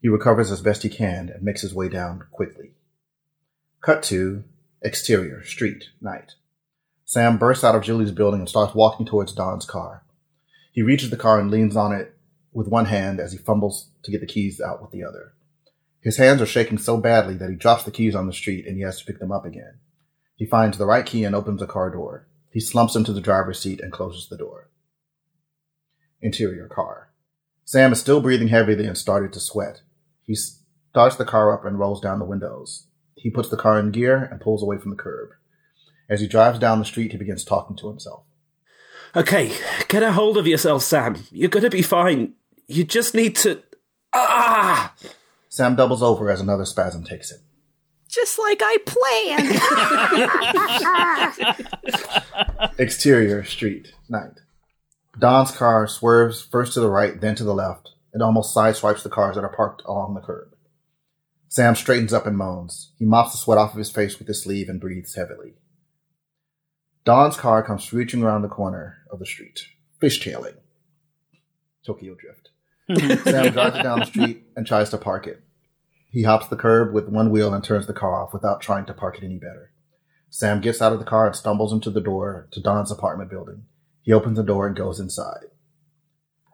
He 0.00 0.08
recovers 0.08 0.52
as 0.52 0.62
best 0.62 0.84
he 0.84 0.88
can 0.88 1.30
and 1.30 1.42
makes 1.42 1.62
his 1.62 1.74
way 1.74 1.88
down 1.88 2.22
quickly. 2.30 2.74
Cut 3.80 4.04
to 4.04 4.44
exterior, 4.82 5.42
street, 5.44 5.86
night. 6.00 6.34
Sam 7.04 7.38
bursts 7.38 7.64
out 7.64 7.74
of 7.74 7.82
Julie's 7.82 8.12
building 8.12 8.38
and 8.38 8.48
starts 8.48 8.76
walking 8.76 9.04
towards 9.04 9.32
Don's 9.32 9.66
car. 9.66 10.03
He 10.74 10.82
reaches 10.82 11.10
the 11.10 11.16
car 11.16 11.38
and 11.38 11.52
leans 11.52 11.76
on 11.76 11.92
it 11.92 12.16
with 12.52 12.66
one 12.66 12.86
hand 12.86 13.20
as 13.20 13.30
he 13.30 13.38
fumbles 13.38 13.90
to 14.02 14.10
get 14.10 14.20
the 14.20 14.26
keys 14.26 14.60
out 14.60 14.82
with 14.82 14.90
the 14.90 15.04
other. 15.04 15.32
His 16.00 16.16
hands 16.16 16.42
are 16.42 16.46
shaking 16.46 16.78
so 16.78 16.96
badly 16.96 17.34
that 17.34 17.48
he 17.48 17.54
drops 17.54 17.84
the 17.84 17.92
keys 17.92 18.16
on 18.16 18.26
the 18.26 18.32
street 18.32 18.66
and 18.66 18.76
he 18.76 18.82
has 18.82 18.98
to 18.98 19.04
pick 19.04 19.20
them 19.20 19.30
up 19.30 19.46
again. 19.46 19.78
He 20.34 20.44
finds 20.44 20.76
the 20.76 20.84
right 20.84 21.06
key 21.06 21.22
and 21.22 21.32
opens 21.32 21.60
the 21.60 21.68
car 21.68 21.90
door. 21.90 22.26
He 22.50 22.58
slumps 22.58 22.96
into 22.96 23.12
the 23.12 23.20
driver's 23.20 23.60
seat 23.60 23.80
and 23.80 23.92
closes 23.92 24.28
the 24.28 24.36
door. 24.36 24.68
Interior 26.20 26.66
car. 26.66 27.12
Sam 27.64 27.92
is 27.92 28.00
still 28.00 28.20
breathing 28.20 28.48
heavily 28.48 28.84
and 28.84 28.98
started 28.98 29.32
to 29.34 29.40
sweat. 29.40 29.82
He 30.24 30.34
starts 30.34 31.14
the 31.14 31.24
car 31.24 31.54
up 31.54 31.64
and 31.64 31.78
rolls 31.78 32.00
down 32.00 32.18
the 32.18 32.24
windows. 32.24 32.88
He 33.14 33.30
puts 33.30 33.48
the 33.48 33.56
car 33.56 33.78
in 33.78 33.92
gear 33.92 34.24
and 34.24 34.40
pulls 34.40 34.62
away 34.62 34.78
from 34.78 34.90
the 34.90 34.96
curb. 34.96 35.30
As 36.10 36.20
he 36.20 36.26
drives 36.26 36.58
down 36.58 36.80
the 36.80 36.84
street, 36.84 37.12
he 37.12 37.16
begins 37.16 37.44
talking 37.44 37.76
to 37.76 37.88
himself. 37.88 38.24
Okay, 39.16 39.52
get 39.88 40.02
a 40.02 40.12
hold 40.12 40.36
of 40.36 40.46
yourself, 40.46 40.82
Sam. 40.82 41.16
You're 41.30 41.48
gonna 41.48 41.70
be 41.70 41.82
fine. 41.82 42.34
You 42.66 42.84
just 42.84 43.14
need 43.14 43.36
to. 43.36 43.62
Ah! 44.12 44.94
Sam 45.48 45.76
doubles 45.76 46.02
over 46.02 46.30
as 46.30 46.40
another 46.40 46.64
spasm 46.64 47.04
takes 47.04 47.30
him. 47.30 47.38
Just 48.08 48.38
like 48.38 48.60
I 48.62 48.76
planned. 48.86 49.50
Exterior, 52.78 53.44
street, 53.44 53.92
night. 54.08 54.40
Don's 55.18 55.52
car 55.52 55.86
swerves 55.86 56.42
first 56.42 56.74
to 56.74 56.80
the 56.80 56.90
right, 56.90 57.20
then 57.20 57.34
to 57.36 57.44
the 57.44 57.54
left, 57.54 57.90
and 58.12 58.22
almost 58.22 58.54
sideswipes 58.54 59.02
the 59.02 59.10
cars 59.10 59.36
that 59.36 59.44
are 59.44 59.54
parked 59.54 59.82
along 59.86 60.14
the 60.14 60.20
curb. 60.20 60.48
Sam 61.48 61.76
straightens 61.76 62.12
up 62.12 62.26
and 62.26 62.36
moans. 62.36 62.92
He 62.98 63.04
mops 63.04 63.32
the 63.32 63.38
sweat 63.38 63.58
off 63.58 63.72
of 63.72 63.78
his 63.78 63.90
face 63.90 64.18
with 64.18 64.26
his 64.26 64.42
sleeve 64.42 64.68
and 64.68 64.80
breathes 64.80 65.14
heavily. 65.14 65.54
Don's 67.04 67.36
car 67.36 67.62
comes 67.62 67.92
reaching 67.92 68.22
around 68.22 68.42
the 68.42 68.48
corner 68.48 68.98
of 69.10 69.18
the 69.18 69.26
street, 69.26 69.66
fishtailing. 70.00 70.56
Tokyo 71.84 72.14
Drift. 72.14 72.50
Sam 73.24 73.52
drives 73.52 73.76
it 73.76 73.82
down 73.82 74.00
the 74.00 74.06
street 74.06 74.44
and 74.56 74.66
tries 74.66 74.88
to 74.90 74.98
park 74.98 75.26
it. 75.26 75.42
He 76.10 76.22
hops 76.22 76.48
the 76.48 76.56
curb 76.56 76.94
with 76.94 77.08
one 77.08 77.30
wheel 77.30 77.52
and 77.52 77.62
turns 77.62 77.86
the 77.86 77.92
car 77.92 78.14
off 78.14 78.32
without 78.32 78.62
trying 78.62 78.86
to 78.86 78.94
park 78.94 79.18
it 79.18 79.24
any 79.24 79.36
better. 79.36 79.72
Sam 80.30 80.60
gets 80.60 80.80
out 80.80 80.92
of 80.92 80.98
the 80.98 81.04
car 81.04 81.26
and 81.26 81.36
stumbles 81.36 81.72
into 81.72 81.90
the 81.90 82.00
door 82.00 82.48
to 82.52 82.60
Don's 82.60 82.90
apartment 82.90 83.30
building. 83.30 83.64
He 84.00 84.12
opens 84.12 84.36
the 84.36 84.42
door 84.42 84.66
and 84.66 84.74
goes 84.74 84.98
inside. 84.98 85.46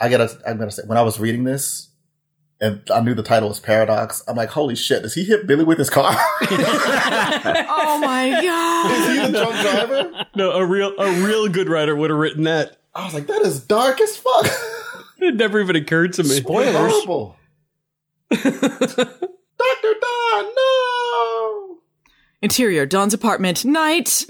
I 0.00 0.08
gotta, 0.08 0.36
I 0.46 0.54
gotta 0.54 0.70
say, 0.72 0.82
when 0.86 0.98
I 0.98 1.02
was 1.02 1.20
reading 1.20 1.44
this, 1.44 1.89
and 2.60 2.82
I 2.92 3.00
knew 3.00 3.14
the 3.14 3.22
title 3.22 3.48
was 3.48 3.60
Paradox, 3.60 4.22
I'm 4.28 4.36
like, 4.36 4.50
holy 4.50 4.76
shit, 4.76 5.02
does 5.02 5.14
he 5.14 5.24
hit 5.24 5.46
Billy 5.46 5.64
with 5.64 5.78
his 5.78 5.88
car? 5.90 6.12
oh 6.42 7.98
my 8.02 8.30
god. 8.42 8.90
Is 8.92 9.06
he 9.08 9.26
the 9.26 9.38
drunk 9.38 9.60
driver? 9.60 10.26
No, 10.34 10.52
a 10.52 10.64
real 10.64 10.94
a 10.98 11.10
real 11.24 11.48
good 11.48 11.68
writer 11.68 11.96
would 11.96 12.10
have 12.10 12.18
written 12.18 12.44
that. 12.44 12.76
I 12.94 13.04
was 13.04 13.14
like, 13.14 13.26
that 13.28 13.42
is 13.42 13.60
dark 13.60 14.00
as 14.00 14.16
fuck. 14.16 14.46
It 15.18 15.36
never 15.36 15.60
even 15.60 15.76
occurred 15.76 16.14
to 16.14 16.22
me. 16.22 16.40
Spoilers. 16.40 17.04
Dr. 18.30 18.44
Don, 20.00 20.54
no! 20.56 21.78
Interior, 22.42 22.86
Don's 22.86 23.12
apartment, 23.12 23.64
night. 23.64 24.24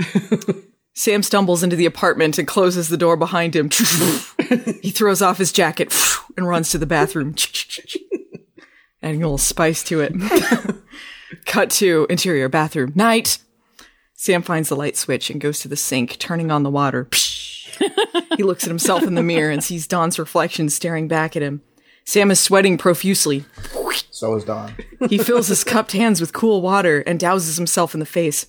Sam 0.94 1.22
stumbles 1.22 1.62
into 1.62 1.76
the 1.76 1.86
apartment 1.86 2.38
and 2.38 2.48
closes 2.48 2.88
the 2.88 2.96
door 2.96 3.16
behind 3.16 3.54
him. 3.54 3.70
he 4.82 4.90
throws 4.90 5.22
off 5.22 5.38
his 5.38 5.52
jacket 5.52 5.94
and 6.36 6.48
runs 6.48 6.70
to 6.70 6.78
the 6.78 6.86
bathroom, 6.86 7.34
adding 9.02 9.22
a 9.22 9.26
little 9.26 9.38
spice 9.38 9.82
to 9.84 10.00
it. 10.00 10.14
Cut 11.46 11.70
to 11.72 12.06
interior 12.10 12.48
bathroom, 12.48 12.92
night. 12.94 13.38
Sam 14.14 14.42
finds 14.42 14.68
the 14.68 14.76
light 14.76 14.96
switch 14.96 15.30
and 15.30 15.40
goes 15.40 15.60
to 15.60 15.68
the 15.68 15.76
sink, 15.76 16.18
turning 16.18 16.50
on 16.50 16.62
the 16.62 16.70
water. 16.70 17.08
he 18.36 18.42
looks 18.42 18.64
at 18.64 18.68
himself 18.68 19.02
in 19.02 19.14
the 19.14 19.22
mirror 19.22 19.50
and 19.50 19.64
sees 19.64 19.86
Don's 19.86 20.18
reflection 20.18 20.68
staring 20.68 21.08
back 21.08 21.36
at 21.36 21.42
him. 21.42 21.62
Sam 22.04 22.30
is 22.30 22.40
sweating 22.40 22.76
profusely. 22.76 23.44
So 24.10 24.34
is 24.34 24.44
Don. 24.44 24.74
He 25.08 25.16
fills 25.16 25.48
his 25.48 25.64
cupped 25.64 25.92
hands 25.92 26.20
with 26.20 26.32
cool 26.32 26.60
water 26.60 27.00
and 27.00 27.18
douses 27.18 27.56
himself 27.56 27.94
in 27.94 28.00
the 28.00 28.06
face. 28.06 28.46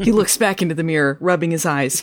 he 0.00 0.12
looks 0.12 0.36
back 0.36 0.62
into 0.62 0.74
the 0.74 0.82
mirror, 0.82 1.18
rubbing 1.20 1.50
his 1.50 1.66
eyes. 1.66 2.02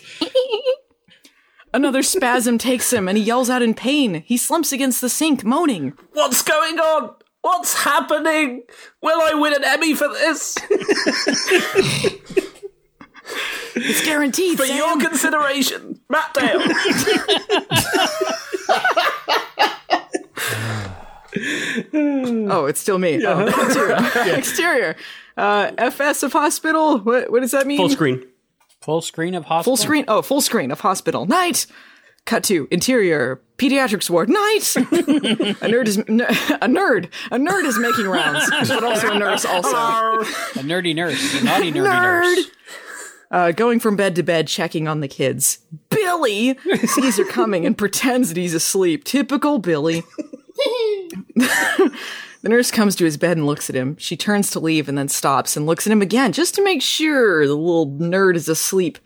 Another 1.73 2.03
spasm 2.03 2.57
takes 2.57 2.93
him 2.93 3.09
and 3.09 3.17
he 3.17 3.23
yells 3.25 3.49
out 3.49 3.61
in 3.61 3.73
pain. 3.73 4.23
He 4.25 4.37
slumps 4.37 4.71
against 4.71 5.01
the 5.01 5.09
sink, 5.09 5.43
moaning. 5.43 5.91
What's 6.13 6.41
going 6.41 6.79
on? 6.79 7.15
What's 7.45 7.75
happening? 7.75 8.63
Will 9.03 9.21
I 9.21 9.35
win 9.35 9.53
an 9.53 9.63
Emmy 9.63 9.93
for 9.93 10.07
this? 10.07 10.57
It's 13.75 14.03
guaranteed, 14.03 14.57
For 14.57 14.65
Sam. 14.65 14.75
your 14.75 14.97
consideration, 14.99 16.01
Matt 16.09 16.33
Dale. 16.33 16.59
oh, 22.51 22.65
it's 22.65 22.79
still 22.79 22.97
me. 22.97 23.23
Oh, 23.23 23.45
exterior. 23.45 23.97
exterior. 24.37 24.95
Uh, 25.37 25.71
FS 25.77 26.23
of 26.23 26.33
hospital. 26.33 26.97
What, 26.97 27.31
what 27.31 27.41
does 27.41 27.51
that 27.51 27.67
mean? 27.67 27.77
Full 27.77 27.89
screen. 27.89 28.25
Full 28.81 29.01
screen 29.01 29.35
of 29.35 29.45
hospital. 29.45 29.75
Full 29.77 29.83
screen. 29.83 30.05
Oh, 30.07 30.23
full 30.23 30.41
screen 30.41 30.71
of 30.71 30.79
hospital. 30.79 31.27
Night. 31.27 31.67
Cut 32.25 32.43
to 32.45 32.67
interior 32.71 33.39
pediatrics 33.57 34.09
ward. 34.09 34.29
Night. 34.29 34.75
a 34.77 35.67
nerd 35.69 35.87
is 35.87 35.97
n- 35.99 36.21
a 36.21 36.67
nerd. 36.67 37.09
A 37.31 37.37
nerd 37.37 37.65
is 37.65 37.77
making 37.77 38.07
rounds, 38.07 38.49
but 38.67 38.83
also 38.83 39.11
a 39.11 39.19
nurse. 39.19 39.45
Also, 39.45 39.69
A 39.75 40.63
nerdy 40.63 40.95
nurse. 40.95 41.39
A 41.39 41.45
naughty 41.45 41.71
nerdy 41.71 41.85
nerd. 41.87 42.35
nurse. 42.35 42.45
Uh, 43.31 43.51
going 43.51 43.79
from 43.79 43.95
bed 43.95 44.15
to 44.15 44.23
bed, 44.23 44.47
checking 44.47 44.87
on 44.87 45.01
the 45.01 45.07
kids. 45.07 45.59
Billy 45.89 46.57
sees 46.85 47.17
her 47.17 47.25
coming 47.25 47.65
and 47.65 47.77
pretends 47.77 48.29
that 48.29 48.37
he's 48.37 48.53
asleep. 48.53 49.03
Typical 49.03 49.59
Billy. 49.59 50.03
The 52.41 52.49
nurse 52.49 52.69
comes 52.69 52.95
to 52.97 53.05
his 53.05 53.17
bed 53.17 53.37
and 53.37 53.47
looks 53.47 53.71
at 53.71 53.75
him. 53.75 53.97
She 53.97 54.15
turns 54.15 54.51
to 54.51 54.59
leave 54.59 54.87
and 54.87 54.95
then 54.95 55.07
stops 55.07 55.57
and 55.57 55.65
looks 55.65 55.87
at 55.87 55.91
him 55.91 56.03
again 56.03 56.31
just 56.31 56.53
to 56.53 56.63
make 56.63 56.83
sure 56.83 57.47
the 57.47 57.55
little 57.55 57.87
nerd 57.93 58.35
is 58.35 58.47
asleep. 58.47 58.99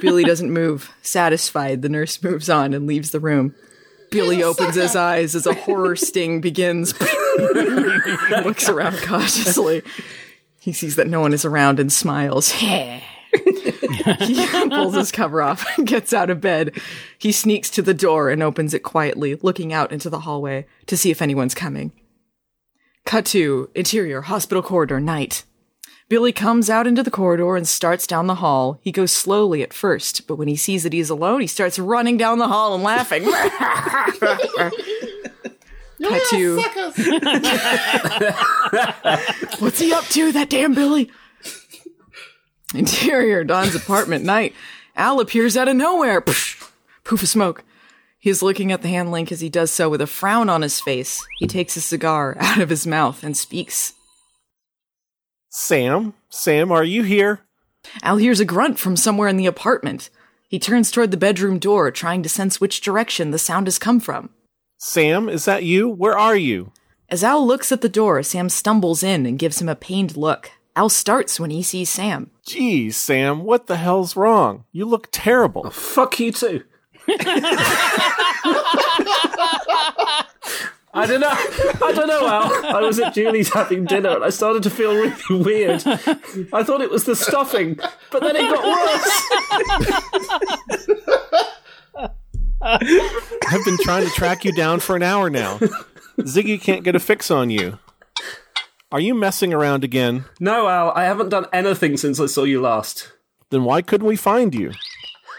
Billy 0.00 0.24
doesn't 0.24 0.52
move. 0.52 0.92
Satisfied, 1.02 1.82
the 1.82 1.88
nurse 1.88 2.22
moves 2.22 2.48
on 2.48 2.74
and 2.74 2.86
leaves 2.86 3.10
the 3.10 3.20
room. 3.20 3.54
Billy 4.10 4.42
opens 4.42 4.74
his 4.74 4.96
eyes 4.96 5.34
as 5.34 5.46
a 5.46 5.54
horror 5.54 5.96
sting 5.96 6.40
begins. 6.40 6.98
looks 8.44 8.68
around 8.68 8.96
cautiously. 8.98 9.82
He 10.60 10.72
sees 10.72 10.96
that 10.96 11.08
no 11.08 11.20
one 11.20 11.32
is 11.32 11.44
around 11.44 11.78
and 11.78 11.92
smiles. 11.92 12.50
he 12.52 14.46
pulls 14.68 14.94
his 14.94 15.12
cover 15.12 15.42
off 15.42 15.66
and 15.76 15.86
gets 15.86 16.12
out 16.12 16.30
of 16.30 16.40
bed. 16.40 16.80
He 17.18 17.32
sneaks 17.32 17.70
to 17.70 17.82
the 17.82 17.94
door 17.94 18.30
and 18.30 18.42
opens 18.42 18.74
it 18.74 18.82
quietly, 18.82 19.34
looking 19.36 19.72
out 19.72 19.92
into 19.92 20.10
the 20.10 20.20
hallway 20.20 20.66
to 20.86 20.96
see 20.96 21.10
if 21.10 21.22
anyone's 21.22 21.54
coming. 21.54 21.92
Cut 23.04 23.26
to 23.26 23.70
interior 23.74 24.22
hospital 24.22 24.62
corridor 24.62 25.00
night. 25.00 25.44
Billy 26.08 26.32
comes 26.32 26.70
out 26.70 26.86
into 26.86 27.02
the 27.02 27.10
corridor 27.10 27.56
and 27.56 27.68
starts 27.68 28.06
down 28.06 28.26
the 28.26 28.36
hall. 28.36 28.80
He 28.82 28.90
goes 28.90 29.12
slowly 29.12 29.62
at 29.62 29.74
first, 29.74 30.26
but 30.26 30.36
when 30.36 30.48
he 30.48 30.56
sees 30.56 30.82
that 30.84 30.94
he's 30.94 31.10
alone, 31.10 31.42
he 31.42 31.46
starts 31.46 31.78
running 31.78 32.16
down 32.16 32.38
the 32.38 32.48
hall 32.48 32.74
and 32.74 32.82
laughing. 32.82 33.24
Cut 36.00 36.22
to 36.30 36.56
What's 39.58 39.80
he 39.80 39.92
up 39.92 40.04
to, 40.04 40.32
that 40.32 40.48
damn 40.48 40.72
Billy? 40.74 41.10
Interior, 42.74 43.44
Don's 43.44 43.74
apartment, 43.74 44.24
night. 44.24 44.54
Al 44.96 45.20
appears 45.20 45.54
out 45.56 45.68
of 45.68 45.76
nowhere. 45.76 46.20
Poof, 46.22 46.72
poof 47.04 47.22
of 47.22 47.28
smoke. 47.28 47.64
He 48.18 48.30
is 48.30 48.42
looking 48.42 48.72
at 48.72 48.80
the 48.82 48.88
hand 48.88 49.12
link 49.12 49.30
as 49.30 49.40
he 49.40 49.48
does 49.50 49.70
so 49.70 49.88
with 49.90 50.00
a 50.00 50.06
frown 50.06 50.48
on 50.48 50.62
his 50.62 50.80
face. 50.80 51.20
He 51.38 51.46
takes 51.46 51.76
a 51.76 51.80
cigar 51.80 52.36
out 52.40 52.60
of 52.60 52.70
his 52.70 52.86
mouth 52.86 53.22
and 53.22 53.36
speaks. 53.36 53.92
Sam, 55.60 56.14
Sam, 56.30 56.70
are 56.70 56.84
you 56.84 57.02
here? 57.02 57.40
Al 58.02 58.18
hears 58.18 58.38
a 58.38 58.44
grunt 58.44 58.78
from 58.78 58.94
somewhere 58.94 59.26
in 59.26 59.36
the 59.36 59.46
apartment. 59.46 60.08
He 60.48 60.60
turns 60.60 60.92
toward 60.92 61.10
the 61.10 61.16
bedroom 61.16 61.58
door, 61.58 61.90
trying 61.90 62.22
to 62.22 62.28
sense 62.28 62.60
which 62.60 62.80
direction 62.80 63.32
the 63.32 63.40
sound 63.40 63.66
has 63.66 63.76
come 63.76 63.98
from. 63.98 64.30
Sam, 64.78 65.28
is 65.28 65.46
that 65.46 65.64
you? 65.64 65.88
Where 65.88 66.16
are 66.16 66.36
you? 66.36 66.70
As 67.08 67.24
Al 67.24 67.44
looks 67.44 67.72
at 67.72 67.80
the 67.80 67.88
door, 67.88 68.22
Sam 68.22 68.48
stumbles 68.48 69.02
in 69.02 69.26
and 69.26 69.36
gives 69.36 69.60
him 69.60 69.68
a 69.68 69.74
pained 69.74 70.16
look. 70.16 70.52
Al 70.76 70.88
starts 70.88 71.40
when 71.40 71.50
he 71.50 71.64
sees 71.64 71.90
Sam. 71.90 72.30
Geez, 72.46 72.96
Sam, 72.96 73.42
what 73.42 73.66
the 73.66 73.78
hell's 73.78 74.14
wrong? 74.14 74.62
You 74.70 74.84
look 74.84 75.08
terrible. 75.10 75.62
Oh, 75.64 75.70
fuck 75.70 76.20
you 76.20 76.30
too. 76.30 76.62
I 80.98 81.06
don't 81.06 81.20
know. 81.20 81.28
I 81.30 81.92
don't 81.92 82.08
know, 82.08 82.26
Al. 82.26 82.76
I 82.76 82.80
was 82.80 82.98
at 82.98 83.14
Julie's 83.14 83.52
having 83.52 83.84
dinner 83.84 84.10
and 84.16 84.24
I 84.24 84.30
started 84.30 84.62
to 84.64 84.70
feel 84.70 84.94
really 84.94 85.14
weird. 85.30 85.86
I 86.52 86.62
thought 86.64 86.80
it 86.80 86.90
was 86.90 87.04
the 87.04 87.14
stuffing, 87.14 87.78
but 88.10 88.20
then 88.22 88.34
it 88.36 88.50
got 88.50 88.64
worse. 91.94 92.08
I've 92.60 93.64
been 93.64 93.78
trying 93.82 94.04
to 94.04 94.10
track 94.10 94.44
you 94.44 94.52
down 94.52 94.80
for 94.80 94.96
an 94.96 95.02
hour 95.02 95.30
now. 95.30 95.58
Ziggy 96.18 96.60
can't 96.60 96.82
get 96.82 96.96
a 96.96 97.00
fix 97.00 97.30
on 97.30 97.50
you. 97.50 97.78
Are 98.90 99.00
you 99.00 99.14
messing 99.14 99.54
around 99.54 99.84
again? 99.84 100.24
No, 100.40 100.66
Al, 100.68 100.90
I 100.92 101.04
haven't 101.04 101.28
done 101.28 101.46
anything 101.52 101.96
since 101.96 102.18
I 102.18 102.26
saw 102.26 102.44
you 102.44 102.60
last. 102.60 103.12
Then 103.50 103.64
why 103.64 103.82
couldn't 103.82 104.06
we 104.06 104.16
find 104.16 104.54
you? 104.54 104.72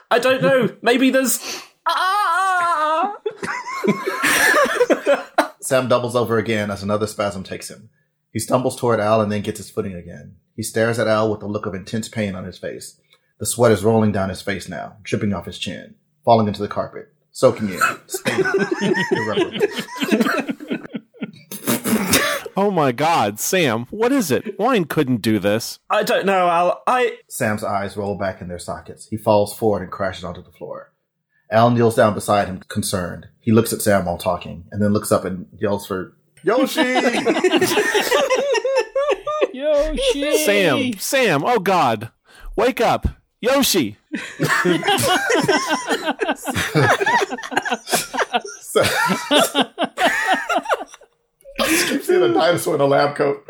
I 0.10 0.20
don't 0.20 0.42
know. 0.42 0.76
Maybe 0.82 1.10
there's. 1.10 1.62
Ah! 1.86 3.16
Sam 5.62 5.88
doubles 5.88 6.16
over 6.16 6.38
again 6.38 6.72
as 6.72 6.84
another 6.84 7.08
spasm 7.08 7.44
takes 7.44 7.70
him. 7.70 7.90
He 8.32 8.40
stumbles 8.40 8.76
toward 8.76 9.00
Al 9.00 9.22
and 9.22 9.32
then 9.32 9.42
gets 9.42 9.58
his 9.58 9.70
footing 9.70 9.94
again. 9.96 10.36
He 10.56 10.64
stares 10.64 11.00
at 11.00 11.08
Al 11.08 11.32
with 11.32 11.42
a 11.42 11.48
look 11.48 11.66
of 11.66 11.74
intense 11.74 12.08
pain 12.08 12.36
on 12.36 12.46
his 12.46 12.58
face. 12.58 13.00
The 13.40 13.46
sweat 13.46 13.72
is 13.72 13.84
rolling 13.84 14.12
down 14.12 14.30
his 14.30 14.42
face 14.42 14.68
now, 14.70 14.98
dripping 15.04 15.34
off 15.34 15.46
his 15.46 15.58
chin, 15.58 15.96
falling 16.26 16.48
into 16.48 16.62
the 16.62 16.68
carpet, 16.68 17.14
soaking 17.32 17.70
in, 17.70 17.80
staining. 18.08 18.46
Oh 22.58 22.72
my 22.72 22.92
god, 22.92 23.40
Sam, 23.40 23.86
what 23.90 24.12
is 24.12 24.32
it? 24.32 24.60
Wine 24.60 24.84
couldn't 24.84 25.22
do 25.22 25.40
this. 25.40 25.80
I 25.90 26.04
don't 26.04 26.26
know, 26.26 26.50
Al. 26.50 26.84
I. 26.86 27.20
Sam's 27.30 27.64
eyes 27.64 27.96
roll 27.96 28.18
back 28.18 28.42
in 28.42 28.50
their 28.50 28.60
sockets. 28.60 29.08
He 29.08 29.16
falls 29.16 29.58
forward 29.58 29.82
and 29.82 29.90
crashes 29.90 30.26
onto 30.26 30.44
the 30.44 30.52
floor. 30.52 30.89
Al 31.52 31.72
kneels 31.72 31.96
down 31.96 32.14
beside 32.14 32.48
him, 32.48 32.60
concerned. 32.68 33.28
He 33.40 33.52
looks 33.52 33.74
at 33.74 33.82
Sam 33.82 34.06
while 34.06 34.18
talking, 34.18 34.66
and 34.72 34.82
then 34.82 34.94
looks 34.94 35.12
up 35.12 35.26
and 35.26 35.48
yells 35.58 35.88
for 35.88 36.14
Yoshi. 36.44 36.82
Yoshi! 39.54 40.38
Sam, 40.46 40.94
Sam, 41.00 41.44
oh 41.44 41.60
god. 41.60 42.12
Wake 42.56 42.82
up. 42.82 43.08
Yoshi. 43.42 43.98
Keep 51.88 52.04
seeing 52.04 52.22
a 52.24 52.34
dinosaur 52.34 52.76
in 52.76 52.82
a 52.82 52.86
lab 52.86 53.16
coat. 53.16 53.46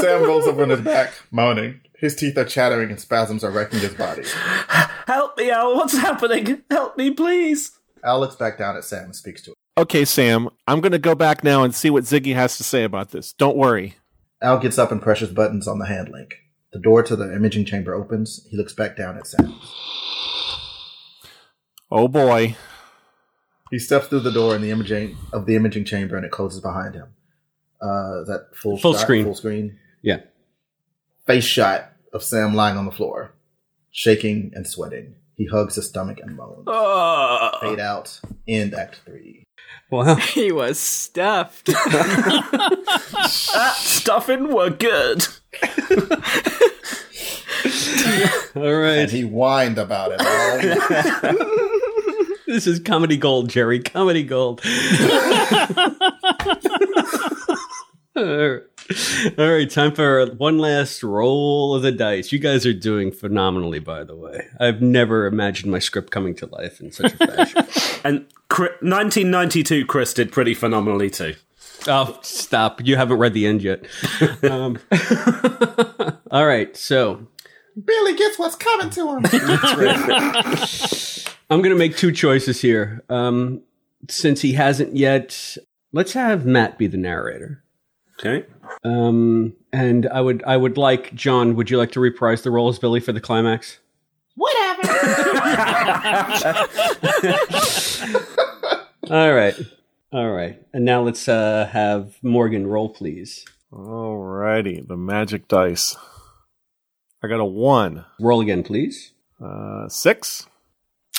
Sam 0.00 0.22
rolls 0.22 0.46
over 0.46 0.62
on 0.62 0.70
his 0.70 0.80
back, 0.80 1.12
moaning. 1.30 1.80
His 1.98 2.14
teeth 2.14 2.38
are 2.38 2.44
chattering 2.44 2.90
and 2.90 3.00
spasms 3.00 3.42
are 3.42 3.50
wrecking 3.50 3.80
his 3.80 3.94
body. 3.94 4.22
Help 5.06 5.36
me, 5.36 5.50
Al. 5.50 5.74
What's 5.76 5.96
happening? 5.96 6.62
Help 6.70 6.96
me, 6.96 7.10
please. 7.10 7.72
Al 8.04 8.20
looks 8.20 8.36
back 8.36 8.56
down 8.58 8.76
at 8.76 8.84
Sam 8.84 9.06
and 9.06 9.16
speaks 9.16 9.42
to 9.42 9.50
him. 9.50 9.54
Okay, 9.76 10.04
Sam, 10.04 10.48
I'm 10.66 10.80
going 10.80 10.92
to 10.92 10.98
go 10.98 11.14
back 11.14 11.42
now 11.44 11.62
and 11.64 11.74
see 11.74 11.90
what 11.90 12.04
Ziggy 12.04 12.34
has 12.34 12.56
to 12.58 12.64
say 12.64 12.84
about 12.84 13.10
this. 13.10 13.32
Don't 13.32 13.56
worry. 13.56 13.96
Al 14.40 14.58
gets 14.58 14.78
up 14.78 14.92
and 14.92 15.02
presses 15.02 15.30
buttons 15.30 15.66
on 15.66 15.78
the 15.80 15.86
hand 15.86 16.08
link. 16.10 16.34
The 16.72 16.78
door 16.80 17.02
to 17.02 17.16
the 17.16 17.34
imaging 17.34 17.64
chamber 17.64 17.94
opens. 17.94 18.46
He 18.50 18.56
looks 18.56 18.72
back 18.74 18.96
down 18.96 19.16
at 19.16 19.26
Sam. 19.26 19.54
Oh 21.90 22.06
boy. 22.08 22.56
He 23.70 23.78
steps 23.78 24.06
through 24.06 24.20
the 24.20 24.30
door 24.32 24.54
in 24.54 24.62
the 24.62 24.70
imaging 24.70 25.16
of 25.32 25.46
the 25.46 25.56
imaging 25.56 25.84
chamber 25.84 26.16
and 26.16 26.24
it 26.24 26.30
closes 26.30 26.60
behind 26.60 26.94
him. 26.94 27.08
Uh, 27.80 28.24
that 28.24 28.48
full 28.54 28.76
Full 28.78 28.92
shot? 28.94 29.00
screen. 29.00 29.24
Full 29.24 29.34
screen. 29.34 29.78
Yeah. 30.02 30.18
Face 31.28 31.44
shot 31.44 31.92
of 32.14 32.22
Sam 32.24 32.54
lying 32.54 32.78
on 32.78 32.86
the 32.86 32.90
floor, 32.90 33.34
shaking 33.90 34.50
and 34.54 34.66
sweating. 34.66 35.14
He 35.36 35.44
hugs 35.44 35.74
his 35.74 35.86
stomach 35.86 36.20
and 36.22 36.34
moans. 36.34 36.66
Uh, 36.66 37.58
Fade 37.60 37.80
out. 37.80 38.18
End 38.48 38.72
Act 38.72 39.02
Three. 39.04 39.44
Well, 39.90 40.16
He 40.16 40.50
was 40.52 40.78
stuffed. 40.78 41.68
stuffing 43.28 44.54
were 44.54 44.70
good. 44.70 45.26
all 48.56 48.72
right. 48.74 48.98
And 49.00 49.10
he 49.10 49.20
whined 49.20 49.76
about 49.76 50.12
it. 50.14 50.22
all 50.22 50.58
This 52.46 52.66
is 52.66 52.80
comedy 52.80 53.18
gold, 53.18 53.50
Jerry. 53.50 53.80
Comedy 53.80 54.22
gold. 54.22 54.62
All 58.16 58.60
right, 59.38 59.68
time 59.70 59.94
for 59.94 60.26
one 60.36 60.58
last 60.58 61.02
roll 61.02 61.74
of 61.74 61.82
the 61.82 61.92
dice. 61.92 62.32
You 62.32 62.38
guys 62.38 62.64
are 62.64 62.72
doing 62.72 63.12
phenomenally, 63.12 63.78
by 63.80 64.04
the 64.04 64.16
way. 64.16 64.46
I've 64.58 64.80
never 64.80 65.26
imagined 65.26 65.70
my 65.70 65.78
script 65.78 66.10
coming 66.10 66.34
to 66.36 66.46
life 66.46 66.80
in 66.80 66.90
such 66.92 67.12
a 67.14 67.16
fashion. 67.16 67.64
And 68.04 68.26
Chri- 68.48 68.80
1992, 68.80 69.84
Chris 69.86 70.14
did 70.14 70.30
pretty 70.30 70.54
phenomenally 70.54 71.10
too. 71.10 71.34
oh, 71.88 72.16
stop. 72.22 72.80
You 72.86 72.94
haven't 72.96 73.18
read 73.18 73.34
the 73.34 73.46
end 73.46 73.62
yet. 73.62 73.84
Um, 74.48 74.78
all 76.30 76.46
right, 76.46 76.76
so 76.76 77.26
Billy 77.84 78.14
gets 78.14 78.38
what's 78.38 78.54
coming 78.54 78.90
to 78.90 79.16
him. 79.16 79.24
I'm 81.50 81.60
going 81.60 81.70
to 81.70 81.78
make 81.78 81.96
two 81.96 82.12
choices 82.12 82.60
here. 82.60 83.02
Um, 83.08 83.62
since 84.08 84.40
he 84.42 84.52
hasn't 84.52 84.96
yet, 84.96 85.56
let's 85.92 86.12
have 86.12 86.46
Matt 86.46 86.78
be 86.78 86.86
the 86.86 86.96
narrator. 86.96 87.64
Okay. 88.18 88.44
Um, 88.84 89.54
and 89.72 90.08
I 90.08 90.20
would, 90.20 90.42
I 90.46 90.56
would 90.56 90.76
like 90.76 91.14
John. 91.14 91.54
Would 91.56 91.70
you 91.70 91.78
like 91.78 91.92
to 91.92 92.00
reprise 92.00 92.42
the 92.42 92.50
role 92.50 92.68
as 92.68 92.78
Billy 92.78 93.00
for 93.00 93.12
the 93.12 93.20
climax? 93.20 93.78
Whatever. 94.34 94.82
All 99.10 99.32
right, 99.32 99.54
all 100.12 100.30
right. 100.30 100.60
And 100.74 100.84
now 100.84 101.00
let's 101.02 101.28
uh, 101.28 101.66
have 101.72 102.18
Morgan 102.22 102.66
roll, 102.66 102.90
please. 102.90 103.46
Alrighty, 103.72 104.86
the 104.86 104.96
magic 104.98 105.48
dice. 105.48 105.96
I 107.22 107.28
got 107.28 107.40
a 107.40 107.44
one. 107.44 108.04
Roll 108.20 108.42
again, 108.42 108.62
please. 108.62 109.12
Uh, 109.42 109.88
six. 109.88 110.46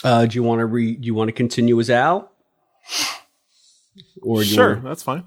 Uh, 0.04 0.28
do 0.28 0.36
you 0.36 0.44
want 0.44 0.60
to 0.60 0.66
re? 0.68 0.96
Do 0.96 1.06
you 1.08 1.16
want 1.16 1.30
to 1.30 1.34
continue 1.34 1.80
as 1.80 1.90
Al? 1.90 2.32
Or 4.22 4.44
do 4.44 4.48
you 4.48 4.54
Sure, 4.56 4.76
wanna- 4.76 4.88
that's 4.90 5.04
fine. 5.04 5.26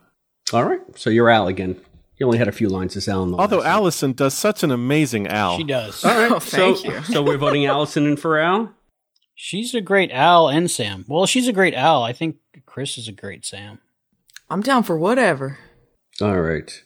All 0.52 0.64
right. 0.64 0.80
So 0.96 1.10
you're 1.10 1.30
Al 1.30 1.48
again. 1.48 1.80
You 2.18 2.26
only 2.26 2.38
had 2.38 2.48
a 2.48 2.52
few 2.52 2.68
lines 2.68 2.96
as 2.96 3.08
Al 3.08 3.22
in 3.24 3.32
the 3.32 3.36
Although 3.38 3.58
last 3.58 3.66
one. 3.66 3.72
Allison 3.72 4.12
does 4.12 4.34
such 4.34 4.62
an 4.62 4.70
amazing 4.70 5.26
Al. 5.26 5.56
She 5.56 5.64
does. 5.64 6.04
All 6.04 6.16
right. 6.16 6.30
Oh, 6.32 6.38
thank 6.38 6.76
so, 6.78 6.84
you. 6.92 7.02
so 7.02 7.22
we're 7.22 7.38
voting 7.38 7.66
Allison 7.66 8.06
in 8.06 8.16
for 8.16 8.38
Al. 8.38 8.72
She's 9.34 9.74
a 9.74 9.80
great 9.80 10.10
Al 10.12 10.48
and 10.48 10.70
Sam. 10.70 11.04
Well, 11.08 11.26
she's 11.26 11.48
a 11.48 11.52
great 11.52 11.74
Al. 11.74 12.02
I 12.04 12.12
think 12.12 12.36
Chris 12.64 12.96
is 12.96 13.08
a 13.08 13.12
great 13.12 13.44
Sam. 13.44 13.80
I'm 14.48 14.60
down 14.60 14.82
for 14.82 14.96
whatever. 14.96 15.58
All 16.20 16.40
right. 16.40 16.82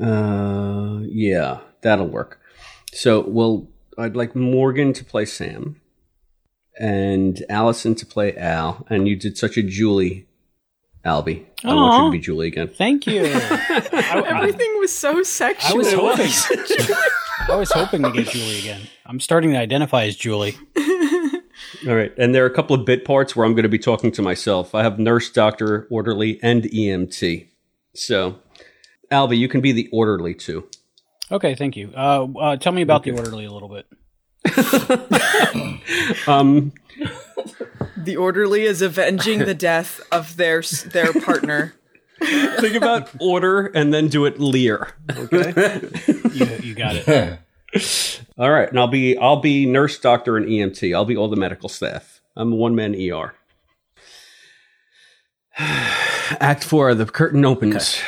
Uh, 0.00 1.00
yeah, 1.04 1.60
that'll 1.82 2.08
work. 2.08 2.40
So, 2.92 3.24
well, 3.26 3.68
I'd 3.96 4.16
like 4.16 4.34
Morgan 4.34 4.92
to 4.94 5.04
play 5.04 5.24
Sam, 5.24 5.80
and 6.78 7.42
Allison 7.48 7.94
to 7.94 8.06
play 8.06 8.36
Al, 8.36 8.84
and 8.90 9.08
you 9.08 9.16
did 9.16 9.38
such 9.38 9.56
a 9.56 9.62
Julie, 9.62 10.26
Albie. 11.04 11.44
I 11.64 11.74
want 11.74 12.02
you 12.04 12.08
to 12.08 12.12
be 12.12 12.18
Julie 12.18 12.48
again. 12.48 12.68
Thank 12.68 13.06
you. 13.06 13.24
I, 13.24 13.88
I- 13.92 14.24
Everything 14.36 14.74
was 14.78 14.92
so 14.92 15.22
sexual. 15.22 15.74
I 15.74 15.76
was 15.76 15.92
hoping. 15.92 16.96
I 17.48 17.56
was 17.56 17.70
hoping 17.72 18.02
to 18.02 18.10
get 18.10 18.28
Julie 18.28 18.58
again. 18.58 18.80
I'm 19.06 19.20
starting 19.20 19.50
to 19.52 19.58
identify 19.58 20.04
as 20.04 20.16
Julie. 20.16 20.56
All 21.86 21.94
right, 21.94 22.12
and 22.16 22.34
there 22.34 22.42
are 22.44 22.48
a 22.48 22.54
couple 22.54 22.74
of 22.74 22.86
bit 22.86 23.04
parts 23.04 23.36
where 23.36 23.44
I'm 23.44 23.52
going 23.52 23.64
to 23.64 23.68
be 23.68 23.78
talking 23.78 24.10
to 24.12 24.22
myself. 24.22 24.74
I 24.74 24.82
have 24.82 24.98
nurse, 24.98 25.30
doctor, 25.30 25.86
orderly, 25.90 26.38
and 26.42 26.62
EMT. 26.64 27.48
So, 27.94 28.36
Albie, 29.10 29.36
you 29.36 29.48
can 29.48 29.60
be 29.60 29.72
the 29.72 29.88
orderly 29.92 30.34
too. 30.34 30.66
Okay, 31.30 31.54
thank 31.54 31.76
you. 31.76 31.92
Uh, 31.94 32.26
uh, 32.38 32.56
tell 32.56 32.72
me 32.72 32.80
about 32.82 33.02
the 33.02 33.10
orderly 33.10 33.44
a 33.44 33.50
little 33.52 33.68
bit. 33.68 33.86
Um, 36.26 36.72
The 37.96 38.16
orderly 38.16 38.62
is 38.62 38.82
avenging 38.82 39.40
the 39.40 39.54
death 39.54 40.00
of 40.12 40.36
their 40.36 40.62
their 40.62 41.12
partner. 41.12 41.74
think 42.20 42.74
about 42.74 43.10
order 43.20 43.66
and 43.66 43.92
then 43.92 44.08
do 44.08 44.24
it 44.24 44.40
leer. 44.40 44.88
Okay. 45.10 45.80
You, 46.32 46.46
you 46.62 46.74
got 46.74 46.96
it. 46.96 47.38
All 48.38 48.50
right, 48.50 48.68
and 48.68 48.78
I'll 48.78 48.88
be 48.88 49.16
I'll 49.18 49.40
be 49.40 49.66
nurse, 49.66 49.98
doctor, 49.98 50.36
and 50.36 50.46
EMT. 50.46 50.94
I'll 50.94 51.04
be 51.04 51.16
all 51.16 51.28
the 51.28 51.36
medical 51.36 51.68
staff. 51.68 52.20
I'm 52.36 52.52
a 52.52 52.56
one 52.56 52.74
man 52.74 52.94
ER. 52.94 53.34
Act 55.58 56.64
four. 56.64 56.94
The 56.94 57.06
curtain 57.06 57.44
opens. 57.44 58.00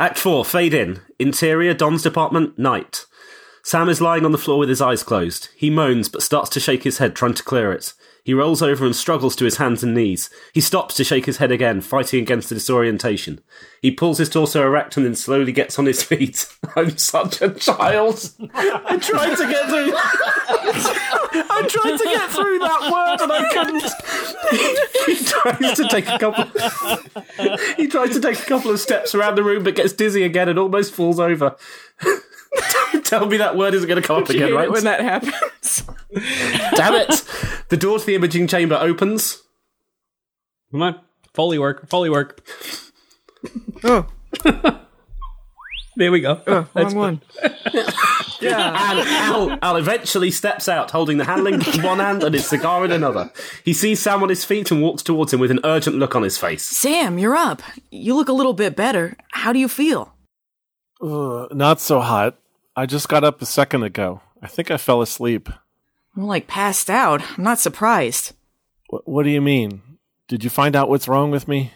Act 0.00 0.16
4, 0.16 0.44
fade 0.44 0.74
in. 0.74 1.00
Interior, 1.18 1.74
Don's 1.74 2.04
department, 2.04 2.56
night. 2.56 3.04
Sam 3.68 3.90
is 3.90 4.00
lying 4.00 4.24
on 4.24 4.32
the 4.32 4.38
floor 4.38 4.58
with 4.58 4.70
his 4.70 4.80
eyes 4.80 5.02
closed. 5.02 5.50
He 5.54 5.68
moans, 5.68 6.08
but 6.08 6.22
starts 6.22 6.48
to 6.48 6.58
shake 6.58 6.84
his 6.84 6.96
head, 6.96 7.14
trying 7.14 7.34
to 7.34 7.42
clear 7.42 7.70
it. 7.70 7.92
He 8.24 8.32
rolls 8.32 8.62
over 8.62 8.86
and 8.86 8.96
struggles 8.96 9.36
to 9.36 9.44
his 9.44 9.58
hands 9.58 9.82
and 9.82 9.92
knees. 9.92 10.30
He 10.54 10.62
stops 10.62 10.94
to 10.94 11.04
shake 11.04 11.26
his 11.26 11.36
head 11.36 11.52
again, 11.52 11.82
fighting 11.82 12.22
against 12.22 12.48
the 12.48 12.54
disorientation. 12.54 13.42
He 13.82 13.90
pulls 13.90 14.16
his 14.16 14.30
torso 14.30 14.62
erect 14.62 14.96
and 14.96 15.04
then 15.04 15.14
slowly 15.14 15.52
gets 15.52 15.78
on 15.78 15.84
his 15.84 16.02
feet. 16.10 16.48
I'm 16.76 16.96
such 16.96 17.42
a 17.42 17.50
child. 17.50 18.30
I 18.54 18.96
tried 18.96 19.36
to 19.36 19.46
get 19.46 19.68
through. 19.68 19.92
I 21.50 21.66
tried 21.68 21.98
to 21.98 22.04
get 22.04 22.30
through 22.30 22.58
that 22.60 22.90
word 22.90 23.20
and 23.20 23.32
I 23.32 23.52
couldn't. 23.52 23.84
he 25.04 25.24
tries 25.26 25.76
to 25.76 25.88
take 25.88 26.08
a 26.08 26.18
couple. 26.18 27.76
he 27.76 27.86
tries 27.86 28.14
to 28.14 28.20
take 28.20 28.40
a 28.40 28.46
couple 28.46 28.70
of 28.70 28.80
steps 28.80 29.14
around 29.14 29.34
the 29.34 29.44
room, 29.44 29.62
but 29.62 29.74
gets 29.74 29.92
dizzy 29.92 30.22
again 30.22 30.48
and 30.48 30.58
almost 30.58 30.94
falls 30.94 31.20
over. 31.20 31.54
Tell 33.04 33.26
me 33.26 33.36
that 33.38 33.56
word 33.56 33.74
isn't 33.74 33.88
going 33.88 34.00
to 34.00 34.06
come 34.06 34.22
up 34.22 34.28
You 34.28 34.36
again, 34.36 34.48
hate 34.48 34.54
right? 34.54 34.70
when 34.70 34.84
that 34.84 35.00
happens. 35.00 35.82
Damn 36.74 36.94
it! 36.94 37.24
The 37.68 37.76
door 37.76 37.98
to 37.98 38.04
the 38.06 38.14
imaging 38.14 38.46
chamber 38.48 38.76
opens. 38.80 39.42
Come 40.70 40.82
on, 40.82 41.00
Foley 41.34 41.58
work. 41.58 41.88
Foley 41.88 42.10
work. 42.10 42.46
Oh, 43.84 44.06
There 45.96 46.12
we 46.12 46.20
go. 46.20 46.40
oh 46.46 46.66
That's 46.74 46.94
wrong 46.94 46.94
one. 46.94 47.22
yeah. 48.40 48.90
And 48.92 49.00
Al, 49.00 49.58
Al 49.62 49.76
eventually 49.76 50.30
steps 50.30 50.68
out, 50.68 50.92
holding 50.92 51.18
the 51.18 51.24
hand 51.24 51.42
link 51.42 51.74
in 51.74 51.82
one 51.82 51.98
hand 51.98 52.22
and 52.22 52.34
his 52.34 52.46
cigar 52.46 52.84
in 52.84 52.92
another. 52.92 53.32
He 53.64 53.72
sees 53.72 53.98
Sam 54.00 54.22
on 54.22 54.28
his 54.28 54.44
feet 54.44 54.70
and 54.70 54.80
walks 54.80 55.02
towards 55.02 55.32
him 55.32 55.40
with 55.40 55.50
an 55.50 55.58
urgent 55.64 55.96
look 55.96 56.14
on 56.14 56.22
his 56.22 56.38
face. 56.38 56.62
Sam, 56.62 57.18
you're 57.18 57.34
up. 57.34 57.62
You 57.90 58.14
look 58.14 58.28
a 58.28 58.32
little 58.32 58.52
bit 58.52 58.76
better. 58.76 59.16
How 59.32 59.52
do 59.52 59.58
you 59.58 59.66
feel? 59.68 60.14
Ugh, 61.02 61.48
not 61.52 61.80
so 61.80 62.00
hot. 62.00 62.38
I 62.76 62.86
just 62.86 63.08
got 63.08 63.24
up 63.24 63.40
a 63.42 63.46
second 63.46 63.82
ago. 63.82 64.20
I 64.42 64.46
think 64.46 64.70
I 64.70 64.76
fell 64.76 65.02
asleep. 65.02 65.48
More 66.14 66.26
like 66.28 66.46
passed 66.46 66.90
out. 66.90 67.22
I'm 67.36 67.44
not 67.44 67.58
surprised. 67.58 68.34
Wh- 68.90 69.06
what 69.06 69.22
do 69.24 69.30
you 69.30 69.40
mean? 69.40 69.82
Did 70.28 70.44
you 70.44 70.50
find 70.50 70.76
out 70.76 70.88
what's 70.88 71.08
wrong 71.08 71.30
with 71.30 71.48
me? 71.48 71.72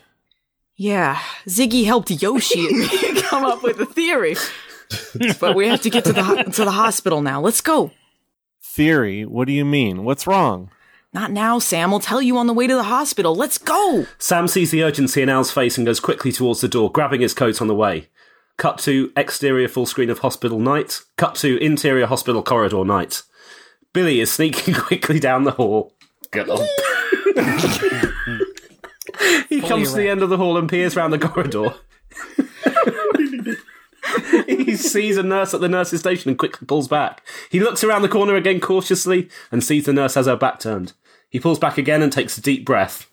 Yeah, 0.76 1.20
Ziggy 1.46 1.84
helped 1.84 2.10
Yoshi 2.10 2.66
and 2.66 2.78
me 2.78 3.22
come 3.22 3.44
up 3.44 3.62
with 3.62 3.78
a 3.80 3.86
theory. 3.86 4.36
But 5.40 5.54
we 5.56 5.68
have 5.68 5.80
to 5.82 5.90
get 5.90 6.04
to 6.06 6.12
the 6.12 6.22
ho- 6.22 6.42
to 6.42 6.64
the 6.64 6.70
hospital 6.72 7.22
now. 7.22 7.40
Let's 7.40 7.60
go. 7.60 7.92
Theory? 8.62 9.24
What 9.24 9.46
do 9.46 9.52
you 9.52 9.64
mean? 9.64 10.04
What's 10.04 10.26
wrong? 10.26 10.70
Not 11.14 11.30
now, 11.30 11.58
Sam. 11.58 11.92
I'll 11.92 12.00
tell 12.00 12.22
you 12.22 12.36
on 12.38 12.46
the 12.46 12.54
way 12.54 12.66
to 12.66 12.74
the 12.74 12.82
hospital. 12.84 13.34
Let's 13.34 13.58
go. 13.58 14.06
Sam 14.18 14.48
sees 14.48 14.70
the 14.70 14.82
urgency 14.82 15.20
in 15.22 15.28
Al's 15.28 15.50
face 15.50 15.76
and 15.76 15.86
goes 15.86 16.00
quickly 16.00 16.32
towards 16.32 16.62
the 16.62 16.68
door, 16.68 16.90
grabbing 16.90 17.20
his 17.20 17.34
coat 17.34 17.60
on 17.60 17.68
the 17.68 17.74
way. 17.74 18.08
Cut 18.62 18.78
to 18.78 19.10
exterior 19.16 19.66
full 19.66 19.86
screen 19.86 20.08
of 20.08 20.20
hospital 20.20 20.60
night. 20.60 21.00
Cut 21.16 21.34
to 21.34 21.58
interior 21.58 22.06
hospital 22.06 22.44
corridor 22.44 22.84
night. 22.84 23.24
Billy 23.92 24.20
is 24.20 24.30
sneaking 24.30 24.74
quickly 24.78 25.18
down 25.18 25.42
the 25.42 25.50
hall. 25.50 25.94
Good 26.30 26.48
old. 26.48 26.60
he 29.48 29.60
comes 29.62 29.90
to 29.90 29.96
the 29.96 30.08
end 30.08 30.22
of 30.22 30.28
the 30.30 30.36
hall 30.36 30.56
and 30.56 30.68
peers 30.68 30.94
round 30.94 31.12
the 31.12 31.18
corridor. 31.18 31.74
he 34.46 34.76
sees 34.76 35.16
a 35.16 35.24
nurse 35.24 35.52
at 35.52 35.60
the 35.60 35.68
nurse's 35.68 35.98
station 35.98 36.28
and 36.28 36.38
quickly 36.38 36.64
pulls 36.64 36.86
back. 36.86 37.26
He 37.50 37.58
looks 37.58 37.82
around 37.82 38.02
the 38.02 38.08
corner 38.08 38.36
again 38.36 38.60
cautiously 38.60 39.28
and 39.50 39.64
sees 39.64 39.86
the 39.86 39.92
nurse 39.92 40.14
has 40.14 40.26
her 40.26 40.36
back 40.36 40.60
turned. 40.60 40.92
He 41.28 41.40
pulls 41.40 41.58
back 41.58 41.78
again 41.78 42.00
and 42.00 42.12
takes 42.12 42.38
a 42.38 42.40
deep 42.40 42.64
breath. 42.64 43.10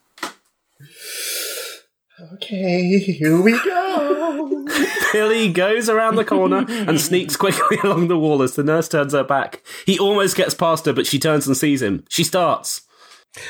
Okay, 2.34 3.00
here 3.00 3.42
we 3.42 3.54
go. 3.64 4.59
Billy 5.14 5.52
goes 5.52 5.90
around 5.90 6.16
the 6.16 6.26
corner 6.26 6.66
and 6.70 7.00
sneaks 7.02 7.36
quickly 7.36 7.78
along 7.84 8.08
the 8.08 8.18
wall 8.18 8.42
as 8.42 8.56
the 8.56 8.64
nurse 8.64 8.88
turns 8.88 9.14
her 9.14 9.24
back. 9.24 9.64
He 9.86 9.98
almost 10.00 10.36
gets 10.36 10.54
past 10.54 10.86
her, 10.86 10.94
but 10.94 11.08
she 11.08 11.20
turns 11.20 11.48
and 11.48 11.56
sees 11.58 11.82
him. 11.82 12.04
She 12.10 12.24
starts. 12.24 12.82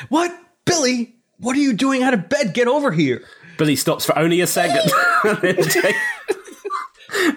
What, 0.08 0.32
Billy? 0.64 1.14
What 1.38 1.56
are 1.56 1.60
you 1.60 1.72
doing 1.72 2.02
out 2.02 2.14
of 2.14 2.28
bed? 2.28 2.52
Get 2.54 2.68
over 2.68 2.90
here. 2.92 3.22
Billy 3.58 3.76
stops 3.76 4.04
for 4.04 4.18
only 4.18 4.40
a 4.40 4.46
second 4.46 4.90
and, 5.24 5.38
then 5.38 5.56
take- 5.56 5.96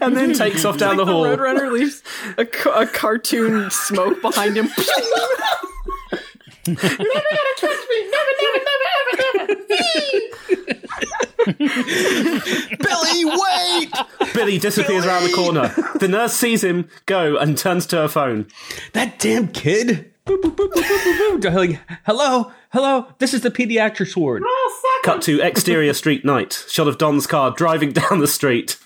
and 0.02 0.16
then 0.16 0.34
takes 0.34 0.64
off 0.66 0.78
down 0.78 0.98
the 0.98 1.06
the 1.06 1.12
hall. 1.12 1.24
The 1.24 1.36
Roadrunner 1.38 1.72
leaves 1.72 2.02
a, 2.38 2.46
ca- 2.46 2.82
a 2.82 2.88
cartoon 2.88 3.70
smoke 3.72 4.22
behind 4.22 4.56
him. 4.58 4.68
Billy, 11.46 13.26
wait! 13.26 13.92
Billy 14.34 14.58
disappears 14.58 15.06
around 15.06 15.24
the 15.24 15.34
corner. 15.34 15.74
The 16.00 16.08
nurse 16.08 16.34
sees 16.34 16.64
him 16.64 16.88
go 17.06 17.38
and 17.38 17.58
turns 17.58 17.86
to 17.88 17.98
her 17.98 18.08
phone. 18.08 18.48
that 18.94 19.20
damn 19.20 19.48
kid. 19.50 20.12
Boop, 20.26 20.42
boop, 20.42 20.56
boop, 20.56 20.70
boop, 20.72 20.84
boop, 20.84 21.00
boop, 21.04 21.18
boop. 21.38 21.42
Dialing, 21.42 21.80
Hello, 22.06 22.52
hello. 22.72 23.08
This 23.20 23.34
is 23.34 23.42
the 23.42 23.52
pediatrics 23.52 24.16
ward. 24.16 24.42
Oh, 24.46 25.00
Cut 25.04 25.22
to 25.24 25.42
exterior 25.42 25.94
street 25.94 26.24
night. 26.24 26.66
Shot 26.70 26.88
of 26.88 26.98
Don's 26.98 27.28
car 27.28 27.52
driving 27.52 27.92
down 27.94 28.20
the 28.20 28.28
street. 28.28 28.78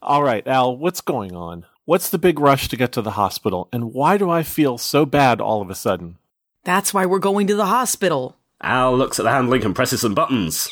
All 0.00 0.22
right, 0.22 0.46
Al, 0.46 0.76
what's 0.76 1.00
going 1.00 1.34
on? 1.34 1.66
What's 1.84 2.10
the 2.10 2.18
big 2.18 2.38
rush 2.38 2.68
to 2.68 2.76
get 2.76 2.92
to 2.92 3.02
the 3.02 3.12
hospital? 3.12 3.68
And 3.72 3.92
why 3.92 4.18
do 4.18 4.30
I 4.30 4.42
feel 4.44 4.78
so 4.78 5.04
bad 5.04 5.40
all 5.40 5.60
of 5.62 5.70
a 5.70 5.74
sudden? 5.74 6.18
That's 6.64 6.92
why 6.94 7.06
we're 7.06 7.18
going 7.18 7.46
to 7.48 7.56
the 7.56 7.66
hospital. 7.66 8.36
Al 8.60 8.96
looks 8.96 9.18
at 9.18 9.22
the 9.24 9.30
hand 9.30 9.48
link 9.50 9.64
and 9.64 9.74
presses 9.74 10.02
some 10.02 10.14
buttons. 10.14 10.68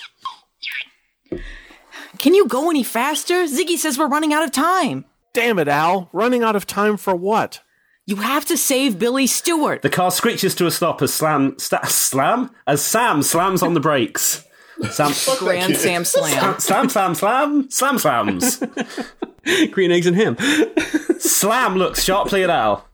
Can 2.18 2.34
you 2.34 2.46
go 2.46 2.70
any 2.70 2.82
faster? 2.82 3.44
Ziggy 3.44 3.76
says 3.76 3.98
we're 3.98 4.08
running 4.08 4.32
out 4.32 4.44
of 4.44 4.52
time. 4.52 5.04
Damn 5.32 5.58
it, 5.58 5.68
Al. 5.68 6.08
Running 6.12 6.42
out 6.42 6.56
of 6.56 6.66
time 6.66 6.96
for 6.96 7.14
what? 7.14 7.60
You 8.06 8.16
have 8.16 8.44
to 8.46 8.56
save 8.56 8.98
Billy 8.98 9.26
Stewart. 9.26 9.82
The 9.82 9.90
car 9.90 10.10
screeches 10.10 10.54
to 10.56 10.66
a 10.66 10.70
stop 10.70 11.02
as 11.02 11.12
slam, 11.12 11.58
sta 11.58 11.84
slam, 11.86 12.50
as 12.66 12.80
Sam 12.80 13.22
slams 13.22 13.62
on 13.62 13.74
the 13.74 13.80
brakes. 13.80 14.44
Sam, 14.90 15.12
Grand 15.38 15.76
Sam 15.76 16.04
Slam. 16.04 16.60
slam, 16.60 16.88
slam, 16.88 17.14
slam, 17.14 17.70
slam, 17.70 17.98
slams. 17.98 18.62
Green 19.70 19.90
eggs 19.90 20.06
and 20.06 20.16
ham. 20.16 20.36
Slam 21.18 21.76
looks 21.76 22.02
sharply 22.02 22.42
at 22.42 22.50
Al. 22.50 22.86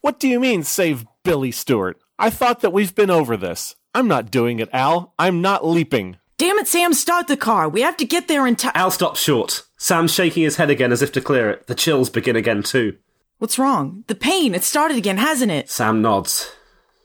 What 0.00 0.18
do 0.20 0.28
you 0.28 0.38
mean, 0.40 0.64
save 0.64 1.06
Billy 1.24 1.50
Stewart? 1.50 1.98
I 2.18 2.30
thought 2.30 2.60
that 2.60 2.72
we've 2.72 2.94
been 2.94 3.10
over 3.10 3.36
this. 3.36 3.74
I'm 3.94 4.08
not 4.08 4.30
doing 4.30 4.58
it, 4.58 4.68
Al. 4.72 5.14
I'm 5.18 5.40
not 5.40 5.66
leaping. 5.66 6.18
Damn 6.40 6.58
it, 6.58 6.66
Sam, 6.68 6.94
start 6.94 7.26
the 7.26 7.36
car. 7.36 7.68
We 7.68 7.82
have 7.82 7.98
to 7.98 8.06
get 8.06 8.26
there 8.26 8.46
in 8.46 8.56
time. 8.56 8.72
Al 8.74 8.90
stops 8.90 9.20
short. 9.20 9.62
Sam's 9.76 10.14
shaking 10.14 10.42
his 10.42 10.56
head 10.56 10.70
again 10.70 10.90
as 10.90 11.02
if 11.02 11.12
to 11.12 11.20
clear 11.20 11.50
it. 11.50 11.66
The 11.66 11.74
chills 11.74 12.08
begin 12.08 12.34
again 12.34 12.62
too. 12.62 12.96
What's 13.36 13.58
wrong? 13.58 14.04
The 14.06 14.14
pain. 14.14 14.54
It 14.54 14.64
started 14.64 14.96
again, 14.96 15.18
hasn't 15.18 15.52
it? 15.52 15.68
Sam 15.68 16.00
nods. 16.00 16.50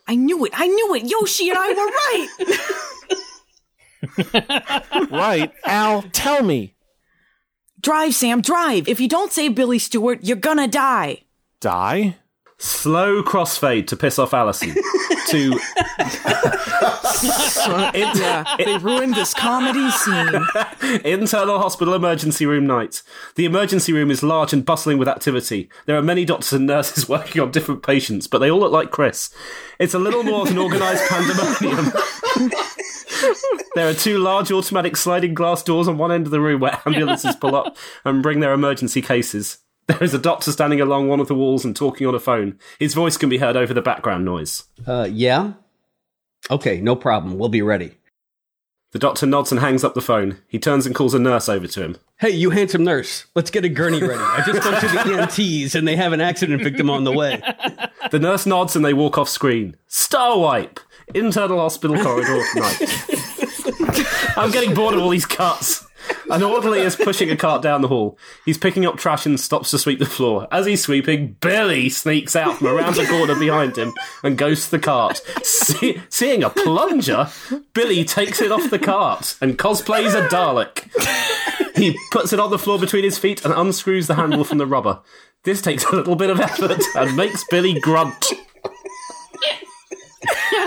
I 0.08 0.16
knew 0.16 0.46
it. 0.46 0.54
I 0.56 0.68
knew 0.68 0.96
it. 0.96 1.04
Yoshi 1.04 1.50
and 1.50 1.58
I 1.60 1.68
were 1.74 1.92
right. 4.24 5.10
Right, 5.12 5.52
Al, 5.66 6.04
tell 6.14 6.42
me. 6.42 6.76
drive, 7.82 8.16
Sam, 8.16 8.40
drive. 8.40 8.88
If 8.88 9.02
you 9.02 9.10
don't 9.10 9.34
save 9.34 9.54
Billy 9.54 9.80
Stewart, 9.80 10.20
you're 10.24 10.38
gonna 10.38 10.70
die. 10.70 11.24
Die? 11.60 12.16
Slow 12.58 13.22
crossfade 13.22 13.88
to 13.88 13.98
piss 13.98 14.18
off 14.18 14.34
Allison. 14.34 14.74
to 15.30 15.60
yeah, 17.94 18.44
they 18.58 18.78
ruined 18.78 19.16
this 19.16 19.34
comedy 19.34 19.90
scene. 19.92 21.02
Internal 21.06 21.60
hospital 21.60 21.94
emergency 21.94 22.46
room 22.46 22.66
night. 22.68 23.02
The 23.36 23.46
emergency 23.46 23.94
room 23.94 24.12
is 24.12 24.24
large 24.24 24.54
and 24.54 24.66
bustling 24.66 24.98
with 24.98 25.08
activity. 25.08 25.70
There 25.86 25.98
are 25.98 26.02
many 26.02 26.26
doctors 26.26 26.54
and 26.54 26.66
nurses 26.66 27.10
working 27.10 27.42
on 27.42 27.52
different 27.52 27.84
patients, 27.84 28.28
but 28.28 28.40
they 28.40 28.52
all 28.52 28.60
look 28.60 28.72
like 28.72 28.92
Chris. 28.92 29.30
It's 29.80 29.94
a 29.94 30.00
little 30.00 30.24
more 30.24 30.44
of 30.44 30.52
an 30.52 30.58
organised 30.58 31.10
pandemonium. 31.10 31.92
there 33.76 33.90
are 33.90 33.94
two 33.94 34.18
large 34.18 34.52
automatic 34.52 34.96
sliding 34.98 35.34
glass 35.34 35.64
doors 35.64 35.88
on 35.88 35.98
one 35.98 36.12
end 36.12 36.26
of 36.26 36.32
the 36.32 36.42
room 36.42 36.62
where 36.62 36.80
ambulances 36.86 37.36
pull 37.36 37.56
up 37.56 37.76
and 38.04 38.24
bring 38.24 38.40
their 38.40 38.54
emergency 38.54 39.02
cases. 39.02 39.60
There 39.88 40.04
is 40.04 40.16
a 40.16 40.20
doctor 40.20 40.52
standing 40.52 40.82
along 40.82 41.10
one 41.10 41.20
of 41.20 41.28
the 41.28 41.36
walls 41.36 41.64
and 41.64 41.76
talking 41.76 42.08
on 42.08 42.16
a 42.16 42.20
phone. 42.20 42.58
His 42.80 42.96
voice 42.96 43.18
can 43.18 43.30
be 43.30 43.38
heard 43.38 43.56
over 43.56 43.72
the 43.72 43.84
background 43.84 44.26
noise. 44.26 44.64
Uh, 44.86 45.08
yeah? 45.12 45.54
Okay, 46.50 46.82
no 46.82 46.96
problem. 46.96 47.38
We'll 47.38 47.50
be 47.50 47.62
ready. 47.62 47.98
The 48.94 49.00
doctor 49.00 49.26
nods 49.28 49.52
and 49.52 49.62
hangs 49.62 49.84
up 49.84 49.94
the 49.94 50.02
phone. 50.02 50.40
He 50.48 50.58
turns 50.58 50.88
and 50.88 50.96
calls 50.96 51.14
a 51.14 51.20
nurse 51.20 51.48
over 51.50 51.68
to 51.68 51.84
him. 51.84 51.98
Hey, 52.18 52.30
you 52.32 52.50
handsome 52.50 52.84
nurse, 52.84 53.26
let's 53.36 53.52
get 53.52 53.66
a 53.66 53.70
gurney 53.70 54.02
ready. 54.02 54.22
I 54.22 54.42
just 54.46 54.62
spoke 54.62 54.80
to 54.80 54.88
the 54.88 54.94
EMTs 55.18 55.76
and 55.76 55.88
they 55.88 55.98
have 55.98 56.14
an 56.14 56.22
accident 56.22 56.64
victim 56.64 56.90
on 56.90 57.04
the 57.04 57.12
way. 57.12 57.42
The 58.10 58.20
nurse 58.20 58.46
nods 58.46 58.76
and 58.76 58.86
they 58.86 58.94
walk 58.94 59.18
off 59.18 59.28
screen. 59.30 59.76
Star 59.88 60.40
wipe! 60.40 60.80
Internal 61.14 61.60
hospital 61.60 62.02
corridor 62.02 62.42
night. 62.56 62.82
I'm 64.38 64.52
getting 64.52 64.74
bored 64.74 64.96
of 64.96 65.02
all 65.02 65.10
these 65.10 65.26
cuts. 65.26 65.85
An 66.30 66.42
orderly 66.44 66.80
is 66.80 66.96
pushing 66.96 67.30
a 67.30 67.36
cart 67.36 67.62
down 67.62 67.82
the 67.82 67.88
hall. 67.88 68.18
He's 68.46 68.58
picking 68.58 68.86
up 68.86 68.98
trash 68.98 69.26
and 69.26 69.40
stops 69.40 69.72
to 69.72 69.78
sweep 69.80 70.00
the 70.00 70.06
floor. 70.06 70.48
As 70.52 70.66
he's 70.66 70.82
sweeping, 70.84 71.38
Billy 71.40 71.90
sneaks 71.90 72.36
out 72.36 72.58
from 72.58 72.68
around 72.68 72.96
the 72.96 73.06
corner 73.06 73.38
behind 73.38 73.78
him 73.78 73.94
and 74.24 74.38
goes 74.38 74.66
to 74.66 74.72
the 74.72 74.80
cart. 74.80 75.22
See- 75.44 76.02
seeing 76.10 76.44
a 76.44 76.50
plunger, 76.50 77.30
Billy 77.74 78.04
takes 78.04 78.42
it 78.42 78.52
off 78.52 78.70
the 78.70 78.80
cart 78.80 79.38
and 79.42 79.58
cosplays 79.58 80.14
a 80.16 80.28
Dalek. 80.28 80.90
He 81.76 81.98
puts 82.12 82.32
it 82.34 82.40
on 82.40 82.52
the 82.52 82.58
floor 82.60 82.80
between 82.80 83.04
his 83.04 83.18
feet 83.18 83.44
and 83.44 83.54
unscrews 83.54 84.08
the 84.08 84.16
handle 84.16 84.44
from 84.46 84.58
the 84.60 84.66
rubber. 84.66 85.02
This 85.44 85.62
takes 85.62 85.84
a 85.86 85.96
little 85.96 86.16
bit 86.16 86.30
of 86.30 86.40
effort 86.40 86.82
and 86.96 87.16
makes 87.16 87.44
Billy 87.52 87.80
grunt. 87.80 88.26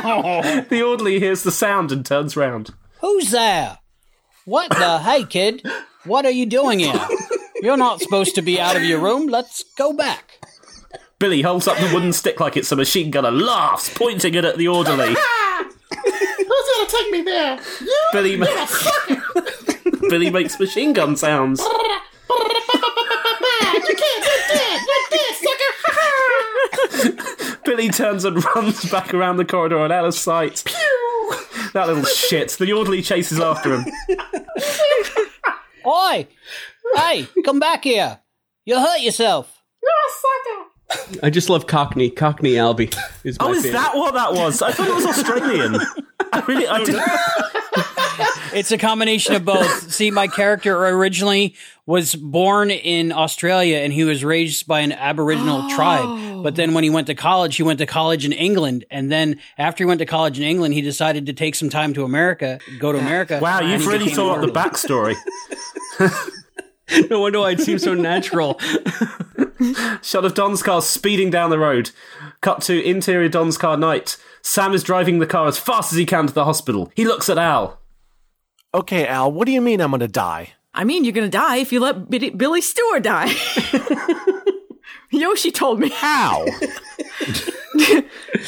Oh. 0.04 0.60
the 0.68 0.82
orderly 0.82 1.18
hears 1.18 1.42
the 1.42 1.50
sound 1.50 1.90
and 1.92 2.04
turns 2.06 2.36
round. 2.36 2.74
Who's 3.00 3.30
there? 3.30 3.78
What 4.48 4.70
the? 4.70 4.98
Hey, 5.08 5.24
kid. 5.24 5.62
What 6.04 6.24
are 6.24 6.30
you 6.30 6.46
doing 6.46 6.78
here? 6.78 7.06
You're 7.60 7.76
not 7.76 8.00
supposed 8.00 8.34
to 8.36 8.42
be 8.42 8.58
out 8.58 8.76
of 8.76 8.82
your 8.82 8.98
room. 8.98 9.26
Let's 9.26 9.62
go 9.76 9.92
back. 9.92 10.38
Billy 11.18 11.42
holds 11.42 11.68
up 11.68 11.76
the 11.76 11.90
wooden 11.92 12.14
stick 12.14 12.40
like 12.40 12.56
it's 12.56 12.72
a 12.72 12.76
machine 12.76 13.10
gun 13.10 13.26
and 13.26 13.42
laughs, 13.42 13.92
pointing 13.92 14.34
it 14.34 14.46
at 14.46 14.56
the 14.56 14.68
orderly. 14.68 15.08
Who's 15.14 16.68
gonna 16.76 16.88
take 16.88 17.10
me 17.10 17.22
there? 17.22 17.60
You 17.80 18.08
Billy, 18.12 18.36
ma- 18.36 18.66
Billy 20.08 20.30
makes 20.30 20.58
machine 20.58 20.94
gun 20.94 21.16
sounds. 21.16 21.62
You 23.70 23.94
can't 23.94 24.24
do 24.24 24.30
that! 24.54 24.78
Like 24.92 25.08
this, 25.12 25.36
sucker! 27.12 27.60
Billy 27.64 27.88
turns 27.88 28.24
and 28.24 28.44
runs 28.44 28.90
back 28.90 29.14
around 29.14 29.36
the 29.36 29.44
corridor 29.44 29.78
and 29.78 29.92
out 29.92 30.04
of 30.04 30.14
sight. 30.14 30.64
That 31.74 31.86
little 31.88 32.04
shit. 32.04 32.50
The 32.58 32.72
orderly 32.72 33.02
chases 33.02 33.40
after 33.40 33.76
him. 33.76 33.86
Oi! 35.86 36.26
Hey, 36.96 37.26
come 37.44 37.58
back 37.60 37.84
here. 37.84 38.18
You'll 38.64 38.80
hurt 38.80 39.00
yourself. 39.00 39.62
You're 39.82 39.90
a 39.90 40.10
sucker! 41.12 41.20
I 41.22 41.30
just 41.30 41.50
love 41.50 41.66
Cockney. 41.66 42.10
Cockney 42.10 42.52
Albie 42.52 42.94
is 43.24 43.36
oh, 43.40 43.44
my 43.46 43.50
Oh, 43.50 43.54
is 43.54 43.62
favorite. 43.62 43.78
that 43.78 43.94
what 43.96 44.14
that 44.14 44.32
was? 44.32 44.62
I 44.62 44.72
thought 44.72 44.88
it 44.88 44.94
was 44.94 45.06
Australian. 45.06 45.76
I 46.32 46.40
really, 46.48 46.66
I 46.66 46.78
didn't. 46.84 47.02
It's 48.52 48.70
a 48.70 48.78
combination 48.78 49.34
of 49.34 49.44
both. 49.44 49.92
See, 49.92 50.10
my 50.10 50.28
character 50.28 50.76
originally 50.76 51.54
was 51.86 52.14
born 52.14 52.70
in 52.70 53.12
Australia 53.12 53.78
and 53.78 53.92
he 53.92 54.04
was 54.04 54.24
raised 54.24 54.66
by 54.66 54.80
an 54.80 54.92
Aboriginal 54.92 55.62
oh. 55.64 55.74
tribe. 55.74 56.42
But 56.42 56.56
then 56.56 56.74
when 56.74 56.84
he 56.84 56.90
went 56.90 57.06
to 57.06 57.14
college, 57.14 57.56
he 57.56 57.62
went 57.62 57.78
to 57.78 57.86
college 57.86 58.24
in 58.24 58.32
England. 58.32 58.84
And 58.90 59.10
then 59.10 59.40
after 59.56 59.84
he 59.84 59.86
went 59.86 59.98
to 60.00 60.06
college 60.06 60.38
in 60.38 60.44
England, 60.44 60.74
he 60.74 60.82
decided 60.82 61.26
to 61.26 61.32
take 61.32 61.54
some 61.54 61.70
time 61.70 61.94
to 61.94 62.04
America, 62.04 62.58
go 62.78 62.92
to 62.92 62.98
America. 62.98 63.38
Wow, 63.40 63.60
you've 63.60 63.82
he 63.82 63.88
really 63.88 64.10
thought 64.10 64.38
out 64.38 64.46
the 64.46 64.52
backstory. 64.52 65.16
no 67.10 67.20
wonder 67.20 67.40
why 67.40 67.50
it 67.52 67.60
seems 67.60 67.82
so 67.82 67.94
natural. 67.94 68.58
Shot 70.02 70.24
of 70.24 70.34
Don's 70.34 70.62
car 70.62 70.80
speeding 70.80 71.30
down 71.30 71.50
the 71.50 71.58
road. 71.58 71.90
Cut 72.40 72.62
to 72.62 72.82
interior 72.82 73.28
Don's 73.28 73.58
car 73.58 73.76
night. 73.76 74.16
Sam 74.42 74.72
is 74.72 74.82
driving 74.82 75.18
the 75.18 75.26
car 75.26 75.46
as 75.48 75.58
fast 75.58 75.92
as 75.92 75.98
he 75.98 76.06
can 76.06 76.26
to 76.26 76.32
the 76.32 76.44
hospital. 76.44 76.90
He 76.94 77.04
looks 77.04 77.28
at 77.28 77.38
Al. 77.38 77.77
Okay, 78.78 79.08
Al, 79.08 79.32
what 79.32 79.46
do 79.46 79.52
you 79.52 79.60
mean 79.60 79.80
I'm 79.80 79.90
gonna 79.90 80.06
die? 80.06 80.52
I 80.72 80.84
mean, 80.84 81.02
you're 81.02 81.12
gonna 81.12 81.28
die 81.28 81.56
if 81.56 81.72
you 81.72 81.80
let 81.80 82.08
Billy, 82.08 82.30
Billy 82.30 82.60
Stewart 82.60 83.02
die. 83.02 83.34
Yoshi 85.10 85.50
told 85.50 85.80
me. 85.80 85.90
How? 85.90 86.46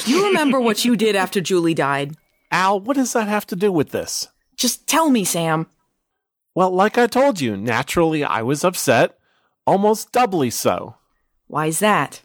You 0.06 0.26
remember 0.26 0.60
what 0.60 0.84
you 0.84 0.96
did 0.96 1.16
after 1.16 1.40
Julie 1.40 1.74
died? 1.74 2.14
Al, 2.50 2.80
what 2.80 2.96
does 2.96 3.12
that 3.12 3.28
have 3.28 3.46
to 3.46 3.56
do 3.56 3.70
with 3.72 3.90
this? 3.90 4.28
Just 4.56 4.86
tell 4.86 5.10
me, 5.10 5.24
Sam. 5.24 5.66
Well, 6.54 6.70
like 6.70 6.98
I 6.98 7.06
told 7.06 7.40
you, 7.40 7.56
naturally 7.56 8.22
I 8.24 8.42
was 8.42 8.64
upset, 8.64 9.18
almost 9.66 10.12
doubly 10.12 10.50
so, 10.50 10.96
Why's 11.46 11.78
that? 11.80 12.22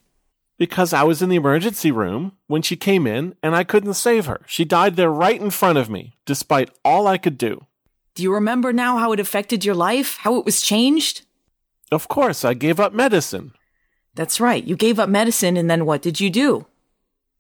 because 0.57 0.94
I 0.94 1.03
was 1.03 1.22
in 1.22 1.30
the 1.30 1.36
emergency 1.36 1.91
room 1.91 2.34
when 2.48 2.61
she 2.61 2.76
came 2.76 3.06
in 3.07 3.36
and 3.44 3.56
I 3.56 3.64
couldn't 3.64 3.94
save 3.95 4.26
her. 4.26 4.41
She 4.48 4.64
died 4.65 4.95
there 4.95 5.11
right 5.11 5.40
in 5.40 5.49
front 5.52 5.77
of 5.77 5.90
me, 5.90 6.15
despite 6.26 6.69
all 6.84 7.07
I 7.07 7.18
could 7.18 7.38
do. 7.38 7.65
Do 8.15 8.23
you 8.23 8.33
remember 8.33 8.71
now 8.71 8.97
how 8.97 9.11
it 9.11 9.19
affected 9.19 9.65
your 9.65 9.75
life? 9.75 10.17
How 10.17 10.37
it 10.37 10.45
was 10.45 10.61
changed? 10.61 11.25
Of 11.91 12.07
course, 12.07 12.45
I 12.45 12.53
gave 12.53 12.79
up 12.79 12.93
medicine. 12.93 13.51
That's 14.15 14.39
right. 14.39 14.63
You 14.63 14.77
gave 14.77 14.99
up 14.99 15.09
medicine, 15.09 15.57
and 15.57 15.69
then 15.69 15.85
what 15.85 16.01
did 16.01 16.21
you 16.21 16.29
do? 16.29 16.65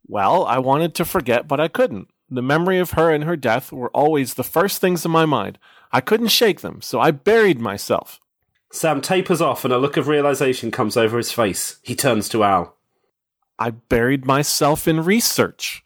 Well, 0.05 0.45
I 0.45 0.59
wanted 0.59 0.93
to 0.95 1.05
forget, 1.05 1.47
but 1.47 1.61
I 1.61 1.69
couldn't. 1.69 2.09
The 2.29 2.41
memory 2.41 2.77
of 2.79 2.91
her 2.91 3.11
and 3.11 3.23
her 3.23 3.37
death 3.37 3.71
were 3.71 3.89
always 3.91 4.33
the 4.33 4.43
first 4.43 4.81
things 4.81 5.05
in 5.05 5.11
my 5.11 5.25
mind. 5.25 5.57
I 5.93 6.01
couldn't 6.01 6.27
shake 6.27 6.59
them, 6.59 6.81
so 6.81 6.99
I 6.99 7.11
buried 7.11 7.59
myself. 7.59 8.19
Sam 8.71 8.99
tapers 8.99 9.39
off 9.39 9.63
and 9.63 9.73
a 9.73 9.77
look 9.77 9.95
of 9.95 10.09
realization 10.09 10.71
comes 10.71 10.97
over 10.97 11.17
his 11.17 11.31
face. 11.31 11.77
He 11.83 11.95
turns 11.95 12.27
to 12.29 12.43
Al. 12.43 12.75
I 13.57 13.69
buried 13.69 14.25
myself 14.25 14.85
in 14.85 15.05
research. 15.05 15.84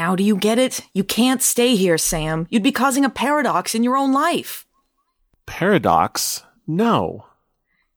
Now, 0.00 0.16
do 0.16 0.24
you 0.24 0.34
get 0.34 0.58
it? 0.58 0.80
You 0.94 1.04
can't 1.04 1.42
stay 1.42 1.76
here, 1.76 1.98
Sam. 1.98 2.46
You'd 2.48 2.62
be 2.62 2.72
causing 2.72 3.04
a 3.04 3.10
paradox 3.10 3.74
in 3.74 3.84
your 3.84 3.98
own 3.98 4.14
life. 4.14 4.64
Paradox? 5.44 6.42
No. 6.66 7.26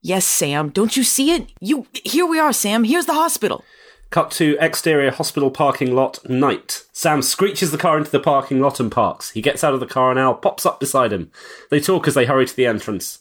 Yes, 0.02 0.26
Sam. 0.26 0.68
Don't 0.68 0.98
you 0.98 1.04
see 1.06 1.32
it? 1.32 1.54
You. 1.62 1.88
Here 2.04 2.26
we 2.26 2.40
are, 2.40 2.52
Sam. 2.52 2.84
Here's 2.84 3.06
the 3.06 3.14
hospital. 3.14 3.64
Cut 4.10 4.32
to 4.32 4.58
exterior 4.60 5.12
hospital 5.12 5.50
parking 5.50 5.96
lot 5.96 6.20
night. 6.30 6.84
Sam 6.92 7.22
screeches 7.22 7.72
the 7.72 7.78
car 7.78 7.98
into 7.98 8.12
the 8.12 8.20
parking 8.20 8.60
lot 8.60 8.82
and 8.82 8.92
parks. 8.92 9.30
He 9.30 9.42
gets 9.42 9.64
out 9.64 9.74
of 9.74 9.80
the 9.80 9.86
car 9.86 10.12
and 10.12 10.20
Al 10.20 10.36
pops 10.36 10.66
up 10.66 10.82
beside 10.82 11.14
him. 11.14 11.32
They 11.72 11.80
talk 11.80 12.06
as 12.06 12.16
they 12.16 12.26
hurry 12.26 12.46
to 12.48 12.56
the 12.56 12.66
entrance. 12.66 13.20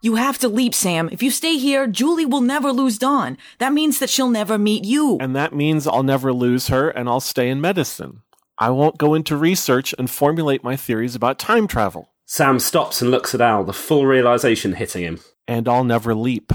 You 0.00 0.14
have 0.14 0.38
to 0.38 0.48
leap, 0.48 0.74
Sam. 0.74 1.08
If 1.10 1.24
you 1.24 1.30
stay 1.30 1.56
here, 1.56 1.88
Julie 1.88 2.24
will 2.24 2.40
never 2.40 2.70
lose 2.70 2.98
Don. 2.98 3.36
That 3.58 3.72
means 3.72 3.98
that 3.98 4.08
she'll 4.08 4.30
never 4.30 4.56
meet 4.56 4.84
you. 4.84 5.18
And 5.20 5.34
that 5.34 5.52
means 5.52 5.88
I'll 5.88 6.04
never 6.04 6.32
lose 6.32 6.68
her 6.68 6.88
and 6.88 7.08
I'll 7.08 7.18
stay 7.20 7.50
in 7.50 7.60
medicine. 7.60 8.22
I 8.58 8.70
won't 8.70 8.98
go 8.98 9.14
into 9.14 9.36
research 9.36 9.94
and 9.98 10.08
formulate 10.08 10.62
my 10.62 10.76
theories 10.76 11.16
about 11.16 11.38
time 11.40 11.66
travel. 11.66 12.10
Sam 12.26 12.60
stops 12.60 13.02
and 13.02 13.10
looks 13.10 13.34
at 13.34 13.40
Al, 13.40 13.64
the 13.64 13.72
full 13.72 14.06
realization 14.06 14.74
hitting 14.74 15.02
him. 15.02 15.20
And 15.48 15.68
I'll 15.68 15.84
never 15.84 16.14
leap. 16.14 16.52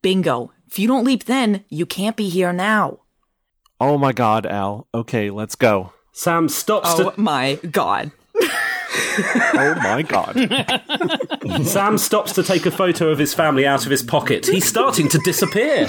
Bingo. 0.00 0.52
If 0.66 0.78
you 0.78 0.88
don't 0.88 1.04
leap 1.04 1.24
then, 1.24 1.64
you 1.68 1.84
can't 1.84 2.16
be 2.16 2.28
here 2.30 2.52
now. 2.52 3.00
Oh 3.78 3.98
my 3.98 4.12
god, 4.12 4.46
Al. 4.46 4.88
Okay, 4.94 5.30
let's 5.30 5.54
go. 5.54 5.92
Sam 6.12 6.48
stops 6.48 6.88
Oh 6.98 7.12
my 7.16 7.58
god. 7.70 8.12
Oh 8.96 9.74
my 9.82 10.02
god. 10.02 10.36
Sam 11.66 11.98
stops 11.98 12.32
to 12.32 12.42
take 12.42 12.66
a 12.66 12.70
photo 12.70 13.10
of 13.10 13.18
his 13.18 13.34
family 13.34 13.66
out 13.66 13.84
of 13.84 13.90
his 13.90 14.02
pocket. 14.02 14.46
He's 14.46 14.66
starting 14.66 15.08
to 15.08 15.18
disappear. 15.18 15.88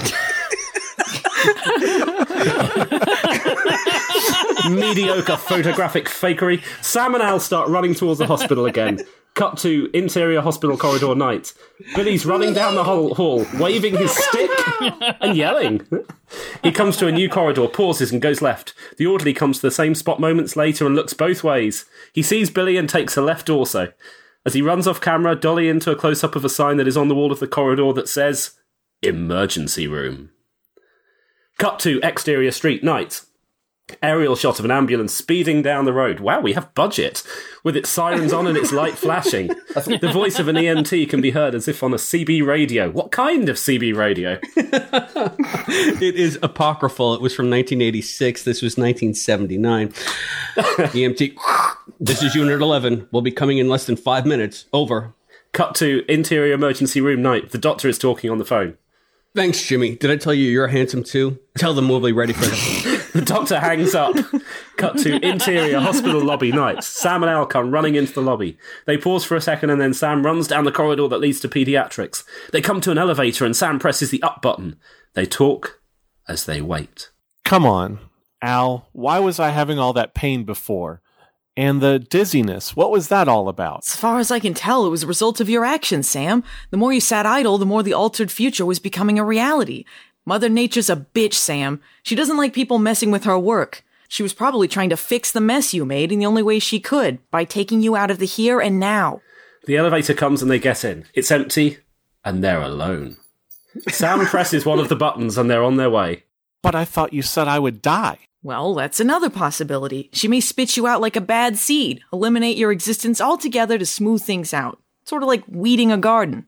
Mediocre 4.70 5.36
photographic 5.36 6.06
fakery. 6.06 6.62
Sam 6.82 7.14
and 7.14 7.22
Al 7.22 7.38
start 7.40 7.68
running 7.68 7.94
towards 7.94 8.18
the 8.18 8.26
hospital 8.26 8.66
again. 8.66 9.00
Cut 9.36 9.58
to 9.58 9.90
interior 9.92 10.40
hospital 10.40 10.78
corridor 10.78 11.14
night. 11.14 11.52
Billy's 11.94 12.24
running 12.24 12.54
down 12.54 12.74
the 12.74 12.84
hall, 12.84 13.14
hall 13.14 13.44
waving 13.58 13.94
his 13.94 14.10
stick 14.10 14.50
and 15.20 15.36
yelling. 15.36 15.86
He 16.62 16.72
comes 16.72 16.96
to 16.96 17.06
a 17.06 17.12
new 17.12 17.28
corridor, 17.28 17.68
pauses, 17.68 18.10
and 18.10 18.22
goes 18.22 18.40
left. 18.40 18.72
The 18.96 19.04
orderly 19.04 19.34
comes 19.34 19.58
to 19.58 19.66
the 19.66 19.70
same 19.70 19.94
spot 19.94 20.20
moments 20.20 20.56
later 20.56 20.86
and 20.86 20.96
looks 20.96 21.12
both 21.12 21.44
ways. 21.44 21.84
He 22.14 22.22
sees 22.22 22.48
Billy 22.48 22.78
and 22.78 22.88
takes 22.88 23.14
a 23.18 23.20
left 23.20 23.50
also. 23.50 23.92
As 24.46 24.54
he 24.54 24.62
runs 24.62 24.86
off 24.86 25.02
camera, 25.02 25.36
dolly 25.36 25.68
into 25.68 25.90
a 25.90 25.96
close 25.96 26.24
up 26.24 26.34
of 26.34 26.44
a 26.44 26.48
sign 26.48 26.78
that 26.78 26.88
is 26.88 26.96
on 26.96 27.08
the 27.08 27.14
wall 27.14 27.30
of 27.30 27.38
the 27.38 27.46
corridor 27.46 27.92
that 27.92 28.08
says, 28.08 28.52
Emergency 29.02 29.86
Room. 29.86 30.30
Cut 31.58 31.78
to 31.80 32.00
exterior 32.02 32.52
street 32.52 32.82
night. 32.82 33.20
Aerial 34.02 34.34
shot 34.34 34.58
of 34.58 34.64
an 34.64 34.70
ambulance 34.72 35.14
speeding 35.14 35.62
down 35.62 35.84
the 35.84 35.92
road. 35.92 36.18
Wow, 36.18 36.40
we 36.40 36.54
have 36.54 36.74
budget. 36.74 37.22
With 37.62 37.76
its 37.76 37.88
sirens 37.88 38.32
on 38.32 38.46
and 38.46 38.56
its 38.56 38.72
light 38.72 38.94
flashing. 38.98 39.48
The 39.74 40.10
voice 40.12 40.38
of 40.38 40.48
an 40.48 40.56
EMT 40.56 41.08
can 41.08 41.20
be 41.20 41.30
heard 41.30 41.54
as 41.54 41.68
if 41.68 41.82
on 41.82 41.92
a 41.92 41.96
CB 41.96 42.44
radio. 42.44 42.90
What 42.90 43.12
kind 43.12 43.48
of 43.48 43.56
CB 43.56 43.96
radio? 43.96 44.38
It 45.68 46.14
is 46.14 46.38
apocryphal. 46.42 47.14
It 47.14 47.20
was 47.20 47.34
from 47.34 47.46
1986. 47.46 48.44
This 48.44 48.62
was 48.62 48.76
1979. 48.76 49.88
EMT, 50.56 51.36
this 52.00 52.22
is 52.22 52.34
Unit 52.34 52.60
11. 52.60 53.08
We'll 53.10 53.22
be 53.22 53.32
coming 53.32 53.58
in 53.58 53.68
less 53.68 53.86
than 53.86 53.96
five 53.96 54.26
minutes. 54.26 54.66
Over. 54.72 55.14
Cut 55.52 55.74
to 55.76 56.04
interior 56.08 56.54
emergency 56.54 57.00
room 57.00 57.22
night. 57.22 57.50
The 57.50 57.58
doctor 57.58 57.88
is 57.88 57.98
talking 57.98 58.30
on 58.30 58.38
the 58.38 58.44
phone. 58.44 58.76
Thanks, 59.34 59.62
Jimmy. 59.66 59.96
Did 59.96 60.10
I 60.10 60.16
tell 60.16 60.34
you 60.34 60.48
you're 60.50 60.68
handsome 60.68 61.02
too? 61.02 61.38
Tell 61.58 61.74
them 61.74 61.88
we'll 61.88 62.00
be 62.00 62.12
ready 62.12 62.32
for 62.32 62.46
them. 62.46 62.95
The 63.16 63.24
doctor 63.24 63.58
hangs 63.58 63.94
up. 63.94 64.14
Cut 64.76 64.98
to 64.98 65.26
interior 65.26 65.80
hospital 65.80 66.22
lobby 66.22 66.52
night. 66.52 66.84
Sam 66.84 67.22
and 67.22 67.30
Al 67.30 67.46
come 67.46 67.70
running 67.70 67.94
into 67.94 68.12
the 68.12 68.20
lobby. 68.20 68.58
They 68.84 68.98
pause 68.98 69.24
for 69.24 69.36
a 69.36 69.40
second 69.40 69.70
and 69.70 69.80
then 69.80 69.94
Sam 69.94 70.22
runs 70.22 70.46
down 70.46 70.64
the 70.64 70.70
corridor 70.70 71.08
that 71.08 71.20
leads 71.20 71.40
to 71.40 71.48
pediatrics. 71.48 72.24
They 72.52 72.60
come 72.60 72.82
to 72.82 72.90
an 72.90 72.98
elevator 72.98 73.46
and 73.46 73.56
Sam 73.56 73.78
presses 73.78 74.10
the 74.10 74.22
up 74.22 74.42
button. 74.42 74.76
They 75.14 75.24
talk 75.24 75.80
as 76.28 76.44
they 76.44 76.60
wait. 76.60 77.10
Come 77.42 77.64
on, 77.64 78.00
Al. 78.42 78.90
Why 78.92 79.18
was 79.18 79.40
I 79.40 79.48
having 79.48 79.78
all 79.78 79.94
that 79.94 80.14
pain 80.14 80.44
before? 80.44 81.00
And 81.56 81.80
the 81.80 81.98
dizziness, 81.98 82.76
what 82.76 82.90
was 82.90 83.08
that 83.08 83.28
all 83.28 83.48
about? 83.48 83.86
As 83.86 83.96
far 83.96 84.18
as 84.18 84.30
I 84.30 84.40
can 84.40 84.52
tell, 84.52 84.84
it 84.84 84.90
was 84.90 85.04
a 85.04 85.06
result 85.06 85.40
of 85.40 85.48
your 85.48 85.64
actions, 85.64 86.06
Sam. 86.06 86.44
The 86.70 86.76
more 86.76 86.92
you 86.92 87.00
sat 87.00 87.24
idle, 87.24 87.56
the 87.56 87.64
more 87.64 87.82
the 87.82 87.94
altered 87.94 88.30
future 88.30 88.66
was 88.66 88.78
becoming 88.78 89.18
a 89.18 89.24
reality. 89.24 89.86
Mother 90.28 90.48
Nature's 90.48 90.90
a 90.90 90.96
bitch, 90.96 91.34
Sam. 91.34 91.80
She 92.02 92.16
doesn't 92.16 92.36
like 92.36 92.52
people 92.52 92.80
messing 92.80 93.12
with 93.12 93.22
her 93.24 93.38
work. 93.38 93.84
She 94.08 94.24
was 94.24 94.34
probably 94.34 94.66
trying 94.66 94.90
to 94.90 94.96
fix 94.96 95.30
the 95.30 95.40
mess 95.40 95.72
you 95.72 95.84
made 95.84 96.10
in 96.10 96.18
the 96.18 96.26
only 96.26 96.42
way 96.42 96.58
she 96.58 96.80
could, 96.80 97.18
by 97.30 97.44
taking 97.44 97.80
you 97.80 97.94
out 97.94 98.10
of 98.10 98.18
the 98.18 98.26
here 98.26 98.60
and 98.60 98.80
now. 98.80 99.22
The 99.66 99.76
elevator 99.76 100.14
comes 100.14 100.42
and 100.42 100.50
they 100.50 100.58
get 100.58 100.84
in. 100.84 101.04
It's 101.14 101.30
empty 101.30 101.78
and 102.24 102.42
they're 102.42 102.60
alone. 102.60 103.18
Sam 103.88 104.26
presses 104.26 104.66
one 104.66 104.80
of 104.80 104.88
the 104.88 104.96
buttons 104.96 105.38
and 105.38 105.48
they're 105.48 105.62
on 105.62 105.76
their 105.76 105.90
way. 105.90 106.24
But 106.60 106.74
I 106.74 106.84
thought 106.84 107.12
you 107.12 107.22
said 107.22 107.46
I 107.46 107.60
would 107.60 107.80
die. 107.80 108.18
Well, 108.42 108.74
that's 108.74 108.98
another 108.98 109.30
possibility. 109.30 110.10
She 110.12 110.26
may 110.26 110.40
spit 110.40 110.76
you 110.76 110.88
out 110.88 111.00
like 111.00 111.14
a 111.14 111.20
bad 111.20 111.56
seed, 111.56 112.00
eliminate 112.12 112.56
your 112.56 112.72
existence 112.72 113.20
altogether 113.20 113.78
to 113.78 113.86
smooth 113.86 114.22
things 114.22 114.52
out. 114.52 114.80
Sort 115.04 115.22
of 115.22 115.28
like 115.28 115.44
weeding 115.46 115.92
a 115.92 115.98
garden. 115.98 116.46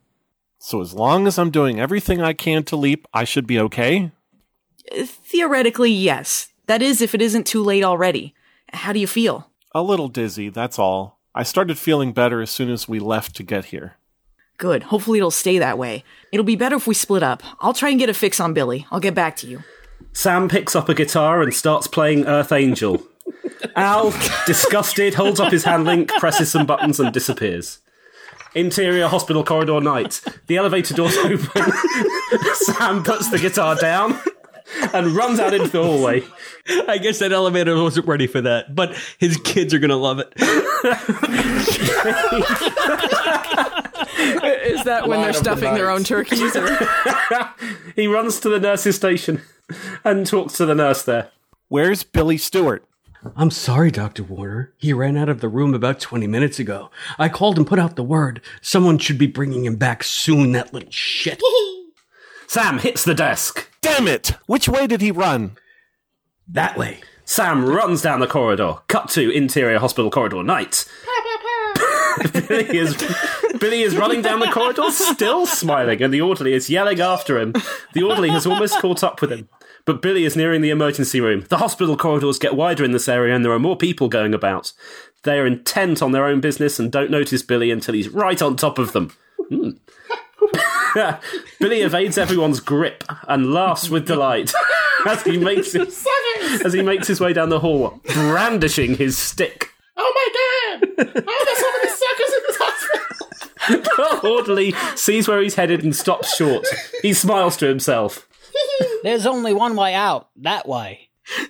So 0.58 0.80
as 0.80 0.92
long 0.92 1.26
as 1.26 1.38
I'm 1.38 1.50
doing 1.50 1.78
everything 1.80 2.20
I 2.20 2.32
can 2.32 2.64
to 2.64 2.76
leap, 2.76 3.06
I 3.14 3.24
should 3.24 3.46
be 3.46 3.58
okay? 3.60 4.10
Uh, 4.90 5.04
Theoretically, 5.04 5.92
yes. 5.92 6.48
That 6.66 6.82
is, 6.82 7.00
if 7.00 7.14
it 7.14 7.22
isn't 7.22 7.46
too 7.46 7.62
late 7.62 7.84
already. 7.84 8.34
How 8.72 8.92
do 8.92 8.98
you 8.98 9.06
feel? 9.06 9.50
A 9.74 9.82
little 9.82 10.08
dizzy, 10.08 10.48
that's 10.48 10.78
all. 10.78 11.18
I 11.34 11.42
started 11.42 11.78
feeling 11.78 12.12
better 12.12 12.42
as 12.42 12.50
soon 12.50 12.70
as 12.70 12.88
we 12.88 12.98
left 12.98 13.36
to 13.36 13.42
get 13.42 13.66
here. 13.66 13.96
Good. 14.58 14.84
Hopefully 14.84 15.18
it'll 15.18 15.30
stay 15.30 15.58
that 15.58 15.78
way. 15.78 16.02
It'll 16.32 16.44
be 16.44 16.56
better 16.56 16.76
if 16.76 16.88
we 16.88 16.94
split 16.94 17.22
up. 17.22 17.42
I'll 17.60 17.72
try 17.72 17.90
and 17.90 17.98
get 17.98 18.08
a 18.10 18.14
fix 18.14 18.40
on 18.40 18.54
Billy. 18.54 18.86
I'll 18.90 18.98
get 18.98 19.14
back 19.14 19.36
to 19.36 19.46
you. 19.46 19.62
Sam 20.12 20.48
picks 20.48 20.74
up 20.74 20.88
a 20.88 20.94
guitar 20.94 21.42
and 21.42 21.54
starts 21.54 21.86
playing 21.86 22.26
Earth 22.26 22.50
Angel. 22.50 23.00
Al, 23.76 24.12
disgusted, 24.46 25.14
holds 25.14 25.38
up 25.38 25.52
his 25.52 25.62
hand 25.62 25.84
link, 25.84 26.08
presses 26.18 26.50
some 26.50 26.66
buttons, 26.66 26.98
and 26.98 27.12
disappears. 27.12 27.80
Interior 28.54 29.08
hospital 29.08 29.44
corridor 29.44 29.80
night. 29.80 30.20
The 30.46 30.56
elevator 30.56 30.94
doors 30.94 31.16
open. 31.24 31.72
Sam 32.54 33.02
puts 33.02 33.30
the 33.30 33.38
guitar 33.38 33.76
down 33.76 34.18
and 34.92 35.08
runs 35.08 35.40
out 35.40 35.54
into 35.54 35.68
the 35.68 35.82
hallway. 35.82 36.22
I 36.88 36.98
guess 36.98 37.18
that 37.20 37.32
elevator 37.32 37.80
wasn't 37.80 38.06
ready 38.06 38.26
for 38.26 38.40
that, 38.42 38.74
but 38.74 38.94
his 39.18 39.36
kids 39.38 39.72
are 39.74 39.78
going 39.78 39.90
to 39.90 39.96
love 39.96 40.18
it. 40.18 40.32
Is 44.18 44.84
that 44.84 45.08
when 45.08 45.20
they're 45.20 45.32
Line 45.32 45.36
of 45.36 45.36
the 45.36 45.40
stuffing 45.40 45.74
their 45.74 45.90
own 45.90 46.04
turkeys? 46.04 46.54
Or? 46.56 46.68
He 47.96 48.06
runs 48.06 48.38
to 48.40 48.48
the 48.48 48.60
nurse's 48.60 48.96
station 48.96 49.42
and 50.04 50.26
talks 50.26 50.56
to 50.58 50.66
the 50.66 50.74
nurse 50.74 51.02
there. 51.02 51.30
Where's 51.68 52.04
Billy 52.04 52.38
Stewart? 52.38 52.84
I'm 53.36 53.50
sorry, 53.50 53.90
Dr. 53.90 54.22
Warner. 54.22 54.72
He 54.78 54.92
ran 54.92 55.16
out 55.16 55.28
of 55.28 55.40
the 55.40 55.48
room 55.48 55.74
about 55.74 56.00
20 56.00 56.26
minutes 56.26 56.58
ago. 56.58 56.90
I 57.18 57.28
called 57.28 57.56
and 57.58 57.66
put 57.66 57.78
out 57.78 57.96
the 57.96 58.02
word. 58.04 58.40
Someone 58.62 58.98
should 58.98 59.18
be 59.18 59.26
bringing 59.26 59.64
him 59.64 59.76
back 59.76 60.04
soon, 60.04 60.52
that 60.52 60.72
little 60.72 60.90
shit. 60.90 61.40
Sam 62.46 62.78
hits 62.78 63.04
the 63.04 63.14
desk. 63.14 63.68
Damn 63.80 64.08
it! 64.08 64.28
Which 64.46 64.68
way 64.68 64.86
did 64.86 65.00
he 65.00 65.10
run? 65.10 65.56
that 66.50 66.78
way. 66.78 67.00
Sam 67.24 67.66
runs 67.66 68.00
down 68.00 68.20
the 68.20 68.26
corridor. 68.26 68.76
Cut 68.88 69.10
to 69.10 69.30
interior 69.30 69.78
hospital 69.78 70.10
corridor 70.10 70.42
night. 70.42 70.86
Billy 72.32 72.78
is 72.78 72.96
Billy 73.60 73.82
is 73.82 73.96
running 73.96 74.22
down 74.22 74.40
the 74.40 74.46
corridor, 74.46 74.90
still 74.90 75.44
smiling, 75.44 76.02
and 76.02 76.12
the 76.12 76.22
orderly 76.22 76.54
is 76.54 76.70
yelling 76.70 77.00
after 77.00 77.38
him. 77.38 77.52
The 77.92 78.02
orderly 78.02 78.30
has 78.30 78.46
almost 78.46 78.80
caught 78.80 79.04
up 79.04 79.20
with 79.20 79.30
him, 79.30 79.48
but 79.88 80.02
Billy 80.02 80.26
is 80.26 80.36
nearing 80.36 80.60
the 80.60 80.68
emergency 80.68 81.18
room. 81.18 81.46
The 81.48 81.56
hospital 81.56 81.96
corridors 81.96 82.38
get 82.38 82.54
wider 82.54 82.84
in 82.84 82.92
this 82.92 83.08
area, 83.08 83.34
and 83.34 83.42
there 83.42 83.52
are 83.52 83.58
more 83.58 83.74
people 83.74 84.10
going 84.10 84.34
about. 84.34 84.74
They 85.22 85.38
are 85.38 85.46
intent 85.46 86.02
on 86.02 86.12
their 86.12 86.26
own 86.26 86.42
business 86.42 86.78
and 86.78 86.92
don't 86.92 87.10
notice 87.10 87.42
Billy 87.42 87.70
until 87.70 87.94
he's 87.94 88.10
right 88.10 88.42
on 88.42 88.56
top 88.56 88.78
of 88.78 88.92
them. 88.92 89.14
Hmm. 89.48 89.70
Billy 91.58 91.80
evades 91.80 92.18
everyone's 92.18 92.60
grip 92.60 93.02
and 93.28 93.54
laughs 93.54 93.88
with 93.88 94.06
delight 94.06 94.52
as 95.06 95.22
he 95.22 95.38
makes 95.38 95.72
his, 95.72 96.06
as 96.62 96.74
he 96.74 96.82
makes 96.82 97.08
his 97.08 97.18
way 97.18 97.32
down 97.32 97.48
the 97.48 97.60
hall, 97.60 97.98
brandishing 98.12 98.94
his 98.94 99.16
stick. 99.16 99.70
Oh 99.96 100.12
my 100.14 100.82
god! 100.84 101.24
Oh, 101.26 101.44
there's 101.46 101.58
so 101.58 101.72
many 101.78 101.88
suckers 101.88 102.34
in 102.34 102.42
this 102.46 102.56
hospital! 102.60 103.18
The 103.96 104.28
orderly 104.28 104.74
sees 104.96 105.26
where 105.26 105.40
he's 105.40 105.54
headed 105.54 105.82
and 105.82 105.96
stops 105.96 106.36
short. 106.36 106.66
He 107.00 107.14
smiles 107.14 107.56
to 107.56 107.66
himself. 107.66 108.27
There's 109.02 109.26
only 109.26 109.54
one 109.54 109.76
way 109.76 109.94
out. 109.94 110.28
That 110.36 110.66
way. 110.68 111.08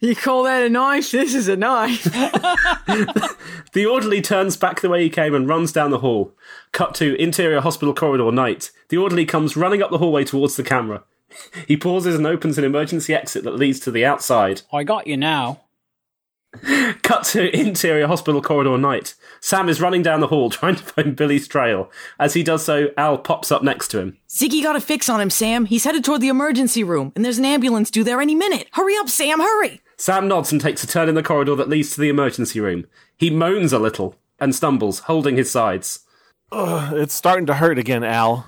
You 0.00 0.14
call 0.14 0.44
that 0.44 0.62
a 0.64 0.68
knife? 0.68 1.10
This 1.10 1.34
is 1.34 1.48
a 1.48 1.56
knife. 1.56 2.04
The 3.72 3.84
orderly 3.86 4.22
turns 4.22 4.56
back 4.56 4.80
the 4.80 4.88
way 4.88 5.02
he 5.02 5.10
came 5.10 5.34
and 5.34 5.46
runs 5.46 5.72
down 5.72 5.90
the 5.90 5.98
hall. 5.98 6.32
Cut 6.72 6.94
to 6.96 7.20
interior 7.20 7.60
hospital 7.60 7.92
corridor 7.94 8.32
night. 8.32 8.70
The 8.88 8.96
orderly 8.96 9.26
comes 9.26 9.56
running 9.56 9.82
up 9.82 9.90
the 9.90 9.98
hallway 9.98 10.24
towards 10.24 10.56
the 10.56 10.62
camera. 10.62 11.04
He 11.66 11.76
pauses 11.76 12.14
and 12.14 12.26
opens 12.26 12.56
an 12.56 12.64
emergency 12.64 13.14
exit 13.14 13.44
that 13.44 13.56
leads 13.56 13.78
to 13.80 13.90
the 13.90 14.04
outside. 14.04 14.62
I 14.72 14.84
got 14.84 15.06
you 15.06 15.16
now. 15.16 15.60
Cut 17.02 17.24
to 17.24 17.54
interior 17.58 18.06
hospital 18.06 18.42
corridor 18.42 18.78
night. 18.78 19.14
Sam 19.40 19.68
is 19.68 19.80
running 19.80 20.02
down 20.02 20.20
the 20.20 20.26
hall 20.26 20.50
trying 20.50 20.76
to 20.76 20.82
find 20.82 21.16
Billy's 21.16 21.48
trail. 21.48 21.90
As 22.18 22.34
he 22.34 22.42
does 22.42 22.64
so, 22.64 22.88
Al 22.96 23.18
pops 23.18 23.52
up 23.52 23.62
next 23.62 23.88
to 23.88 24.00
him. 24.00 24.18
Ziggy 24.28 24.62
got 24.62 24.76
a 24.76 24.80
fix 24.80 25.08
on 25.08 25.20
him, 25.20 25.30
Sam. 25.30 25.64
He's 25.66 25.84
headed 25.84 26.04
toward 26.04 26.20
the 26.20 26.28
emergency 26.28 26.84
room, 26.84 27.12
and 27.14 27.24
there's 27.24 27.38
an 27.38 27.44
ambulance 27.44 27.90
due 27.90 28.04
there 28.04 28.20
any 28.20 28.34
minute. 28.34 28.68
Hurry 28.72 28.96
up, 28.96 29.08
Sam, 29.08 29.40
hurry! 29.40 29.80
Sam 29.96 30.28
nods 30.28 30.52
and 30.52 30.60
takes 30.60 30.84
a 30.84 30.86
turn 30.86 31.08
in 31.08 31.14
the 31.14 31.22
corridor 31.22 31.56
that 31.56 31.68
leads 31.68 31.94
to 31.94 32.00
the 32.00 32.08
emergency 32.08 32.60
room. 32.60 32.86
He 33.16 33.30
moans 33.30 33.72
a 33.72 33.78
little 33.78 34.16
and 34.38 34.54
stumbles, 34.54 35.00
holding 35.00 35.36
his 35.36 35.50
sides. 35.50 36.00
Ugh, 36.52 36.94
it's 36.94 37.14
starting 37.14 37.46
to 37.46 37.54
hurt 37.54 37.78
again, 37.78 38.04
Al. 38.04 38.46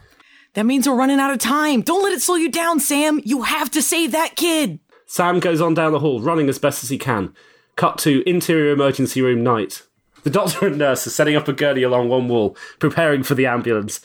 That 0.54 0.66
means 0.66 0.88
we're 0.88 0.96
running 0.96 1.20
out 1.20 1.32
of 1.32 1.38
time. 1.38 1.82
Don't 1.82 2.02
let 2.02 2.12
it 2.12 2.22
slow 2.22 2.36
you 2.36 2.50
down, 2.50 2.80
Sam. 2.80 3.20
You 3.24 3.42
have 3.42 3.70
to 3.72 3.82
save 3.82 4.12
that 4.12 4.36
kid. 4.36 4.80
Sam 5.06 5.40
goes 5.40 5.60
on 5.60 5.74
down 5.74 5.92
the 5.92 5.98
hall, 5.98 6.20
running 6.20 6.48
as 6.48 6.58
best 6.58 6.82
as 6.84 6.90
he 6.90 6.98
can. 6.98 7.34
Cut 7.76 7.98
to 7.98 8.28
interior 8.28 8.72
emergency 8.72 9.22
room 9.22 9.42
night. 9.42 9.82
The 10.22 10.30
doctor 10.30 10.66
and 10.66 10.78
nurse 10.78 11.06
are 11.06 11.10
setting 11.10 11.36
up 11.36 11.48
a 11.48 11.52
gurney 11.52 11.82
along 11.82 12.08
one 12.08 12.28
wall, 12.28 12.56
preparing 12.78 13.22
for 13.22 13.34
the 13.34 13.46
ambulance. 13.46 14.00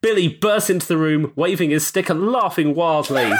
Billy 0.00 0.28
bursts 0.28 0.70
into 0.70 0.86
the 0.86 0.96
room, 0.96 1.32
waving 1.36 1.70
his 1.70 1.86
stick 1.86 2.08
and 2.08 2.30
laughing 2.30 2.74
wildly. 2.74 3.32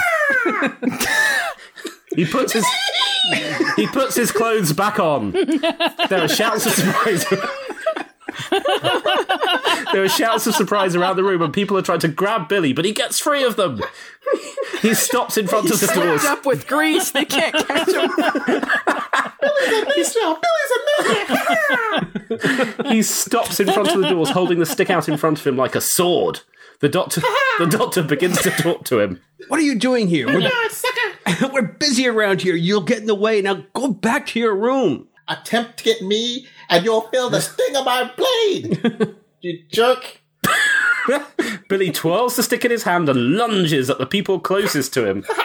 he 2.15 2.25
puts 2.25 2.53
his 2.53 2.65
he 3.75 3.87
puts 3.87 4.15
his 4.15 4.31
clothes 4.31 4.73
back 4.73 4.99
on. 4.99 5.31
There 5.31 6.23
are 6.23 6.27
shouts 6.27 6.65
of 6.65 6.73
surprise. 6.73 7.25
there 9.91 10.03
are 10.03 10.09
shouts 10.09 10.47
of 10.47 10.55
surprise 10.55 10.95
around 10.95 11.15
the 11.15 11.23
room, 11.23 11.41
and 11.41 11.53
people 11.53 11.77
are 11.77 11.81
trying 11.81 11.99
to 11.99 12.07
grab 12.07 12.49
Billy, 12.49 12.73
but 12.73 12.85
he 12.85 12.91
gets 12.91 13.19
free 13.19 13.43
of 13.43 13.55
them. 13.55 13.81
He 14.81 14.93
stops 14.93 15.37
in 15.37 15.47
front 15.47 15.71
of 15.71 15.79
the 15.79 15.87
doors. 15.87 16.23
Wrapped 16.23 16.39
up 16.39 16.45
with 16.45 16.67
grease. 16.67 17.11
They 17.11 17.25
can't 17.25 17.55
catch 17.67 17.87
him. 17.87 18.09
Billy's 19.69 20.15
a, 20.15 20.39
Billy's 20.41 20.71
a 20.71 20.79
midget! 21.03 22.85
he 22.87 23.01
stops 23.01 23.59
in 23.59 23.71
front 23.71 23.89
of 23.89 24.01
the 24.01 24.09
doors, 24.09 24.29
holding 24.29 24.59
the 24.59 24.65
stick 24.65 24.89
out 24.89 25.09
in 25.09 25.17
front 25.17 25.39
of 25.39 25.47
him 25.47 25.57
like 25.57 25.75
a 25.75 25.81
sword. 25.81 26.41
The 26.79 26.89
doctor, 26.89 27.21
the 27.57 27.65
doctor 27.65 28.03
begins 28.03 28.41
to 28.41 28.51
talk 28.51 28.85
to 28.85 28.99
him. 28.99 29.21
What 29.49 29.59
are 29.59 29.63
you 29.63 29.75
doing 29.75 30.07
here? 30.07 30.27
We're, 30.27 30.41
God, 30.41 30.71
sucker! 30.71 31.49
we're 31.53 31.61
busy 31.61 32.07
around 32.07 32.41
here. 32.41 32.55
You'll 32.55 32.81
get 32.81 32.99
in 32.99 33.05
the 33.05 33.15
way. 33.15 33.41
Now 33.41 33.65
go 33.73 33.89
back 33.89 34.27
to 34.27 34.39
your 34.39 34.55
room. 34.55 35.07
Attempt 35.27 35.77
to 35.77 35.83
get 35.83 36.01
me, 36.01 36.47
and 36.69 36.85
you'll 36.85 37.01
feel 37.09 37.29
the 37.29 37.41
sting 37.41 37.75
of 37.75 37.85
my 37.85 38.11
blade! 38.15 39.15
you 39.41 39.63
jerk! 39.71 40.21
Billy 41.69 41.91
twirls 41.91 42.35
the 42.35 42.43
stick 42.43 42.63
in 42.65 42.71
his 42.71 42.83
hand 42.83 43.09
and 43.09 43.33
lunges 43.35 43.89
at 43.89 43.97
the 43.97 44.05
people 44.05 44.39
closest 44.39 44.93
to 44.93 45.05
him. 45.07 45.25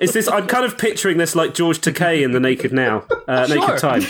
Is 0.00 0.12
this? 0.12 0.28
I'm 0.28 0.46
kind 0.46 0.64
of 0.64 0.78
picturing 0.78 1.18
this 1.18 1.34
like 1.34 1.54
George 1.54 1.80
Takei 1.80 2.22
in 2.22 2.32
the 2.32 2.40
Naked 2.40 2.72
Now, 2.72 3.04
uh, 3.26 3.46
Sure. 3.46 3.56
Naked 3.60 3.78
Time. 3.78 4.02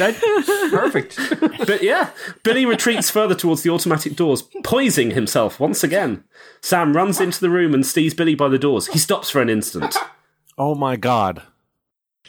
Perfect. 0.71 1.19
But 1.67 1.83
yeah, 1.83 2.11
Billy 2.43 2.67
retreats 2.67 3.11
further 3.11 3.35
towards 3.35 3.63
the 3.63 3.71
automatic 3.71 4.17
doors, 4.17 4.43
poising 4.65 5.13
himself 5.13 5.61
once 5.61 5.85
again. 5.85 6.25
Sam 6.61 6.95
runs 6.97 7.21
into 7.21 7.41
the 7.41 7.51
room 7.51 7.75
and 7.75 7.85
sees 7.87 8.15
Billy 8.15 8.35
by 8.35 8.49
the 8.49 8.59
doors. 8.59 8.89
He 8.89 8.99
stops 8.99 9.31
for 9.31 9.41
an 9.41 9.49
instant. 9.51 9.97
Oh 10.57 10.75
my 10.75 10.97
god. 10.97 11.43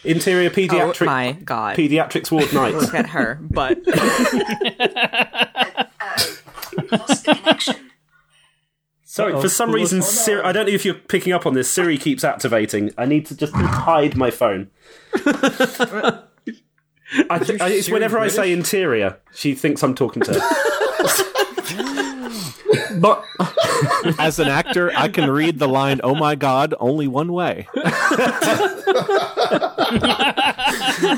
Interior 0.03 0.49
Oh 0.49 0.53
pediatric 0.53 1.05
my 1.05 1.34
god. 1.43 1.76
pediatrics 1.76 2.31
ward 2.31 2.51
night. 2.53 2.73
Look 2.73 2.93
at 2.93 3.09
her, 3.09 3.38
but 3.41 3.77
uh, 4.80 5.85
Lost 6.91 7.26
the 7.26 7.35
connection. 7.35 7.76
Sorry, 9.03 9.34
Uh-oh. 9.34 9.41
for 9.41 9.49
some 9.49 9.71
reason, 9.73 10.01
Siri, 10.01 10.41
I 10.41 10.51
don't 10.51 10.67
know 10.67 10.71
if 10.71 10.85
you're 10.85 10.93
picking 10.93 11.34
up 11.34 11.45
on 11.45 11.53
this. 11.53 11.69
Siri 11.69 11.97
keeps 11.97 12.23
activating. 12.23 12.91
I 12.97 13.05
need 13.05 13.26
to 13.26 13.35
just 13.35 13.53
hide 13.53 14.15
my 14.15 14.31
phone. 14.31 14.69
I 15.15 16.21
th- 17.39 17.59
I, 17.59 17.69
it's 17.69 17.89
whenever 17.89 18.19
I 18.19 18.27
say 18.27 18.53
interior, 18.53 19.17
she 19.34 19.55
thinks 19.55 19.84
I'm 19.84 19.95
talking 19.95 20.21
to 20.23 20.39
her. 20.39 20.39
but 23.01 23.26
As 24.19 24.39
an 24.39 24.47
actor, 24.47 24.91
I 24.95 25.07
can 25.07 25.30
read 25.30 25.59
the 25.59 25.67
line 25.67 26.01
"Oh 26.03 26.15
my 26.15 26.35
god" 26.35 26.73
only 26.80 27.07
one 27.07 27.31
way. 27.31 27.67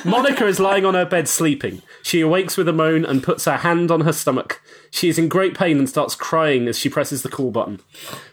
Monica 0.05 0.45
is 0.45 0.59
lying 0.59 0.85
on 0.85 0.93
her 0.93 1.05
bed 1.05 1.27
sleeping. 1.27 1.81
She 2.03 2.21
awakes 2.21 2.57
with 2.57 2.67
a 2.67 2.73
moan 2.73 3.03
and 3.05 3.23
puts 3.23 3.45
her 3.45 3.57
hand 3.57 3.89
on 3.91 4.01
her 4.01 4.13
stomach. 4.13 4.61
She 4.91 5.09
is 5.09 5.17
in 5.17 5.27
great 5.27 5.57
pain 5.57 5.79
and 5.79 5.89
starts 5.89 6.15
crying 6.15 6.67
as 6.67 6.77
she 6.77 6.89
presses 6.89 7.23
the 7.23 7.29
call 7.29 7.51
button. 7.51 7.79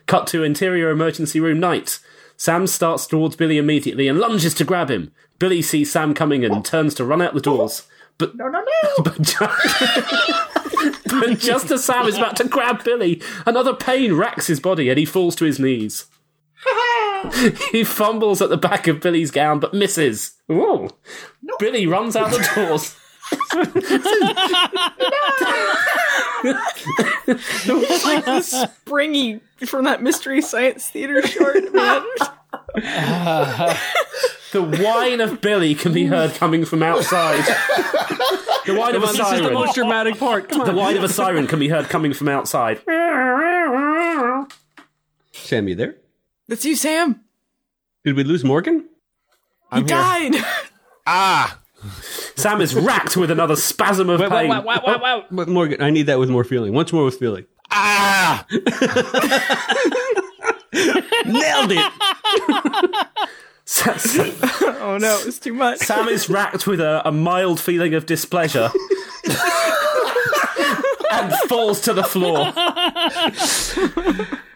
Cut 0.06 0.26
to 0.28 0.42
interior 0.42 0.90
emergency 0.90 1.40
room 1.40 1.60
night. 1.60 1.98
Sam 2.36 2.66
starts 2.66 3.06
towards 3.06 3.36
Billy 3.36 3.58
immediately 3.58 4.08
and 4.08 4.18
lunges 4.18 4.54
to 4.54 4.64
grab 4.64 4.90
him. 4.90 5.12
Billy 5.38 5.62
sees 5.62 5.90
Sam 5.90 6.14
coming 6.14 6.44
and 6.44 6.64
turns 6.64 6.94
to 6.94 7.04
run 7.04 7.22
out 7.22 7.34
the 7.34 7.40
doors. 7.40 7.86
But 8.18 8.34
No, 8.34 8.48
no, 8.48 8.60
no. 8.60 8.64
but, 9.04 9.16
but 11.06 11.38
just 11.38 11.70
as 11.70 11.84
Sam 11.84 12.06
is 12.06 12.16
about 12.18 12.36
to 12.36 12.44
grab 12.44 12.84
Billy, 12.84 13.22
another 13.46 13.74
pain 13.74 14.14
racks 14.14 14.48
his 14.48 14.60
body 14.60 14.88
and 14.90 14.98
he 14.98 15.04
falls 15.04 15.36
to 15.36 15.44
his 15.44 15.58
knees. 15.60 16.06
he 17.72 17.84
fumbles 17.84 18.42
at 18.42 18.48
the 18.50 18.56
back 18.56 18.88
of 18.88 19.00
Billy's 19.00 19.30
gown 19.30 19.60
but 19.60 19.72
misses. 19.72 20.32
Ooh. 20.50 20.88
Billy 21.58 21.86
runs 21.86 22.16
out 22.16 22.30
the 22.30 22.38
doors. 22.54 22.96
like 28.04 28.24
the 28.24 28.42
springy 28.42 29.40
from 29.66 29.84
that 29.84 30.02
Mystery 30.02 30.42
Science 30.42 30.88
Theater 30.88 31.22
short, 31.26 31.72
man. 31.72 32.02
The 34.50 34.62
whine 34.62 35.20
of 35.20 35.42
Billy 35.42 35.74
can 35.74 35.92
be 35.92 36.06
heard 36.06 36.32
coming 36.32 36.64
from 36.64 36.82
outside. 36.82 37.44
The 38.64 38.74
whine 38.74 38.94
of 38.94 39.02
a 39.02 39.08
siren. 39.08 39.08
This 39.08 39.10
is 39.10 39.16
the 39.18 39.24
siren. 39.40 39.52
most 39.52 39.74
dramatic 39.74 40.18
part. 40.18 40.48
Come 40.48 40.60
The 40.64 40.70
on. 40.70 40.76
whine 40.76 40.96
of 40.96 41.04
a 41.04 41.08
siren 41.10 41.46
can 41.46 41.58
be 41.58 41.68
heard 41.68 41.90
coming 41.90 42.14
from 42.14 42.28
outside. 42.30 42.78
Sam, 45.32 45.68
you 45.68 45.74
there? 45.74 45.96
That's 46.48 46.64
you, 46.64 46.76
Sam. 46.76 47.20
Did 48.04 48.16
we 48.16 48.24
lose 48.24 48.42
Morgan? 48.42 48.88
He 49.74 49.82
died. 49.82 50.34
Ah, 51.06 51.58
Sam 52.36 52.62
is 52.62 52.74
racked 52.74 53.18
with 53.18 53.30
another 53.30 53.54
spasm 53.56 54.08
of 54.08 54.20
Wait, 54.20 54.30
wait, 54.30 54.38
pain. 54.40 54.48
wait, 54.50 54.64
wait, 54.64 54.80
wait, 54.86 55.00
wait. 55.02 55.24
But 55.30 55.48
Morgan, 55.48 55.82
I 55.82 55.90
need 55.90 56.04
that 56.06 56.18
with 56.18 56.30
more 56.30 56.44
feeling. 56.44 56.72
Once 56.72 56.90
more 56.92 57.04
with 57.04 57.18
feeling. 57.18 57.44
ah! 57.70 58.46
Nailed 61.26 61.72
it. 61.72 61.92
Sa- 63.64 63.96
Sa- 63.96 64.24
Oh 64.80 64.96
no, 64.98 65.20
it's 65.26 65.38
too 65.38 65.52
much. 65.52 65.78
Sam 65.78 66.08
is 66.08 66.28
racked 66.30 66.66
with 66.66 66.80
a, 66.80 67.06
a 67.06 67.12
mild 67.12 67.60
feeling 67.60 67.94
of 67.94 68.06
displeasure 68.06 68.70
and 71.12 71.32
falls 71.48 71.80
to 71.82 71.92
the 71.92 72.02
floor. 72.04 72.52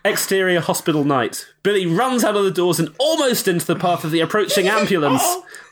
Exterior 0.05 0.61
hospital 0.61 1.05
night. 1.05 1.47
Billy 1.63 1.87
runs 1.87 2.25
out 2.25 2.37
of 2.37 2.45
the 2.45 2.51
doors 2.51 2.81
and 2.81 2.89
almost 2.99 3.47
into 3.47 3.67
the 3.67 3.77
path 3.77 4.05
of 4.05 4.11
the 4.11 4.21
approaching 4.21 4.67
ambulance 4.69 5.23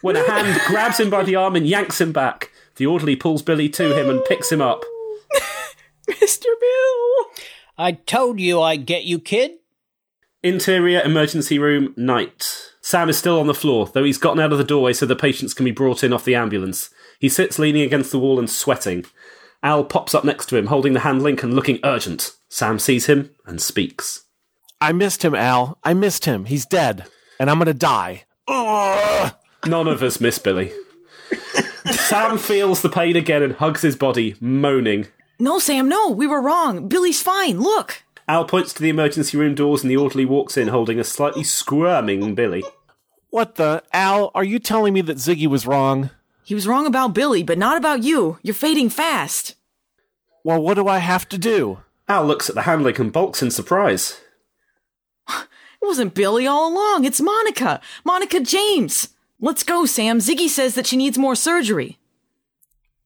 when 0.03 0.17
a 0.17 0.23
hand 0.31 0.61
grabs 0.67 1.01
him 1.01 1.11
by 1.11 1.23
the 1.25 1.35
arm 1.37 1.57
and 1.57 1.67
yanks 1.67 2.01
him 2.01 2.13
back. 2.13 2.51
The 2.77 2.87
orderly 2.87 3.17
pulls 3.17 3.43
Billy 3.43 3.69
to 3.71 3.99
him 3.99 4.09
and 4.09 4.25
picks 4.27 4.51
him 4.53 4.61
up. 4.61 4.85
Mr. 6.09 6.45
Bill. 6.61 7.45
I 7.79 7.93
told 7.93 8.39
you 8.41 8.61
I'd 8.61 8.87
get 8.87 9.05
you, 9.05 9.19
kid. 9.19 9.53
Interior 10.43 11.03
emergency 11.03 11.59
room 11.59 11.93
night. 11.99 12.73
Sam 12.81 13.11
is 13.11 13.19
still 13.19 13.39
on 13.39 13.47
the 13.47 13.53
floor, 13.53 13.91
though 13.93 14.05
he's 14.05 14.17
gotten 14.17 14.41
out 14.41 14.53
of 14.53 14.59
the 14.59 14.65
doorway 14.65 14.95
so 14.95 15.05
the 15.05 15.15
patients 15.15 15.53
can 15.53 15.67
be 15.67 15.71
brought 15.71 16.03
in 16.03 16.15
off 16.15 16.25
the 16.25 16.35
ambulance. 16.35 16.89
He 17.19 17.29
sits 17.29 17.59
leaning 17.59 17.83
against 17.83 18.11
the 18.11 18.19
wall 18.19 18.39
and 18.39 18.49
sweating. 18.49 19.05
Al 19.63 19.85
pops 19.85 20.15
up 20.15 20.25
next 20.25 20.47
to 20.47 20.57
him, 20.57 20.69
holding 20.69 20.95
the 20.95 21.01
hand 21.01 21.23
link 21.23 21.43
and 21.43 21.53
looking 21.53 21.79
urgent. 21.85 22.33
Sam 22.49 22.79
sees 22.79 23.05
him 23.05 23.29
and 23.45 23.61
speaks. 23.61 24.23
I 24.81 24.93
missed 24.93 25.23
him, 25.23 25.35
Al. 25.35 25.79
I 25.85 25.93
missed 25.93 26.25
him. 26.25 26.47
He's 26.47 26.65
dead, 26.65 27.05
and 27.39 27.51
I'm 27.51 27.59
gonna 27.59 27.75
die. 27.75 28.25
Ugh. 28.49 29.35
None 29.67 29.89
of 29.89 30.03
us 30.03 30.23
miss 30.23 30.39
Billy. 30.39 30.73
Sam 31.91 32.39
feels 32.39 32.81
the 32.81 32.89
pain 32.89 33.15
again 33.15 33.43
and 33.43 33.57
hugs 33.57 33.83
his 33.83 33.95
body, 33.95 34.37
moaning. 34.41 35.09
No, 35.39 35.59
Sam, 35.59 35.87
no, 35.87 36.09
we 36.09 36.27
were 36.27 36.41
wrong. 36.41 36.89
Billy's 36.89 37.21
fine. 37.21 37.61
Look. 37.61 38.05
Al 38.31 38.45
points 38.45 38.73
to 38.73 38.81
the 38.81 38.91
emergency 38.91 39.37
room 39.37 39.57
doors 39.57 39.83
and 39.83 39.91
the 39.91 39.97
orderly 39.97 40.25
walks 40.25 40.57
in 40.57 40.69
holding 40.69 41.01
a 41.01 41.03
slightly 41.03 41.43
squirming 41.43 42.37
Billy. 42.37 42.63
What 43.31 43.57
the 43.57 43.83
Al? 43.93 44.31
Are 44.37 44.45
you 44.45 44.61
telling 44.61 44.95
me 44.95 45.01
that 45.01 45.17
Ziggy 45.17 45.49
was 45.49 45.67
wrong? 45.67 46.11
He 46.45 46.55
was 46.55 46.65
wrong 46.65 46.87
about 46.87 47.13
Billy, 47.13 47.43
but 47.43 47.59
not 47.59 47.77
about 47.77 48.05
you. 48.05 48.39
You're 48.45 48.55
fading 48.55 48.89
fast. 48.89 49.57
Well, 50.45 50.63
what 50.63 50.75
do 50.75 50.87
I 50.87 50.99
have 50.99 51.29
to 51.31 51.39
do? 51.39 51.81
Al 52.07 52.25
looks 52.25 52.49
at 52.49 52.55
the 52.55 52.63
hand 52.63 52.85
link 52.85 53.01
and 53.01 53.13
balks 53.13 53.43
in 53.43 53.51
surprise. 53.51 54.21
It 55.29 55.49
wasn't 55.83 56.15
Billy 56.15 56.47
all 56.47 56.73
along. 56.73 57.05
It's 57.05 57.21
Monica. 57.21 57.81
Monica 58.05 58.39
James. 58.39 59.09
Let's 59.41 59.65
go, 59.65 59.87
Sam. 59.87 60.21
Ziggy 60.21 60.49
says 60.49 60.77
that 60.77 60.87
she 60.87 60.97
needs 60.97 61.19
more 61.19 61.35
surgery. 61.35 61.99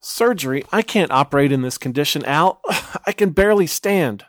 Surgery? 0.01 0.67
I 0.71 0.83
can't 0.83 1.11
operate 1.11 1.51
in 1.51 1.63
this 1.63 1.79
condition, 1.79 2.27
Al. 2.27 2.61
I 3.07 3.13
can 3.13 3.31
barely 3.31 3.67
stand. 3.67 4.27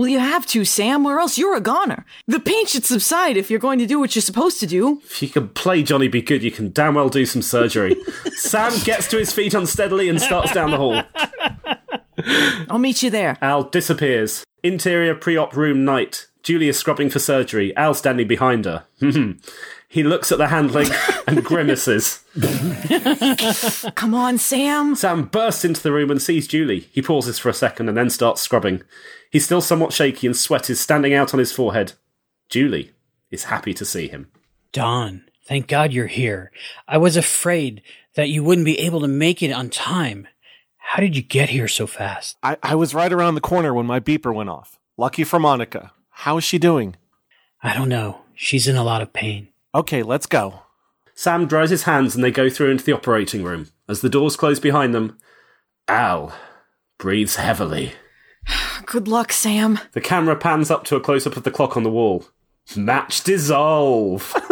Well, 0.00 0.08
you 0.08 0.18
have 0.18 0.46
to, 0.46 0.64
Sam, 0.64 1.04
or 1.04 1.20
else 1.20 1.36
you're 1.36 1.54
a 1.54 1.60
goner. 1.60 2.06
The 2.26 2.40
pain 2.40 2.64
should 2.64 2.86
subside 2.86 3.36
if 3.36 3.50
you're 3.50 3.60
going 3.60 3.78
to 3.80 3.86
do 3.86 4.00
what 4.00 4.16
you're 4.16 4.22
supposed 4.22 4.58
to 4.60 4.66
do. 4.66 5.02
If 5.04 5.20
you 5.20 5.28
can 5.28 5.50
play 5.50 5.82
Johnny 5.82 6.08
B. 6.08 6.22
Goode, 6.22 6.42
you 6.42 6.50
can 6.50 6.72
damn 6.72 6.94
well 6.94 7.10
do 7.10 7.26
some 7.26 7.42
surgery. 7.42 7.94
Sam 8.32 8.72
gets 8.84 9.08
to 9.08 9.18
his 9.18 9.30
feet 9.30 9.52
unsteadily 9.52 10.08
and 10.08 10.18
starts 10.18 10.54
down 10.54 10.70
the 10.70 10.78
hall. 10.78 11.02
I'll 12.70 12.78
meet 12.78 13.02
you 13.02 13.10
there. 13.10 13.36
Al 13.42 13.64
disappears. 13.64 14.42
Interior 14.62 15.14
pre 15.14 15.36
op 15.36 15.54
room 15.54 15.84
night. 15.84 16.28
Julia 16.42 16.72
scrubbing 16.72 17.10
for 17.10 17.18
surgery. 17.18 17.76
Al 17.76 17.92
standing 17.92 18.26
behind 18.26 18.64
her. 18.64 18.86
Hmm. 19.00 19.32
He 19.90 20.04
looks 20.04 20.30
at 20.30 20.38
the 20.38 20.46
hand 20.46 20.70
link 20.70 20.88
and 21.26 21.44
grimaces. 21.44 22.20
Come 23.96 24.14
on, 24.14 24.38
Sam. 24.38 24.94
Sam 24.94 25.24
bursts 25.24 25.64
into 25.64 25.82
the 25.82 25.90
room 25.90 26.12
and 26.12 26.22
sees 26.22 26.46
Julie. 26.46 26.88
He 26.92 27.02
pauses 27.02 27.40
for 27.40 27.48
a 27.48 27.52
second 27.54 27.88
and 27.88 27.98
then 27.98 28.08
starts 28.08 28.40
scrubbing. 28.40 28.82
He's 29.32 29.44
still 29.44 29.60
somewhat 29.60 29.92
shaky 29.92 30.28
and 30.28 30.36
sweat 30.36 30.70
is 30.70 30.80
standing 30.80 31.12
out 31.12 31.34
on 31.34 31.40
his 31.40 31.50
forehead. 31.50 31.94
Julie 32.48 32.92
is 33.32 33.44
happy 33.44 33.74
to 33.74 33.84
see 33.84 34.06
him. 34.06 34.28
Don, 34.72 35.24
thank 35.44 35.66
God 35.66 35.92
you're 35.92 36.06
here. 36.06 36.52
I 36.86 36.96
was 36.96 37.16
afraid 37.16 37.82
that 38.14 38.28
you 38.28 38.44
wouldn't 38.44 38.66
be 38.66 38.78
able 38.78 39.00
to 39.00 39.08
make 39.08 39.42
it 39.42 39.50
on 39.50 39.70
time. 39.70 40.28
How 40.76 41.00
did 41.00 41.16
you 41.16 41.22
get 41.22 41.48
here 41.48 41.66
so 41.66 41.88
fast? 41.88 42.36
I, 42.44 42.56
I 42.62 42.76
was 42.76 42.94
right 42.94 43.12
around 43.12 43.34
the 43.34 43.40
corner 43.40 43.74
when 43.74 43.86
my 43.86 43.98
beeper 43.98 44.32
went 44.32 44.50
off. 44.50 44.78
Lucky 44.96 45.24
for 45.24 45.40
Monica. 45.40 45.90
How 46.10 46.36
is 46.36 46.44
she 46.44 46.58
doing? 46.58 46.94
I 47.60 47.74
don't 47.74 47.88
know. 47.88 48.20
She's 48.36 48.68
in 48.68 48.76
a 48.76 48.84
lot 48.84 49.02
of 49.02 49.12
pain. 49.12 49.48
Okay, 49.74 50.02
let's 50.02 50.26
go. 50.26 50.62
Sam 51.14 51.46
dries 51.46 51.70
his 51.70 51.84
hands 51.84 52.14
and 52.14 52.24
they 52.24 52.30
go 52.30 52.50
through 52.50 52.70
into 52.70 52.84
the 52.84 52.92
operating 52.92 53.44
room. 53.44 53.68
As 53.88 54.00
the 54.00 54.08
doors 54.08 54.36
close 54.36 54.58
behind 54.58 54.94
them, 54.94 55.16
Al 55.86 56.34
breathes 56.98 57.36
heavily. 57.36 57.92
Good 58.86 59.06
luck, 59.06 59.32
Sam. 59.32 59.78
The 59.92 60.00
camera 60.00 60.34
pans 60.36 60.70
up 60.70 60.84
to 60.84 60.96
a 60.96 61.00
close 61.00 61.26
up 61.26 61.36
of 61.36 61.44
the 61.44 61.50
clock 61.50 61.76
on 61.76 61.82
the 61.82 61.90
wall. 61.90 62.24
Match 62.76 63.22
dissolve. 63.22 64.32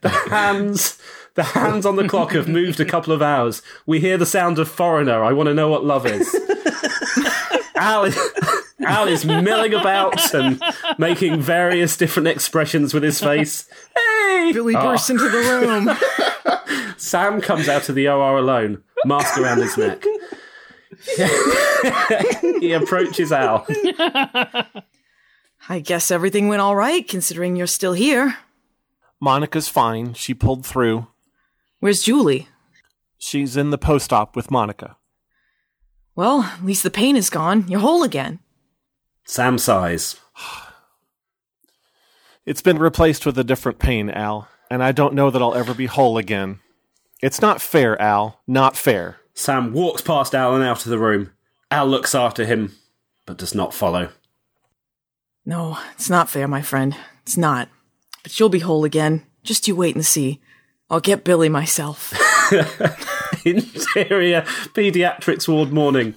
the 0.00 0.26
hands 0.30 0.98
the 1.34 1.42
hands 1.42 1.86
on 1.86 1.96
the 1.96 2.08
clock 2.08 2.32
have 2.32 2.48
moved 2.48 2.78
a 2.78 2.84
couple 2.84 3.12
of 3.12 3.22
hours. 3.22 3.62
We 3.86 4.00
hear 4.00 4.18
the 4.18 4.26
sound 4.26 4.58
of 4.58 4.68
foreigner. 4.68 5.24
I 5.24 5.32
want 5.32 5.46
to 5.48 5.54
know 5.54 5.68
what 5.68 5.84
love 5.84 6.06
is. 6.06 6.34
Al 7.76 8.04
is, 8.04 8.18
Al 8.84 9.08
is 9.08 9.24
milling 9.24 9.74
about 9.74 10.34
and 10.34 10.62
making 10.98 11.40
various 11.40 11.96
different 11.96 12.28
expressions 12.28 12.92
with 12.94 13.02
his 13.02 13.20
face. 13.20 13.68
Hey! 13.96 14.50
Billy 14.52 14.74
Oh. 14.76 14.82
bursts 14.82 15.10
into 15.10 15.28
the 15.28 15.38
room. 15.38 16.94
Sam 16.96 17.40
comes 17.40 17.68
out 17.68 17.88
of 17.88 17.94
the 17.94 18.08
OR 18.08 18.38
alone, 18.38 18.82
mask 19.04 19.38
around 19.38 19.58
his 19.58 19.76
neck. 19.76 20.04
he 22.60 22.72
approaches 22.72 23.32
Al. 23.32 23.66
I 25.68 25.78
guess 25.82 26.10
everything 26.10 26.48
went 26.48 26.60
all 26.62 26.76
right, 26.76 27.06
considering 27.06 27.56
you're 27.56 27.66
still 27.66 27.92
here. 27.92 28.36
Monica's 29.20 29.68
fine. 29.68 30.14
She 30.14 30.34
pulled 30.34 30.66
through. 30.66 31.06
Where's 31.80 32.02
Julie? 32.02 32.48
She's 33.18 33.56
in 33.56 33.70
the 33.70 33.78
post 33.78 34.12
op 34.12 34.34
with 34.34 34.50
Monica. 34.50 34.96
Well, 36.14 36.42
at 36.42 36.64
least 36.64 36.82
the 36.82 36.90
pain 36.90 37.16
is 37.16 37.30
gone. 37.30 37.66
You're 37.68 37.80
whole 37.80 38.02
again. 38.02 38.40
Sam 39.24 39.58
sighs. 39.58 40.16
It's 42.44 42.62
been 42.62 42.78
replaced 42.78 43.24
with 43.24 43.38
a 43.38 43.44
different 43.44 43.78
pain, 43.78 44.10
Al, 44.10 44.48
and 44.70 44.82
I 44.82 44.92
don't 44.92 45.14
know 45.14 45.30
that 45.30 45.40
I'll 45.40 45.54
ever 45.54 45.74
be 45.74 45.86
whole 45.86 46.18
again. 46.18 46.58
It's 47.22 47.40
not 47.40 47.62
fair, 47.62 48.00
Al. 48.02 48.40
Not 48.48 48.76
fair. 48.76 49.18
Sam 49.34 49.72
walks 49.72 50.02
past 50.02 50.34
Al 50.34 50.54
and 50.54 50.64
out 50.64 50.84
of 50.84 50.90
the 50.90 50.98
room. 50.98 51.32
Al 51.70 51.86
looks 51.86 52.14
after 52.14 52.44
him, 52.44 52.74
but 53.26 53.38
does 53.38 53.54
not 53.54 53.72
follow. 53.72 54.10
No, 55.46 55.78
it's 55.92 56.10
not 56.10 56.28
fair, 56.28 56.48
my 56.48 56.62
friend. 56.62 56.96
It's 57.22 57.36
not. 57.36 57.68
But 58.22 58.38
you'll 58.38 58.48
be 58.48 58.58
whole 58.58 58.84
again. 58.84 59.24
Just 59.44 59.66
you 59.68 59.76
wait 59.76 59.94
and 59.94 60.04
see. 60.04 60.40
I'll 60.90 61.00
get 61.00 61.24
Billy 61.24 61.48
myself. 61.48 62.12
Interior 63.44 64.42
pediatrics 64.74 65.48
ward 65.48 65.72
morning. 65.72 66.14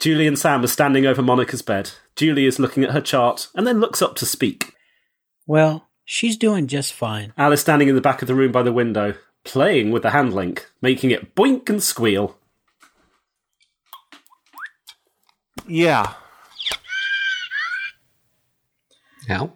Julie 0.00 0.26
and 0.26 0.38
Sam 0.38 0.64
are 0.64 0.66
standing 0.66 1.04
over 1.04 1.20
Monica's 1.20 1.60
bed. 1.60 1.90
Julie 2.16 2.46
is 2.46 2.58
looking 2.58 2.82
at 2.82 2.92
her 2.92 3.02
chart 3.02 3.48
and 3.54 3.66
then 3.66 3.80
looks 3.80 4.00
up 4.00 4.16
to 4.16 4.26
speak. 4.26 4.74
Well, 5.46 5.88
she's 6.06 6.38
doing 6.38 6.66
just 6.66 6.94
fine. 6.94 7.34
Al 7.36 7.52
is 7.52 7.60
standing 7.60 7.88
in 7.88 7.94
the 7.94 8.00
back 8.00 8.22
of 8.22 8.28
the 8.28 8.34
room 8.34 8.50
by 8.50 8.62
the 8.62 8.72
window, 8.72 9.14
playing 9.44 9.90
with 9.90 10.02
the 10.02 10.10
hand 10.10 10.32
link, 10.32 10.66
making 10.80 11.10
it 11.10 11.34
boink 11.34 11.68
and 11.68 11.82
squeal. 11.82 12.38
Yeah. 15.68 16.14
Al? 19.28 19.54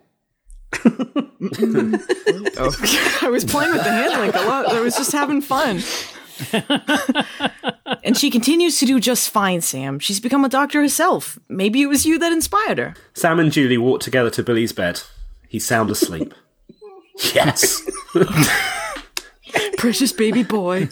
Oh, 2.56 2.70
I 3.22 3.28
was 3.30 3.44
playing 3.46 3.72
with 3.72 3.82
the 3.82 3.90
hand 3.90 4.20
link 4.20 4.34
a 4.34 4.42
lot. 4.42 4.66
I 4.66 4.80
was 4.80 4.94
just 4.94 5.12
having 5.12 5.40
fun. 5.40 5.80
and 8.02 8.16
she 8.16 8.30
continues 8.30 8.78
to 8.78 8.86
do 8.86 8.98
just 9.00 9.30
fine, 9.30 9.60
Sam. 9.60 9.98
She's 9.98 10.20
become 10.20 10.44
a 10.44 10.48
doctor 10.48 10.80
herself. 10.80 11.38
Maybe 11.48 11.82
it 11.82 11.86
was 11.86 12.06
you 12.06 12.18
that 12.18 12.32
inspired 12.32 12.78
her. 12.78 12.94
Sam 13.14 13.38
and 13.38 13.52
Julie 13.52 13.78
walk 13.78 14.00
together 14.00 14.30
to 14.30 14.42
Billy's 14.42 14.72
bed. 14.72 15.02
He's 15.48 15.64
sound 15.64 15.90
asleep. 15.90 16.34
yes! 17.34 17.82
Precious 19.78 20.12
baby 20.12 20.42
boy. 20.42 20.88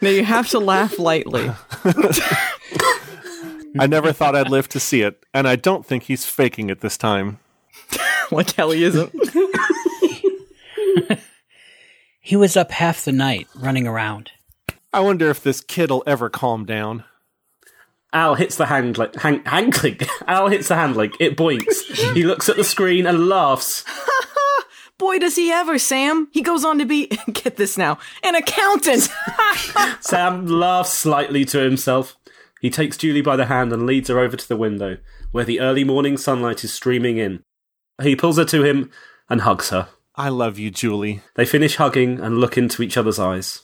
now 0.00 0.10
you 0.10 0.24
have 0.24 0.48
to 0.48 0.58
laugh 0.58 0.98
lightly. 0.98 1.50
I 3.78 3.86
never 3.86 4.12
thought 4.12 4.34
I'd 4.34 4.50
live 4.50 4.68
to 4.70 4.80
see 4.80 5.02
it, 5.02 5.24
and 5.32 5.46
I 5.46 5.56
don't 5.56 5.86
think 5.86 6.04
he's 6.04 6.26
faking 6.26 6.70
it 6.70 6.80
this 6.80 6.96
time. 6.96 7.38
Like 8.30 8.52
hell 8.52 8.70
he 8.70 8.84
isn't. 8.84 9.12
He 12.28 12.36
was 12.36 12.58
up 12.58 12.72
half 12.72 13.06
the 13.06 13.12
night 13.12 13.48
running 13.54 13.86
around. 13.86 14.32
I 14.92 15.00
wonder 15.00 15.30
if 15.30 15.42
this 15.42 15.62
kid'll 15.62 16.02
ever 16.06 16.28
calm 16.28 16.66
down. 16.66 17.04
Al 18.12 18.34
hits 18.34 18.56
the 18.56 18.66
hand 18.66 18.98
link. 18.98 19.16
Hand, 19.16 19.48
hand 19.48 19.82
link. 19.82 20.06
Al 20.26 20.48
hits 20.48 20.68
the 20.68 20.74
hand 20.74 20.94
link. 20.94 21.14
It 21.20 21.38
boinks. 21.38 22.12
he 22.12 22.24
looks 22.24 22.50
at 22.50 22.56
the 22.56 22.64
screen 22.64 23.06
and 23.06 23.30
laughs. 23.30 23.82
Boy, 24.98 25.18
does 25.18 25.36
he 25.36 25.50
ever, 25.50 25.78
Sam. 25.78 26.28
He 26.30 26.42
goes 26.42 26.66
on 26.66 26.76
to 26.78 26.84
be, 26.84 27.06
get 27.32 27.56
this 27.56 27.78
now, 27.78 27.98
an 28.22 28.34
accountant. 28.34 29.08
Sam 30.00 30.46
laughs 30.46 30.92
slightly 30.92 31.46
to 31.46 31.60
himself. 31.60 32.18
He 32.60 32.68
takes 32.68 32.98
Julie 32.98 33.22
by 33.22 33.36
the 33.36 33.46
hand 33.46 33.72
and 33.72 33.86
leads 33.86 34.10
her 34.10 34.18
over 34.18 34.36
to 34.36 34.48
the 34.48 34.56
window, 34.58 34.98
where 35.32 35.44
the 35.44 35.60
early 35.60 35.82
morning 35.84 36.18
sunlight 36.18 36.62
is 36.62 36.74
streaming 36.74 37.16
in. 37.16 37.42
He 38.02 38.16
pulls 38.16 38.36
her 38.38 38.44
to 38.46 38.62
him 38.64 38.90
and 39.28 39.40
hugs 39.42 39.70
her. 39.70 39.88
I 40.14 40.28
love 40.30 40.58
you, 40.58 40.70
Julie. 40.70 41.22
They 41.34 41.44
finish 41.44 41.76
hugging 41.76 42.20
and 42.20 42.38
look 42.38 42.56
into 42.58 42.82
each 42.82 42.96
other's 42.96 43.18
eyes. 43.18 43.62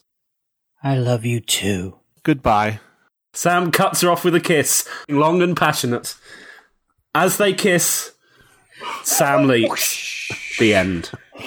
I 0.83 0.97
love 0.97 1.25
you 1.25 1.41
too. 1.41 1.99
Goodbye. 2.23 2.81
Sam 3.33 3.73
cuts 3.73 4.03
her 4.03 4.11
off 4.11 4.25
with 4.25 4.35
a 4.35 4.41
kiss, 4.41 4.89
long 5.09 5.43
and 5.43 5.57
passionate. 5.57 6.15
As 7.15 7.37
they 7.39 7.53
kiss, 7.53 8.13
Sam 9.03 9.47
leaps. 9.49 10.29
the 10.59 10.75
end. 10.75 11.11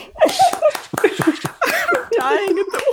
Dying 2.17 2.59
at 2.59 2.65
the 2.71 2.83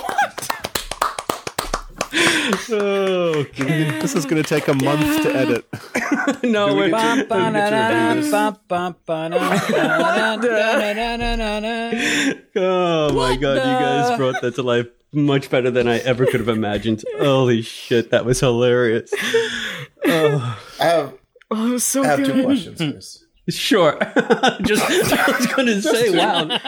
Oh, 2.70 3.42
this 3.58 4.14
is 4.14 4.24
going 4.24 4.42
to 4.42 4.48
take 4.48 4.68
a 4.68 4.74
month 4.74 5.22
to 5.22 5.34
edit. 5.34 5.66
no, 6.44 6.74
we're 6.74 6.90
Oh 12.56 13.12
my 13.12 13.36
god, 13.36 13.56
you 13.56 13.62
guys 13.62 14.16
brought 14.16 14.40
that 14.42 14.54
to 14.56 14.62
life 14.62 14.86
much 15.12 15.50
better 15.50 15.70
than 15.70 15.86
I 15.88 15.98
ever 15.98 16.26
could 16.26 16.40
have 16.40 16.48
imagined. 16.48 17.04
Holy 17.18 17.62
shit, 17.62 18.10
that 18.10 18.24
was 18.24 18.40
hilarious. 18.40 19.12
Oh. 20.06 20.58
I 20.80 20.84
have, 20.84 21.14
Oh, 21.50 21.72
was 21.72 21.84
so 21.84 22.02
I 22.02 22.06
have 22.08 22.18
good. 22.18 22.34
two 22.34 22.42
questions, 22.44 22.78
Chris. 22.78 23.24
Sure. 23.50 23.98
Just 24.62 24.82
I 25.12 25.36
was 25.38 25.46
gonna 25.54 25.82
say, 25.82 26.16
wow. 26.16 26.58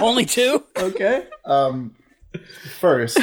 Only 0.00 0.24
two? 0.24 0.64
Okay. 0.76 1.26
Um, 1.44 1.94
first, 2.80 3.18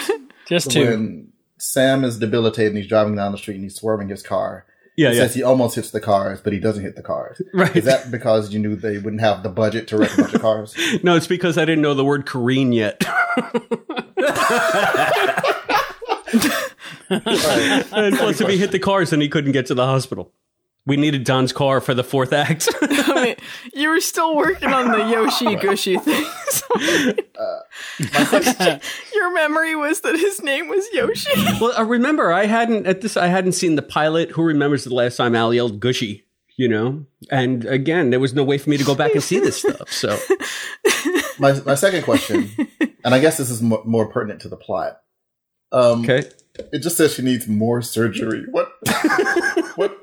Just 0.48 0.72
two. 0.72 0.86
when 0.86 1.29
Sam 1.60 2.04
is 2.04 2.18
debilitated 2.20 2.72
and 2.72 2.78
he's 2.78 2.88
driving 2.88 3.16
down 3.16 3.32
the 3.32 3.38
street 3.38 3.56
and 3.56 3.64
he's 3.64 3.76
swerving 3.76 4.10
his 4.10 4.24
car, 4.24 4.66
Yeah, 4.96 5.10
he 5.12 5.18
yeah. 5.18 5.24
says 5.24 5.36
he 5.36 5.44
almost 5.44 5.76
hits 5.76 5.92
the 5.92 6.00
cars, 6.00 6.42
but 6.42 6.54
he 6.54 6.60
doesn't 6.60 6.84
hit 6.84 6.96
the 6.96 7.04
cars. 7.04 7.42
Right. 7.54 7.76
Is 7.76 7.86
that 7.86 8.10
because 8.12 8.52
you 8.54 8.60
knew 8.60 8.76
they 8.76 8.98
wouldn't 8.98 9.22
have 9.22 9.44
the 9.44 9.50
budget 9.50 9.88
to 9.90 9.98
wreck 9.98 10.14
a 10.18 10.22
bunch 10.22 10.34
of 10.36 10.42
cars? 10.42 10.76
No, 11.04 11.16
it's 11.16 11.28
because 11.28 11.58
I 11.58 11.66
didn't 11.66 11.82
know 11.82 11.94
the 11.94 12.06
word 12.06 12.26
Korean 12.26 12.72
yet. 12.72 13.04
and 17.10 18.18
plus, 18.18 18.42
if 18.42 18.48
he 18.50 18.58
hit 18.58 18.72
the 18.72 18.80
cars, 18.80 19.10
then 19.10 19.22
he 19.22 19.30
couldn't 19.30 19.52
get 19.52 19.66
to 19.68 19.74
the 19.74 19.86
hospital. 19.86 20.32
We 20.90 20.98
needed 20.98 21.24
Don's 21.24 21.54
car 21.54 21.82
for 21.82 21.94
the 21.94 22.04
fourth 22.04 22.34
act. 22.34 22.68
I 22.82 23.24
mean, 23.24 23.36
you 23.76 23.90
were 23.90 24.00
still 24.02 24.36
working 24.36 24.74
on 24.74 24.90
the 24.92 25.06
Yoshi 25.06 25.46
Gooshie 25.56 26.02
thing. 26.04 26.26
so- 28.26 28.80
Your 29.14 29.32
memory 29.32 29.76
was 29.76 30.02
that 30.02 30.16
his 30.16 30.42
name 30.42 30.68
was 30.68 30.88
Yoshi. 30.92 31.30
well, 31.62 31.74
uh, 31.78 31.84
remember, 31.84 32.32
I 32.34 32.48
hadn't 32.48 32.88
at 32.88 33.02
this. 33.02 33.18
I 33.18 33.28
hadn't 33.28 33.52
seen 33.52 33.76
the 33.76 33.84
pilot. 33.84 34.32
Who 34.32 34.42
remembers 34.42 34.84
the 34.84 34.94
last 34.96 35.18
time 35.18 35.36
Al 35.36 35.54
yelled 35.54 35.80
"Gooshie"? 35.80 36.24
You 36.58 36.68
know, 36.68 37.06
and 37.30 37.66
again, 37.66 38.10
there 38.10 38.20
was 38.20 38.34
no 38.34 38.44
way 38.44 38.58
for 38.58 38.72
me 38.72 38.78
to 38.78 38.84
go 38.84 38.96
back 38.96 39.14
and 39.14 39.24
see 39.24 39.40
this 39.40 39.58
stuff. 39.58 39.92
So, 39.92 40.18
my 41.40 41.54
my 41.68 41.76
second 41.76 42.02
question, 42.02 42.50
and 43.06 43.14
I 43.14 43.20
guess 43.20 43.38
this 43.38 43.52
is 43.52 43.62
more, 43.62 43.84
more 43.86 44.10
pertinent 44.12 44.42
to 44.42 44.50
the 44.50 44.58
plot. 44.58 45.02
Um, 45.72 46.02
okay. 46.02 46.28
It 46.74 46.80
just 46.80 46.98
says 46.98 47.14
she 47.14 47.22
needs 47.22 47.48
more 47.48 47.82
surgery. 47.82 48.44
What? 48.52 48.70
what? 49.76 49.98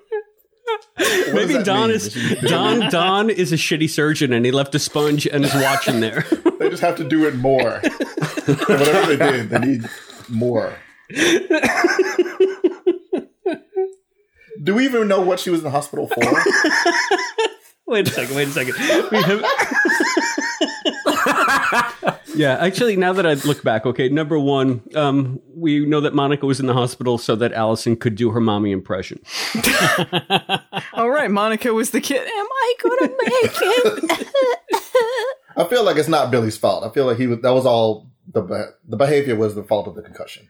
Maybe 1.33 1.63
Don 1.63 1.89
mean? 1.89 1.97
is 1.97 2.15
Don. 2.43 2.91
Don 2.91 3.31
is 3.31 3.53
a 3.53 3.57
shitty 3.57 3.89
surgeon, 3.91 4.33
and 4.33 4.45
he 4.45 4.51
left 4.53 4.75
a 4.75 4.79
sponge 4.79 5.27
and 5.27 5.45
is 5.45 5.55
watching 5.55 6.01
there. 6.01 6.25
They 6.59 6.71
just 6.71 6.81
have 6.83 6.97
to 6.97 7.05
do 7.05 7.27
it 7.27 7.37
more. 7.37 7.81
Whatever 8.47 9.15
they 9.15 9.31
did, 9.31 9.51
they 9.51 9.59
need 9.59 9.91
more. 10.31 10.73
Do 14.63 14.75
we 14.75 14.87
even 14.87 15.07
know 15.07 15.21
what 15.21 15.39
she 15.39 15.51
was 15.51 15.61
in 15.61 15.65
the 15.65 15.71
hospital 15.71 16.09
for? 16.09 16.23
Wait 17.87 18.09
a 18.09 18.11
second. 18.11 18.35
Wait 18.37 18.49
a 18.49 18.51
second. 18.53 18.75
We 19.13 19.23
have- 19.23 19.45
yeah, 22.35 22.57
actually, 22.59 22.97
now 22.97 23.13
that 23.13 23.27
I 23.27 23.35
look 23.35 23.63
back, 23.63 23.87
okay, 23.87 24.09
number 24.09 24.39
one, 24.39 24.83
um, 24.95 25.41
we 25.55 25.85
know 25.87 26.01
that 26.01 26.15
Monica 26.15 26.47
was 26.47 26.61
in 26.61 26.67
the 26.67 26.75
hospital 26.75 27.19
so 27.19 27.37
that 27.37 27.53
Allison 27.53 27.97
could 27.97 28.15
do 28.15 28.31
her 28.31 28.41
mommy 28.41 28.73
impression. 28.73 29.21
All 30.93 31.11
right, 31.11 31.31
Monica 31.31 31.73
was 31.73 31.91
the 31.91 32.01
kid. 32.01 32.23
Am 32.23 32.47
I 32.47 32.75
gonna 32.83 33.09
make 33.09 33.59
it? 33.61 34.29
I 35.57 35.65
feel 35.65 35.85
like 35.85 35.97
it's 35.97 36.09
not 36.09 36.31
Billy's 36.31 36.57
fault. 36.57 36.85
I 36.85 36.91
feel 36.91 37.07
like 37.07 37.17
he 37.17 37.27
was. 37.27 37.41
That 37.41 37.51
was 37.51 37.65
all 37.65 38.11
the 38.33 38.75
the 38.87 38.97
behavior 38.97 39.37
was 39.37 39.55
the 39.55 39.63
fault 39.63 39.89
of 39.89 39.95
the 39.95 40.03
concussion. 40.03 40.49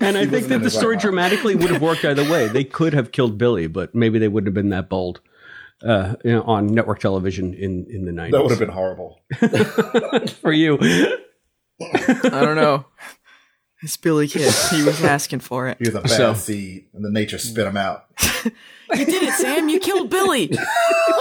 And 0.00 0.16
I 0.16 0.26
think 0.26 0.48
that 0.48 0.58
the 0.58 0.64
his 0.64 0.74
right 0.74 0.80
story 0.80 0.96
dramatically 0.96 1.54
would 1.54 1.70
have 1.70 1.82
worked 1.82 2.04
either 2.04 2.22
way. 2.30 2.48
They 2.48 2.64
could 2.64 2.94
have 2.94 3.12
killed 3.12 3.36
Billy, 3.36 3.66
but 3.66 3.94
maybe 3.94 4.18
they 4.18 4.28
wouldn't 4.28 4.48
have 4.48 4.54
been 4.54 4.70
that 4.70 4.88
bold 4.88 5.20
uh, 5.84 6.16
you 6.24 6.32
know, 6.32 6.42
on 6.42 6.66
network 6.66 6.98
television 7.00 7.54
in, 7.54 7.86
in 7.88 8.04
the 8.04 8.12
90s. 8.12 8.30
That 8.32 8.42
would 8.42 8.50
have 8.50 8.58
been 8.58 8.68
horrible. 8.68 9.20
for 10.40 10.52
you. 10.52 10.78
I 11.80 12.40
don't 12.44 12.56
know. 12.56 12.86
It's 13.82 13.96
Billy 13.96 14.26
Kid. 14.26 14.52
He 14.72 14.82
was 14.82 15.04
asking 15.04 15.38
for 15.40 15.68
it. 15.68 15.78
He 15.78 15.84
was 15.88 15.94
a 15.94 16.00
bad 16.00 16.10
So- 16.10 16.34
seed, 16.34 16.86
and 16.92 17.04
the 17.04 17.10
nature 17.10 17.38
spit 17.38 17.66
him 17.66 17.76
out. 17.76 18.06
You 18.94 19.04
did 19.04 19.22
it, 19.22 19.34
Sam. 19.34 19.68
You 19.68 19.78
killed 19.78 20.10
Billy. 20.10 20.50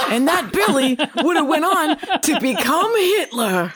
And 0.10 0.28
that 0.28 0.52
Billy 0.52 0.98
would 1.24 1.36
have 1.36 1.48
went 1.48 1.66
on 1.66 1.98
to 2.22 2.40
become 2.40 2.92
Hitler. 2.98 3.74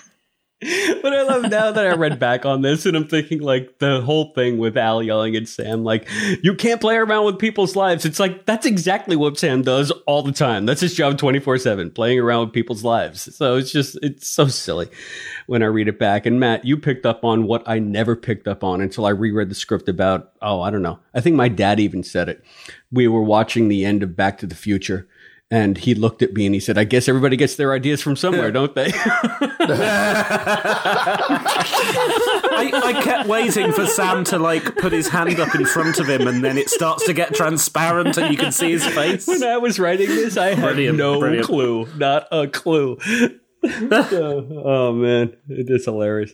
But 0.61 1.13
I 1.13 1.23
love 1.23 1.43
now 1.43 1.71
that 1.71 1.87
I 1.87 1.95
read 1.95 2.19
back 2.19 2.45
on 2.45 2.61
this 2.61 2.85
and 2.85 2.95
I'm 2.95 3.07
thinking 3.07 3.41
like 3.41 3.79
the 3.79 4.01
whole 4.01 4.31
thing 4.33 4.59
with 4.59 4.77
Al 4.77 5.01
yelling 5.01 5.35
at 5.35 5.47
Sam, 5.47 5.83
like, 5.83 6.07
you 6.43 6.53
can't 6.53 6.79
play 6.79 6.97
around 6.97 7.25
with 7.25 7.39
people's 7.39 7.75
lives. 7.75 8.05
It's 8.05 8.19
like, 8.19 8.45
that's 8.45 8.67
exactly 8.67 9.15
what 9.15 9.39
Sam 9.39 9.63
does 9.63 9.89
all 10.05 10.21
the 10.21 10.31
time. 10.31 10.67
That's 10.67 10.81
his 10.81 10.93
job 10.93 11.17
24 11.17 11.57
7, 11.57 11.89
playing 11.89 12.19
around 12.19 12.45
with 12.45 12.53
people's 12.53 12.83
lives. 12.83 13.35
So 13.35 13.55
it's 13.55 13.71
just, 13.71 13.97
it's 14.03 14.27
so 14.27 14.47
silly 14.47 14.87
when 15.47 15.63
I 15.63 15.67
read 15.67 15.87
it 15.87 15.97
back. 15.97 16.27
And 16.27 16.39
Matt, 16.39 16.63
you 16.63 16.77
picked 16.77 17.07
up 17.07 17.25
on 17.25 17.45
what 17.45 17.63
I 17.65 17.79
never 17.79 18.15
picked 18.15 18.47
up 18.47 18.63
on 18.63 18.81
until 18.81 19.07
I 19.07 19.09
reread 19.09 19.49
the 19.49 19.55
script 19.55 19.89
about, 19.89 20.31
oh, 20.43 20.61
I 20.61 20.69
don't 20.69 20.83
know. 20.83 20.99
I 21.15 21.21
think 21.21 21.35
my 21.35 21.47
dad 21.47 21.79
even 21.79 22.03
said 22.03 22.29
it. 22.29 22.43
We 22.91 23.07
were 23.07 23.23
watching 23.23 23.67
the 23.67 23.83
end 23.83 24.03
of 24.03 24.15
Back 24.15 24.37
to 24.39 24.45
the 24.45 24.53
Future. 24.53 25.07
And 25.53 25.77
he 25.77 25.93
looked 25.93 26.21
at 26.21 26.31
me 26.33 26.45
and 26.45 26.55
he 26.55 26.61
said, 26.61 26.77
I 26.77 26.85
guess 26.85 27.09
everybody 27.09 27.35
gets 27.35 27.55
their 27.57 27.73
ideas 27.73 28.01
from 28.01 28.15
somewhere, 28.15 28.51
don't 28.53 28.73
they? 28.73 28.89
I, 31.33 32.71
I 32.85 32.93
kept 33.03 33.27
waiting 33.27 33.73
for 33.73 33.85
Sam 33.85 34.23
to 34.25 34.39
like 34.39 34.77
put 34.77 34.93
his 34.93 35.09
hand 35.09 35.39
up 35.41 35.53
in 35.53 35.65
front 35.65 35.99
of 35.99 36.07
him, 36.07 36.27
and 36.27 36.41
then 36.43 36.57
it 36.57 36.69
starts 36.69 37.05
to 37.05 37.13
get 37.13 37.33
transparent, 37.33 38.17
and 38.17 38.31
you 38.31 38.37
can 38.37 38.51
see 38.51 38.71
his 38.71 38.85
face. 38.87 39.27
when 39.27 39.43
I 39.43 39.57
was 39.57 39.77
writing 39.79 40.07
this, 40.07 40.37
I 40.37 40.53
had 40.55 40.61
Brilliant, 40.61 40.97
no 40.97 41.19
brilliant. 41.19 41.45
clue, 41.45 41.87
not 41.97 42.27
a 42.31 42.47
clue. 42.47 42.97
oh, 43.63 44.61
oh, 44.63 44.93
man, 44.93 45.35
it 45.49 45.69
is 45.69 45.85
hilarious. 45.85 46.31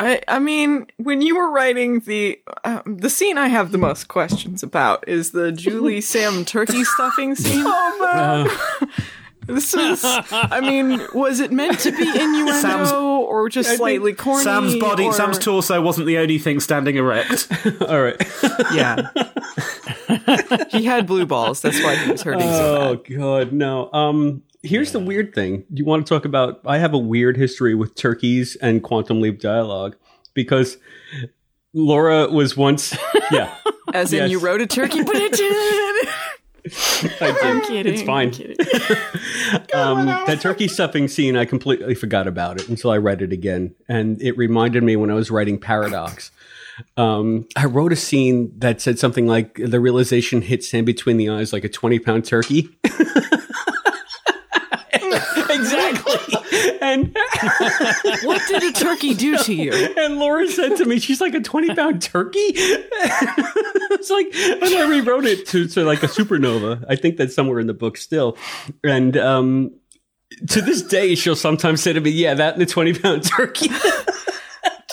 I 0.00 0.20
I 0.26 0.38
mean, 0.38 0.86
when 0.96 1.20
you 1.22 1.36
were 1.36 1.50
writing 1.50 2.00
the 2.00 2.40
um, 2.64 2.82
the 2.98 3.10
scene 3.10 3.38
I 3.38 3.48
have 3.48 3.70
the 3.70 3.78
most 3.78 4.08
questions 4.08 4.62
about 4.62 5.06
is 5.06 5.30
the 5.32 5.52
Julie 5.52 6.00
Sam 6.12 6.44
turkey 6.44 6.84
stuffing 6.84 7.34
scene. 7.36 7.66
Uh, 7.66 8.48
This 9.46 9.74
is, 9.74 10.02
I 10.04 10.60
mean, 10.60 11.00
was 11.12 11.40
it 11.40 11.50
meant 11.50 11.80
to 11.80 11.90
be 11.90 12.06
innuendo 12.08 12.52
Sam's- 12.60 12.92
or 12.92 13.48
just 13.48 13.76
slightly 13.78 14.12
corny? 14.12 14.44
Sam's 14.44 14.76
body, 14.76 15.06
or- 15.06 15.12
Sam's 15.12 15.38
torso 15.38 15.80
wasn't 15.80 16.06
the 16.06 16.18
only 16.18 16.38
thing 16.38 16.60
standing 16.60 16.94
erect. 16.96 17.48
all 17.88 18.00
right. 18.00 18.20
Yeah, 18.72 19.08
he 20.70 20.84
had 20.84 21.06
blue 21.06 21.26
balls. 21.26 21.62
That's 21.62 21.82
why 21.82 21.96
he 21.96 22.12
was 22.12 22.22
hurting 22.22 22.42
so 22.42 22.76
Oh 22.76 22.94
bad. 22.96 23.16
god, 23.18 23.52
no. 23.52 23.90
Um 23.92 24.42
here's 24.62 24.92
the 24.92 25.00
weird 25.00 25.34
thing. 25.34 25.64
You 25.72 25.84
want 25.84 26.06
to 26.06 26.14
talk 26.14 26.24
about 26.24 26.60
I 26.64 26.78
have 26.78 26.94
a 26.94 26.98
weird 26.98 27.36
history 27.36 27.74
with 27.74 27.94
turkeys 27.94 28.56
and 28.56 28.82
quantum 28.82 29.20
leap 29.20 29.40
dialogue 29.40 29.96
because 30.34 30.78
Laura 31.72 32.28
was 32.28 32.56
once 32.56 32.96
yeah, 33.30 33.54
As 33.94 34.12
in, 34.12 34.30
you 34.30 34.38
wrote 34.38 34.60
a 34.60 34.66
turkey, 34.66 35.02
but 35.02 35.16
it 35.16 35.32
did. 35.32 36.08
I 37.20 37.32
did. 37.32 37.42
I'm 37.42 37.62
kidding. 37.62 37.94
It's 37.94 38.02
fine. 38.02 38.28
I'm 38.28 38.34
kidding. 38.34 38.56
um, 39.74 40.06
that 40.06 40.40
turkey 40.40 40.68
stuffing 40.68 41.08
scene, 41.08 41.36
I 41.36 41.44
completely 41.44 41.94
forgot 41.94 42.28
about 42.28 42.60
it 42.60 42.68
until 42.68 42.90
I 42.90 42.98
read 42.98 43.22
it 43.22 43.32
again, 43.32 43.74
and 43.88 44.20
it 44.20 44.36
reminded 44.36 44.82
me 44.82 44.96
when 44.96 45.10
I 45.10 45.14
was 45.14 45.30
writing 45.30 45.58
Paradox. 45.58 46.30
Um, 46.96 47.46
I 47.56 47.66
wrote 47.66 47.92
a 47.92 47.96
scene 47.96 48.52
that 48.58 48.80
said 48.80 48.98
something 48.98 49.26
like 49.26 49.54
the 49.54 49.80
realization 49.80 50.42
hit 50.42 50.64
Sam 50.64 50.84
between 50.84 51.16
the 51.16 51.28
eyes 51.28 51.52
like 51.52 51.64
a 51.64 51.68
twenty-pound 51.68 52.24
turkey. 52.24 52.68
exactly, 55.60 56.78
and 56.82 57.14
What 58.24 58.42
did 58.48 58.62
a 58.62 58.72
turkey 58.72 59.14
do 59.14 59.38
to 59.38 59.54
you? 59.54 59.72
and 59.72 60.18
Laura 60.18 60.48
said 60.48 60.76
to 60.76 60.84
me, 60.84 60.98
she's 60.98 61.20
like 61.20 61.34
a 61.34 61.40
20 61.40 61.74
pound 61.74 62.02
turkey. 62.02 62.38
it's 62.54 64.10
like, 64.10 64.26
and 64.34 64.74
I 64.74 64.88
rewrote 64.88 65.24
it 65.26 65.46
to, 65.48 65.66
to 65.68 65.84
like 65.84 66.02
a 66.02 66.06
supernova. 66.06 66.84
I 66.88 66.96
think 66.96 67.16
that's 67.16 67.34
somewhere 67.34 67.60
in 67.60 67.66
the 67.66 67.74
book 67.74 67.96
still. 67.96 68.36
And, 68.84 69.16
um, 69.16 69.72
to 70.48 70.62
this 70.62 70.82
day, 70.82 71.14
she'll 71.16 71.34
sometimes 71.36 71.82
say 71.82 71.92
to 71.92 72.00
me, 72.00 72.10
yeah, 72.10 72.34
that 72.34 72.54
and 72.54 72.62
the 72.62 72.66
20 72.66 72.94
pound 72.98 73.24
turkey. 73.24 73.68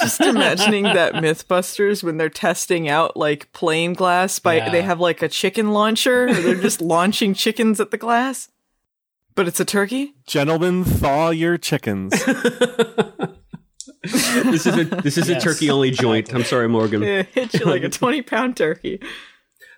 Just 0.01 0.21
imagining 0.21 0.83
that 0.83 1.13
MythBusters 1.13 2.03
when 2.03 2.17
they're 2.17 2.29
testing 2.29 2.87
out 2.87 3.17
like 3.17 3.51
plane 3.51 3.93
glass 3.93 4.37
by 4.39 4.55
Yeah. 4.57 4.69
they 4.69 4.81
have 4.83 4.99
like 4.99 5.21
a 5.23 5.27
chicken 5.27 5.71
launcher, 5.71 6.27
or 6.27 6.33
they're 6.33 6.55
just 6.61 6.81
launching 6.81 7.33
chickens 7.33 7.79
at 7.79 7.89
the 7.91 7.97
glass. 7.97 8.49
But 9.37 9.47
it's 9.47 9.59
a 9.59 9.65
turkey. 9.65 10.15
Gentlemen, 10.25 10.83
thaw 10.83 11.29
your 11.29 11.59
chickens. 11.59 12.11
this 14.03 14.65
is 14.65 14.75
a, 14.75 14.83
this 14.83 15.15
is 15.19 15.29
Yes. 15.29 15.43
a 15.43 15.47
turkey 15.47 15.69
only 15.69 15.91
joint. 15.91 16.33
I'm 16.33 16.43
sorry, 16.43 16.67
Morgan. 16.67 17.03
It 17.03 17.27
hits 17.27 17.53
you 17.53 17.67
like 17.67 17.83
a 17.83 17.89
twenty 17.99 18.23
pound 18.23 18.57
turkey. 18.57 18.99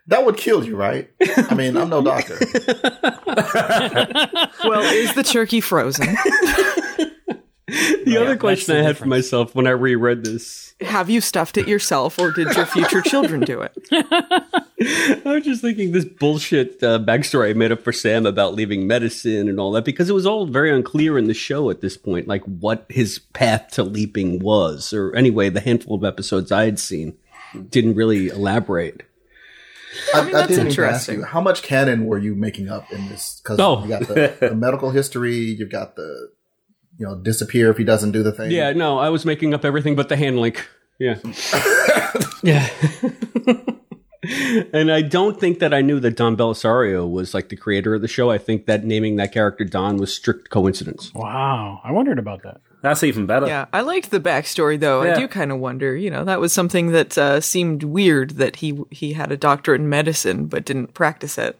That 0.07 0.25
would 0.25 0.37
kill 0.37 0.63
you, 0.63 0.77
right? 0.77 1.11
I 1.49 1.55
mean, 1.55 1.75
I'm 1.75 1.89
no 1.89 2.01
doctor. 2.01 2.39
Well, 4.63 4.81
is 4.81 5.13
the 5.15 5.23
turkey 5.23 5.61
frozen? 5.61 6.07
The 8.05 8.17
other 8.17 8.37
question 8.37 8.75
the 8.75 8.81
I 8.81 8.83
had 8.83 8.97
for 8.97 9.05
myself 9.05 9.53
when 9.53 9.67
I 9.67 9.71
reread 9.71 10.23
this, 10.23 10.73
Have 10.81 11.09
you 11.09 11.21
stuffed 11.21 11.57
it 11.57 11.67
yourself, 11.67 12.17
or 12.19 12.31
did 12.31 12.55
your 12.55 12.65
future 12.65 13.01
children 13.01 13.41
do 13.41 13.61
it? 13.61 13.73
I 13.91 15.21
was 15.25 15.43
just 15.43 15.61
thinking 15.61 15.91
this 15.91 16.05
bullshit 16.05 16.81
uh, 16.81 16.99
backstory 16.99 17.49
I 17.51 17.53
made 17.53 17.71
up 17.71 17.81
for 17.81 17.91
Sam 17.91 18.25
about 18.25 18.55
leaving 18.55 18.87
medicine 18.87 19.47
and 19.49 19.59
all 19.59 19.71
that 19.73 19.85
because 19.85 20.09
it 20.09 20.13
was 20.13 20.25
all 20.25 20.45
very 20.47 20.71
unclear 20.73 21.17
in 21.17 21.27
the 21.27 21.33
show 21.33 21.69
at 21.69 21.81
this 21.81 21.97
point, 21.97 22.27
like 22.27 22.43
what 22.43 22.85
his 22.89 23.19
path 23.19 23.67
to 23.71 23.83
leaping 23.83 24.39
was, 24.39 24.93
or 24.93 25.13
anyway, 25.15 25.49
the 25.49 25.59
handful 25.59 25.95
of 25.95 26.03
episodes 26.03 26.51
I 26.51 26.65
had 26.65 26.79
seen 26.79 27.17
didn't 27.69 27.95
really 27.95 28.29
elaborate. 28.29 29.03
I, 30.13 30.21
mean, 30.23 30.31
that's 30.33 30.47
didn't 30.49 30.67
even 30.67 30.83
ask 30.85 31.09
interesting. 31.09 31.19
you 31.19 31.25
how 31.25 31.41
much 31.41 31.61
canon 31.63 32.05
were 32.05 32.19
you 32.19 32.35
making 32.35 32.69
up 32.69 32.91
in 32.91 33.09
this? 33.09 33.41
Because 33.43 33.59
Oh. 33.59 33.81
you 33.83 33.89
got 33.89 34.07
the, 34.07 34.35
the 34.39 34.55
medical 34.55 34.91
history, 34.91 35.35
you've 35.35 35.71
got 35.71 35.95
the 35.95 36.31
you 36.99 37.07
know 37.07 37.15
disappear 37.15 37.71
if 37.71 37.77
he 37.77 37.83
doesn't 37.83 38.11
do 38.11 38.21
the 38.21 38.31
thing. 38.31 38.51
Yeah, 38.51 38.73
no, 38.73 38.99
I 38.99 39.09
was 39.09 39.25
making 39.25 39.53
up 39.53 39.65
everything 39.65 39.95
but 39.95 40.09
the 40.09 40.17
hand 40.17 40.39
link. 40.39 40.67
Yeah, 40.99 41.17
yeah. 42.43 42.69
and 44.73 44.91
I 44.91 45.01
don't 45.01 45.39
think 45.39 45.59
that 45.59 45.73
I 45.73 45.81
knew 45.81 45.99
that 46.01 46.17
Don 46.17 46.35
Bellisario 46.35 47.09
was 47.09 47.33
like 47.33 47.49
the 47.49 47.55
creator 47.55 47.95
of 47.95 48.01
the 48.01 48.07
show. 48.09 48.29
I 48.29 48.37
think 48.37 48.65
that 48.65 48.83
naming 48.83 49.15
that 49.15 49.31
character 49.31 49.63
Don 49.63 49.97
was 49.97 50.13
strict 50.13 50.49
coincidence. 50.49 51.13
Wow, 51.15 51.79
I 51.83 51.91
wondered 51.93 52.19
about 52.19 52.43
that. 52.43 52.59
That's 52.81 53.03
even 53.03 53.25
better. 53.25 53.47
Yeah, 53.47 53.65
I 53.73 53.81
liked 53.81 54.11
the 54.11 54.19
backstory 54.19 54.79
though. 54.79 55.01
I 55.01 55.15
do 55.15 55.27
kind 55.27 55.51
of 55.51 55.59
wonder. 55.59 55.95
You 55.95 56.09
know, 56.09 56.25
that 56.25 56.41
was 56.41 56.53
something 56.53 56.91
that 56.91 57.17
uh, 57.17 57.39
seemed 57.39 57.83
weird 57.83 58.31
that 58.31 58.57
he 58.57 58.79
he 58.91 59.13
had 59.13 59.31
a 59.31 59.37
doctorate 59.37 59.81
in 59.81 59.89
medicine 59.89 60.47
but 60.47 60.65
didn't 60.65 60.93
practice 60.93 61.37
it. 61.37 61.57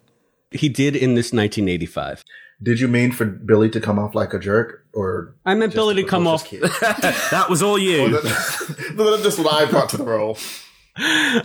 He 0.50 0.68
did 0.68 0.96
in 0.96 1.14
this 1.14 1.32
1985. 1.32 2.24
Did 2.62 2.80
you 2.80 2.88
mean 2.88 3.12
for 3.12 3.24
Billy 3.24 3.70
to 3.70 3.80
come 3.80 3.98
off 3.98 4.14
like 4.14 4.34
a 4.34 4.38
jerk, 4.38 4.84
or 4.92 5.34
I 5.46 5.54
meant 5.54 5.72
Billy 5.74 5.94
to 5.94 6.04
come 6.04 6.26
off. 6.26 6.46
precocious 6.48 6.78
kid? 6.78 7.14
That 7.30 7.48
was 7.48 7.62
all 7.62 7.78
you. 7.78 8.10
That's 8.10 8.90
what 9.38 9.52
I 9.52 9.64
brought 9.64 9.88
to 9.90 9.96
the 9.96 10.04
role. 10.04 10.36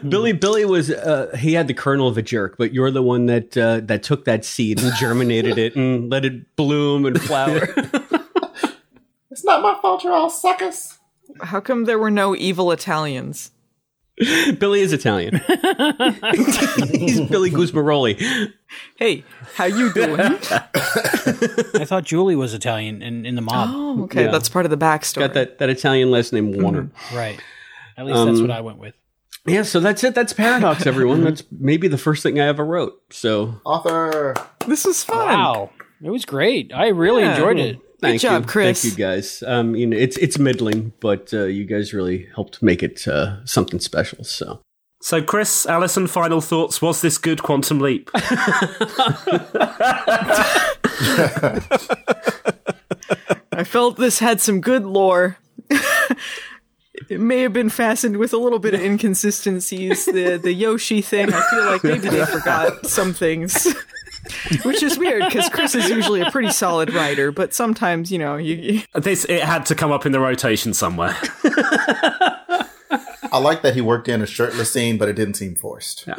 Billy 0.10 0.34
Billy 0.34 0.66
was 0.66 0.92
uh, 0.92 1.36
he 1.38 1.54
had 1.54 1.68
the 1.68 1.74
kernel 1.74 2.08
of 2.08 2.18
a 2.18 2.22
jerk, 2.22 2.58
but 2.58 2.74
you're 2.74 2.92
the 2.92 3.04
one 3.04 3.28
that 3.28 3.56
uh, 3.56 3.80
that 3.82 4.04
took 4.04 4.26
that 4.26 4.44
seed 4.44 4.82
and 4.82 4.94
germinated 4.96 5.58
it 5.58 5.76
and 5.76 6.10
let 6.10 6.26
it 6.26 6.56
bloom 6.56 7.06
and 7.06 7.22
flower. 7.22 7.74
It's 9.36 9.44
not 9.44 9.62
my 9.62 9.78
fault 9.82 10.02
you're 10.02 10.14
all 10.14 10.30
suckers. 10.30 10.98
How 11.42 11.60
come 11.60 11.84
there 11.84 12.00
were 12.00 12.10
no 12.10 12.38
evil 12.38 12.72
Italians? 12.72 13.52
Billy 14.60 14.80
is 14.82 14.94
Italian. 14.94 15.36
He's 16.92 17.20
Billy 17.22 17.52
Guzmaroli. 17.52 18.52
Hey, 18.96 19.26
how 19.56 19.66
you 19.66 19.92
doing? 19.94 20.20
I 20.22 21.84
thought 21.86 22.04
Julie 22.06 22.36
was 22.36 22.54
Italian 22.54 23.02
in, 23.02 23.26
in 23.26 23.36
the 23.36 23.42
mob. 23.42 23.70
oh, 23.74 24.04
okay, 24.04 24.26
Yeah. 24.26 24.32
that's 24.32 24.48
part 24.48 24.66
of 24.66 24.70
the 24.72 24.78
backstory. 24.78 25.20
Got 25.20 25.34
that 25.34 25.58
that 25.60 25.70
Italian 25.70 26.12
last 26.12 26.32
name 26.32 26.54
Warner. 26.54 26.84
Mm-hmm. 26.84 27.16
Right. 27.18 27.40
At 27.98 28.06
least 28.06 28.26
that's 28.26 28.40
what 28.42 28.52
um, 28.52 28.58
I 28.58 28.62
went 28.62 28.78
with. 28.78 28.94
Yeah, 29.46 29.64
so 29.64 29.80
that's 29.80 30.04
it. 30.04 30.16
That's 30.16 30.34
Paradox, 30.34 30.88
everyone. 30.88 31.24
That's 31.24 31.44
maybe 31.52 31.88
the 31.88 31.98
first 31.98 32.24
thing 32.24 32.40
I 32.40 32.48
ever 32.48 32.66
wrote. 32.66 32.94
So 33.12 33.60
Author. 33.66 34.34
This 34.66 34.86
was 34.86 35.04
fun. 35.04 35.18
Wow. 35.28 35.72
It 36.02 36.10
was 36.10 36.26
great. 36.26 36.72
I 36.74 36.88
really 36.88 37.22
Yeah. 37.24 37.36
enjoyed 37.36 37.60
it. 37.60 37.80
Thank 38.06 38.22
job, 38.22 38.44
you, 38.44 38.48
Chris. 38.48 38.82
Thank 38.82 38.94
you, 38.94 38.98
guys. 39.04 39.44
Um, 39.46 39.76
you 39.76 39.86
know, 39.88 39.98
it's 39.98 40.18
it's 40.18 40.38
middling, 40.40 40.94
but 41.00 41.34
uh, 41.34 41.46
you 41.46 41.66
guys 41.66 41.94
really 41.94 42.28
helped 42.36 42.62
make 42.62 42.84
it 42.84 43.08
uh, 43.08 43.46
something 43.46 43.80
special. 43.80 44.24
So 44.24 44.62
So, 45.02 45.22
Chris, 45.22 45.66
Alison, 45.66 46.08
final 46.08 46.42
thoughts. 46.42 46.82
Was 46.82 47.02
this 47.02 47.18
good 47.18 47.44
Quantum 47.44 47.80
Leap? 47.80 48.10
I 53.52 53.64
felt 53.64 53.98
this 53.98 54.20
had 54.20 54.42
some 54.42 54.62
good 54.62 54.84
lore. 54.84 55.38
it 57.10 57.20
may 57.20 57.42
have 57.42 57.54
been 57.54 57.70
fastened 57.70 58.18
with 58.18 58.34
a 58.34 58.38
little 58.38 58.60
bit 58.60 58.74
of 58.74 58.82
inconsistencies. 58.84 60.06
The 60.06 60.38
the 60.38 60.54
Yoshi 60.54 61.02
thing, 61.02 61.34
I 61.34 61.42
feel 61.50 61.66
like 61.66 61.84
maybe 61.84 62.10
they 62.10 62.26
forgot 62.26 62.86
some 62.86 63.14
things. 63.14 63.68
Which 64.64 64.84
is 64.84 64.98
weird 64.98 65.24
because 65.26 65.50
Chris 65.50 65.76
is 65.76 65.90
usually 65.90 66.22
a 66.22 66.32
pretty 66.32 66.52
solid 66.52 66.94
writer, 66.94 67.32
but 67.32 67.54
sometimes, 67.54 68.12
you 68.12 68.20
know, 68.20 68.38
you, 68.38 68.56
you 68.56 68.82
This 68.94 69.26
it 69.26 69.44
had 69.44 69.66
to 69.68 69.76
come 69.76 69.92
up 69.92 70.06
in 70.06 70.12
the 70.12 70.20
rotation 70.20 70.74
somewhere. 70.74 71.16
I 73.32 73.40
like 73.40 73.64
that 73.64 73.74
he 73.74 73.82
worked 73.82 74.08
in 74.08 74.22
a 74.22 74.26
shirtless 74.26 74.72
scene, 74.72 74.98
but 74.98 75.10
it 75.10 75.14
didn't 75.14 75.34
seem 75.34 75.56
forced. 75.56 76.08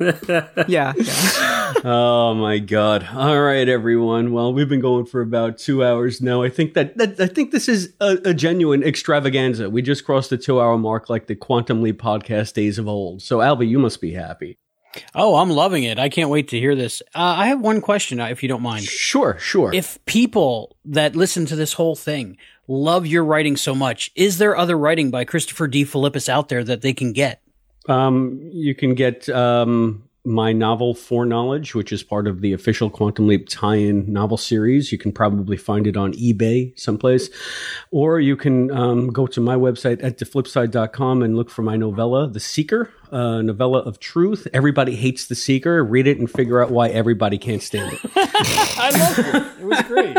Yeah, 0.00 0.46
yeah. 0.68 1.72
Oh 1.84 2.34
my 2.34 2.58
god! 2.58 3.08
All 3.14 3.40
right, 3.40 3.68
everyone. 3.68 4.32
Well, 4.32 4.52
we've 4.52 4.68
been 4.68 4.80
going 4.80 5.06
for 5.06 5.20
about 5.20 5.58
two 5.58 5.84
hours 5.84 6.20
now. 6.20 6.42
I 6.42 6.48
think 6.48 6.74
that, 6.74 6.96
that 6.98 7.20
I 7.20 7.26
think 7.26 7.52
this 7.52 7.68
is 7.68 7.92
a, 8.00 8.18
a 8.24 8.34
genuine 8.34 8.82
extravaganza. 8.82 9.70
We 9.70 9.82
just 9.82 10.04
crossed 10.04 10.30
the 10.30 10.38
two-hour 10.38 10.78
mark, 10.78 11.08
like 11.08 11.26
the 11.26 11.36
Quantum 11.36 11.82
Leap 11.82 12.00
podcast 12.00 12.54
days 12.54 12.78
of 12.78 12.88
old. 12.88 13.22
So, 13.22 13.38
Albie, 13.38 13.68
you 13.68 13.78
must 13.78 14.00
be 14.00 14.12
happy. 14.12 14.58
Oh, 15.14 15.36
I'm 15.36 15.50
loving 15.50 15.84
it. 15.84 15.98
I 15.98 16.08
can't 16.08 16.30
wait 16.30 16.48
to 16.48 16.58
hear 16.58 16.74
this. 16.74 17.02
Uh, 17.14 17.18
I 17.38 17.46
have 17.46 17.60
one 17.60 17.80
question, 17.80 18.20
uh, 18.20 18.26
if 18.26 18.42
you 18.42 18.48
don't 18.48 18.62
mind. 18.62 18.84
Sure, 18.84 19.38
sure. 19.38 19.72
If 19.72 20.04
people 20.06 20.76
that 20.84 21.16
listen 21.16 21.46
to 21.46 21.56
this 21.56 21.74
whole 21.74 21.96
thing 21.96 22.36
love 22.68 23.06
your 23.06 23.24
writing 23.24 23.56
so 23.56 23.74
much, 23.74 24.10
is 24.14 24.38
there 24.38 24.56
other 24.56 24.78
writing 24.78 25.10
by 25.10 25.24
Christopher 25.24 25.68
DeFilippis 25.68 26.28
out 26.28 26.48
there 26.48 26.64
that 26.64 26.82
they 26.82 26.92
can 26.92 27.12
get? 27.12 27.42
Um, 27.88 28.40
you 28.52 28.74
can 28.74 28.94
get 28.94 29.28
um, 29.28 30.04
my 30.24 30.52
novel 30.52 30.94
Foreknowledge, 30.94 31.74
which 31.74 31.92
is 31.92 32.02
part 32.02 32.26
of 32.28 32.40
the 32.40 32.52
official 32.52 32.90
Quantum 32.90 33.26
Leap 33.26 33.48
tie-in 33.48 34.12
novel 34.12 34.36
series. 34.36 34.92
You 34.92 34.98
can 34.98 35.12
probably 35.12 35.56
find 35.56 35.86
it 35.86 35.96
on 35.96 36.12
eBay 36.12 36.78
someplace, 36.78 37.28
or 37.90 38.20
you 38.20 38.36
can 38.36 38.70
um, 38.70 39.08
go 39.08 39.26
to 39.26 39.40
my 39.40 39.56
website 39.56 40.02
at 40.02 40.18
theflipside.com 40.18 41.22
and 41.22 41.36
look 41.36 41.50
for 41.50 41.62
my 41.62 41.76
novella, 41.76 42.28
The 42.28 42.40
Seeker, 42.40 42.90
uh, 43.10 43.42
novella 43.42 43.80
of 43.80 43.98
truth. 43.98 44.46
Everybody 44.52 44.94
hates 44.94 45.26
The 45.26 45.34
Seeker. 45.34 45.82
Read 45.82 46.06
it 46.06 46.18
and 46.18 46.30
figure 46.30 46.62
out 46.62 46.70
why 46.70 46.88
everybody 46.88 47.38
can't 47.38 47.62
stand 47.62 47.92
it. 47.92 48.00
I 48.16 48.90
loved 48.90 49.18
it. 49.18 49.60
It 49.60 49.66
was 49.66 49.82
great. 49.82 50.16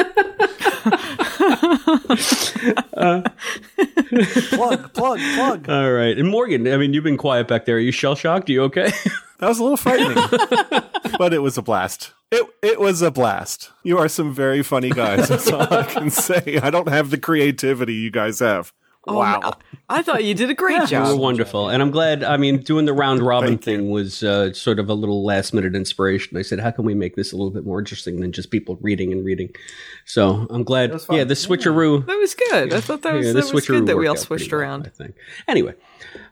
Plug, 4.49 4.93
plug, 4.93 5.19
plug. 5.35 5.69
All 5.69 5.91
right, 5.91 6.17
and 6.17 6.27
Morgan, 6.30 6.67
I 6.67 6.77
mean, 6.77 6.93
you've 6.93 7.03
been 7.03 7.17
quiet 7.17 7.47
back 7.47 7.65
there. 7.65 7.75
Are 7.77 7.80
you 7.80 7.91
shell 7.91 8.15
shocked? 8.15 8.49
Are 8.49 8.53
you 8.53 8.63
okay? 8.63 8.91
That 9.39 9.49
was 9.49 9.59
a 9.59 9.63
little 9.63 9.75
frightening, 9.77 10.15
but 11.17 11.34
it 11.34 11.39
was 11.39 11.57
a 11.57 11.61
blast. 11.61 12.13
It 12.31 12.47
it 12.61 12.80
was 12.80 13.01
a 13.01 13.11
blast. 13.11 13.71
You 13.84 13.97
are 13.97 14.07
some 14.07 14.34
very 14.34 14.63
funny 14.63 14.89
guys. 14.89 15.27
That's 15.27 15.51
all 15.51 15.63
I 15.63 15.84
can 15.84 16.09
say. 16.11 16.61
I 16.63 16.69
don't 16.69 16.88
have 16.88 17.09
the 17.09 17.17
creativity 17.17 17.93
you 17.93 18.09
guys 18.09 18.39
have. 18.39 18.71
Oh, 19.05 19.19
wow. 19.19 19.39
I, 19.43 19.97
I 19.97 20.01
thought 20.01 20.23
you 20.23 20.34
did 20.34 20.49
a 20.49 20.53
great 20.53 20.80
job. 20.88 20.91
You 20.91 20.99
were 20.99 21.05
job. 21.07 21.19
wonderful, 21.19 21.69
and 21.69 21.81
I'm 21.81 21.91
glad. 21.91 22.23
I 22.23 22.38
mean, 22.38 22.59
doing 22.59 22.85
the 22.85 22.93
round 22.93 23.21
robin 23.25 23.57
thing 23.57 23.89
was 23.89 24.23
uh, 24.23 24.53
sort 24.53 24.80
of 24.80 24.89
a 24.89 24.93
little 24.93 25.25
last 25.25 25.53
minute 25.53 25.75
inspiration. 25.75 26.38
I 26.38 26.41
said, 26.41 26.59
"How 26.59 26.71
can 26.71 26.85
we 26.85 26.93
make 26.93 27.15
this 27.17 27.34
a 27.34 27.35
little 27.35 27.51
bit 27.51 27.65
more 27.65 27.80
interesting 27.80 28.21
than 28.21 28.31
just 28.31 28.49
people 28.49 28.77
reading 28.81 29.11
and 29.11 29.25
reading?" 29.25 29.53
So 30.05 30.47
I'm 30.49 30.63
glad. 30.63 30.91
Yeah, 31.11 31.25
the 31.25 31.34
switcheroo. 31.34 32.05
That 32.05 32.17
was 32.17 32.34
good. 32.34 32.73
I 32.73 32.80
thought 32.80 33.01
that 33.01 33.13
was, 33.13 33.27
yeah, 33.27 33.34
that 33.34 33.53
was 33.53 33.67
good 33.67 33.88
that 33.88 33.97
we 33.97 34.07
all 34.07 34.15
switched 34.15 34.49
pretty 34.49 34.63
well, 34.63 34.71
around. 34.71 34.88
I 34.88 34.89
think. 34.89 35.15
Anyway, 35.49 35.73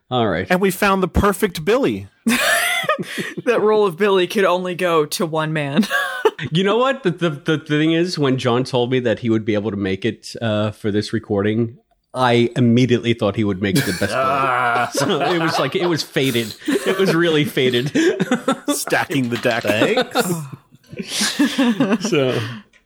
all 0.10 0.28
right. 0.28 0.48
And 0.50 0.62
we 0.62 0.72
found 0.72 1.04
the 1.04 1.10
perfect 1.10 1.66
Billy. 1.66 2.08
That 3.46 3.62
role 3.62 3.86
of 3.86 3.98
Billy 3.98 4.28
could 4.28 4.44
only 4.44 4.76
go 4.76 5.06
to 5.06 5.26
one 5.26 5.54
man. 5.54 5.88
You 6.52 6.64
know 6.64 6.78
what? 6.78 7.04
The, 7.04 7.12
the 7.12 7.30
the 7.30 7.58
thing 7.60 7.92
is, 7.92 8.18
when 8.18 8.40
John 8.40 8.64
told 8.64 8.90
me 8.90 9.00
that 9.02 9.20
he 9.20 9.30
would 9.30 9.46
be 9.46 9.54
able 9.54 9.70
to 9.70 9.78
make 9.78 10.04
it 10.06 10.36
uh, 10.42 10.72
for 10.72 10.90
this 10.90 11.14
recording, 11.14 11.78
I 12.14 12.50
immediately 12.58 13.14
thought 13.14 13.36
he 13.38 13.44
would 13.44 13.62
make 13.62 13.76
the 13.76 13.96
best. 14.00 14.12
player. 14.12 14.90
so 14.94 15.22
it 15.34 15.40
was 15.42 15.58
like 15.60 15.76
it 15.76 15.88
was 15.88 16.04
faded. 16.04 16.54
It 16.68 16.98
was 17.00 17.14
really 17.16 17.46
faded. 17.46 17.90
Stacking 18.70 19.30
the 19.30 19.38
deck. 19.38 19.64
Thanks. 19.64 20.26
so 22.10 22.38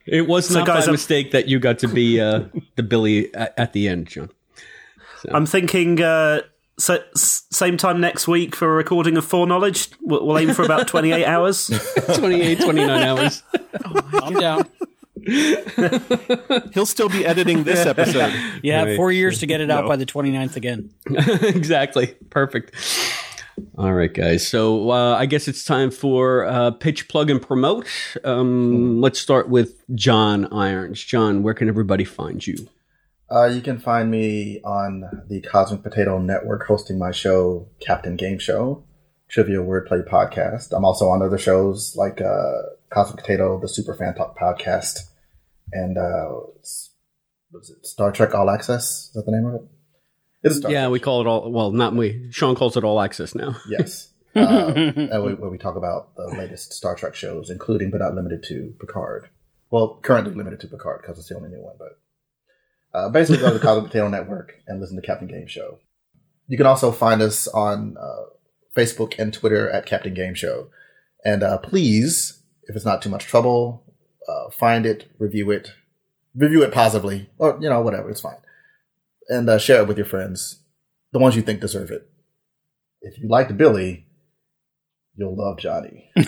it 0.05 0.27
was 0.27 0.47
So 0.47 0.59
not 0.59 0.67
guys, 0.67 0.81
by 0.83 0.85
I'm- 0.85 0.91
mistake 0.91 1.31
that 1.31 1.47
you 1.47 1.59
got 1.59 1.79
to 1.79 1.87
be 1.87 2.21
uh, 2.21 2.43
the 2.75 2.83
Billy 2.83 3.33
at, 3.33 3.53
at 3.57 3.73
the 3.73 3.87
end, 3.87 4.07
John. 4.07 4.29
I'm 5.31 5.47
thinking 5.47 5.99
uh, 6.03 6.41
so, 6.77 6.99
same 7.15 7.77
time 7.77 7.99
next 7.99 8.27
week 8.27 8.55
for 8.55 8.67
a 8.71 8.75
recording 8.75 9.17
of 9.17 9.25
Foreknowledge. 9.25 9.89
We'll, 10.01 10.23
we'll 10.27 10.37
aim 10.37 10.53
for 10.53 10.61
about 10.63 10.87
28 10.87 11.25
hours. 11.25 11.71
28, 12.13 12.59
29 12.59 12.89
hours. 13.01 13.41
I'm 14.21 14.33
down. 14.35 14.69
He'll 16.73 16.85
still 16.85 17.09
be 17.09 17.25
editing 17.25 17.63
this 17.63 17.85
episode. 17.85 18.33
Yeah, 18.63 18.83
Right. 18.83 18.95
four 18.95 19.11
years 19.11 19.39
to 19.39 19.45
get 19.47 19.61
it 19.61 19.69
out 19.71 19.83
No. 19.83 19.89
by 19.89 19.95
the 19.95 20.05
29th 20.05 20.55
again. 20.55 20.91
exactly. 21.09 22.15
Perfect. 22.29 22.73
All 23.77 23.93
right, 23.93 24.13
guys. 24.13 24.47
So 24.47 24.91
uh, 24.91 25.15
I 25.17 25.25
guess 25.25 25.47
it's 25.47 25.63
time 25.63 25.89
for 25.91 26.45
uh, 26.45 26.71
pitch, 26.71 27.07
plug, 27.07 27.29
and 27.29 27.41
promote. 27.41 27.87
Um, 28.23 28.99
let's 29.01 29.19
start 29.19 29.49
with 29.49 29.81
John 29.95 30.51
Irons. 30.53 31.01
John, 31.01 31.41
where 31.41 31.53
can 31.53 31.69
everybody 31.69 32.03
find 32.03 32.45
you? 32.45 32.67
Uh, 33.31 33.45
you 33.45 33.61
can 33.61 33.79
find 33.79 34.11
me 34.11 34.61
on 34.63 35.23
the 35.29 35.41
Cosmic 35.41 35.81
Potato 35.83 36.19
Network 36.19 36.67
hosting 36.67 36.99
my 36.99 37.11
show, 37.11 37.67
Captain 37.79 38.17
GameShow, 38.17 38.83
Trivia 39.29 39.57
Wordplay 39.57 40.07
Podcast. 40.07 40.71
I'm 40.71 40.85
also 40.85 41.07
on 41.09 41.23
other 41.23 41.37
shows 41.39 41.95
like 41.95 42.21
uh, 42.21 42.61
Cosmic 42.91 43.21
Potato, 43.23 43.59
the 43.59 43.67
Super 43.67 43.95
Fan 43.95 44.13
Talk 44.15 44.37
Podcast, 44.37 44.99
and 45.71 45.97
uh, 45.97 46.29
s- 46.61 46.91
what 47.51 47.61
is 47.63 47.69
it, 47.71 47.85
Star 47.85 48.11
Trek 48.11 48.33
All 48.33 48.49
Access. 48.49 49.07
Is 49.07 49.11
that 49.13 49.25
the 49.25 49.31
name 49.31 49.45
of 49.45 49.55
it? 49.55 49.61
It 50.43 50.51
is 50.51 50.57
Star 50.57 50.71
Yeah, 50.71 50.81
Trek. 50.83 50.91
we 50.91 50.99
call 50.99 51.21
it 51.21 51.27
all. 51.27 51.51
Well, 51.51 51.71
not 51.71 51.95
we. 51.95 52.27
Sean 52.31 52.55
calls 52.55 52.77
it 52.77 52.83
all 52.83 53.01
access 53.01 53.33
now. 53.35 53.55
Yes. 53.69 54.11
Uh, 54.35 54.73
we, 55.23 55.33
where 55.33 55.49
we 55.49 55.57
talk 55.57 55.77
about 55.77 56.13
the 56.17 56.27
latest 56.37 56.73
Star 56.73 56.93
Trek 56.93 57.15
shows, 57.15 57.49
including 57.49 57.89
but 57.89 57.99
not 58.01 58.15
limited 58.15 58.43
to 58.49 58.73
Picard. 58.81 59.29
Well, 59.71 59.97
currently 60.01 60.33
limited 60.33 60.59
to 60.59 60.67
Picard 60.67 61.01
because 61.01 61.17
it's 61.17 61.29
the 61.29 61.37
only 61.37 61.49
new 61.49 61.61
one. 61.63 61.75
But 61.79 61.97
uh, 62.93 63.09
basically, 63.09 63.37
go 63.41 63.47
to 63.47 63.53
the 63.53 63.59
Cosmic 63.61 63.85
Potato 63.91 64.09
Network 64.09 64.55
and 64.67 64.81
listen 64.81 64.97
to 64.97 65.01
Captain 65.01 65.29
GameShow. 65.29 65.77
You 66.47 66.57
can 66.57 66.65
also 66.65 66.91
find 66.91 67.21
us 67.21 67.47
on 67.47 67.95
uh, 67.97 68.25
Facebook 68.75 69.17
and 69.17 69.33
Twitter 69.33 69.69
at 69.69 69.85
Captain 69.85 70.13
GameShow. 70.13 70.67
And 71.23 71.41
uh, 71.41 71.57
please, 71.59 72.43
if 72.63 72.75
it's 72.75 72.83
not 72.85 73.01
too 73.01 73.09
much 73.09 73.25
trouble, 73.25 73.84
uh, 74.27 74.49
find 74.49 74.85
it, 74.85 75.09
review 75.19 75.51
it, 75.51 75.73
review 76.35 76.63
it 76.63 76.73
positively, 76.73 77.29
or 77.37 77.57
you 77.61 77.69
know 77.69 77.81
whatever, 77.81 78.09
it's 78.09 78.21
fine, 78.21 78.37
and 79.29 79.49
uh, 79.49 79.57
share 79.57 79.81
it 79.81 79.87
with 79.87 79.97
your 79.97 80.05
friends, 80.05 80.59
the 81.11 81.19
ones 81.19 81.35
you 81.35 81.41
think 81.41 81.61
deserve 81.61 81.91
it 81.91 82.09
if 83.05 83.19
you 83.19 83.27
liked 83.27 83.55
Billy, 83.55 84.05
you'll 85.15 85.35
love 85.35 85.59
Johnny. 85.59 86.09
Cut 86.15 86.25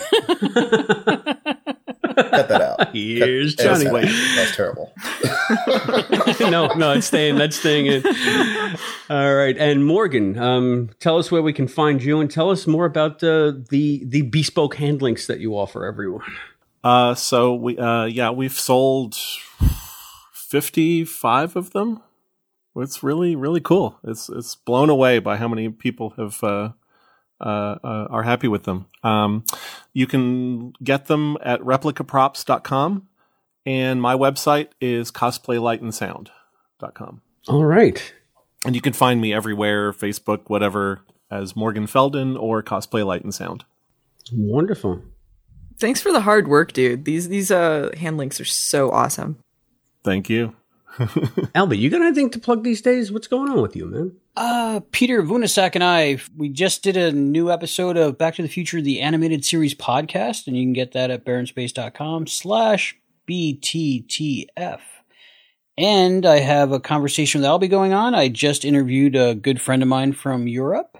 that 2.48 2.60
out. 2.60 2.94
Here's 2.94 3.56
Cut- 3.56 3.64
Johnny. 3.64 3.90
Wait, 3.90 4.08
that's 4.36 4.56
terrible. 4.56 4.92
no, 6.40 6.68
no, 6.74 6.92
it's 6.92 7.06
staying. 7.06 7.36
That's 7.36 7.56
staying 7.56 7.86
in. 7.86 8.02
All 9.10 9.34
right, 9.34 9.56
and 9.58 9.84
Morgan, 9.84 10.38
um, 10.38 10.90
tell 11.00 11.18
us 11.18 11.30
where 11.30 11.42
we 11.42 11.52
can 11.52 11.68
find 11.68 12.02
you, 12.02 12.20
and 12.20 12.30
tell 12.30 12.50
us 12.50 12.66
more 12.66 12.86
about 12.86 13.22
uh, 13.22 13.52
the 13.70 14.04
the 14.04 14.22
bespoke 14.22 14.76
hand 14.76 15.02
links 15.02 15.26
that 15.26 15.40
you 15.40 15.56
offer 15.56 15.84
everyone. 15.84 16.22
Uh, 16.82 17.14
so 17.14 17.54
we, 17.54 17.78
uh, 17.78 18.04
yeah, 18.04 18.30
we've 18.30 18.58
sold 18.58 19.16
55 20.32 21.56
of 21.56 21.70
them. 21.70 22.02
It's 22.76 23.02
really, 23.02 23.34
really 23.34 23.60
cool. 23.60 23.98
It's, 24.04 24.28
it's 24.28 24.54
blown 24.54 24.88
away 24.88 25.18
by 25.18 25.36
how 25.36 25.48
many 25.48 25.68
people 25.68 26.10
have, 26.10 26.42
uh, 26.44 26.70
uh, 27.40 27.78
uh, 27.82 28.06
are 28.10 28.22
happy 28.22 28.48
with 28.48 28.64
them. 28.64 28.86
Um, 29.02 29.44
you 29.92 30.06
can 30.06 30.72
get 30.82 31.06
them 31.06 31.36
at 31.42 31.60
replicaprops.com 31.60 33.08
and 33.66 34.00
my 34.00 34.14
website 34.14 34.68
is 34.80 35.10
cosplaylightandsound.com. 35.10 37.22
All 37.48 37.64
right. 37.64 38.14
And 38.64 38.74
you 38.74 38.80
can 38.80 38.92
find 38.92 39.20
me 39.20 39.32
everywhere, 39.32 39.92
Facebook, 39.92 40.42
whatever, 40.46 41.00
as 41.30 41.54
Morgan 41.54 41.86
Feldon 41.86 42.36
or 42.36 42.62
Cosplay 42.62 43.04
Light 43.04 43.22
and 43.22 43.34
Sound. 43.34 43.64
Wonderful. 44.32 45.02
Thanks 45.78 46.00
for 46.00 46.12
the 46.12 46.20
hard 46.20 46.48
work, 46.48 46.72
dude. 46.72 47.04
These 47.04 47.28
these 47.28 47.50
uh 47.50 47.90
hand 47.96 48.16
links 48.16 48.40
are 48.40 48.44
so 48.44 48.90
awesome. 48.90 49.38
Thank 50.04 50.28
you. 50.28 50.54
Albie, 50.98 51.78
you 51.78 51.90
got 51.90 52.02
anything 52.02 52.30
to 52.30 52.40
plug 52.40 52.64
these 52.64 52.82
days? 52.82 53.12
What's 53.12 53.28
going 53.28 53.48
on 53.50 53.62
with 53.62 53.76
you, 53.76 53.86
man? 53.86 54.16
Uh, 54.36 54.80
Peter 54.90 55.22
Vunasak 55.22 55.74
and 55.74 55.84
I, 55.84 56.18
we 56.36 56.48
just 56.48 56.82
did 56.82 56.96
a 56.96 57.12
new 57.12 57.52
episode 57.52 57.96
of 57.96 58.18
Back 58.18 58.34
to 58.36 58.42
the 58.42 58.48
Future, 58.48 58.80
the 58.80 59.00
animated 59.00 59.44
series 59.44 59.74
podcast, 59.74 60.48
and 60.48 60.56
you 60.56 60.64
can 60.64 60.72
get 60.72 60.92
that 60.92 61.10
at 61.10 61.24
baronspace.com 61.24 62.26
slash 62.26 62.96
BTTF. 63.28 64.80
And 65.76 66.26
I 66.26 66.40
have 66.40 66.72
a 66.72 66.80
conversation 66.80 67.40
with 67.40 67.48
Albie 67.48 67.70
going 67.70 67.92
on. 67.92 68.14
I 68.14 68.28
just 68.28 68.64
interviewed 68.64 69.14
a 69.14 69.36
good 69.36 69.60
friend 69.60 69.82
of 69.82 69.88
mine 69.88 70.12
from 70.12 70.48
Europe, 70.48 70.97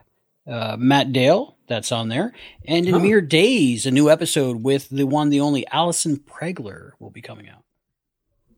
uh, 0.49 0.77
Matt 0.79 1.12
Dale. 1.12 1.57
That's 1.69 1.93
on 1.93 2.09
there. 2.09 2.33
And 2.66 2.87
in 2.87 3.03
mere 3.03 3.20
days, 3.20 3.85
a 3.85 3.91
new 3.91 4.09
episode 4.09 4.62
with 4.62 4.89
the 4.89 5.05
one, 5.05 5.29
the 5.29 5.41
only 5.41 5.66
Allison 5.69 6.16
Pregler 6.16 6.93
will 6.99 7.11
be 7.11 7.20
coming 7.20 7.47
out. 7.49 7.62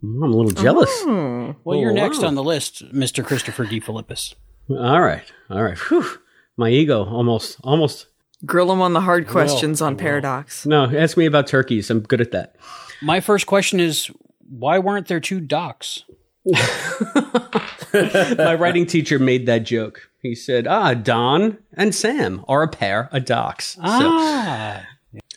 I'm 0.03 0.23
a 0.23 0.27
little 0.27 0.53
jealous. 0.53 0.89
Hmm. 1.03 1.51
Well, 1.65 1.79
you're 1.79 1.91
Oh, 1.91 1.95
next 1.95 2.21
wow. 2.23 2.29
on 2.29 2.35
the 2.37 2.45
list, 2.45 2.85
Mr. 2.95 3.25
Christopher 3.25 3.67
DeFilippis. 3.67 4.35
All 4.71 5.01
right, 5.01 5.25
all 5.51 5.63
right. 5.63 5.77
Whew. 5.77 6.07
My 6.57 6.69
ego 6.71 7.05
almost, 7.05 7.59
almost. 7.65 8.07
Grill 8.47 8.69
them 8.69 8.81
on 8.81 8.93
the 8.93 9.01
hard 9.01 9.27
questions 9.27 9.83
on. 9.83 9.97
Paradox. 9.97 10.65
No, 10.65 10.85
ask 10.85 11.17
me 11.17 11.27
about 11.27 11.47
turkeys. 11.49 11.91
I'm 11.91 12.01
good 12.01 12.21
at 12.21 12.31
that. 12.31 12.55
My 13.03 13.21
first 13.21 13.47
question 13.47 13.81
is 13.81 14.09
why 14.49 14.79
weren't 14.79 15.09
there 15.09 15.21
two 15.21 15.41
docs? 15.41 16.05
My 17.93 18.55
writing 18.59 18.87
teacher 18.87 19.19
made 19.19 19.47
that 19.47 19.65
joke. 19.65 20.10
He 20.23 20.35
said, 20.35 20.67
"Ah, 20.67 20.95
Don 20.95 21.59
and 21.75 21.95
Sam 21.95 22.45
are 22.47 22.63
a 22.63 22.69
pair 22.69 23.09
of 23.13 23.25
docs." 23.25 23.79
Ah. 23.81 24.87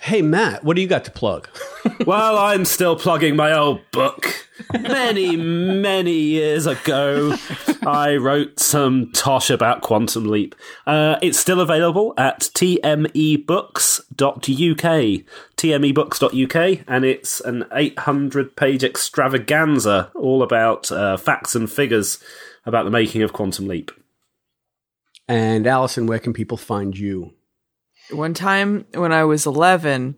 Hey, 0.02 0.22
Matt, 0.22 0.64
what 0.66 0.76
do 0.76 0.82
you 0.82 0.88
got 0.88 1.06
to 1.06 1.12
plug? 1.12 1.48
well, 2.06 2.38
I'm 2.38 2.66
still 2.66 2.98
plugging 2.98 3.38
my 3.38 3.54
old 3.54 3.80
book. 3.92 4.50
Many, 4.74 5.38
many 5.38 6.12
years 6.12 6.68
ago, 6.68 7.36
I 7.88 8.18
wrote 8.18 8.60
some 8.60 9.12
tosh 9.14 9.50
about 9.50 9.82
Quantum 9.82 10.26
Leap. 10.26 10.56
Uh, 10.86 11.18
it's 11.22 11.40
still 11.40 11.62
available 11.62 12.14
at 12.18 12.42
tmebooks.uk. 12.42 14.06
tmebooks.uk, 15.58 16.84
and 16.88 17.06
it's 17.06 17.40
an 17.40 17.66
800 17.72 18.56
page 18.58 18.84
extravaganza 18.84 20.12
all 20.14 20.44
about 20.44 20.92
uh, 20.92 21.16
facts 21.16 21.56
and 21.56 21.72
figures 21.72 22.22
about 22.66 22.84
the 22.84 22.92
making 22.92 23.22
of 23.22 23.32
Quantum 23.32 23.68
Leap. 23.68 23.90
And 25.34 25.66
Allison, 25.66 26.06
where 26.06 26.20
can 26.20 26.32
people 26.32 26.58
find 26.58 26.96
you? 26.96 27.34
One 28.12 28.36
time 28.36 28.86
when 28.94 29.12
I 29.12 29.24
was 29.24 29.48
11, 29.48 30.16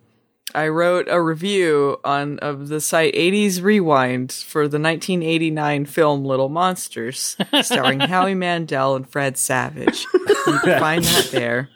I 0.54 0.68
wrote 0.68 1.08
a 1.10 1.22
review 1.22 2.02
on 2.04 2.38
of 2.40 2.68
the 2.68 2.82
site 2.82 3.14
80s 3.14 3.62
Rewind 3.62 4.34
for 4.34 4.64
the 4.64 4.78
1989 4.78 5.86
film 5.86 6.26
Little 6.26 6.50
Monsters, 6.50 7.38
starring 7.62 8.02
Howie 8.02 8.36
Mandel 8.36 8.94
and 8.94 9.08
Fred 9.08 9.38
Savage. 9.38 10.06
You 10.48 10.60
can 10.60 10.80
find 10.82 11.06
that 11.06 11.30
there. 11.32 11.70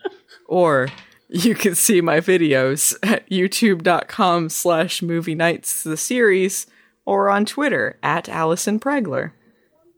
Or 0.46 0.90
you 1.30 1.56
can 1.56 1.76
see 1.76 2.02
my 2.02 2.20
videos 2.20 2.94
at 3.04 3.30
youtube.com 3.30 4.50
slash 4.50 5.02
movie 5.02 5.36
nights 5.36 5.82
the 5.82 5.96
series 5.96 6.68
or 7.06 7.30
on 7.30 7.46
Twitter 7.46 7.98
at 8.04 8.28
Allison 8.28 8.82
Pregler. 8.82 9.32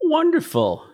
Wonderful. 0.03 0.90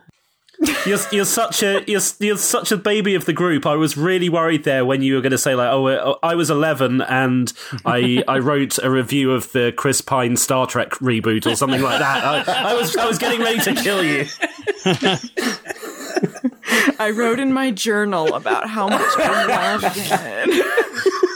You're, 0.86 1.00
you're 1.12 1.26
such 1.26 1.62
a 1.62 1.84
you're, 1.88 2.02
you're 2.20 2.38
such 2.38 2.72
a 2.72 2.78
baby 2.78 3.16
of 3.16 3.26
the 3.26 3.34
group. 3.34 3.66
I 3.66 3.76
was 3.76 3.98
really 3.98 4.30
worried 4.30 4.64
there 4.64 4.86
when 4.86 5.02
you 5.02 5.16
were 5.16 5.22
going 5.22 5.32
to 5.32 5.38
say 5.38 5.56
like, 5.56 5.70
oh, 5.70 5.88
oh, 5.88 6.20
I 6.24 6.36
was 6.36 6.50
11 6.50 7.02
and 7.02 7.54
I 7.86 8.24
I 8.28 8.40
wrote 8.40 8.80
a 8.80 8.90
review 8.90 9.32
of 9.32 9.52
the 9.52 9.74
Chris 9.76 10.02
Pine 10.02 10.36
Star 10.36 10.66
Trek 10.66 10.92
reboot 10.96 11.46
or 11.46 11.56
something 11.56 11.82
like 11.82 12.00
that. 12.00 12.48
I, 12.48 12.72
I 12.72 12.74
was 12.74 12.96
I 12.96 13.06
was 13.06 13.18
getting 13.18 13.42
ready 13.42 13.60
to 13.60 13.76
kill 13.76 14.04
you. 14.04 14.26
I 17.00 17.12
wrote 17.12 17.40
in 17.40 17.54
my 17.54 17.72
journal 17.72 18.34
about 18.34 18.68
how 18.70 18.88
much 18.88 19.02
I 19.18 19.78
loved 19.78 19.98
it. 19.98 21.24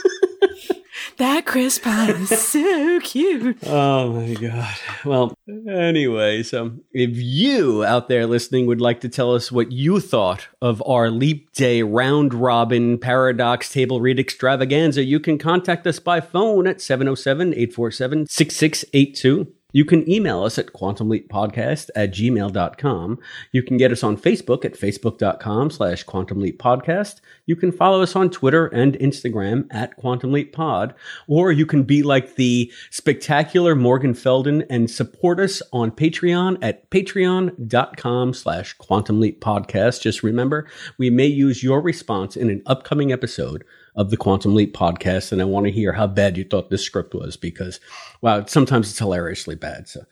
that 1.22 1.46
Chris 1.46 1.78
Pine 1.78 2.10
is 2.10 2.30
so 2.30 2.98
cute. 3.00 3.56
Oh 3.64 4.12
my 4.12 4.34
god. 4.34 4.74
Well, 5.04 5.34
anyway, 5.68 6.42
so 6.42 6.72
if 6.92 7.10
you 7.14 7.84
out 7.84 8.08
there 8.08 8.26
listening 8.26 8.66
would 8.66 8.80
like 8.80 9.00
to 9.02 9.08
tell 9.08 9.32
us 9.32 9.52
what 9.52 9.70
you 9.70 10.00
thought 10.00 10.48
of 10.60 10.82
our 10.84 11.10
Leap 11.10 11.52
Day 11.52 11.82
round 11.82 12.34
robin 12.34 12.98
paradox 12.98 13.72
table 13.72 14.00
read 14.00 14.18
extravaganza, 14.18 15.04
you 15.04 15.20
can 15.20 15.38
contact 15.38 15.86
us 15.86 16.00
by 16.00 16.20
phone 16.20 16.66
at 16.66 16.80
707 16.80 17.52
847 17.54 18.26
6682. 18.26 19.52
You 19.72 19.84
can 19.84 20.08
email 20.08 20.44
us 20.44 20.58
at 20.58 20.66
quantumleappodcast 20.66 21.90
at 21.96 22.12
gmail.com. 22.12 23.18
You 23.52 23.62
can 23.62 23.76
get 23.76 23.92
us 23.92 24.02
on 24.02 24.16
Facebook 24.16 24.64
at 24.64 24.74
facebook.com 24.74 25.70
slash 25.70 26.04
quantumleappodcast. 26.04 27.20
You 27.46 27.56
can 27.56 27.72
follow 27.72 28.02
us 28.02 28.14
on 28.14 28.30
Twitter 28.30 28.66
and 28.66 28.94
Instagram 28.94 29.66
at 29.70 29.98
quantumleappod. 29.98 30.94
Or 31.26 31.52
you 31.52 31.66
can 31.66 31.82
be 31.82 32.02
like 32.02 32.36
the 32.36 32.70
spectacular 32.90 33.74
Morgan 33.74 34.14
Feldon 34.14 34.62
and 34.70 34.90
support 34.90 35.40
us 35.40 35.62
on 35.72 35.90
Patreon 35.90 36.58
at 36.62 36.90
patreon.com 36.90 38.34
slash 38.34 38.76
quantumleappodcast. 38.76 40.02
Just 40.02 40.22
remember, 40.22 40.68
we 40.98 41.10
may 41.10 41.26
use 41.26 41.62
your 41.62 41.80
response 41.80 42.36
in 42.36 42.50
an 42.50 42.62
upcoming 42.66 43.12
episode 43.12 43.64
of 43.94 44.10
the 44.10 44.16
Quantum 44.16 44.54
Leap 44.54 44.74
podcast, 44.74 45.32
and 45.32 45.40
I 45.40 45.44
want 45.44 45.66
to 45.66 45.72
hear 45.72 45.92
how 45.92 46.06
bad 46.06 46.36
you 46.36 46.44
thought 46.44 46.70
this 46.70 46.84
script 46.84 47.14
was 47.14 47.36
because, 47.36 47.80
wow, 48.20 48.44
sometimes 48.46 48.90
it's 48.90 48.98
hilariously 48.98 49.54
bad. 49.54 49.88
So, 49.88 50.04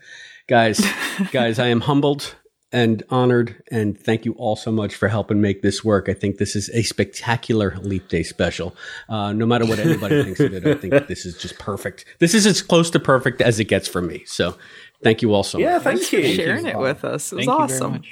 guys, 0.49 0.81
guys, 1.33 1.59
I 1.59 1.69
am 1.69 1.83
humbled 1.83 2.35
and 2.73 3.03
honored, 3.11 3.63
and 3.71 3.99
thank 3.99 4.25
you 4.25 4.33
all 4.35 4.55
so 4.55 4.71
much 4.71 4.95
for 4.95 5.09
helping 5.09 5.41
make 5.41 5.63
this 5.63 5.83
work. 5.83 6.09
I 6.09 6.15
think 6.15 6.39
this 6.39 6.55
is 6.55 6.69
a 6.71 6.83
spectacular 6.83 7.77
Leap 7.81 8.09
Day 8.09 8.23
special. 8.23 8.77
Uh, 9.09 9.33
no 9.33 9.47
matter 9.47 9.67
what 9.67 9.79
anybody 9.79 10.23
thinks 10.25 10.41
of 10.41 10.53
it, 10.55 10.67
I 10.67 10.75
think 10.75 11.09
this 11.09 11.27
is 11.27 11.37
just 11.37 11.59
perfect. 11.59 12.05
This 12.19 12.35
is 12.35 12.47
as 12.47 12.63
close 12.63 12.91
to 12.91 13.01
perfect 13.01 13.41
as 13.41 13.59
it 13.59 13.65
gets 13.65 13.89
for 13.89 14.03
me. 14.03 14.25
So, 14.27 14.57
thank 15.03 15.23
you 15.23 15.33
all 15.35 15.43
so 15.43 15.59
yeah, 15.59 15.75
much. 15.75 15.83
thank 15.83 15.99
Thanks 16.01 16.13
you. 16.13 16.23
for 16.23 16.35
sharing 16.35 16.67
it 16.67 16.79
with 16.79 17.05
us. 17.05 17.33
It 17.33 17.37
was 17.37 17.47
Thank 17.47 17.61
you 17.61 17.67
very 17.67 17.81
awesome. 17.81 18.03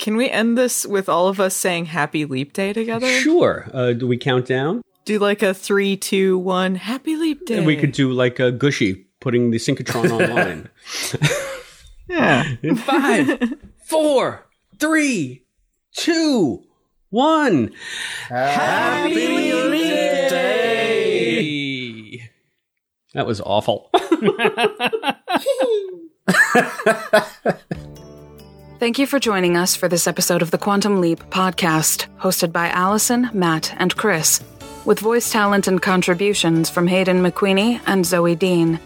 Much. 0.00 0.04
Can 0.04 0.16
we 0.16 0.30
end 0.30 0.56
this 0.56 0.86
with 0.86 1.10
all 1.10 1.28
of 1.28 1.38
us 1.40 1.54
saying 1.54 1.86
Happy 1.86 2.24
Leap 2.24 2.54
Day 2.54 2.72
together? 2.72 3.06
Sure. 3.20 3.68
Uh, 3.72 3.92
do 3.92 4.06
we 4.06 4.16
count 4.16 4.46
down? 4.46 4.80
Do 5.04 5.18
like 5.18 5.42
a 5.42 5.52
three, 5.52 5.96
two, 5.96 6.38
one. 6.38 6.76
Happy 6.76 7.16
Leap 7.16 7.44
Day. 7.44 7.58
And 7.58 7.66
we 7.66 7.76
could 7.76 7.92
do 7.92 8.10
like 8.10 8.38
a 8.38 8.50
Gooshie 8.50 9.04
putting 9.20 9.50
the 9.50 9.58
synchrotron 9.58 10.10
online. 10.28 10.70
Yeah. 12.08 12.44
In 12.62 12.76
five, 12.76 13.52
four, 13.84 14.46
three, 14.78 15.44
two, 15.94 16.64
one. 17.10 17.72
Happy 18.28 19.52
Leap 19.52 20.30
Day! 20.30 22.30
That 23.12 23.26
was 23.26 23.40
awful. 23.40 23.90
Thank 28.80 28.98
you 28.98 29.06
for 29.06 29.20
joining 29.20 29.58
us 29.58 29.76
for 29.76 29.88
this 29.88 30.06
episode 30.06 30.40
of 30.40 30.52
the 30.52 30.56
Quantum 30.56 31.02
Leap 31.02 31.20
podcast, 31.28 32.06
hosted 32.18 32.50
by 32.50 32.70
Allison, 32.70 33.28
Matt, 33.34 33.74
and 33.78 33.94
Chris, 33.94 34.42
with 34.86 35.00
voice 35.00 35.30
talent 35.30 35.68
and 35.68 35.82
contributions 35.82 36.70
from 36.70 36.86
Hayden 36.86 37.22
McQueenie 37.22 37.82
and 37.86 38.06
Zoe 38.06 38.34
Dean. 38.34 38.80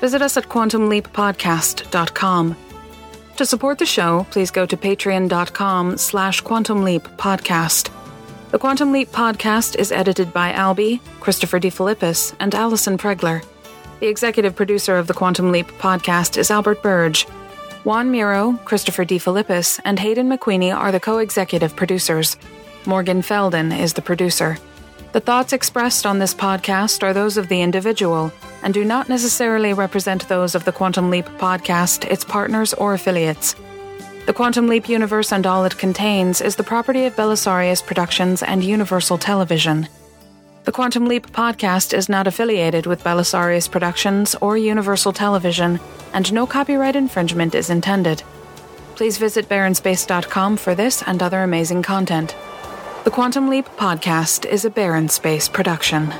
Visit 0.00 0.22
us 0.22 0.36
at 0.36 0.44
quantumleappodcast.com. 0.44 2.56
To 3.38 3.44
support 3.44 3.78
the 3.78 3.86
show, 3.86 4.24
please 4.30 4.52
go 4.52 4.64
to 4.64 4.76
patreon.com 4.76 5.98
slash 5.98 6.40
quantumleappodcast. 6.44 7.90
The 8.52 8.58
Quantum 8.60 8.92
Leap 8.92 9.08
podcast 9.08 9.74
is 9.74 9.90
edited 9.90 10.32
by 10.32 10.52
Albie, 10.52 11.00
Christopher 11.18 11.58
DeFilippis, 11.58 12.36
and 12.38 12.54
Allison 12.54 12.96
Pregler. 12.96 13.44
The 13.98 14.06
executive 14.06 14.54
producer 14.54 14.96
of 14.96 15.08
the 15.08 15.14
Quantum 15.14 15.50
Leap 15.50 15.66
podcast 15.72 16.38
is 16.38 16.52
Albert 16.52 16.84
Burge. 16.84 17.26
Juan 17.84 18.10
Miro, 18.10 18.58
Christopher 18.64 19.04
DeFilippis, 19.04 19.80
and 19.84 19.98
Hayden 20.00 20.28
McQueenie 20.28 20.76
are 20.76 20.90
the 20.90 20.98
co 21.00 21.18
executive 21.18 21.76
producers. 21.76 22.36
Morgan 22.86 23.22
Feldon 23.22 23.70
is 23.70 23.92
the 23.92 24.02
producer. 24.02 24.58
The 25.12 25.20
thoughts 25.20 25.52
expressed 25.52 26.04
on 26.04 26.18
this 26.18 26.34
podcast 26.34 27.02
are 27.02 27.14
those 27.14 27.36
of 27.36 27.48
the 27.48 27.62
individual 27.62 28.32
and 28.62 28.74
do 28.74 28.84
not 28.84 29.08
necessarily 29.08 29.72
represent 29.72 30.28
those 30.28 30.54
of 30.54 30.64
the 30.64 30.72
Quantum 30.72 31.08
Leap 31.08 31.26
podcast, 31.38 32.04
its 32.10 32.24
partners, 32.24 32.74
or 32.74 32.94
affiliates. 32.94 33.54
The 34.26 34.34
Quantum 34.34 34.66
Leap 34.66 34.88
universe 34.88 35.32
and 35.32 35.46
all 35.46 35.64
it 35.64 35.78
contains 35.78 36.40
is 36.40 36.56
the 36.56 36.64
property 36.64 37.06
of 37.06 37.16
Bellisarius 37.16 37.86
Productions 37.86 38.42
and 38.42 38.62
Universal 38.62 39.18
Television. 39.18 39.88
The 40.68 40.72
Quantum 40.72 41.06
Leap 41.06 41.28
podcast 41.28 41.96
is 41.96 42.10
not 42.10 42.26
affiliated 42.26 42.84
with 42.84 43.02
Bellisarius 43.02 43.70
Productions 43.70 44.34
or 44.42 44.58
Universal 44.58 45.14
Television, 45.14 45.80
and 46.12 46.30
no 46.30 46.46
copyright 46.46 46.94
infringement 46.94 47.54
is 47.54 47.70
intended. 47.70 48.22
Please 48.94 49.16
visit 49.16 49.48
baronspace.com 49.48 50.58
for 50.58 50.74
this 50.74 51.02
and 51.06 51.22
other 51.22 51.42
amazing 51.42 51.82
content. 51.82 52.36
The 53.04 53.10
Quantum 53.10 53.48
Leap 53.48 53.64
podcast 53.78 54.44
is 54.44 54.66
a 54.66 54.70
Barren 54.70 55.08
Space 55.08 55.48
production. 55.48 56.12